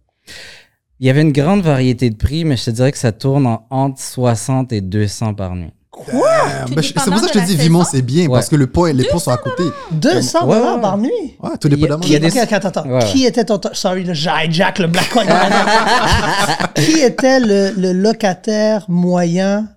Il 0.99 1.07
y 1.07 1.09
avait 1.09 1.21
une 1.21 1.33
grande 1.33 1.61
variété 1.61 2.09
de 2.09 2.15
prix, 2.15 2.45
mais 2.45 2.55
je 2.55 2.65
te 2.65 2.69
dirais 2.69 2.91
que 2.91 2.97
ça 2.97 3.11
tourne 3.11 3.45
en, 3.47 3.65
entre 3.71 3.99
60 4.01 4.71
et 4.71 4.79
200 4.81 5.33
par 5.33 5.55
nuit. 5.55 5.71
Ah, 6.11 6.65
ben, 6.71 6.81
c'est 6.81 6.93
pour 6.93 7.03
ça 7.03 7.27
que 7.27 7.33
je 7.33 7.39
te 7.39 7.45
dis, 7.45 7.55
Vimont, 7.55 7.83
c'est 7.83 8.01
bien, 8.01 8.23
Ouais. 8.27 8.33
parce 8.37 8.49
que 8.49 8.55
le 8.55 8.65
pont 8.67 8.85
et 8.87 8.93
les 8.93 9.03
ponts 9.05 9.19
sont 9.19 9.29
à 9.31 9.37
côté. 9.37 9.63
200 9.91 10.47
Ouais, 10.47 10.55
dollars 10.57 10.75
ouais. 10.75 10.81
par 10.81 10.97
nuit? 10.97 11.11
Ouais, 11.41 11.51
tout 11.59 11.69
dépendamment. 11.69 12.01
Qui, 12.01 12.19
des- 12.19 12.27
ok, 12.29 12.37
attends, 12.53 12.67
attends. 12.69 12.99
Qui 13.11 13.25
était 13.25 13.43
ton. 13.45 13.59
Sorry, 13.73 14.03
là, 14.03 14.13
hijack 14.45 14.79
le 14.79 14.87
Black 14.87 15.15
One. 15.15 15.27
qui 16.75 16.99
était 17.01 17.39
le, 17.39 17.73
le 17.77 17.91
locataire 17.93 18.85
moyen 18.87 19.67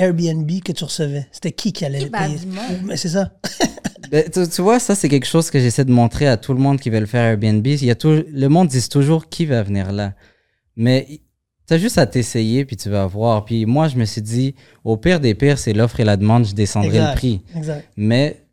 Airbnb 0.00 0.50
que 0.64 0.72
tu 0.72 0.84
recevais 0.84 1.26
C'était 1.30 1.52
qui 1.52 1.72
qui 1.72 1.84
allait 1.84 2.08
ben, 2.08 2.26
payer? 2.26 2.38
Mais 2.84 2.96
c'est 2.96 3.10
ça. 3.10 3.32
Ben, 4.10 4.24
tu, 4.28 4.48
tu 4.48 4.60
vois, 4.60 4.80
ça, 4.80 4.96
c'est 4.96 5.08
quelque 5.08 5.26
chose 5.26 5.52
que 5.52 5.60
j'essaie 5.60 5.84
de 5.84 5.92
montrer 5.92 6.26
à 6.26 6.36
tout 6.36 6.52
le 6.52 6.58
monde 6.58 6.80
qui 6.80 6.90
veut 6.90 6.98
le 6.98 7.06
faire 7.06 7.22
Airbnb. 7.22 7.64
Il 7.64 7.84
y 7.84 7.92
a 7.92 7.94
tout, 7.94 8.24
le 8.26 8.48
monde 8.48 8.66
dit 8.66 8.88
toujours 8.88 9.28
qui 9.28 9.46
va 9.46 9.62
venir 9.62 9.92
là. 9.92 10.14
Mais 10.74 11.20
tu 11.68 11.74
as 11.74 11.78
juste 11.78 11.96
à 11.96 12.06
t'essayer, 12.06 12.64
puis 12.64 12.76
tu 12.76 12.90
vas 12.90 13.06
voir. 13.06 13.44
Puis 13.44 13.66
moi, 13.66 13.86
je 13.86 13.94
me 13.94 14.04
suis 14.04 14.22
dit, 14.22 14.56
au 14.82 14.96
pire 14.96 15.20
des 15.20 15.36
pires, 15.36 15.58
c'est 15.58 15.72
l'offre 15.72 16.00
et 16.00 16.04
la 16.04 16.16
demande, 16.16 16.44
je 16.44 16.54
descendrai 16.54 16.88
Exact. 16.88 17.10
le 17.10 17.14
prix. 17.14 17.42
Exact. 17.54 17.88
Mais 17.96 18.48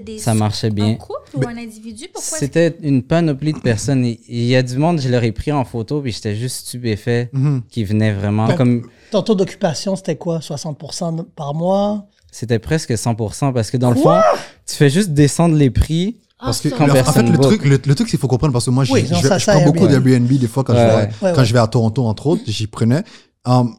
des 0.00 0.18
ça 0.18 0.34
marchait 0.34 0.68
Un 0.68 0.70
bien. 0.70 0.94
couple 0.94 1.36
ou 1.36 1.46
un 1.48 1.56
individu? 1.56 2.06
C'était 2.18 2.76
une 2.82 3.02
panoplie 3.02 3.52
de 3.52 3.58
personnes. 3.58 4.04
Il 4.04 4.44
y 4.44 4.56
a 4.56 4.62
du 4.62 4.76
monde, 4.78 5.00
je 5.00 5.08
leur 5.08 5.22
ai 5.24 5.32
pris 5.32 5.52
en 5.52 5.64
photo, 5.64 6.00
puis 6.00 6.12
j'étais 6.12 6.34
juste 6.34 6.66
stupéfait 6.66 7.30
Mhm. 7.32 7.62
qui 7.68 7.84
venaient 7.84 8.12
vraiment. 8.12 8.54
Comme 8.56 8.86
Ton 9.10 9.22
taux 9.22 9.34
d'occupation, 9.34 9.94
c'était 9.96 10.16
quoi? 10.16 10.40
60% 10.40 11.24
par 11.36 11.54
mois? 11.54 12.06
C'était 12.30 12.58
presque 12.58 12.96
100%, 12.96 13.52
parce 13.52 13.70
que 13.70 13.76
dans 13.76 13.90
le 13.90 13.96
fond, 13.96 14.20
tu 14.66 14.74
fais 14.74 14.90
juste 14.90 15.10
descendre 15.10 15.54
les 15.56 15.70
prix. 15.70 16.16
Ah, 16.40 16.46
Parce 16.46 16.60
que. 16.60 16.68
Quand 16.68 16.90
en 16.90 16.94
fait, 17.12 17.22
le 17.22 17.30
book. 17.32 17.42
truc, 17.42 17.64
le, 17.64 17.78
le 17.86 17.94
truc, 17.94 18.08
qu'il 18.08 18.18
faut 18.18 18.26
comprendre, 18.28 18.52
parce 18.52 18.64
que 18.64 18.70
moi, 18.70 18.84
Oui, 18.90 19.04
j'ai- 19.06 19.14
non, 19.14 19.20
je, 19.20 19.28
ça, 19.28 19.38
je 19.38 19.44
ça, 19.44 19.52
prends 19.54 19.64
beaucoup 19.64 19.86
Airbnb. 19.86 20.04
d'Airbnb 20.08 20.32
des 20.40 20.48
fois 20.48 20.64
quand, 20.64 20.74
Ouais, 20.74 20.80
je 20.80 20.84
vais, 20.86 20.94
ouais. 20.94 21.02
Ouais, 21.02 21.32
quand 21.32 21.38
ouais. 21.38 21.44
je 21.44 21.52
vais 21.52 21.58
à 21.60 21.66
Toronto, 21.68 22.04
entre 22.04 22.26
autres, 22.26 22.42
j'y 22.46 22.66
prenais. 22.66 23.02
Um, 23.46 23.68
j'y- 23.68 23.78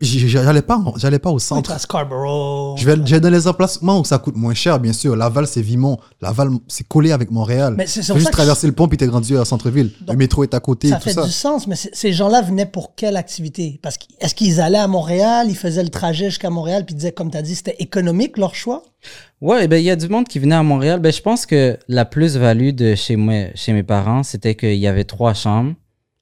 j'allais 0.00 0.62
pas, 0.62 0.78
j'allais 0.96 1.18
pas 1.18 1.30
au 1.30 1.34
Oui, 1.34 1.40
centre. 1.40 1.72
à 1.72 1.78
Scarborough. 1.78 2.76
Je 2.78 2.84
vais, 2.84 2.96
je 3.04 3.14
vais 3.14 3.20
dans 3.20 3.30
les 3.30 3.46
emplacements 3.48 3.98
où 4.00 4.04
ça 4.04 4.18
coûte 4.18 4.36
moins 4.36 4.52
cher, 4.54 4.78
bien 4.78 4.92
sûr. 4.92 5.16
Laval, 5.16 5.46
c'est 5.46 5.62
Vimont. 5.62 5.96
Laval, 6.20 6.50
c'est 6.68 6.86
collé 6.86 7.12
avec 7.12 7.30
Montréal. 7.30 7.74
Mais 7.78 7.86
c'est 7.86 8.02
juste 8.02 8.26
que 8.26 8.32
traverser 8.32 8.66
le 8.66 8.74
pont 8.74 8.88
puis 8.88 8.98
t'es 8.98 9.06
rendu 9.06 9.36
à 9.38 9.44
centre-ville. 9.44 9.92
Le 10.00 10.06
Donc, 10.06 10.16
métro 10.16 10.42
est 10.42 10.54
à 10.54 10.60
côté, 10.60 10.88
ça 10.88 10.96
tout 10.96 11.04
fait 11.04 11.12
ça. 11.14 11.24
du 11.24 11.30
sens, 11.30 11.66
mais 11.66 11.76
ces 11.76 12.12
gens-là 12.12 12.42
venaient 12.42 12.66
pour 12.66 12.94
quelle 12.94 13.16
activité? 13.16 13.78
Parce 13.82 13.96
que 13.96 14.04
est-ce 14.20 14.34
qu'ils 14.34 14.60
allaient 14.60 14.76
à 14.78 14.88
Montréal, 14.88 15.46
ils 15.48 15.56
faisaient 15.56 15.82
le 15.84 15.88
trajet 15.90 16.26
jusqu'à 16.26 16.50
Montréal, 16.50 16.84
puis 16.84 16.94
ils 16.94 16.98
disaient, 16.98 17.12
comme 17.12 17.30
tu 17.30 17.38
as 17.38 17.42
dit, 17.42 17.54
c'était 17.54 17.76
économique 17.78 18.36
leur 18.36 18.54
choix? 18.54 18.82
Ouais, 19.40 19.64
eh 19.64 19.68
ben, 19.68 19.76
il 19.76 19.84
y 19.84 19.90
a 19.90 19.96
du 19.96 20.08
monde 20.08 20.26
qui 20.28 20.38
venait 20.38 20.54
à 20.56 20.62
Montréal. 20.62 21.00
Ben, 21.00 21.12
je 21.12 21.20
pense 21.22 21.46
que 21.46 21.78
la 21.88 22.04
plus-value 22.04 22.70
de 22.70 22.94
chez 22.94 23.16
moi, 23.16 23.46
chez 23.54 23.72
mes 23.72 23.82
parents, 23.82 24.22
c'était 24.22 24.54
qu'il 24.54 24.74
y 24.76 24.86
avait 24.86 25.04
trois 25.04 25.32
chambres. 25.34 25.74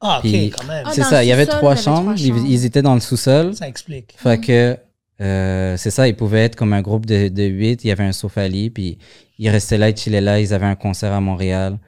Ah, 0.07 0.19
ok, 0.19 0.23
Puis- 0.23 0.51
quand 0.51 0.65
même. 0.67 0.85
Ah, 0.87 0.91
c'est 0.93 1.01
dans 1.01 1.09
ça, 1.09 1.19
le 1.21 1.25
il 1.27 1.29
y 1.29 1.33
avait 1.33 1.45
sous-sol, 1.47 1.59
trois 1.59 1.75
il 1.75 1.77
y 1.77 1.81
avait 1.81 1.83
trois 1.83 1.95
chambres. 2.05 2.15
Ils, 2.17 2.29
chambres. 2.29 2.47
ils 2.47 2.65
étaient 2.65 2.83
dans 2.83 2.95
le 2.95 3.01
sous-sol. 3.01 3.55
Ça 3.55 3.67
explique. 3.69 4.15
Fait 4.17 4.39
que, 4.41 4.79
euh, 5.21 5.77
c'est 5.77 5.91
ça, 5.91 6.07
ils 6.09 6.15
pouvaient 6.17 6.45
être 6.45 6.57
comme 6.57 6.73
un 6.73 6.83
groupe 6.83 7.07
de, 7.07 7.29
de 7.29 7.43
huit. 7.45 7.83
Il 7.85 7.89
y 7.89 7.91
avait 7.91 8.05
un 8.05 8.13
sofa-lit, 8.13 8.71
puis 8.71 8.99
ils 9.39 9.49
restaient 9.49 9.79
là, 9.79 9.89
ils 9.89 9.97
chillaient 9.97 10.21
là. 10.21 10.41
Ils 10.41 10.53
avaient 10.53 10.67
un 10.67 10.75
concert 10.77 11.13
à 11.13 11.21
Montréal. 11.21 11.79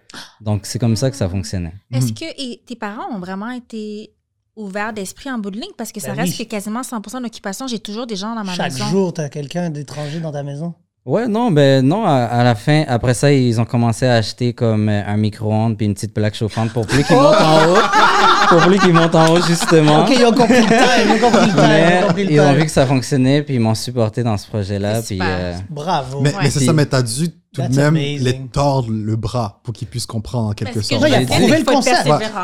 Donc, 0.41 0.65
c'est 0.65 0.79
comme 0.79 0.97
ça 0.97 1.11
que 1.11 1.17
ça 1.17 1.29
fonctionnait. 1.29 1.75
Est-ce 1.93 2.13
que 2.13 2.25
et 2.25 2.63
tes 2.67 2.77
parents 2.77 3.15
ont 3.15 3.19
vraiment 3.19 3.51
été 3.51 4.13
ouverts 4.57 4.95
d'esprit 4.95 5.31
en 5.31 5.39
bout 5.39 5.51
de 5.51 5.61
ligne? 5.61 5.73
Parce 5.77 5.93
que 5.93 6.01
ça 6.01 6.13
Ben 6.15 6.23
reste 6.23 6.39
oui. 6.39 6.47
que 6.47 6.51
quasiment 6.51 6.81
100% 6.83 7.21
d'occupation. 7.23 7.67
J'ai 7.67 7.79
toujours 7.81 8.07
des 8.07 8.17
gens 8.17 8.35
dans 8.35 8.45
ma 8.45 8.55
Chaque 8.55 8.73
maison. 8.73 8.87
jour, 8.87 9.13
tu 9.13 9.21
as 9.21 9.29
quelqu'un 9.29 9.69
d'étranger 9.71 10.21
dans 10.21 10.33
ta 10.33 10.43
maison? 10.43 10.73
Ouais, 11.07 11.29
non, 11.29 11.53
ben 11.53 11.87
non, 11.87 12.05
à, 12.05 12.25
à 12.25 12.43
la 12.43 12.57
fin, 12.57 12.83
après 12.89 13.15
ça, 13.15 13.33
ils 13.33 13.61
ont 13.61 13.65
commencé 13.65 14.07
à 14.07 14.15
acheter 14.15 14.53
comme 14.55 14.89
euh, 14.89 15.03
un 15.07 15.17
micro-ondes 15.17 15.77
puis 15.77 15.87
une 15.87 15.95
petite 15.95 16.13
plaque 16.13 16.35
chauffante 16.35 16.73
pour 16.73 16.85
plus 16.85 17.05
qu'ils 17.05 17.15
montent 17.15 17.41
en 17.41 17.71
haut. 17.73 17.77
Pour 18.49 18.59
plus 18.61 18.79
qu'ils 18.79 18.93
montent 18.93 19.15
en 19.17 19.33
haut, 19.35 19.43
justement. 19.43 20.03
Ok, 20.05 20.11
ils 20.17 20.25
ont 20.25 20.31
compris 20.33 20.61
le 20.61 20.69
temps, 20.69 20.75
ils 21.05 21.11
ont 21.11 21.19
compris 21.19 21.47
le 21.49 21.53
temps, 21.53 21.63
Mais 21.67 21.99
ils 22.01 22.05
ont 22.05 22.07
compris 22.07 22.25
le 22.25 22.31
ils 22.33 22.41
ont 22.41 22.45
temps. 22.45 22.53
vu 22.55 22.65
que 22.65 22.71
ça 22.71 22.87
fonctionnait, 22.87 23.43
puis 23.43 23.55
ils 23.55 23.61
m'ont 23.61 23.75
supporté 23.75 24.23
dans 24.23 24.37
ce 24.37 24.47
projet-là. 24.47 25.03
Puis, 25.03 25.19
euh, 25.21 25.55
Bravo. 25.69 26.21
Mais, 26.21 26.31
Ouais. 26.31 26.43
mais 26.45 26.51
c'est 26.51 26.61
ça, 26.65 26.73
mais 26.73 26.87
t'as 26.87 27.03
dû 27.03 27.29
tout 27.53 27.63
de 27.63 27.69
même 27.75 27.87
amazing. 27.97 28.21
les 28.21 28.41
tordre 28.53 28.89
le 28.93 29.17
bras 29.17 29.61
pour 29.65 29.75
qu'ils 29.75 29.89
puissent 29.89 30.07
comprendre 30.07 30.51
en 30.51 30.53
quelque 30.53 30.75
Parce 30.75 30.87
que 30.89 30.95
sorte. 30.95 31.03
Ouais, 31.03 31.11
il 31.11 31.25
a 31.25 31.27
prouvé 31.27 31.59
le 31.59 31.65
concept. 31.65 31.97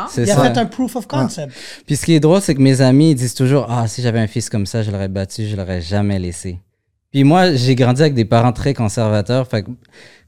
c'est 0.09 0.23
il 0.23 0.31
a 0.31 0.35
ça. 0.35 0.41
fait 0.41 0.57
un 0.57 0.65
proof 0.65 0.95
of 0.97 1.07
concept. 1.07 1.53
Puis 1.85 1.95
ce 1.95 2.05
qui 2.05 2.15
est 2.15 2.19
drôle, 2.19 2.41
c'est 2.41 2.53
que 2.55 2.61
mes 2.61 2.81
amis, 2.81 3.11
ils 3.11 3.15
disent 3.15 3.33
toujours 3.35 3.65
Ah, 3.69 3.87
si 3.87 4.01
j'avais 4.01 4.19
un 4.19 4.27
fils 4.27 4.49
comme 4.49 4.65
ça, 4.65 4.83
je 4.83 4.91
l'aurais 4.91 5.07
battu, 5.07 5.47
je 5.47 5.55
l'aurais 5.55 5.79
jamais 5.81 6.19
laissé. 6.19 6.59
Puis 7.13 7.23
moi, 7.23 7.53
j'ai 7.53 7.75
grandi 7.75 8.01
avec 8.01 8.13
des 8.15 8.25
parents 8.25 8.51
très 8.51 8.73
conservateurs. 8.73 9.47
Fait 9.47 9.63
que 9.63 9.69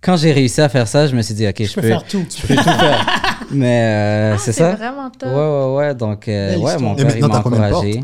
quand 0.01 0.15
j'ai 0.17 0.31
réussi 0.31 0.61
à 0.61 0.69
faire 0.69 0.88
ça, 0.88 1.07
je 1.07 1.15
me 1.15 1.21
suis 1.23 1.33
dit 1.33 1.47
Ok, 1.47 1.55
je, 1.59 1.63
Je 1.65 1.73
peux 1.75 1.81
peux, 1.81 1.88
faire 1.88 2.03
tout. 2.05 2.23
je 2.29 2.47
peux 2.47 2.55
tout 2.55 2.63
faire. 2.63 3.05
Mais 3.51 3.81
euh, 3.83 4.33
Ah, 4.36 4.38
c'est 4.38 4.51
ça. 4.53 4.75
vraiment 4.75 5.09
top. 5.09 5.29
Ouais, 5.29 5.36
ouais, 5.36 5.75
ouais. 5.88 5.95
Donc, 5.95 6.27
euh, 6.27 6.55
ouais, 6.57 6.77
mon 6.77 6.93
Et 6.95 7.03
père, 7.03 7.15
il 7.17 7.21
maintenant, 7.21 7.49
m'a 7.49 7.67
encouragé. 7.67 8.03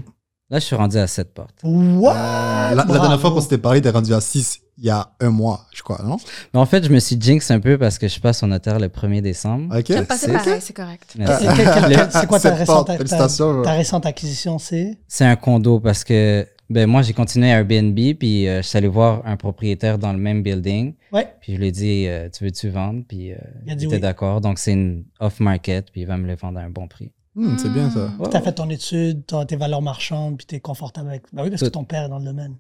Là, 0.50 0.60
je 0.60 0.66
suis 0.66 0.76
rendu 0.76 0.98
à 0.98 1.08
sept 1.08 1.34
portes. 1.34 1.56
What? 1.64 2.14
La, 2.14 2.74
la 2.76 2.84
dernière 2.84 3.22
fois 3.22 3.32
qu'on 3.32 3.40
s'était 3.40 3.58
parlé, 3.58 3.82
t'es 3.82 3.90
rendu 3.90 4.14
à 4.14 4.20
6 4.20 4.60
il 4.80 4.86
y 4.86 4.90
a 4.90 5.10
un 5.22 5.30
mois, 5.30 5.62
je 5.74 5.82
crois, 5.84 6.00
non? 6.04 6.18
Mais 6.54 6.60
en 6.60 6.66
fait, 6.66 6.84
je 6.84 6.90
me 6.92 7.00
suis 7.00 7.16
jinx 7.22 7.52
un 7.52 7.60
peu 7.60 7.78
parce 7.78 8.00
que 8.00 8.08
je 8.08 8.20
passe 8.20 8.42
au 8.42 8.48
notaire 8.48 8.80
le 8.80 8.88
1er 8.88 9.22
décembre. 9.22 9.78
Ok. 9.78 9.86
C'est 9.88 10.06
passé 10.08 10.32
pareil, 10.32 10.60
c'est 10.60 10.74
correct. 10.76 11.14
Merci. 11.18 11.46
C'est 12.12 12.26
quoi 12.28 12.40
ta 12.40 12.56
récente, 12.56 12.88
ta- 12.88 13.28
ta 13.64 13.72
récente 13.74 14.06
acquisition? 14.08 14.58
C'est? 14.58 14.98
C'est 15.08 15.26
un 15.26 15.36
condo 15.36 15.80
parce 15.80 16.04
que 16.04 16.46
ben 16.72 16.88
moi 16.90 17.02
j'ai 17.02 17.14
continué 17.14 17.52
à 17.52 17.60
Airbnb 17.60 17.96
puis 18.20 18.48
euh, 18.48 18.62
je 18.62 18.68
suis 18.68 18.78
allé 18.78 18.88
voir 18.88 19.22
un 19.26 19.38
propriétaire 19.38 19.98
dans 19.98 20.14
le 20.14 20.20
même 20.20 20.42
building 20.44 20.94
Ouais. 21.12 21.28
puis 21.42 21.54
je 21.54 21.60
lui 21.60 21.68
ai 21.68 21.72
dit 21.72 22.06
euh, 22.08 22.30
tu 22.30 22.44
veux-tu 22.44 22.70
vendre 22.70 23.04
puis 23.08 23.32
euh, 23.32 23.36
Il 23.66 23.72
a 23.72 23.76
dit 23.76 23.84
il 23.84 23.88
était 23.88 23.96
oui. 23.98 24.02
d'accord 24.02 24.42
donc 24.42 24.58
c'est 24.60 24.74
une 24.74 25.04
off 25.20 25.40
market 25.40 25.92
puis 25.92 26.02
il 26.02 26.08
va 26.08 26.18
me 26.18 26.28
le 26.28 26.36
vendre 26.36 26.60
à 26.60 26.64
un 26.64 26.70
bon 26.70 26.88
prix. 26.88 27.12
Hmm, 27.36 27.56
c'est 27.58 27.72
bien 27.72 27.90
ça. 27.90 28.12
Ouais, 28.20 28.30
Tu 28.30 28.36
as 28.36 28.42
fait 28.42 28.52
ton 28.52 28.70
étude, 28.70 29.24
t'as 29.26 29.46
tes 29.46 29.56
valeurs 29.56 29.82
marchandes, 29.82 30.36
puis 30.38 30.46
tu 30.46 30.56
es 30.56 30.60
confortable 30.60 31.08
avec. 31.08 31.24
Ben 31.32 31.44
oui, 31.44 31.50
parce 31.50 31.62
que 31.62 31.70
ton 31.70 31.86
père 31.86 32.04
est 32.04 32.10
dans 32.10 32.20
le 32.20 32.26
domaine. 32.26 32.58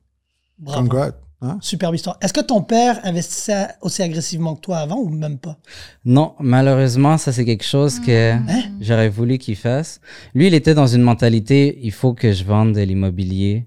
Bravo. 0.59 0.79
Congrats. 0.87 1.11
Hein? 1.41 1.57
Superbe 1.59 1.95
histoire. 1.95 2.17
Est-ce 2.21 2.31
que 2.31 2.39
ton 2.39 2.61
père 2.61 2.99
investissait 3.03 3.67
aussi 3.81 4.01
agressivement 4.03 4.55
que 4.55 4.61
toi 4.61 4.77
avant 4.77 4.95
ou 4.97 5.09
même 5.09 5.39
pas? 5.39 5.57
Non, 6.05 6.35
malheureusement 6.39 7.17
ça 7.17 7.31
c'est 7.33 7.43
quelque 7.45 7.65
chose 7.65 7.99
que 7.99 8.31
Hein? 8.33 8.63
j'aurais 8.79 9.09
voulu 9.09 9.39
qu'il 9.39 9.55
fasse. 9.55 9.99
Lui 10.35 10.47
il 10.47 10.53
était 10.53 10.73
dans 10.75 10.87
une 10.87 11.01
mentalité 11.01 11.79
il 11.81 11.91
faut 11.91 12.13
que 12.13 12.31
je 12.31 12.43
vende 12.45 12.73
de 12.73 12.81
l'immobilier 12.81 13.65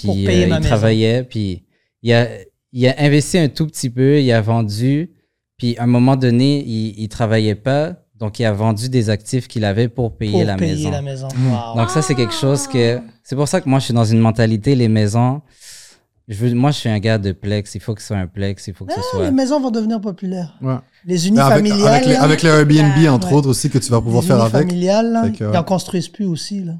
puis 0.00 0.24
payer 0.24 0.44
euh, 0.44 0.48
ma 0.48 0.56
il 0.56 0.58
maison. 0.62 0.68
travaillait 0.68 1.22
puis 1.24 1.64
il 2.02 2.12
a 2.12 2.28
il 2.72 2.86
a 2.86 2.94
investi 2.98 3.38
un 3.38 3.48
tout 3.48 3.66
petit 3.66 3.90
peu, 3.90 4.20
il 4.20 4.30
a 4.32 4.40
vendu 4.40 5.10
puis 5.56 5.76
à 5.78 5.84
un 5.84 5.86
moment 5.86 6.16
donné 6.16 6.62
il, 6.64 6.94
il 6.98 7.08
travaillait 7.08 7.54
pas 7.54 7.94
donc 8.18 8.38
il 8.40 8.44
a 8.44 8.52
vendu 8.52 8.88
des 8.88 9.10
actifs 9.10 9.46
qu'il 9.48 9.64
avait 9.64 9.88
pour 9.88 10.16
payer 10.16 10.32
Pour 10.32 10.44
la 10.44 10.56
payer 10.56 10.74
maison. 10.74 10.90
la 10.90 11.02
maison. 11.02 11.28
Mm. 11.36 11.52
Wow. 11.52 11.76
Donc 11.76 11.90
ça 11.90 12.02
c'est 12.02 12.14
quelque 12.14 12.34
chose 12.34 12.66
que 12.66 13.00
c'est 13.22 13.36
pour 13.36 13.48
ça 13.48 13.60
que 13.60 13.68
moi 13.68 13.78
je 13.78 13.86
suis 13.86 13.94
dans 13.94 14.04
une 14.04 14.18
mentalité 14.20 14.74
les 14.74 14.88
maisons 14.88 15.40
je 16.30 16.36
veux 16.44 16.52
moi 16.54 16.72
je 16.72 16.76
suis 16.80 16.88
un 16.90 16.98
gars 16.98 17.16
de 17.16 17.32
plex, 17.32 17.74
il 17.74 17.80
faut 17.80 17.94
que 17.94 18.02
ce 18.02 18.08
soit 18.08 18.18
un 18.18 18.26
plex, 18.26 18.66
il 18.68 18.74
faut 18.74 18.84
que 18.84 18.92
ce 18.92 18.98
Ah, 19.00 19.02
soit 19.12 19.24
les 19.24 19.30
maisons 19.30 19.60
vont 19.60 19.70
devenir 19.70 19.98
populaires. 19.98 20.58
Ouais. 20.60 20.74
Les 21.06 21.26
avec, 21.26 21.30
unifamiliales. 21.64 21.88
avec, 21.94 22.06
les, 22.06 22.14
avec 22.16 22.42
les 22.42 22.50
Airbnb, 22.50 22.98
Ouais. 22.98 23.08
entre 23.08 23.28
Ouais. 23.28 23.34
autres, 23.34 23.48
aussi, 23.48 23.70
que 23.70 23.78
tu 23.78 23.90
vas 23.90 24.02
pouvoir 24.02 24.20
les 24.20 24.28
faire 24.28 24.40
avec. 24.42 24.52
unifamiliales, 24.64 25.32
que, 25.38 25.44
ouais. 25.44 25.50
ils 25.54 25.56
en 25.56 25.62
construisent 25.64 26.08
plus 26.10 26.26
aussi. 26.26 26.64
Là. 26.64 26.74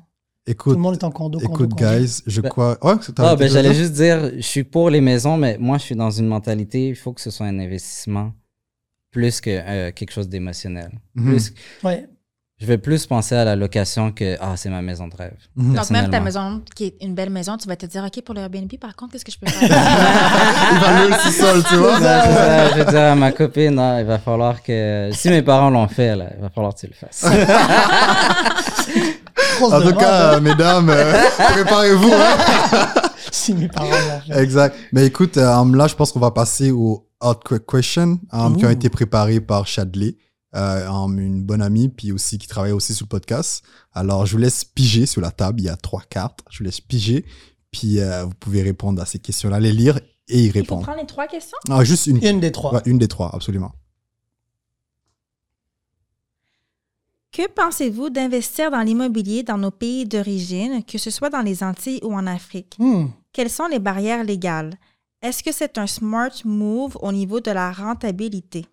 Tout 0.49 0.53
Écoute, 0.53 0.73
le 0.77 0.81
monde 0.81 0.95
est 0.95 1.05
en 1.05 1.11
condo. 1.11 1.39
condo, 1.39 1.53
écoute, 1.53 1.71
condo. 1.79 1.85
guys, 1.99 2.23
je 2.27 2.41
Ben- 2.41 2.49
crois. 2.49 2.77
T'as- 2.77 3.31
Ah, 3.31 3.37
ben, 3.37 3.51
j'allais 3.51 3.75
juste 3.75 3.93
dire, 3.93 4.31
je 4.37 4.41
suis 4.41 4.65
pour 4.65 4.89
les 4.89 5.01
maisons, 5.03 5.37
mais 5.37 5.57
moi, 5.61 5.77
je 5.79 5.83
suis 5.83 5.95
dans 5.97 6.11
une 6.11 6.27
mentalité, 6.27 6.89
il 6.89 6.97
faut 6.97 7.13
que 7.13 7.21
ce 7.21 7.31
soit 7.31 7.47
un 7.47 7.59
investissement 7.59 8.33
plus 9.11 9.41
que 9.43 9.51
euh, 9.51 9.93
quelque 9.93 10.11
chose 10.13 10.29
d'émotionnel. 10.29 10.91
Mhm. 11.15 11.29
Plus- 11.31 11.53
Ouais. 11.85 12.09
Je 12.61 12.67
vais 12.67 12.77
plus 12.77 13.07
penser 13.07 13.37
à 13.37 13.45
la 13.45 13.55
location 13.55 14.11
que, 14.11 14.37
ah, 14.41 14.57
c'est 14.57 14.69
ma 14.69 14.83
maison 14.83 15.07
de 15.07 15.15
rêve. 15.15 15.37
Mhm. 15.55 15.77
Donc, 15.77 15.91
même 15.91 16.11
ta 16.11 16.19
maison, 16.19 16.61
qui 16.75 16.87
est 16.87 16.97
une 17.03 17.15
belle 17.15 17.31
maison, 17.31 17.57
tu 17.57 17.69
vas 17.69 17.77
te 17.77 17.87
dire, 17.87 18.03
OK, 18.05 18.21
pour 18.25 18.35
le 18.35 18.41
Airbnb, 18.41 18.69
par 18.81 18.97
contre, 18.97 19.13
qu'est-ce 19.13 19.25
que 19.25 19.31
je 19.31 19.39
peux 19.39 19.47
faire? 19.47 19.61
Il 20.73 20.79
va 20.81 20.99
louer 21.05 21.09
le 21.11 21.19
sous-sol, 21.21 21.63
tu 21.69 21.77
vois. 21.77 21.99
C'est 21.99 22.03
ça, 22.03 22.69
je 22.71 22.75
vais 22.79 22.85
dire 22.87 23.01
à 23.01 23.15
ma 23.15 23.31
copine, 23.31 23.71
non, 23.77 23.99
il 24.01 24.05
va 24.07 24.19
falloir 24.19 24.61
que, 24.61 25.09
si 25.13 25.29
mes 25.31 25.43
parents 25.43 25.71
l'ont 25.71 25.87
fait, 25.87 26.17
là, 26.17 26.31
il 26.37 26.41
va 26.43 26.49
falloir 26.51 26.75
que 26.75 26.81
tu 26.81 26.87
le 26.89 26.95
fasses. 26.95 27.25
En 29.67 29.81
tout 29.83 29.95
cas, 29.95 30.33
hein. 30.33 30.37
euh, 30.37 30.41
mesdames, 30.41 30.89
euh, 30.91 31.13
préparez-vous. 31.53 32.11
hein. 32.13 32.87
si 33.33 33.55
mes 33.55 33.69
parents. 33.69 33.89
Exact. 34.35 34.75
Mais 34.93 35.07
écoute, 35.07 35.37
euh, 35.37 35.77
là, 35.77 35.87
je 35.87 35.95
pense 35.95 36.13
qu'on 36.13 36.21
va 36.21 36.31
passer 36.31 36.71
aux 36.71 37.07
hot 37.21 37.35
quick 37.45 37.67
questions 37.67 38.19
euh, 38.35 38.55
qui 38.57 38.65
ont 38.67 38.71
été 38.71 38.89
préparés 38.89 39.41
par 39.41 39.67
Chadley. 39.67 40.17
euh, 40.55 40.89
une 41.19 41.43
bonne 41.45 41.61
amie, 41.63 41.89
puis 41.89 42.13
aussi 42.13 42.39
qui 42.39 42.47
travaille 42.49 42.73
aussi 42.73 42.95
sur 42.95 43.05
le 43.05 43.09
podcast. 43.09 43.63
Alors, 43.93 44.25
je 44.27 44.33
vous 44.33 44.39
laisse 44.39 44.65
piger 44.65 45.05
sur 45.07 45.21
la 45.21 45.31
table. 45.31 45.61
Il 45.61 45.65
y 45.65 45.69
a 45.69 45.77
trois 45.77 46.03
cartes. 46.09 46.41
Je 46.51 46.59
vous 46.59 46.65
laisse 46.65 46.81
piger, 46.81 47.25
puis 47.71 48.01
euh, 48.01 48.25
vous 48.25 48.33
pouvez 48.41 48.63
répondre 48.63 49.01
à 49.03 49.07
ces 49.07 49.19
questions-là, 49.19 49.61
les 49.61 49.73
lire 49.73 49.99
et 50.29 50.39
y 50.41 50.45
Il 50.45 50.53
faut 50.53 50.59
répondre. 50.59 50.83
prendre 50.83 51.01
les 51.01 51.07
trois 51.07 51.27
questions? 51.27 51.59
Ah, 51.71 51.85
juste 51.85 52.07
une. 52.07 52.23
Une 52.25 52.41
des 52.41 52.53
trois. 52.53 52.73
Ouais, 52.75 52.81
une 52.87 52.99
des 52.99 53.09
trois, 53.09 53.31
absolument. 53.35 53.73
Que 57.31 57.47
pensez-vous 57.47 58.11
d'investir 58.11 58.71
dans 58.71 58.81
l'immobilier 58.81 59.43
dans 59.43 59.59
nos 59.59 59.71
pays 59.71 60.07
d'origine, 60.07 60.83
que 60.85 60.99
ce 60.99 61.11
soit 61.11 61.31
dans 61.31 61.43
les 61.43 61.63
Antilles 61.63 62.01
ou 62.03 62.15
en 62.15 62.27
Afrique? 62.27 62.77
Hmm. 62.79 63.09
Quelles 63.33 63.51
sont 63.51 63.67
les 63.67 63.79
barrières 63.79 64.25
légales? 64.25 64.75
Est-ce 65.21 65.43
que 65.43 65.53
c'est 65.53 65.79
un 65.79 65.87
smart 65.87 66.31
move 66.45 66.97
au 67.03 67.13
niveau 67.13 67.41
de 67.41 67.51
la 67.51 67.71
rentabilité? 67.73 68.67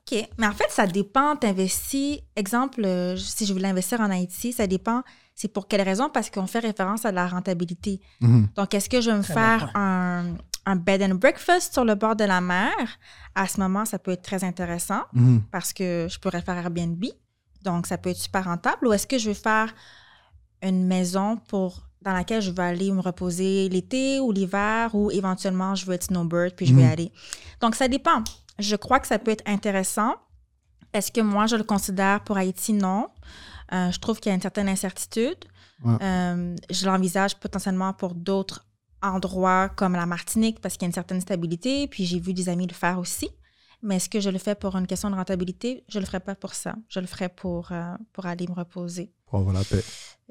OK. 0.00 0.28
Mais 0.38 0.46
en 0.46 0.52
fait, 0.52 0.70
ça 0.70 0.86
dépend. 0.86 1.36
T'investis, 1.36 2.20
exemple, 2.34 2.84
euh, 2.84 3.16
si 3.16 3.46
je 3.46 3.52
voulais 3.52 3.68
investir 3.68 4.00
en 4.00 4.10
Haïti, 4.10 4.52
ça 4.52 4.66
dépend. 4.66 5.02
C'est 5.34 5.48
pour 5.48 5.68
quelle 5.68 5.82
raison? 5.82 6.08
Parce 6.12 6.30
qu'on 6.30 6.46
fait 6.46 6.58
référence 6.60 7.04
à 7.04 7.12
la 7.12 7.26
rentabilité. 7.26 8.00
Mhm. 8.20 8.48
Donc, 8.56 8.74
est-ce 8.74 8.88
que 8.88 9.00
je 9.00 9.10
vais 9.10 9.16
me 9.16 9.22
Très 9.22 9.34
faire 9.34 9.70
un, 9.74 10.34
un 10.66 10.76
bed 10.76 11.02
and 11.02 11.14
breakfast 11.16 11.72
sur 11.72 11.84
le 11.84 11.94
bord 11.94 12.16
de 12.16 12.24
la 12.24 12.40
mer? 12.40 12.72
À 13.34 13.46
ce 13.46 13.60
moment, 13.60 13.84
ça 13.84 13.98
peut 13.98 14.12
être 14.12 14.22
très 14.22 14.44
intéressant 14.44 15.02
Mhm. 15.12 15.42
parce 15.50 15.72
que 15.72 16.06
je 16.10 16.18
pourrais 16.18 16.42
faire 16.42 16.56
Airbnb. 16.56 17.04
Donc, 17.62 17.86
ça 17.86 17.98
peut 17.98 18.10
être 18.10 18.16
super 18.18 18.44
rentable. 18.44 18.86
Ou 18.86 18.92
est-ce 18.92 19.06
que 19.06 19.18
je 19.18 19.28
vais 19.30 19.34
faire 19.34 19.72
une 20.62 20.86
maison 20.86 21.36
pour 21.36 21.82
dans 22.02 22.12
laquelle 22.14 22.40
je 22.40 22.50
vais 22.50 22.62
aller 22.62 22.90
me 22.92 23.00
reposer 23.00 23.68
l'été 23.68 24.20
ou 24.20 24.32
l'hiver 24.32 24.94
ou 24.94 25.10
éventuellement 25.10 25.74
je 25.74 25.84
veux 25.84 25.92
être 25.94 26.04
snowbird 26.04 26.54
puis 26.54 26.64
je 26.66 26.74
vais 26.74 26.84
Mhm. 26.84 26.90
aller. 26.92 27.12
Donc, 27.60 27.74
ça 27.74 27.88
dépend. 27.88 28.24
Je 28.58 28.76
crois 28.76 29.00
que 29.00 29.06
ça 29.06 29.18
peut 29.18 29.30
être 29.30 29.44
intéressant. 29.46 30.14
Est-ce 30.94 31.12
que 31.12 31.20
moi, 31.20 31.46
je 31.46 31.56
le 31.56 31.62
considère 31.64 32.24
pour 32.24 32.36
Haïti? 32.38 32.72
Non. 32.72 33.08
Euh, 33.72 33.90
je 33.92 33.98
trouve 34.00 34.18
qu'il 34.18 34.30
y 34.30 34.32
a 34.32 34.34
une 34.34 34.40
certaine 34.40 34.68
incertitude. 34.68 35.36
Ouais. 35.84 35.96
Euh, 36.02 36.56
je 36.70 36.86
l'envisage 36.86 37.36
potentiellement 37.36 37.92
pour 37.92 38.14
d'autres 38.14 38.66
endroits 39.02 39.68
comme 39.70 39.92
la 39.94 40.06
Martinique 40.06 40.60
parce 40.60 40.74
qu'il 40.74 40.82
y 40.82 40.86
a 40.86 40.88
une 40.88 40.94
certaine 40.94 41.20
stabilité. 41.20 41.86
Puis 41.88 42.04
j'ai 42.06 42.20
vu 42.20 42.32
des 42.34 42.48
amis 42.48 42.66
le 42.66 42.74
faire 42.74 42.98
aussi. 42.98 43.28
Mais 43.82 43.96
est-ce 43.96 44.08
que 44.10 44.20
je 44.20 44.28
le 44.28 44.38
fais 44.38 44.54
pour 44.54 44.76
une 44.76 44.86
question 44.86 45.08
de 45.10 45.14
rentabilité? 45.14 45.84
Je 45.88 45.98
ne 45.98 46.02
le 46.02 46.06
ferai 46.06 46.20
pas 46.20 46.34
pour 46.34 46.52
ça. 46.54 46.74
Je 46.88 47.00
le 47.00 47.06
ferai 47.06 47.28
pour, 47.30 47.72
euh, 47.72 47.94
pour 48.12 48.26
aller 48.26 48.46
me 48.46 48.52
reposer. 48.52 49.10
Pour 49.26 49.38
avoir 49.38 49.54
la 49.54 49.64
paix. 49.64 49.82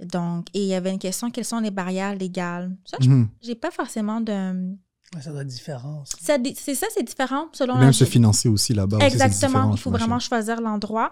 Donc, 0.04 0.48
et 0.54 0.62
il 0.62 0.68
y 0.68 0.76
avait 0.76 0.92
une 0.92 1.00
question, 1.00 1.32
quelles 1.32 1.46
sont 1.46 1.60
les 1.60 1.72
barrières 1.72 2.16
légales? 2.16 2.76
Ça, 2.86 2.98
je 3.02 3.10
Mhm. 3.10 3.28
j'ai 3.42 3.56
pas 3.56 3.72
forcément 3.72 4.22
de... 4.22 4.76
Ça 5.20 5.32
doit 5.32 5.42
être 5.42 5.48
différent. 5.48 6.04
C'est 6.06 6.76
ça, 6.76 6.86
c'est 6.94 7.02
différent 7.04 7.48
selon 7.54 7.74
Même 7.78 7.86
la- 7.88 7.94
se 7.94 8.04
financer 8.06 8.48
aussi 8.48 8.76
là-bas. 8.76 9.00
Exactement. 9.00 9.72
Il 9.72 9.80
faut 9.80 9.90
vraiment 9.90 10.20
choisir 10.20 10.62
l'endroit. 10.62 11.10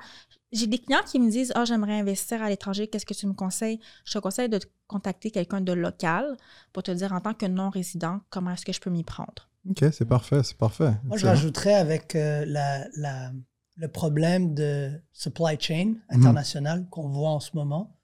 J'ai 0.51 0.67
des 0.67 0.77
clients 0.77 1.01
qui 1.03 1.19
me 1.19 1.31
disent 1.31 1.51
Ah, 1.55 1.65
j'aimerais 1.65 1.99
investir 1.99 2.43
à 2.43 2.49
l'étranger, 2.49 2.87
qu'est-ce 2.87 3.07
que 3.07 3.15
tu 3.15 3.25
me 3.25 3.33
conseilles 3.33 3.79
Je 4.05 4.13
te 4.13 4.19
conseille 4.19 4.47
de 4.49 4.59
te 4.59 4.67
contacter 4.87 5.31
quelqu'un 5.31 5.61
de 5.61 5.73
local 5.73 6.37
pour 6.73 6.83
te 6.83 6.91
dire 6.91 7.11
en 7.13 7.19
tant 7.21 7.33
que 7.33 7.45
non-résident, 7.45 8.21
comment 8.29 8.51
est-ce 8.51 8.65
que 8.65 8.73
je 8.73 8.79
peux 8.79 8.89
m'y 8.89 9.03
prendre? 9.03 9.49
Ok, 9.69 9.83
c'est 9.91 10.05
parfait, 10.07 10.41
c'est 10.43 10.57
parfait. 10.57 10.93
Moi, 11.03 11.17
je 11.17 11.25
rajouterais 11.27 11.73
avec 11.73 12.15
euh, 12.15 12.45
la, 12.47 12.87
la- 12.97 13.31
le 13.75 13.87
problème 13.89 14.53
de 14.55 14.91
supply 15.11 15.57
chain 15.59 15.95
international 16.09 16.87
qu'on 16.89 17.09
voit 17.09 17.29
en 17.29 17.39
ce 17.39 17.51
moment. 17.53 17.99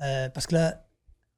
Euh, 0.00 0.28
parce 0.30 0.46
que 0.46 0.54
là, 0.56 0.86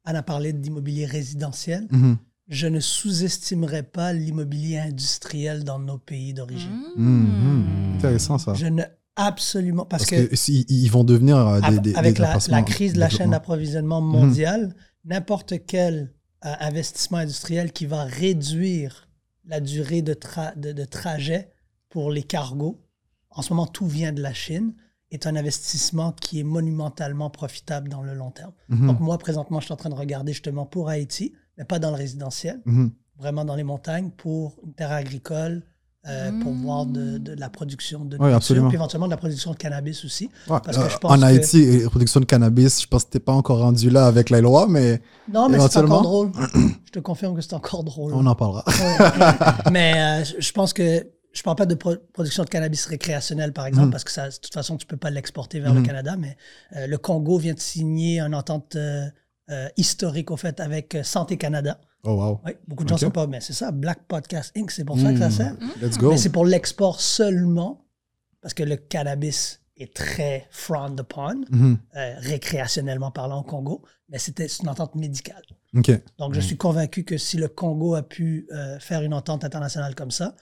Anne 0.04 0.16
a 0.16 0.22
parlé 0.22 0.52
d'immobilier 0.52 1.04
résidentiel. 1.04 1.86
Mhm. 1.90 2.16
Je 2.48 2.68
ne 2.68 2.78
sous-estimerais 2.80 3.82
pas 3.82 4.12
l'immobilier 4.12 4.78
industriel 4.78 5.64
dans 5.64 5.80
nos 5.80 5.98
pays 5.98 6.32
d'origine. 6.32 6.80
Mhm. 6.96 7.96
Intéressant 7.96 8.38
ça. 8.38 8.54
Je 8.54 8.66
ne 8.66 8.82
absolument 9.16 9.84
parce, 9.84 10.08
Parce 10.10 10.28
que, 10.28 10.50
ils 10.72 10.88
vont 10.90 11.04
devenir 11.04 11.36
euh, 11.36 11.60
des, 11.60 11.66
Av- 11.66 11.80
des, 11.80 11.94
avec 11.94 12.16
des 12.16 12.22
la, 12.48 12.62
crise 12.62 12.92
de 12.94 13.00
la 13.00 13.08
chaîne 13.08 13.30
d'approvisionnement 13.30 14.00
Mhm. 14.00 14.08
mondiale, 14.12 14.76
n'importe 15.04 15.54
quel 15.66 16.12
euh, 16.44 16.52
investissement 16.60 17.18
industriel 17.18 17.72
qui 17.72 17.86
va 17.86 18.04
réduire 18.04 19.08
la 19.44 19.60
durée 19.60 20.02
de, 20.02 20.14
tra- 20.14 20.58
de, 20.58 20.72
de 20.72 20.84
trajet 20.84 21.50
pour 21.88 22.10
les 22.10 22.22
cargos, 22.22 22.82
en 23.30 23.42
ce 23.42 23.52
moment 23.52 23.66
tout 23.66 23.86
vient 23.86 24.12
de 24.12 24.20
la 24.22 24.34
Chine, 24.34 24.74
est 25.12 25.26
un 25.26 25.36
investissement 25.36 26.12
qui 26.12 26.40
est 26.40 26.44
monumentalement 26.44 27.30
profitable 27.30 27.88
dans 27.88 28.02
le 28.02 28.12
long 28.14 28.30
terme. 28.32 28.52
Mhm. 28.68 28.86
Donc 28.88 29.00
moi, 29.00 29.18
présentement, 29.18 29.60
je 29.60 29.66
suis 29.66 29.72
en 29.72 29.76
train 29.76 29.88
de 29.90 29.94
regarder 29.94 30.32
justement 30.32 30.66
pour 30.66 30.88
Haïti, 30.88 31.32
mais 31.56 31.64
pas 31.64 31.78
dans 31.78 31.90
le 31.90 31.96
résidentiel, 31.96 32.60
Mhm. 32.66 32.90
vraiment 33.16 33.44
dans 33.44 33.54
les 33.54 33.62
montagnes, 33.64 34.10
pour 34.10 34.58
une 34.64 34.74
terre 34.74 34.92
agricole, 34.92 35.62
euh, 36.08 36.30
pour 36.42 36.52
Mm. 36.52 36.62
voir 36.62 36.86
de, 36.86 37.18
de 37.18 37.32
la 37.34 37.48
production 37.50 38.04
de 38.04 38.14
Oui, 38.16 38.20
nourriture, 38.20 38.36
absolument. 38.36 38.68
puis 38.68 38.76
éventuellement 38.76 39.06
de 39.06 39.10
la 39.10 39.16
production 39.16 39.50
de 39.52 39.56
cannabis 39.56 40.04
aussi. 40.04 40.24
Ouais, 40.48 40.58
Parce 40.64 40.76
que 40.76 40.82
euh, 40.82 40.88
je 40.88 40.98
pense 40.98 41.12
en 41.12 41.18
que- 41.18 41.24
Haïti, 41.24 41.64
euh, 41.84 41.88
production 41.88 42.20
de 42.20 42.24
cannabis, 42.26 42.82
je 42.82 42.86
pense 42.86 43.04
que 43.04 43.10
t'es 43.10 43.20
pas 43.20 43.32
encore 43.32 43.58
rendu 43.58 43.90
là 43.90 44.06
avec 44.06 44.30
la 44.30 44.40
loi, 44.40 44.66
mais 44.68 45.00
Non, 45.32 45.48
mais 45.48 45.58
c'est 45.68 45.78
encore 45.78 46.02
drôle. 46.02 46.32
Je 46.86 46.90
te 46.92 46.98
confirme 47.00 47.34
que 47.34 47.40
c'est 47.42 47.54
encore 47.54 47.84
drôle. 47.84 48.14
on 48.14 48.24
en 48.26 48.34
parlera. 48.34 48.64
Ouais. 48.66 49.70
mais 49.72 50.20
euh, 50.22 50.24
je- 50.38 50.52
pense 50.52 50.72
que 50.72 51.06
je 51.32 51.42
parle 51.42 51.56
pas 51.56 51.66
de 51.66 51.74
pro- 51.74 51.96
production 52.14 52.44
de 52.44 52.48
cannabis 52.48 52.86
récréationnel, 52.86 53.52
par 53.52 53.66
exemple, 53.66 53.86
Mhm. 53.86 53.92
parce 53.92 54.04
que 54.04 54.10
ça, 54.12 54.28
de 54.30 54.34
toute 54.34 54.54
façon, 54.54 54.76
tu 54.78 54.86
peux 54.86 54.96
pas 54.96 55.10
l'exporter 55.10 55.60
vers 55.60 55.74
Mhm. 55.74 55.80
le 55.82 55.86
Canada, 55.86 56.16
mais 56.18 56.36
euh, 56.76 56.86
le 56.86 56.96
Congo 56.96 57.36
vient 57.38 57.52
de 57.52 57.60
signer 57.60 58.20
une 58.20 58.34
entente 58.34 58.76
euh, 59.50 59.68
historique, 59.76 60.30
au 60.30 60.36
fait, 60.36 60.58
avec 60.60 60.94
euh, 60.94 61.02
Santé 61.02 61.36
Canada. 61.36 61.80
Oh 62.04 62.12
wow. 62.14 62.40
Oui, 62.44 62.52
beaucoup 62.68 62.84
de 62.84 62.88
gens 62.88 62.94
ne 62.96 63.00
sont 63.00 63.10
pas, 63.10 63.26
mais 63.26 63.40
c'est 63.40 63.52
ça, 63.52 63.70
Black 63.72 64.04
Podcast 64.06 64.52
Inc., 64.56 64.70
c'est 64.70 64.84
pour 64.84 64.98
ça 64.98 65.12
que 65.12 65.18
ça 65.18 65.26
Mhm. 65.26 65.32
sert. 65.32 65.54
Let's 65.80 65.98
go. 65.98 66.10
Mais 66.10 66.16
c'est 66.18 66.30
pour 66.30 66.44
l'export 66.46 67.00
seulement, 67.00 67.84
parce 68.42 68.54
que 68.54 68.62
le 68.62 68.76
cannabis 68.76 69.60
est 69.76 69.92
très 69.94 70.46
frowned 70.50 70.98
upon, 71.00 71.42
Mhm. 71.50 71.78
euh, 71.96 72.14
récréationnellement 72.18 73.10
parlant 73.10 73.40
au 73.40 73.42
Congo, 73.42 73.82
mais 74.08 74.18
c'était 74.18 74.46
une 74.46 74.68
entente 74.68 74.94
médicale. 74.94 75.42
Ok. 75.76 75.90
Donc, 76.18 76.32
je 76.34 76.40
suis 76.40 76.56
convaincu 76.56 77.04
que 77.04 77.18
si 77.18 77.36
le 77.36 77.48
Congo 77.48 77.94
a 77.94 78.02
pu 78.02 78.46
euh, 78.52 78.78
faire 78.78 79.02
une 79.02 79.12
entente 79.12 79.44
internationale 79.44 79.94
comme 79.94 80.10
ça, 80.10 80.34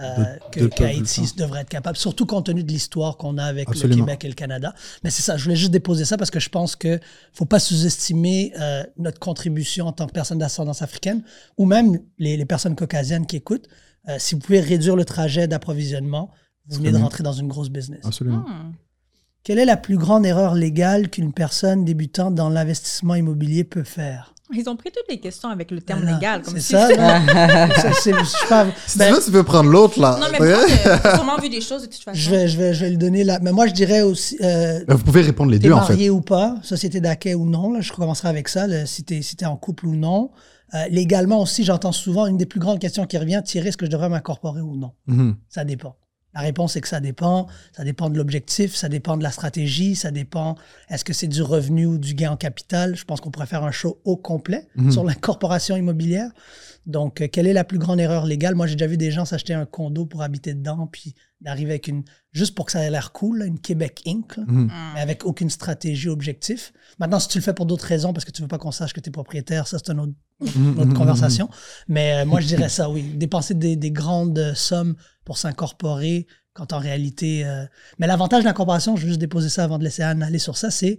euh, 0.00 0.36
que 0.50 0.60
le 0.60 0.70
faire. 0.70 1.34
devrait 1.36 1.60
être 1.60 1.68
capable, 1.68 1.96
surtout 1.96 2.26
compte 2.26 2.46
tenu 2.46 2.64
de 2.64 2.72
l'histoire 2.72 3.16
qu'on 3.16 3.38
a 3.38 3.44
avec 3.44 3.68
Absolument. 3.68 3.96
le 3.96 4.00
Québec 4.02 4.24
et 4.24 4.28
le 4.28 4.34
Canada. 4.34 4.74
Mais 5.04 5.10
c'est 5.10 5.22
ça, 5.22 5.36
je 5.36 5.44
voulais 5.44 5.56
juste 5.56 5.70
déposer 5.72 6.04
ça 6.04 6.16
parce 6.16 6.30
que 6.30 6.40
je 6.40 6.48
pense 6.48 6.76
que 6.76 6.98
faut 7.32 7.44
pas 7.44 7.58
sous-estimer 7.58 8.52
euh, 8.60 8.82
notre 8.96 9.18
contribution 9.18 9.86
en 9.86 9.92
tant 9.92 10.06
que 10.06 10.12
personne 10.12 10.38
d'ascendance 10.38 10.82
africaine 10.82 11.22
ou 11.58 11.66
même 11.66 11.98
les, 12.18 12.36
les 12.36 12.46
personnes 12.46 12.76
caucasiennes 12.76 13.26
qui 13.26 13.36
écoutent. 13.36 13.68
Euh, 14.08 14.16
si 14.18 14.34
vous 14.34 14.40
pouvez 14.40 14.60
réduire 14.60 14.96
le 14.96 15.04
trajet 15.04 15.46
d'approvisionnement, 15.46 16.30
vous 16.66 16.78
venez 16.78 16.92
de 16.92 16.96
rentrer 16.96 17.22
dans 17.22 17.32
une 17.32 17.48
grosse 17.48 17.68
business. 17.68 18.00
Absolument. 18.04 18.44
Hmm. 18.48 18.72
Quelle 19.42 19.58
est 19.58 19.64
la 19.64 19.76
plus 19.76 19.96
grande 19.96 20.26
erreur 20.26 20.54
légale 20.54 21.08
qu'une 21.08 21.32
personne 21.32 21.84
débutante 21.84 22.34
dans 22.34 22.50
l'investissement 22.50 23.14
immobilier 23.14 23.64
peut 23.64 23.84
faire? 23.84 24.34
Ils 24.52 24.68
ont 24.68 24.76
pris 24.76 24.90
toutes 24.90 25.08
les 25.08 25.20
questions 25.20 25.48
avec 25.48 25.70
le 25.70 25.80
terme 25.80 26.00
Voilà. 26.00 26.16
légal. 26.16 26.42
Comme 26.42 26.54
C'est 26.54 26.60
si- 26.60 26.72
ça, 26.72 26.88
c'est- 28.02 28.12
je 28.18 28.24
sais 28.24 28.46
pas, 28.48 28.66
Si 28.86 28.98
ben, 28.98 29.08
tu 29.08 29.14
veux, 29.14 29.24
tu 29.24 29.30
peux 29.30 29.42
prendre 29.44 29.70
l'autre 29.70 30.00
là. 30.00 30.18
Non, 30.20 30.26
mais 30.32 30.40
Ouais. 30.40 30.50
moi, 30.54 30.66
j'ai 30.68 30.74
j'ai 30.76 31.10
sûrement 31.16 31.38
vu 31.38 31.48
des 31.48 31.60
choses 31.60 31.82
de 31.82 31.86
toute 31.86 32.02
façon. 32.02 32.18
je 32.18 32.30
vais, 32.30 32.48
je, 32.48 32.56
vais, 32.58 32.74
je 32.74 32.84
vais 32.84 32.90
le 32.90 32.96
donner 32.96 33.24
là. 33.24 33.38
Mais 33.42 33.52
moi, 33.52 33.66
je 33.66 33.72
dirais 33.72 34.02
aussi, 34.02 34.36
euh, 34.42 34.84
Ben, 34.86 34.94
Vous 34.94 35.04
pouvez 35.04 35.22
répondre 35.22 35.50
les 35.50 35.58
deux 35.58 35.72
en 35.72 35.82
fait. 35.82 35.92
marié 35.94 36.10
ou 36.10 36.20
pas, 36.20 36.56
société 36.62 37.00
d'accueil 37.00 37.34
ou 37.34 37.46
non. 37.46 37.72
Là, 37.72 37.80
je 37.80 37.92
commencerai 37.92 38.28
avec 38.28 38.48
ça, 38.48 38.66
là, 38.66 38.86
si 38.86 39.04
t'es 39.04 39.22
si 39.22 39.36
t'es 39.36 39.46
en 39.46 39.56
couple 39.56 39.86
ou 39.86 39.94
non. 39.96 40.30
Euh, 40.74 40.84
légalement 40.88 41.40
aussi, 41.42 41.64
j'entends 41.64 41.90
souvent 41.92 42.26
une 42.26 42.36
des 42.36 42.46
plus 42.46 42.60
grandes 42.60 42.78
questions 42.78 43.04
qui 43.04 43.18
revient, 43.18 43.40
Thierry, 43.44 43.68
est-ce 43.68 43.76
que 43.76 43.86
je 43.86 43.90
devrais 43.90 44.08
m'incorporer 44.08 44.60
ou 44.60 44.76
non? 44.76 44.92
Mhm. 45.08 45.34
Ça 45.48 45.64
dépend. 45.64 45.96
La 46.34 46.40
réponse 46.40 46.76
est 46.76 46.80
que 46.80 46.88
ça 46.88 47.00
dépend. 47.00 47.48
Ça 47.76 47.82
dépend 47.84 48.08
de 48.10 48.16
l'objectif, 48.16 48.74
ça 48.76 48.88
dépend 48.88 49.16
de 49.16 49.22
la 49.22 49.30
stratégie, 49.32 49.96
ça 49.96 50.10
dépend 50.12 50.56
est-ce 50.88 51.04
que 51.04 51.12
c'est 51.12 51.26
du 51.26 51.42
revenu 51.42 51.86
ou 51.86 51.98
du 51.98 52.14
gain 52.14 52.30
en 52.32 52.36
capital? 52.36 52.94
Je 52.96 53.04
pense 53.04 53.20
qu'on 53.20 53.30
pourrait 53.30 53.46
faire 53.46 53.64
un 53.64 53.72
show 53.72 54.00
au 54.04 54.16
complet 54.16 54.68
Mhm. 54.76 54.92
sur 54.92 55.04
l'incorporation 55.04 55.76
immobilière. 55.76 56.30
Donc, 56.86 57.20
euh, 57.20 57.28
quelle 57.30 57.46
est 57.46 57.52
la 57.52 57.64
plus 57.64 57.78
grande 57.78 58.00
erreur 58.00 58.24
légale? 58.26 58.54
Moi, 58.54 58.66
j'ai 58.66 58.74
déjà 58.74 58.86
vu 58.86 58.96
des 58.96 59.10
gens 59.10 59.24
s'acheter 59.24 59.52
un 59.54 59.66
condo 59.66 60.06
pour 60.06 60.22
habiter 60.22 60.54
dedans, 60.54 60.88
puis 60.90 61.14
d'arriver 61.40 61.70
avec 61.72 61.88
une, 61.88 62.04
juste 62.32 62.54
pour 62.54 62.66
que 62.66 62.72
ça 62.72 62.82
ait 62.82 62.90
l'air 62.90 63.12
cool, 63.12 63.42
une 63.46 63.58
Québec 63.58 64.02
Inc., 64.06 64.36
là, 64.36 64.44
Mhm. 64.46 64.70
mais 64.94 65.00
avec 65.00 65.24
aucune 65.24 65.50
stratégie, 65.50 66.08
objectif. 66.08 66.72
Maintenant, 66.98 67.18
si 67.20 67.28
tu 67.28 67.38
le 67.38 67.42
fais 67.42 67.52
pour 67.54 67.66
d'autres 67.66 67.84
raisons, 67.86 68.12
parce 68.12 68.24
que 68.24 68.30
tu 68.30 68.40
veux 68.42 68.48
pas 68.48 68.58
qu'on 68.58 68.70
sache 68.72 68.92
que 68.92 69.00
tu 69.00 69.08
es 69.08 69.12
propriétaire, 69.12 69.66
ça, 69.66 69.78
c'est 69.78 69.92
une 69.92 70.00
autre, 70.00 70.12
Mhm, 70.40 70.72
une 70.74 70.80
autre 70.80 70.94
conversation. 70.94 71.50
Mais 71.86 72.22
euh, 72.22 72.26
moi, 72.26 72.40
je 72.40 72.46
dirais 72.46 72.68
ça, 72.70 72.88
oui. 72.88 73.02
Dépenser 73.02 73.52
des, 73.54 73.76
des 73.76 73.90
grandes 73.90 74.52
sommes 74.54 74.94
pour 75.30 75.38
s'incorporer, 75.38 76.26
quand 76.54 76.72
en 76.72 76.80
réalité. 76.80 77.46
euh, 77.46 77.64
Mais 78.00 78.08
l'avantage 78.08 78.42
de 78.42 78.48
l'incorporation, 78.48 78.96
je 78.96 79.02
vais 79.02 79.08
juste 79.10 79.20
déposer 79.20 79.48
ça 79.48 79.62
avant 79.62 79.78
de 79.78 79.84
laisser 79.84 80.02
Anne 80.02 80.24
aller 80.24 80.40
sur 80.40 80.56
ça, 80.56 80.72
c'est 80.72 80.98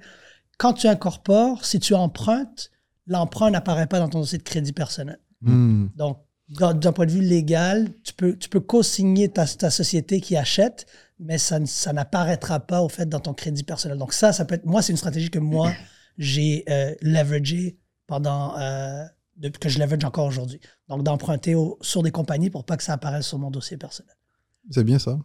quand 0.58 0.72
tu 0.72 0.88
incorpores, 0.88 1.66
si 1.66 1.82
tu 1.82 1.94
empruntes, 1.96 2.72
l'emprunt 3.08 3.52
n'apparaît 3.52 3.88
pas 3.88 4.00
dans 4.00 4.08
ton 4.08 4.22
dossier 4.22 4.38
de 4.38 4.44
crédit 4.44 4.72
personnel. 4.72 5.20
Mhm. 5.42 5.90
Donc, 5.98 6.24
d'un 6.48 6.94
point 6.94 7.06
de 7.06 7.12
vue 7.12 7.20
légal, 7.20 7.90
tu 8.06 8.14
peux, 8.14 8.38
tu 8.38 8.48
peux 8.48 8.62
co-signer 8.62 9.28
ta, 9.28 9.46
ta 9.46 9.70
société 9.70 10.22
qui 10.22 10.38
achète, 10.38 10.86
mais 11.20 11.38
ça, 11.38 11.60
ça 11.66 11.92
n'apparaîtra 11.92 12.62
pas 12.62 12.82
au 12.82 12.88
fait 12.88 13.10
dans 13.10 13.20
ton 13.20 13.34
crédit 13.34 13.64
personnel. 13.64 13.98
Donc 13.98 14.14
ça, 14.14 14.32
ça 14.32 14.46
peut 14.46 14.56
être, 14.56 14.66
moi, 14.66 14.82
c'est 14.82 14.94
une 14.94 14.98
stratégie 14.98 15.30
que 15.30 15.40
moi, 15.40 15.74
j'ai 16.18 16.64
euh, 16.70 16.96
leveragé 17.02 17.80
pendant, 18.08 18.58
euh, 18.58 19.04
que 19.60 19.68
je 19.68 19.78
leverage 19.78 20.06
encore 20.06 20.28
aujourd'hui. 20.28 20.62
Donc 20.88 21.04
d'emprunter 21.04 21.54
sur 21.82 22.02
des 22.02 22.12
compagnies 22.12 22.50
pour 22.50 22.64
pas 22.64 22.78
que 22.78 22.84
ça 22.84 22.94
apparaisse 22.94 23.28
sur 23.28 23.38
mon 23.38 23.52
dossier 23.52 23.76
personnel. 23.76 24.16
C'est 24.70 24.84
bien 24.84 25.00
ça. 25.00 25.18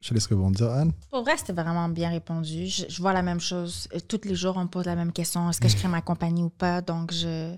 Je 0.00 0.08
te 0.08 0.14
laisse 0.14 0.26
rebondir, 0.28 0.70
Anne. 0.70 0.92
Pour 1.10 1.22
vrai, 1.22 1.36
c'était 1.36 1.52
vraiment 1.52 1.88
bien 1.88 2.08
répondu. 2.10 2.66
Je, 2.66 2.84
je 2.88 3.02
vois 3.02 3.12
la 3.12 3.20
même 3.22 3.40
chose. 3.40 3.86
Tous 4.08 4.20
les 4.24 4.34
jours, 4.34 4.56
on 4.56 4.62
me 4.62 4.68
pose 4.68 4.86
la 4.86 4.94
même 4.96 5.12
question. 5.12 5.48
Est-ce 5.50 5.60
que 5.60 5.68
je 5.68 5.76
crée 5.76 5.88
ma 5.88 6.00
compagnie 6.00 6.42
ou 6.42 6.48
pas? 6.48 6.80
Donc, 6.80 7.12
je, 7.12 7.54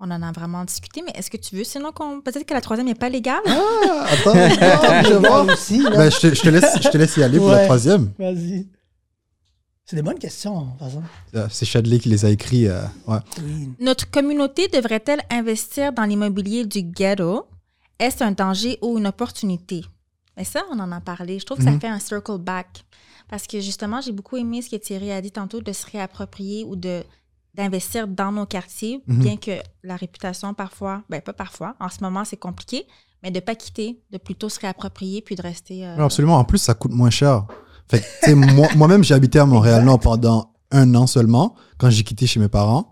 on 0.00 0.10
en 0.10 0.20
a 0.22 0.32
vraiment 0.32 0.64
discuté. 0.64 1.02
Mais 1.06 1.12
est-ce 1.14 1.30
que 1.30 1.36
tu 1.36 1.54
veux, 1.54 1.62
sinon, 1.62 1.92
qu'on 1.92 2.20
peut-être 2.22 2.44
que 2.44 2.54
la 2.54 2.60
troisième 2.60 2.88
n'est 2.88 2.96
pas 2.96 3.08
légale? 3.08 3.38
Ah, 3.46 4.06
attends, 4.10 4.32
attends, 4.32 5.02
je 5.08 5.12
vais 5.14 5.28
voir. 5.28 5.46
aussi, 5.46 5.80
là. 5.80 5.90
Ben, 5.90 6.10
je, 6.10 6.18
te, 6.18 6.34
je 6.34 6.42
te 6.42 6.48
laisse, 6.48 6.82
je 6.82 6.88
te 6.88 6.98
laisse 6.98 7.16
y 7.18 7.22
aller 7.22 7.38
pour 7.38 7.50
la 7.50 7.64
troisième. 7.66 8.10
Vas-y. 8.18 8.66
C'est 9.84 9.94
des 9.94 10.02
bonnes 10.02 10.18
questions, 10.18 10.62
de 10.62 10.70
toute 10.70 10.78
façon. 10.80 11.02
Euh, 11.36 11.46
C'est 11.48 11.66
Chadley 11.66 12.00
qui 12.00 12.08
les 12.08 12.24
a 12.24 12.30
écrits. 12.30 12.66
euh, 12.66 12.82
ouais. 13.06 13.18
Oui. 13.40 13.70
Notre 13.78 14.10
communauté 14.10 14.66
devrait-elle 14.66 15.20
investir 15.30 15.92
dans 15.92 16.02
l'immobilier 16.02 16.66
du 16.66 16.82
ghetto? 16.82 17.46
Est-ce 18.00 18.24
un 18.24 18.32
danger 18.32 18.76
ou 18.82 18.98
une 18.98 19.06
opportunité? 19.06 19.84
Mais 20.36 20.44
ça, 20.44 20.62
on 20.70 20.78
en 20.78 20.92
a 20.92 21.00
parlé. 21.00 21.38
Je 21.38 21.46
trouve 21.46 21.58
que 21.58 21.64
ça 21.64 21.70
Mhm. 21.70 21.80
fait 21.80 21.88
un 21.88 21.98
circle 21.98 22.38
back. 22.38 22.84
Parce 23.28 23.46
que 23.46 23.60
justement, 23.60 24.00
j'ai 24.00 24.12
beaucoup 24.12 24.36
aimé 24.36 24.62
ce 24.62 24.70
que 24.70 24.76
Thierry 24.76 25.10
a 25.10 25.20
dit 25.20 25.32
tantôt 25.32 25.60
de 25.60 25.72
se 25.72 25.86
réapproprier 25.90 26.64
ou 26.64 26.76
de 26.76 27.02
d'investir 27.54 28.06
dans 28.06 28.32
nos 28.32 28.44
quartiers, 28.44 29.02
Mhm. 29.06 29.18
bien 29.18 29.36
que 29.38 29.52
la 29.82 29.96
réputation 29.96 30.52
parfois, 30.52 31.04
ben 31.08 31.22
pas 31.22 31.32
parfois, 31.32 31.74
en 31.80 31.88
ce 31.88 32.02
moment 32.02 32.22
c'est 32.26 32.36
compliqué, 32.36 32.86
mais 33.22 33.30
de 33.30 33.40
pas 33.40 33.54
quitter, 33.54 34.02
de 34.10 34.18
plutôt 34.18 34.50
se 34.50 34.60
réapproprier 34.60 35.22
puis 35.22 35.36
de 35.36 35.40
rester. 35.42 35.86
euh, 35.86 35.96
Ouais, 35.96 36.02
absolument. 36.02 36.36
En 36.36 36.44
plus, 36.44 36.58
ça 36.58 36.74
coûte 36.74 36.92
moins 36.92 37.08
cher. 37.08 37.46
Fait 37.88 38.00
que, 38.00 38.04
tu 38.04 38.10
sais, 38.26 38.34
moi- 38.60 38.68
moi-même, 38.76 39.02
j'ai 39.02 39.14
habité 39.14 39.38
à 39.38 39.46
Montréal-Nord 39.46 40.00
pendant 40.00 40.52
un 40.70 40.94
an 40.94 41.06
seulement, 41.06 41.54
quand 41.78 41.88
j'ai 41.88 42.04
quitté 42.04 42.26
chez 42.26 42.40
mes 42.40 42.48
parents. 42.50 42.90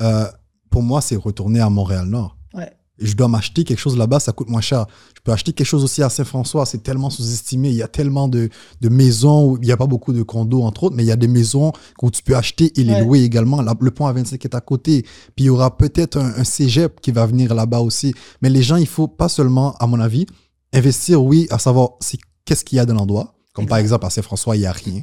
Euh, 0.00 0.24
pour 0.70 0.82
moi, 0.82 1.02
c'est 1.02 1.16
retourner 1.16 1.60
à 1.60 1.68
Montréal-Nord. 1.68 2.38
Ouais. 2.54 2.72
Et 2.98 3.04
je 3.04 3.14
dois 3.16 3.28
m'acheter 3.28 3.64
quelque 3.64 3.78
chose 3.80 3.98
là-bas, 3.98 4.18
ça 4.18 4.32
coûte 4.32 4.48
moins 4.48 4.62
cher. 4.62 4.86
Peux 5.26 5.32
acheter 5.32 5.52
quelque 5.52 5.66
chose 5.66 5.82
aussi 5.82 6.04
à 6.04 6.08
Saint-François, 6.08 6.64
c'est 6.66 6.84
tellement 6.84 7.10
sous-estimé. 7.10 7.68
Il 7.70 7.74
y 7.74 7.82
a 7.82 7.88
tellement 7.88 8.28
de, 8.28 8.48
de 8.80 8.88
maisons, 8.88 9.44
où 9.50 9.56
il 9.60 9.66
n'y 9.66 9.72
a 9.72 9.76
pas 9.76 9.88
beaucoup 9.88 10.12
de 10.12 10.22
condos, 10.22 10.62
entre 10.62 10.84
autres, 10.84 10.94
mais 10.94 11.02
il 11.02 11.06
y 11.06 11.10
a 11.10 11.16
des 11.16 11.26
maisons 11.26 11.72
où 12.00 12.12
tu 12.12 12.22
peux 12.22 12.36
acheter 12.36 12.72
et 12.80 12.84
les 12.84 12.92
Ouais. 12.92 13.00
louer 13.02 13.22
également. 13.24 13.60
La- 13.60 13.74
le 13.80 13.90
pont 13.90 14.06
à 14.06 14.12
25 14.12 14.44
est 14.44 14.54
à 14.54 14.60
côté. 14.60 15.02
Puis 15.34 15.44
il 15.44 15.44
y 15.46 15.50
aura 15.50 15.76
peut-être 15.76 16.16
un, 16.16 16.32
un 16.36 16.44
cégep 16.44 17.00
qui 17.00 17.10
va 17.10 17.26
venir 17.26 17.52
là-bas 17.54 17.80
aussi. 17.80 18.14
Mais 18.40 18.50
les 18.50 18.62
gens, 18.62 18.76
il 18.76 18.86
faut 18.86 19.08
pas 19.08 19.28
seulement, 19.28 19.74
à 19.80 19.88
mon 19.88 19.98
avis, 19.98 20.26
investir, 20.72 21.20
oui, 21.24 21.48
à 21.50 21.58
savoir 21.58 21.90
c'est 21.98 22.18
qu'est-ce 22.44 22.64
qu'il 22.64 22.76
y 22.76 22.78
a 22.78 22.86
dans 22.86 22.94
l'endroit. 22.94 23.34
Comme 23.52 23.66
par 23.66 23.78
exemple 23.78 24.06
à 24.06 24.10
Saint-François, 24.10 24.54
il 24.56 24.60
n'y 24.60 24.66
a 24.66 24.72
rien. 24.72 25.00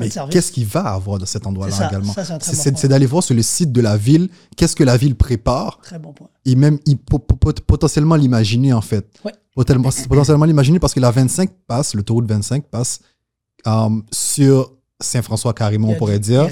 De 0.00 0.04
Mais 0.04 0.30
qu'est-ce 0.30 0.52
qu'il 0.52 0.66
va 0.66 0.80
avoir 0.92 1.18
dans 1.18 1.26
cet 1.26 1.46
endroit-là 1.46 1.74
également 1.88 2.12
c'est 2.40 2.70
bon 2.72 2.88
d'aller 2.88 3.06
voir 3.06 3.22
sur 3.22 3.34
le 3.34 3.42
site 3.42 3.72
de 3.72 3.80
la 3.80 3.96
ville, 3.96 4.28
qu'est-ce 4.56 4.74
que 4.76 4.84
la 4.84 4.96
ville 4.96 5.14
prépare 5.16 5.78
Très 5.82 5.98
bon 5.98 6.12
point. 6.12 6.28
et 6.44 6.54
même 6.56 6.78
il 6.86 6.98
po- 6.98 7.18
po- 7.18 7.36
pot- 7.36 7.60
potentiellement 7.60 8.16
l'imaginer 8.16 8.72
en 8.72 8.80
fait. 8.80 9.06
Ouais. 9.24 9.32
Potentiellement, 9.54 9.90
potentiellement 10.08 10.44
l'imaginer 10.44 10.78
parce 10.78 10.94
que 10.94 11.00
la 11.00 11.10
25 11.10 11.50
passe, 11.66 11.94
l'autoroute 11.94 12.26
25 12.28 12.64
passe 12.64 13.00
euh, 13.66 13.88
sur 14.12 14.72
Saint-François 15.02 15.54
carrément, 15.54 15.88
on 15.88 15.94
pourrait 15.94 16.18
dire. 16.18 16.46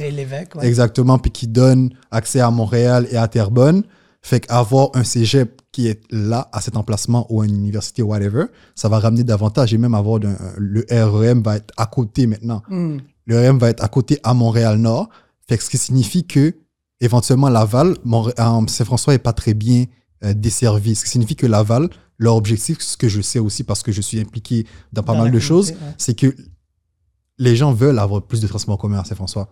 Ouais. 0.56 0.66
Exactement, 0.66 1.18
puis 1.18 1.30
qui 1.30 1.46
donne 1.46 1.90
accès 2.10 2.40
à 2.40 2.50
Montréal 2.50 3.06
et 3.10 3.16
à 3.16 3.28
Terrebonne. 3.28 3.82
Fait 4.22 4.40
qu'avoir 4.40 4.90
un 4.94 5.04
cégep 5.04 5.60
qui 5.70 5.86
est 5.86 6.00
là, 6.10 6.48
à 6.52 6.60
cet 6.60 6.76
emplacement, 6.76 7.26
ou 7.32 7.44
une 7.44 7.54
université, 7.54 8.02
whatever, 8.02 8.46
ça 8.74 8.88
va 8.88 8.98
ramener 8.98 9.22
davantage. 9.22 9.72
Et 9.74 9.78
même 9.78 9.94
avoir 9.94 10.18
le 10.18 10.86
REM 10.90 11.42
va 11.42 11.56
être 11.56 11.72
à 11.76 11.86
côté 11.86 12.26
maintenant. 12.26 12.62
Hmm. 12.68 12.98
Le 13.28 13.36
REM 13.38 13.58
va 13.58 13.68
être 13.70 13.84
à 13.84 13.88
côté 13.88 14.18
à 14.24 14.34
Montréal-Nord. 14.34 15.08
Fait 15.48 15.56
que 15.58 15.62
ce 15.64 15.70
qui 15.70 15.78
signifie 15.78 16.26
que, 16.26 16.56
éventuellement, 17.00 17.48
Laval, 17.48 17.94
euh, 18.06 18.66
Saint-François 18.66 19.12
n'est 19.12 19.18
pas 19.18 19.32
très 19.32 19.54
bien 19.54 19.84
euh, 20.24 20.34
desservi. 20.34 20.94
Ce 20.96 21.04
qui 21.04 21.10
signifie 21.10 21.36
que 21.36 21.46
Laval, 21.46 21.88
leur 22.18 22.34
objectif, 22.36 22.80
ce 22.80 22.96
que 22.96 23.08
je 23.08 23.20
sais 23.20 23.38
aussi 23.38 23.62
parce 23.64 23.82
que 23.82 23.92
je 23.92 24.00
suis 24.00 24.18
impliqué 24.18 24.66
dans 24.92 25.02
pas 25.02 25.12
Dans 25.14 25.22
mal 25.24 25.30
de 25.30 25.38
choses, 25.38 25.70
ouais. 25.70 25.76
c'est 25.98 26.14
que 26.18 26.34
les 27.38 27.54
gens 27.54 27.72
veulent 27.72 27.98
avoir 28.00 28.22
plus 28.22 28.40
de 28.40 28.48
transports 28.48 28.74
en 28.74 28.78
commun 28.78 28.98
à 28.98 29.04
Saint-François. 29.04 29.48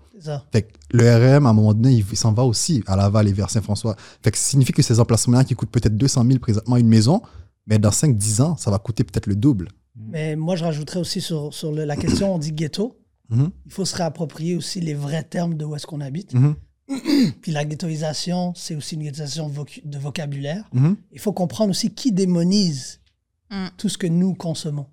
Fait 0.52 0.62
que 0.62 0.72
le 0.90 1.04
RM, 1.36 1.46
à 1.46 1.50
un 1.50 1.52
moment 1.52 1.72
donné, 1.72 1.92
il, 1.94 2.04
il 2.10 2.16
s'en 2.16 2.32
va 2.32 2.42
aussi 2.42 2.82
à 2.86 2.96
Laval 2.96 3.28
et 3.28 3.32
vers 3.32 3.48
Saint-François. 3.50 3.94
Fait 4.24 4.32
que 4.32 4.38
ça 4.38 4.48
signifie 4.50 4.72
que 4.72 4.82
ces 4.82 4.98
emplacements-là 4.98 5.44
qui 5.44 5.54
coûtent 5.54 5.70
peut-être 5.70 5.96
200 5.96 6.24
000 6.26 6.38
présentement 6.40 6.76
une 6.78 6.88
maison, 6.88 7.22
mais 7.66 7.78
dans 7.78 7.90
5-10 7.90 8.42
ans, 8.42 8.56
ça 8.56 8.70
va 8.72 8.78
coûter 8.78 9.04
peut-être 9.04 9.26
le 9.28 9.36
double. 9.36 9.68
Mais 9.94 10.34
moi, 10.34 10.56
je 10.56 10.64
rajouterais 10.64 10.98
aussi 10.98 11.20
sur, 11.20 11.54
sur 11.54 11.70
le- 11.72 11.84
la 11.84 11.96
question, 11.96 12.34
on 12.34 12.38
dit 12.38 12.52
ghetto. 12.52 12.96
Mhm, 13.28 13.50
Il 13.66 13.72
faut 13.72 13.84
se 13.84 13.96
réapproprier 13.96 14.54
aussi 14.56 14.80
les 14.80 14.94
vrais 14.94 15.24
termes 15.24 15.54
de 15.54 15.64
où 15.64 15.74
est-ce 15.74 15.86
qu'on 15.86 16.00
habite. 16.00 16.32
mhm, 16.34 16.54
Puis 17.42 17.50
la 17.52 17.64
ghettoisation, 17.64 18.52
c'est 18.54 18.74
aussi 18.76 18.94
une 18.94 19.02
ghettoisation 19.02 19.50
de 19.84 19.98
vocabulaire. 19.98 20.68
mhm. 20.72 20.96
Il 21.12 21.18
faut 21.18 21.32
comprendre 21.32 21.70
aussi 21.70 21.90
qui 21.92 22.12
démonise 22.12 23.00
Mm. 23.48 23.66
tout 23.76 23.88
ce 23.88 23.96
que 23.96 24.08
nous 24.08 24.34
consommons. 24.34 24.86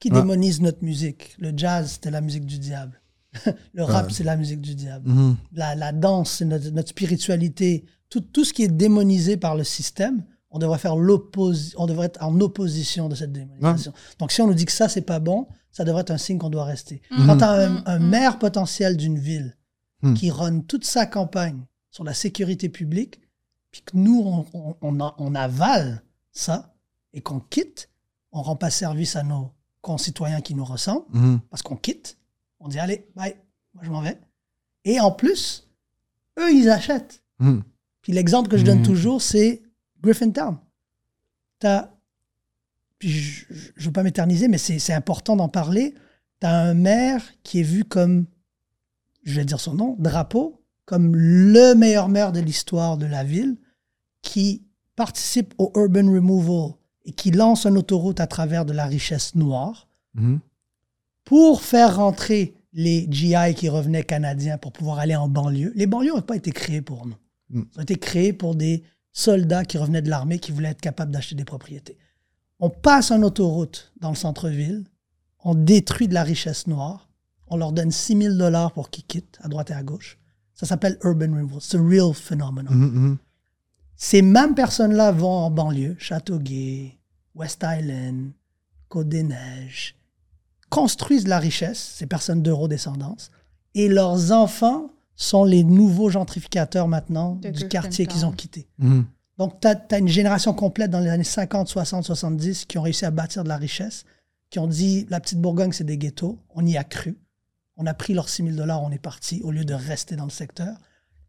Qui 0.00 0.08
Ouais. 0.10 0.14
démonise 0.20 0.62
notre 0.62 0.82
musique? 0.82 1.34
Le 1.38 1.52
jazz, 1.54 1.92
c'était 1.92 2.10
la 2.10 2.22
musique 2.22 2.46
du 2.46 2.58
diable. 2.58 2.98
le 3.74 3.82
rap, 3.84 4.06
Ouais. 4.06 4.12
c'est 4.14 4.24
la 4.24 4.36
musique 4.38 4.62
du 4.62 4.74
diable. 4.74 5.10
La, 5.52 5.74
la 5.74 5.92
danse, 5.92 6.30
c'est 6.38 6.46
notre, 6.46 6.70
notre 6.70 6.88
spiritualité. 6.88 7.84
Tout, 8.08 8.20
tout 8.22 8.44
ce 8.46 8.54
qui 8.54 8.62
est 8.62 8.68
démonisé 8.68 9.36
par 9.36 9.54
le 9.54 9.64
système, 9.64 10.24
on 10.50 10.58
devrait 10.58 10.78
faire 10.78 10.94
on 10.94 11.86
devrait 11.86 12.06
être 12.06 12.22
en 12.22 12.40
opposition 12.40 13.10
de 13.10 13.14
cette 13.14 13.32
démonisation. 13.32 13.92
Donc 14.18 14.32
si 14.32 14.40
on 14.40 14.46
nous 14.46 14.54
dit 14.54 14.64
que 14.64 14.72
ça, 14.72 14.88
c'est 14.88 15.02
pas 15.02 15.18
bon, 15.20 15.46
ça 15.74 15.84
devrait 15.84 16.00
être 16.02 16.10
un 16.12 16.18
signe 16.18 16.38
qu'on 16.38 16.48
doit 16.48 16.64
rester. 16.64 17.02
Mhm. 17.10 17.26
Quand 17.26 17.36
tu 17.36 17.44
as 17.44 17.50
un, 17.50 17.68
Mhm. 17.68 17.82
un 17.84 17.98
maire 17.98 18.38
potentiel 18.38 18.96
d'une 18.96 19.18
ville 19.18 19.56
Mhm. 20.02 20.14
qui 20.14 20.30
run 20.30 20.60
toute 20.60 20.84
sa 20.86 21.04
campagne 21.04 21.66
sur 21.90 22.04
la 22.04 22.14
sécurité 22.14 22.68
publique, 22.70 23.20
puis 23.70 23.82
que 23.82 23.96
nous, 23.96 24.20
on, 24.24 24.46
on- 24.54 24.76
on 24.80 25.00
a- 25.00 25.14
on 25.18 25.34
avale 25.34 26.02
ça 26.32 26.74
et 27.12 27.20
qu'on 27.20 27.40
quitte, 27.40 27.90
on 28.32 28.40
rend 28.42 28.56
pas 28.56 28.70
service 28.70 29.16
à 29.16 29.22
nos 29.24 29.50
concitoyens 29.82 30.40
qui 30.40 30.54
nous 30.54 30.64
ressemblent 30.64 31.04
parce 31.50 31.62
qu'on 31.62 31.76
quitte. 31.76 32.16
On 32.60 32.68
dit, 32.68 32.78
allez, 32.78 33.06
bye, 33.16 33.36
moi 33.74 33.82
je 33.84 33.90
m'en 33.90 34.00
vais. 34.00 34.18
Et 34.84 35.00
en 35.00 35.10
plus, 35.10 35.68
eux, 36.38 36.52
ils 36.52 36.70
achètent. 36.70 37.22
Mhm. 37.40 37.62
Puis 38.00 38.12
l'exemple 38.12 38.48
que 38.48 38.56
je 38.56 38.64
donne 38.64 38.78
Mhm. 38.78 38.84
toujours, 38.86 39.20
c'est 39.22 39.62
Griffintown. 40.02 40.58
T'as, 41.58 41.82
puis 41.82 41.93
je 43.08 43.44
ne 43.78 43.84
veux 43.84 43.92
pas 43.92 44.02
m'éterniser, 44.02 44.48
mais 44.48 44.58
c'est 44.58 44.92
important 44.92 45.36
d'en 45.36 45.48
parler. 45.48 45.94
Tu 46.40 46.46
as 46.46 46.56
un 46.56 46.74
maire 46.74 47.22
qui 47.42 47.60
est 47.60 47.64
vu 47.64 47.84
comme, 47.84 48.26
je 49.24 49.34
vais 49.34 49.44
dire 49.44 49.60
son 49.60 49.74
nom, 49.74 49.96
Drapeau, 49.98 50.60
comme 50.84 51.14
le 51.16 51.74
meilleur 51.74 52.08
maire 52.08 52.32
de 52.32 52.40
l'histoire 52.40 52.98
de 52.98 53.06
la 53.06 53.24
ville, 53.24 53.56
qui 54.22 54.66
participe 54.96 55.54
au 55.58 55.72
urban 55.76 56.10
removal 56.12 56.74
et 57.04 57.12
qui 57.12 57.30
lance 57.30 57.66
une 57.66 57.78
autoroute 57.78 58.20
à 58.20 58.26
travers 58.26 58.64
de 58.64 58.72
la 58.72 58.86
richesse 58.86 59.34
noire 59.34 59.88
Mhm. 60.14 60.38
pour 61.24 61.62
faire 61.62 61.96
rentrer 61.96 62.54
les 62.72 63.06
GI 63.10 63.54
qui 63.56 63.68
revenaient 63.68 64.04
canadiens 64.04 64.58
pour 64.58 64.72
pouvoir 64.72 64.98
aller 64.98 65.16
en 65.16 65.28
banlieue. 65.28 65.72
Les 65.74 65.86
banlieues 65.86 66.12
n'ont 66.14 66.22
pas 66.22 66.36
été 66.36 66.52
créées 66.52 66.82
pour 66.82 67.06
nous. 67.06 67.16
Mm. 67.50 67.62
Elles 67.72 67.78
ont 67.80 67.82
été 67.82 67.96
créées 67.96 68.32
pour 68.32 68.54
des 68.54 68.82
soldats 69.12 69.64
qui 69.64 69.78
revenaient 69.78 70.02
de 70.02 70.10
l'armée 70.10 70.38
qui 70.38 70.52
voulaient 70.52 70.70
être 70.70 70.80
capables 70.80 71.10
d'acheter 71.12 71.34
des 71.34 71.44
propriétés. 71.44 71.98
On 72.64 72.70
passe 72.70 73.10
une 73.12 73.24
autoroute 73.24 73.92
dans 74.00 74.08
le 74.08 74.14
centre-ville, 74.14 74.84
on 75.44 75.54
détruit 75.54 76.08
de 76.08 76.14
la 76.14 76.22
richesse 76.22 76.66
noire, 76.66 77.10
on 77.48 77.58
leur 77.58 77.72
donne 77.72 77.90
6 77.90 78.16
000 78.16 78.34
dollars 78.36 78.72
pour 78.72 78.88
qu'ils 78.88 79.04
quittent 79.04 79.38
à 79.42 79.48
droite 79.48 79.70
et 79.70 79.74
à 79.74 79.82
gauche. 79.82 80.18
Ça 80.54 80.64
s'appelle 80.64 80.96
urban 81.04 81.26
removal. 81.26 81.58
C'est 81.60 81.76
un 81.76 81.86
real 81.86 82.14
phenomenon. 82.14 82.70
Mhm. 82.70 83.18
Ces 83.96 84.22
mêmes 84.22 84.54
personnes-là 84.54 85.12
vont 85.12 85.28
en 85.28 85.50
banlieue, 85.50 85.94
Châteauguay, 85.98 86.96
West 87.34 87.62
Island, 87.62 88.30
Côte-des-Neiges, 88.88 89.94
construisent 90.70 91.24
de 91.24 91.28
la 91.28 91.40
richesse, 91.40 91.92
ces 91.96 92.06
personnes 92.06 92.40
d'eurodescendance, 92.40 93.30
et 93.74 93.90
leurs 93.90 94.32
enfants 94.32 94.88
sont 95.16 95.44
les 95.44 95.64
nouveaux 95.64 96.08
gentrificateurs 96.08 96.88
maintenant 96.88 97.34
De 97.42 97.50
du 97.50 97.68
quartier 97.68 98.06
qu'ils 98.06 98.24
ont 98.24 98.32
quitté. 98.32 98.66
Mhm. 98.78 99.04
Donc, 99.38 99.60
tu 99.60 99.68
as, 99.68 99.98
une 99.98 100.08
génération 100.08 100.54
complète 100.54 100.90
dans 100.90 101.00
les 101.00 101.10
années 101.10 101.24
50, 101.24 101.68
60, 101.68 102.04
70 102.04 102.66
qui 102.66 102.78
ont 102.78 102.82
réussi 102.82 103.04
à 103.04 103.10
bâtir 103.10 103.42
de 103.42 103.48
la 103.48 103.56
richesse, 103.56 104.04
qui 104.50 104.58
ont 104.58 104.68
dit 104.68 105.06
la 105.10 105.20
petite 105.20 105.40
Bourgogne, 105.40 105.72
c'est 105.72 105.84
des 105.84 105.98
ghettos. 105.98 106.38
On 106.50 106.64
y 106.64 106.76
a 106.76 106.84
cru. 106.84 107.18
On 107.76 107.86
a 107.86 107.94
pris 107.94 108.14
leurs 108.14 108.28
6 108.28 108.44
000 108.44 108.56
dollars, 108.56 108.82
on 108.82 108.92
est 108.92 108.98
parti, 108.98 109.40
au 109.42 109.50
lieu 109.50 109.64
de 109.64 109.74
rester 109.74 110.14
dans 110.14 110.24
le 110.24 110.30
secteur. 110.30 110.76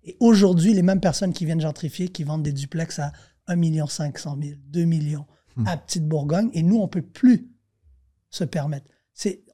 Et 0.03 0.15
aujourd'hui, 0.19 0.73
les 0.73 0.83
mêmes 0.83 0.99
personnes 0.99 1.33
qui 1.33 1.45
viennent 1.45 1.61
gentrifier, 1.61 2.09
qui 2.09 2.23
vendent 2.23 2.43
des 2.43 2.53
duplex 2.53 2.99
à 2.99 3.11
1 3.47 3.87
500 3.87 4.37
000, 4.41 4.55
2 4.67 4.83
millions 4.83 5.25
à 5.65 5.77
Petite 5.77 6.05
Bourgogne, 6.05 6.49
et 6.53 6.63
nous, 6.63 6.77
on 6.77 6.87
peut 6.87 7.01
plus 7.01 7.49
se 8.29 8.43
permettre. 8.43 8.87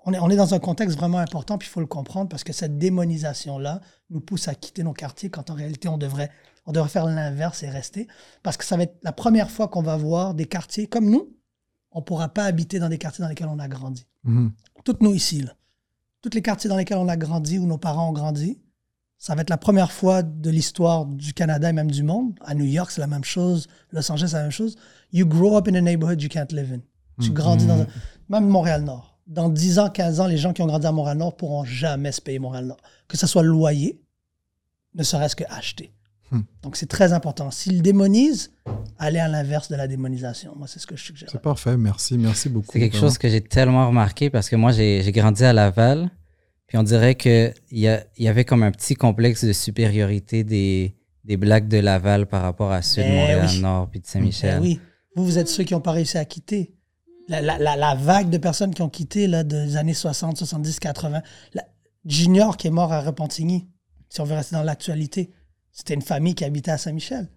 On, 0.03 0.13
est, 0.13 0.19
on 0.19 0.29
est 0.31 0.35
dans 0.35 0.55
un 0.55 0.59
contexte 0.59 0.97
vraiment 0.97 1.19
important, 1.19 1.57
puis 1.59 1.67
il 1.67 1.71
faut 1.71 1.79
le 1.79 1.85
comprendre, 1.85 2.27
parce 2.27 2.43
que 2.43 2.53
cette 2.53 2.79
démonisation-là 2.79 3.81
nous 4.09 4.19
pousse 4.19 4.47
à 4.47 4.55
quitter 4.55 4.83
nos 4.83 4.93
quartiers, 4.93 5.29
quand 5.29 5.51
en 5.51 5.53
réalité, 5.53 5.87
on 5.87 5.99
devrait, 5.99 6.31
on 6.65 6.71
devrait 6.71 6.89
faire 6.89 7.05
l'inverse 7.05 7.63
et 7.63 7.69
rester. 7.69 8.07
Parce 8.43 8.57
que 8.57 8.65
ça 8.65 8.77
va 8.77 8.83
être 8.83 8.97
la 9.03 9.11
première 9.11 9.49
fois 9.49 9.67
qu'on 9.67 9.81
va 9.81 9.97
voir 9.97 10.33
des 10.33 10.45
quartiers 10.45 10.87
comme 10.87 11.09
nous. 11.09 11.35
On 11.91 11.99
ne 11.99 12.03
pourra 12.03 12.29
pas 12.29 12.45
habiter 12.45 12.79
dans 12.79 12.89
des 12.89 12.97
quartiers 12.97 13.23
dans 13.23 13.29
lesquels 13.29 13.49
on 13.49 13.59
a 13.59 13.67
grandi. 13.67 14.05
Mhm. 14.23 14.51
Toutes 14.83 15.01
nous 15.01 15.13
ici, 15.13 15.41
là. 15.41 15.53
Tous 16.21 16.29
les 16.33 16.41
quartiers 16.41 16.69
dans 16.69 16.77
lesquels 16.77 16.99
on 16.99 17.07
a 17.07 17.17
grandi, 17.17 17.57
où 17.57 17.65
nos 17.65 17.79
parents 17.79 18.09
ont 18.09 18.13
grandi, 18.13 18.61
ça 19.17 19.35
va 19.35 19.41
être 19.41 19.49
la 19.49 19.57
première 19.57 19.91
fois 19.91 20.23
de 20.23 20.49
l'histoire 20.49 21.05
du 21.05 21.33
Canada 21.33 21.69
et 21.69 21.73
même 21.73 21.91
du 21.91 22.03
monde. 22.03 22.33
À 22.41 22.53
New 22.53 22.65
York, 22.65 22.91
c'est 22.91 23.01
la 23.01 23.07
même 23.07 23.23
chose. 23.23 23.67
Los 23.91 24.11
Angeles, 24.11 24.29
c'est 24.29 24.37
la 24.37 24.43
même 24.43 24.51
chose. 24.51 24.77
You 25.11 25.25
grow 25.25 25.57
up 25.57 25.67
in 25.67 25.75
a 25.75 25.81
neighborhood 25.81 26.21
you 26.21 26.29
can't 26.29 26.51
live 26.51 26.71
in. 26.71 26.79
Tu 27.21 27.31
grandis 27.31 27.65
dans 27.65 27.81
un... 27.81 27.87
Même 28.29 28.47
Montréal-Nord. 28.47 29.19
dans 29.27 29.49
10 29.49 29.79
ans, 29.79 29.89
15 29.89 30.19
ans, 30.19 30.27
les 30.27 30.37
gens 30.37 30.53
qui 30.53 30.61
ont 30.61 30.67
grandi 30.67 30.87
à 30.87 30.91
Montréal-Nord 30.91 31.37
pourront 31.37 31.63
jamais 31.63 32.11
se 32.11 32.21
payer 32.21 32.39
Montréal-Nord. 32.39 32.79
Que 33.07 33.17
ce 33.17 33.27
soit 33.27 33.43
loyer, 33.43 34.01
ne 34.95 35.03
serait-ce 35.03 35.35
que 35.35 35.43
acheter. 35.49 35.93
Hmm. 36.31 36.41
Donc, 36.63 36.77
c'est 36.77 36.85
très 36.87 37.11
important. 37.13 37.51
S'ils 37.51 37.81
démonisent, 37.81 38.51
allez 38.97 39.19
à 39.19 39.27
l'inverse 39.27 39.69
de 39.69 39.75
la 39.75 39.87
démonisation. 39.87 40.53
Moi, 40.55 40.67
c'est 40.67 40.79
ce 40.79 40.87
que 40.87 40.95
je 40.95 41.03
suggère. 41.03 41.29
C'est 41.31 41.41
parfait. 41.41 41.75
Merci. 41.77 42.17
Merci 42.17 42.47
beaucoup. 42.49 42.69
C'est 42.71 42.79
quelque 42.79 42.93
vraiment. 42.93 43.07
chose 43.09 43.17
que 43.17 43.27
j'ai 43.29 43.41
tellement 43.41 43.87
remarqué 43.87 44.29
parce 44.29 44.49
que 44.49 44.55
moi, 44.55 44.71
j'ai 44.71 45.01
j'ai 45.03 45.11
grandi 45.11 45.43
à 45.43 45.51
Laval. 45.53 46.09
Puis 46.67 46.77
on 46.77 46.83
dirait 46.83 47.15
qu'il 47.15 47.53
y, 47.71 47.87
a- 47.89 48.05
il 48.15 48.23
y 48.23 48.27
avait 48.29 48.45
comme 48.45 48.63
un 48.63 48.71
petit 48.71 48.95
complexe 48.95 49.43
de 49.43 49.51
supériorité 49.51 50.45
des, 50.45 50.95
des 51.25 51.35
Blacks 51.35 51.67
de 51.67 51.79
Laval 51.79 52.27
par 52.27 52.43
rapport 52.43 52.71
à 52.71 52.81
ceux 52.81 53.01
de 53.03 53.07
Ben 53.07 53.15
Montréal-Nord 53.15 53.89
puis 53.89 53.99
de 53.99 54.05
Ben 54.05 54.09
Saint-Michel. 54.09 54.61
oui. 54.61 54.79
Vous, 55.17 55.25
vous 55.25 55.37
êtes 55.37 55.49
ceux 55.49 55.65
qui 55.65 55.73
n'ont 55.73 55.81
pas 55.81 55.91
réussi 55.91 56.17
à 56.17 56.23
quitter. 56.23 56.73
La, 57.27 57.41
la- 57.41 57.59
la- 57.59 57.75
la 57.75 57.95
vague 57.95 58.29
de 58.29 58.37
personnes 58.37 58.73
qui 58.73 58.81
ont 58.81 58.87
quitté 58.89 59.27
là, 59.27 59.43
des 59.43 59.75
années 59.75 59.93
60, 59.93 60.37
70, 60.37 60.79
80. 60.79 61.21
La- 61.53 61.65
Junior 62.05 62.55
qui 62.55 62.67
est 62.67 62.71
mort 62.71 62.93
à 62.93 63.01
Repentigny, 63.01 63.67
si 64.09 64.21
on 64.21 64.23
veut 64.23 64.35
rester 64.35 64.55
dans 64.55 64.63
l'actualité, 64.63 65.31
c'était 65.71 65.93
une 65.93 66.01
famille 66.01 66.35
qui 66.35 66.43
habitait 66.45 66.71
à 66.71 66.77
Saint-Michel. 66.77 67.29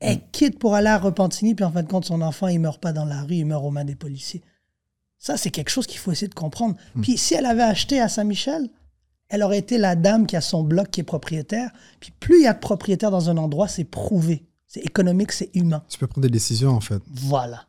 Elle 0.00 0.16
Mm. 0.16 0.20
quitte 0.32 0.58
pour 0.58 0.74
aller 0.74 0.88
à 0.88 0.98
Repentigny, 0.98 1.54
puis 1.54 1.64
en 1.64 1.70
fin 1.72 1.82
de 1.82 1.88
compte, 1.88 2.04
son 2.06 2.20
enfant, 2.22 2.48
il 2.48 2.58
meurt 2.60 2.80
pas 2.80 2.92
dans 2.92 3.04
la 3.04 3.22
rue, 3.22 3.34
il 3.36 3.44
meurt 3.46 3.64
aux 3.64 3.70
mains 3.70 3.84
des 3.84 3.94
policiers. 3.96 4.42
Ça, 5.18 5.36
c'est 5.36 5.50
quelque 5.50 5.68
chose 5.70 5.86
qu'il 5.86 5.98
faut 5.98 6.10
essayer 6.12 6.28
de 6.28 6.34
comprendre. 6.34 6.76
Mm. 6.94 7.00
Puis 7.02 7.18
si 7.18 7.34
elle 7.34 7.44
avait 7.46 7.62
acheté 7.62 8.00
à 8.00 8.08
Saint-Michel, 8.08 8.68
elle 9.28 9.42
aurait 9.42 9.58
été 9.58 9.76
la 9.78 9.94
dame 9.96 10.26
qui 10.26 10.36
a 10.36 10.40
son 10.40 10.62
bloc 10.64 10.90
qui 10.90 11.00
est 11.00 11.04
propriétaire. 11.04 11.70
Puis 12.00 12.12
plus 12.18 12.38
il 12.40 12.44
y 12.44 12.46
a 12.48 12.54
de 12.54 12.58
propriétaires 12.58 13.10
dans 13.10 13.28
un 13.30 13.36
endroit, 13.36 13.68
c'est 13.68 13.84
prouvé. 13.84 14.46
C'est 14.66 14.80
économique, 14.80 15.32
c'est 15.32 15.50
humain. 15.54 15.82
Tu 15.88 15.98
peux 15.98 16.06
prendre 16.06 16.22
des 16.26 16.30
décisions, 16.32 16.70
en 16.70 16.80
fait. 16.80 17.02
Voilà. 17.12 17.64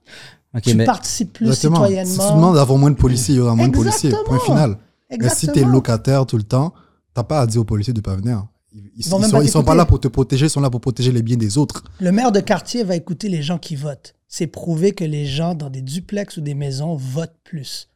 Tu 0.64 0.74
mais 0.76 0.86
participes 0.86 1.34
plus 1.34 1.48
Exactement. 1.48 1.86
Si 1.86 1.92
citoyennement. 1.92 2.28
tu 2.30 2.36
demandes 2.36 2.56
d'avoir 2.56 2.78
moins 2.78 2.92
de 2.92 2.96
policiers, 2.96 3.36
il 3.36 3.38
y 3.38 3.42
aura 3.42 3.56
moins 3.56 3.68
de 3.68 3.74
policiers. 3.74 4.10
Point 4.12 4.20
Exactement. 4.38 4.56
final. 4.56 4.78
Mais 5.10 5.18
si 5.18 5.18
tu 5.18 5.20
es 5.20 5.50
Exactement. 5.50 5.68
locataire 5.74 6.26
tout 6.26 6.38
le 6.38 6.44
temps, 6.44 6.74
t'as 7.14 7.24
pas 7.24 7.42
à 7.42 7.48
dire 7.48 7.62
aux 7.62 7.66
policiers 7.66 7.94
de 7.94 8.02
pas 8.02 8.16
venir. 8.16 8.46
Ils, 8.74 8.80
ils- 8.86 8.92
Ils 8.98 9.04
sont, 9.06 9.20
pas 9.20 9.26
ils 9.26 9.50
sont 9.50 9.60
pas 9.64 9.72
t'écouter. 9.74 9.78
là 9.78 9.86
pour 9.86 10.00
te 10.00 10.08
protéger, 10.08 10.46
ils 10.46 10.50
sont 10.50 10.62
là 10.62 10.70
pour 10.70 10.82
protéger 10.82 11.12
les 11.12 11.22
biens 11.22 11.38
des 11.38 11.58
autres. 11.58 11.84
Le 12.00 12.12
maire 12.12 12.32
de 12.32 12.40
quartier 12.40 12.84
va 12.84 12.96
écouter 12.96 13.28
les 13.30 13.42
gens 13.42 13.58
qui 13.58 13.76
votent. 13.76 14.14
C'est 14.28 14.48
prouvé 14.48 14.94
que 14.94 15.04
les 15.04 15.26
gens 15.26 15.56
dans 15.56 15.70
des 15.70 15.82
duplex 15.82 16.38
ou 16.38 16.42
des 16.42 16.54
maisons 16.54 16.96
votent 16.96 17.38
plus. 17.44 17.90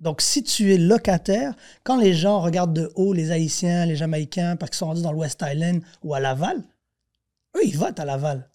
Donc, 0.00 0.20
si 0.22 0.42
tu 0.42 0.72
es 0.74 0.78
locataire, 0.78 1.54
quand 1.82 1.98
les 1.98 2.14
gens 2.14 2.40
regardent 2.40 2.74
de 2.74 2.90
haut 2.94 3.12
les 3.12 3.30
Haïtiens, 3.30 3.86
les 3.86 3.96
Jamaïcains, 3.96 4.56
parce 4.56 4.70
qu'ils 4.70 4.78
sont 4.78 4.86
rendus 4.86 5.02
dans 5.02 5.12
le 5.12 5.18
West 5.18 5.42
Island 5.46 5.82
ou 6.02 6.14
à 6.14 6.20
Laval, 6.20 6.62
eux, 7.56 7.60
ils 7.64 7.76
votent 7.76 8.00
à 8.00 8.04
Laval. 8.04 8.48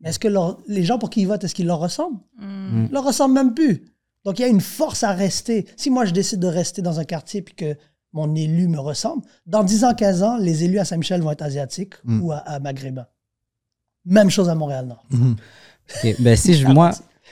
Mais 0.00 0.10
est-ce 0.10 0.18
que 0.18 0.28
leur- 0.28 0.58
les 0.66 0.84
gens 0.84 0.98
pour 0.98 1.08
qui 1.10 1.20
ils 1.22 1.26
votent, 1.28 1.44
est-ce 1.44 1.54
qu'ils 1.54 1.66
leur 1.66 1.78
ressemblent? 1.78 2.18
Hmm. 2.38 2.86
Ils 2.88 2.92
leur 2.92 3.04
ressemblent 3.04 3.34
même 3.34 3.54
plus. 3.54 3.84
Donc, 4.24 4.38
il 4.38 4.42
y 4.42 4.44
a 4.44 4.48
une 4.48 4.60
force 4.60 5.02
à 5.02 5.12
rester. 5.12 5.66
Si 5.76 5.88
moi, 5.90 6.04
je 6.04 6.12
décide 6.12 6.40
de 6.40 6.46
rester 6.46 6.82
dans 6.82 7.00
un 7.00 7.04
quartier 7.04 7.42
puis 7.42 7.54
que 7.54 7.76
mon 8.12 8.34
élu 8.34 8.68
me 8.68 8.78
ressemble, 8.78 9.22
dans 9.46 9.62
10 9.64 9.84
ans, 9.84 9.94
15 9.94 10.22
ans, 10.22 10.36
les 10.36 10.64
élus 10.64 10.78
à 10.78 10.84
Saint-Michel 10.84 11.22
vont 11.22 11.30
être 11.30 11.42
asiatiques 11.42 11.94
Mm. 12.04 12.22
ou 12.22 12.32
à, 12.32 12.38
à 12.38 12.58
maghrébins. 12.60 13.06
Même 14.04 14.30
chose 14.30 14.48
à 14.48 14.54
Montréal-Nord. 14.54 15.04
Ok, 15.12 16.16
ben, 16.20 16.36
si 16.36 16.54
je, 16.54 16.66
moi, 16.66 16.90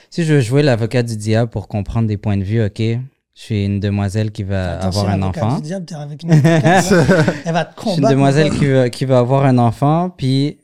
si 0.09 0.23
je 0.23 0.33
veux 0.35 0.41
jouer 0.41 0.63
l'avocat 0.63 1.03
du 1.03 1.15
diable 1.17 1.49
pour 1.49 1.67
comprendre 1.67 2.07
des 2.07 2.17
points 2.17 2.37
de 2.37 2.43
vue, 2.43 2.63
ok, 2.63 2.77
je 2.79 2.99
suis 3.33 3.65
une 3.65 3.79
demoiselle 3.79 4.31
qui 4.31 4.43
va 4.43 4.77
Attention, 4.79 5.01
avoir 5.01 5.13
un 5.15 5.21
enfant. 5.21 5.55
du 5.57 5.61
diable, 5.63 5.85
t'es 5.85 5.95
avec 5.95 6.23
une 6.23 6.31
elle 7.45 7.53
va 7.53 7.65
te 7.65 7.75
Je 7.75 7.81
suis 7.81 7.89
une 7.89 7.95
combattre. 7.95 8.09
demoiselle 8.13 8.49
qui 8.51 8.67
va, 8.67 8.89
qui 8.89 9.05
va 9.05 9.19
avoir 9.19 9.45
un 9.45 9.57
enfant, 9.57 10.09
puis 10.09 10.59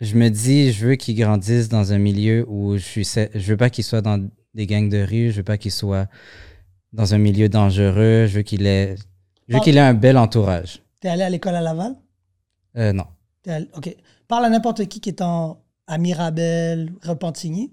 je 0.00 0.14
me 0.16 0.28
dis, 0.28 0.72
je 0.72 0.86
veux 0.88 0.94
qu'il 0.96 1.16
grandisse 1.16 1.68
dans 1.68 1.92
un 1.92 1.98
milieu 1.98 2.44
où 2.48 2.74
je 2.76 2.82
suis, 2.82 3.04
je 3.04 3.50
veux 3.50 3.56
pas 3.56 3.70
qu'il 3.70 3.84
soit 3.84 4.02
dans 4.02 4.22
des 4.54 4.66
gangs 4.66 4.88
de 4.88 5.02
rue, 5.02 5.30
je 5.30 5.36
veux 5.38 5.42
pas 5.44 5.58
qu'il 5.58 5.72
soit 5.72 6.06
dans 6.92 7.14
un 7.14 7.18
milieu 7.18 7.48
dangereux, 7.48 8.26
je 8.26 8.36
veux 8.36 8.42
qu'il 8.42 8.66
ait, 8.66 8.94
je 9.48 9.54
veux 9.54 9.60
Ah. 9.60 9.64
qu'il 9.64 9.76
ait 9.76 9.80
un 9.80 9.94
bel 9.94 10.16
entourage. 10.18 10.80
T'es 11.00 11.08
allé 11.08 11.22
à 11.22 11.30
l'école 11.30 11.54
à 11.54 11.60
Laval? 11.60 11.94
Euh, 12.76 12.92
non. 12.92 13.04
Allé- 13.46 13.68
OK. 13.76 13.96
Parle 14.28 14.44
à 14.46 14.50
n'importe 14.50 14.84
qui 14.86 15.00
qui 15.00 15.08
est 15.10 15.22
en, 15.22 15.62
à 15.86 15.98
Mirabel, 15.98 16.92
Repentigny. 17.02 17.72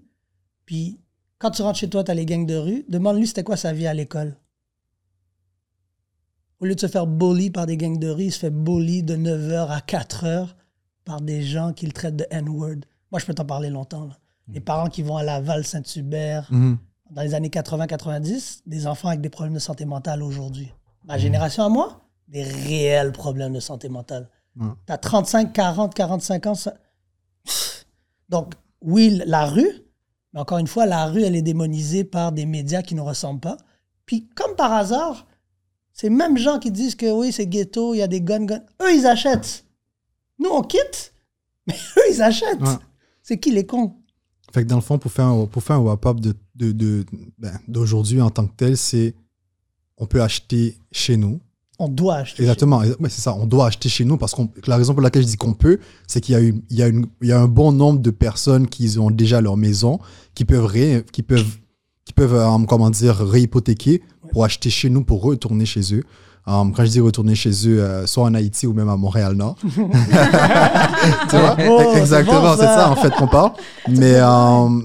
Puis, 0.65 0.99
quand 1.39 1.51
tu 1.51 1.61
rentres 1.61 1.79
chez 1.79 1.89
toi, 1.89 2.03
t'as 2.03 2.13
les 2.13 2.25
gangs 2.25 2.45
de 2.45 2.55
rue. 2.55 2.85
Demande-lui 2.89 3.27
c'était 3.27 3.43
quoi 3.43 3.57
sa 3.57 3.73
vie 3.73 3.87
à 3.87 3.93
l'école. 3.93 4.35
Au 6.59 6.65
lieu 6.65 6.75
de 6.75 6.79
se 6.79 6.87
faire 6.87 7.07
bully 7.07 7.49
par 7.49 7.65
des 7.65 7.75
gangs 7.75 7.97
de 7.99 8.09
rue, 8.09 8.25
il 8.25 8.31
se 8.31 8.39
fait 8.39 8.49
bully 8.49 9.03
de 9.03 9.15
9h 9.15 9.69
à 9.69 9.79
4h 9.79 10.55
par 11.03 11.19
des 11.21 11.41
gens 11.43 11.73
qui 11.73 11.85
le 11.85 11.91
traitent 11.91 12.15
de 12.15 12.25
N-word. 12.29 12.77
Moi, 13.11 13.19
je 13.19 13.25
peux 13.25 13.33
t'en 13.33 13.45
parler 13.45 13.69
longtemps. 13.69 14.05
là. 14.05 14.17
Les 14.47 14.61
parents 14.61 14.87
qui 14.87 15.01
vont 15.01 15.17
à 15.17 15.23
Laval, 15.23 15.65
Saint-Hubert, 15.65 16.47
Mhm. 16.51 16.77
dans 17.11 17.21
les 17.21 17.33
années 17.33 17.49
80-90, 17.49 18.61
des 18.65 18.87
enfants 18.87 19.09
avec 19.09 19.21
des 19.21 19.29
problèmes 19.29 19.53
de 19.53 19.59
santé 19.59 19.85
mentale 19.85 20.21
aujourd'hui. 20.23 20.71
Ma 21.05 21.17
génération 21.17 21.63
à 21.63 21.69
moi, 21.69 22.01
des 22.27 22.43
réels 22.43 23.11
problèmes 23.11 23.53
de 23.53 23.59
santé 23.59 23.89
mentale. 23.89 24.29
Ouais. 24.59 24.67
T'as 24.85 24.97
35, 24.97 25.51
40, 25.53 25.93
45 25.93 26.45
ans. 26.47 26.55
ça- 26.55 26.75
Donc, 28.29 28.53
oui, 28.81 29.21
la 29.25 29.45
rue, 29.45 29.69
mais 30.33 30.39
encore 30.39 30.57
une 30.57 30.67
fois, 30.67 30.85
la 30.85 31.05
rue, 31.07 31.21
elle 31.23 31.35
est 31.35 31.41
démonisée 31.41 32.03
par 32.03 32.31
des 32.31 32.45
médias 32.45 32.81
qui 32.81 32.95
ne 32.95 33.01
ressemblent 33.01 33.39
pas. 33.41 33.57
Puis, 34.05 34.27
comme 34.35 34.55
par 34.55 34.71
hasard, 34.71 35.27
ces 35.93 36.09
mêmes 36.09 36.37
gens 36.37 36.59
qui 36.59 36.71
disent 36.71 36.95
que 36.95 37.11
oui, 37.11 37.31
c'est 37.31 37.47
ghetto, 37.47 37.93
il 37.93 37.97
y 37.99 38.01
a 38.01 38.07
des 38.07 38.21
guns, 38.21 38.45
guns, 38.45 38.63
eux, 38.81 38.95
ils 38.95 39.05
achètent. 39.05 39.65
Nous, 40.39 40.49
on 40.49 40.61
quitte, 40.61 41.13
mais 41.67 41.75
eux, 41.97 42.01
ils 42.11 42.21
achètent. 42.21 42.61
Ouais. 42.61 42.77
C'est 43.21 43.39
qui 43.39 43.51
les 43.51 43.65
cons? 43.65 43.95
Fait 44.53 44.63
que 44.63 44.67
dans 44.67 44.75
le 44.75 44.81
fond, 44.81 44.97
pour 44.99 45.11
faire 45.11 45.25
un, 45.25 45.45
pour 45.45 45.63
faire 45.63 45.77
un 45.77 45.79
wrap-up 45.83 46.19
de, 46.19 46.35
de, 46.55 46.71
de- 46.71 47.05
ben, 47.37 47.57
d'aujourd'hui 47.67 48.21
en 48.21 48.29
tant 48.29 48.45
que 48.45 48.53
tel, 48.55 48.77
c'est 48.77 49.15
on 50.03 50.05
peut 50.05 50.21
acheter 50.21 50.77
chez 50.91 51.15
nous. 51.17 51.39
On 51.79 51.87
doit 51.87 52.15
acheter. 52.17 52.43
Exactement. 52.43 52.79
Ouais, 52.79 53.09
c'est 53.09 53.21
ça. 53.21 53.33
On 53.35 53.45
doit 53.47 53.67
acheter 53.67 53.87
chez 53.89 54.05
nous 54.05 54.17
parce 54.17 54.33
que 54.35 54.41
la 54.67 54.75
raison 54.77 54.93
pour 54.93 55.01
laquelle 55.01 55.23
je 55.23 55.27
dis 55.27 55.37
qu'on 55.37 55.53
peut, 55.53 55.79
c'est 56.07 56.21
qu'il 56.21 56.33
y 56.33 56.37
a, 56.37 56.41
une, 56.41 56.61
il 56.69 56.77
y, 56.77 56.83
a 56.83 56.87
une- 56.87 57.07
il 57.21 57.29
y 57.29 57.31
a 57.31 57.39
un 57.39 57.47
bon 57.47 57.71
nombre 57.71 57.99
de 57.99 58.11
personnes 58.11 58.67
qui 58.67 58.97
ont 58.99 59.09
déjà 59.11 59.41
leur 59.41 59.57
maison, 59.57 59.99
qui 60.35 60.45
peuvent, 60.45 60.65
ré- 60.65 61.03
qui 61.11 61.23
peuvent, 61.23 61.45
qui 62.05 62.13
peuvent 62.13 62.35
euh, 62.35 62.57
comment 62.67 62.89
dire, 62.89 63.15
réhypothéquer 63.17 64.01
pour 64.31 64.43
acheter 64.45 64.69
chez 64.69 64.89
nous, 64.89 65.03
pour 65.03 65.21
retourner 65.23 65.65
chez 65.65 65.95
eux. 65.95 66.03
Euh, 66.47 66.63
quand 66.75 66.83
je 66.85 66.91
dis 66.91 66.99
retourner 66.99 67.35
chez 67.35 67.51
eux, 67.69 67.81
euh, 67.81 68.05
soit 68.05 68.25
en 68.25 68.33
Haïti 68.33 68.67
ou 68.67 68.73
même 68.73 68.89
à 68.89 68.97
Montréal-Nord. 68.97 69.55
tu 69.63 69.69
vois? 71.37 71.55
Oh, 71.69 71.93
Exactement, 71.95 72.55
c'est 72.55 72.63
ça. 72.63 72.75
ça 72.75 72.91
en 72.91 72.95
fait 72.95 73.11
qu'on 73.15 73.27
parle. 73.27 73.51
Mais, 73.89 74.19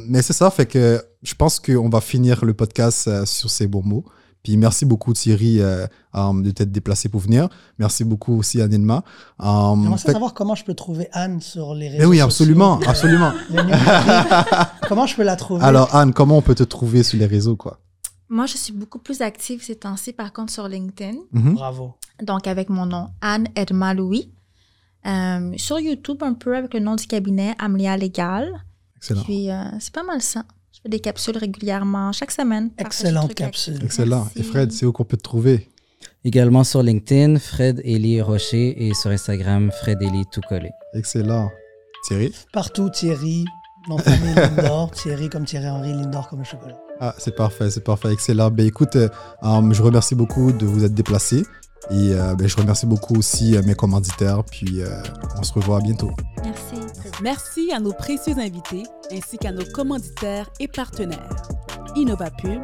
mais 0.08 0.22
c'est 0.22 0.32
ça, 0.32 0.50
fait 0.50 0.66
que 0.66 1.02
je 1.22 1.34
pense 1.34 1.60
qu'on 1.60 1.88
va 1.88 2.00
finir 2.00 2.44
le 2.44 2.54
podcast 2.54 3.06
euh, 3.08 3.24
sur 3.26 3.50
ces 3.50 3.66
bons 3.66 3.82
mots. 3.84 4.04
Puis 4.42 4.56
merci 4.56 4.84
beaucoup 4.86 5.12
Thierry 5.12 5.60
euh, 5.60 5.86
euh, 6.14 6.42
de 6.42 6.50
t'être 6.50 6.70
déplacé 6.72 7.08
pour 7.08 7.20
venir. 7.20 7.48
Merci 7.78 8.04
beaucoup 8.04 8.38
aussi 8.38 8.60
à 8.62 8.68
Nilma. 8.68 9.02
Euh, 9.40 9.74
J'aimerais 9.82 9.98
fait- 9.98 10.12
savoir 10.12 10.32
comment 10.34 10.54
je 10.54 10.64
peux 10.64 10.74
trouver 10.74 11.08
Anne 11.12 11.40
sur 11.40 11.74
les 11.74 11.88
réseaux 11.88 11.98
mais 11.98 12.04
oui, 12.06 12.16
sociaux. 12.18 12.26
absolument, 12.26 12.80
absolument. 12.86 13.32
Comment 14.88 15.06
je 15.06 15.16
peux 15.16 15.22
la 15.24 15.36
trouver? 15.36 15.64
Alors 15.64 15.94
Anne, 15.94 16.12
comment 16.12 16.36
on 16.38 16.42
peut 16.42 16.54
te 16.54 16.62
trouver 16.62 17.02
sur 17.02 17.18
les 17.18 17.26
réseaux 17.26 17.56
quoi? 17.56 17.80
Moi, 18.30 18.44
je 18.46 18.58
suis 18.58 18.74
beaucoup 18.74 18.98
plus 18.98 19.22
active 19.22 19.62
ces 19.64 19.74
temps-ci, 19.76 20.12
par 20.12 20.34
contre, 20.34 20.52
sur 20.52 20.68
LinkedIn. 20.68 21.16
Mhm. 21.32 21.54
Bravo. 21.54 21.94
Donc, 22.22 22.46
avec 22.46 22.68
mon 22.68 22.84
nom, 22.84 23.08
Anne 23.22 23.48
Edma 23.56 23.94
Louis. 23.94 24.30
Euh, 25.06 25.52
sur 25.56 25.80
YouTube, 25.80 26.22
un 26.22 26.34
peu 26.34 26.54
avec 26.54 26.74
le 26.74 26.80
nom 26.80 26.94
du 26.94 27.06
cabinet, 27.06 27.54
Amelia 27.58 27.96
Légal. 27.96 28.52
Excellent. 28.98 29.22
Puis, 29.22 29.50
euh, 29.50 29.64
c'est 29.80 29.94
pas 29.94 30.02
mal 30.02 30.20
ça. 30.20 30.44
Je 30.78 30.82
fais 30.82 30.88
des 30.90 31.00
capsules 31.00 31.36
régulièrement, 31.36 32.12
chaque 32.12 32.30
semaine. 32.30 32.70
Excellente 32.78 33.34
capsule. 33.34 33.80
Excellent. 33.82 34.28
Merci. 34.36 34.38
Et 34.38 34.42
Fred, 34.44 34.70
c'est 34.70 34.86
où 34.86 34.92
qu'on 34.92 35.04
peut 35.04 35.16
te 35.16 35.24
trouver? 35.24 35.68
Également 36.24 36.62
sur 36.62 36.84
LinkedIn, 36.84 37.40
Fred 37.40 37.80
Eli 37.84 38.22
Rocher 38.22 38.86
et 38.86 38.94
sur 38.94 39.10
Instagram, 39.10 39.72
Fred 39.72 40.00
Eli 40.00 40.22
tout 40.30 40.40
collé. 40.48 40.70
Excellent. 40.94 41.50
Thierry? 42.06 42.32
Partout, 42.52 42.90
Thierry. 42.90 43.44
De 43.88 44.00
famille 44.02 44.34
Lindor. 44.34 44.90
Thierry 44.94 45.28
comme 45.28 45.46
Thierry 45.46 45.66
Henry, 45.66 45.92
Lindor 45.94 46.28
comme 46.28 46.40
le 46.40 46.44
chocolat. 46.44 46.78
Ah, 47.00 47.12
c'est 47.18 47.34
parfait, 47.34 47.70
c'est 47.70 47.82
parfait, 47.82 48.12
excellent. 48.12 48.50
Ben 48.50 48.64
écoute, 48.66 48.94
euh, 48.94 49.08
euh, 49.42 49.72
je 49.72 49.82
remercie 49.82 50.14
beaucoup 50.14 50.52
de 50.52 50.64
vous 50.64 50.84
être 50.84 50.94
déplacé. 50.94 51.42
Et 51.90 52.12
euh, 52.12 52.34
ben, 52.34 52.46
je 52.46 52.56
remercie 52.56 52.86
beaucoup 52.86 53.16
aussi 53.16 53.56
euh, 53.56 53.62
mes 53.64 53.74
commanditaires. 53.74 54.44
Puis 54.44 54.82
euh, 54.82 55.02
on 55.38 55.42
se 55.42 55.52
revoit 55.52 55.80
bientôt. 55.80 56.10
Merci. 56.44 56.76
Merci 57.22 57.72
à 57.72 57.80
nos 57.80 57.92
précieux 57.92 58.38
invités 58.38 58.84
ainsi 59.10 59.38
qu'à 59.38 59.52
nos 59.52 59.64
commanditaires 59.64 60.50
et 60.60 60.68
partenaires. 60.68 61.42
InnovaPub, 61.96 62.62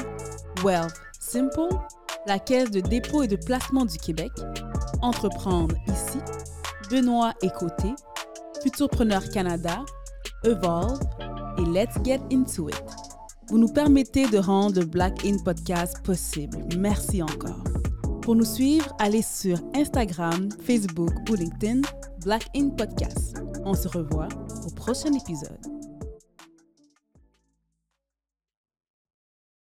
Wealth 0.63 0.95
Simple, 1.19 1.75
la 2.27 2.39
Caisse 2.39 2.71
de 2.71 2.81
dépôt 2.81 3.23
et 3.23 3.29
de 3.29 3.37
placement 3.37 3.87
du 3.87 3.99
Québec, 3.99 4.31
Entreprendre 5.03 5.75
ici, 5.89 6.19
Benoît 6.91 7.35
et 7.43 7.51
Côté, 7.51 7.95
Futurpreneur 8.63 9.29
Canada, 9.31 9.85
Evolve 10.45 11.01
et 11.59 11.65
Let's 11.65 11.95
Get 12.05 12.21
Into 12.33 12.69
It. 12.69 12.83
Vous 13.49 13.59
nous 13.59 13.69
permettez 13.69 14.27
de 14.29 14.39
rendre 14.39 14.81
le 14.81 14.87
Black 14.87 15.25
In 15.25 15.37
Podcast 15.39 16.01
possible. 16.03 16.59
Merci 16.79 17.23
encore. 17.23 17.63
Pour 18.25 18.37
nous 18.37 18.47
suivre, 18.47 18.97
allez 18.99 19.21
sur 19.21 19.59
Instagram, 19.75 20.49
Facebook 20.63 21.13
ou 21.29 21.35
LinkedIn, 21.35 21.83
Black 22.25 22.47
In 22.57 22.71
Podcast. 22.71 23.37
On 23.67 23.75
se 23.75 23.87
revoit 23.87 24.29
au 24.67 24.71
prochain 24.71 25.13
épisode. 25.13 25.84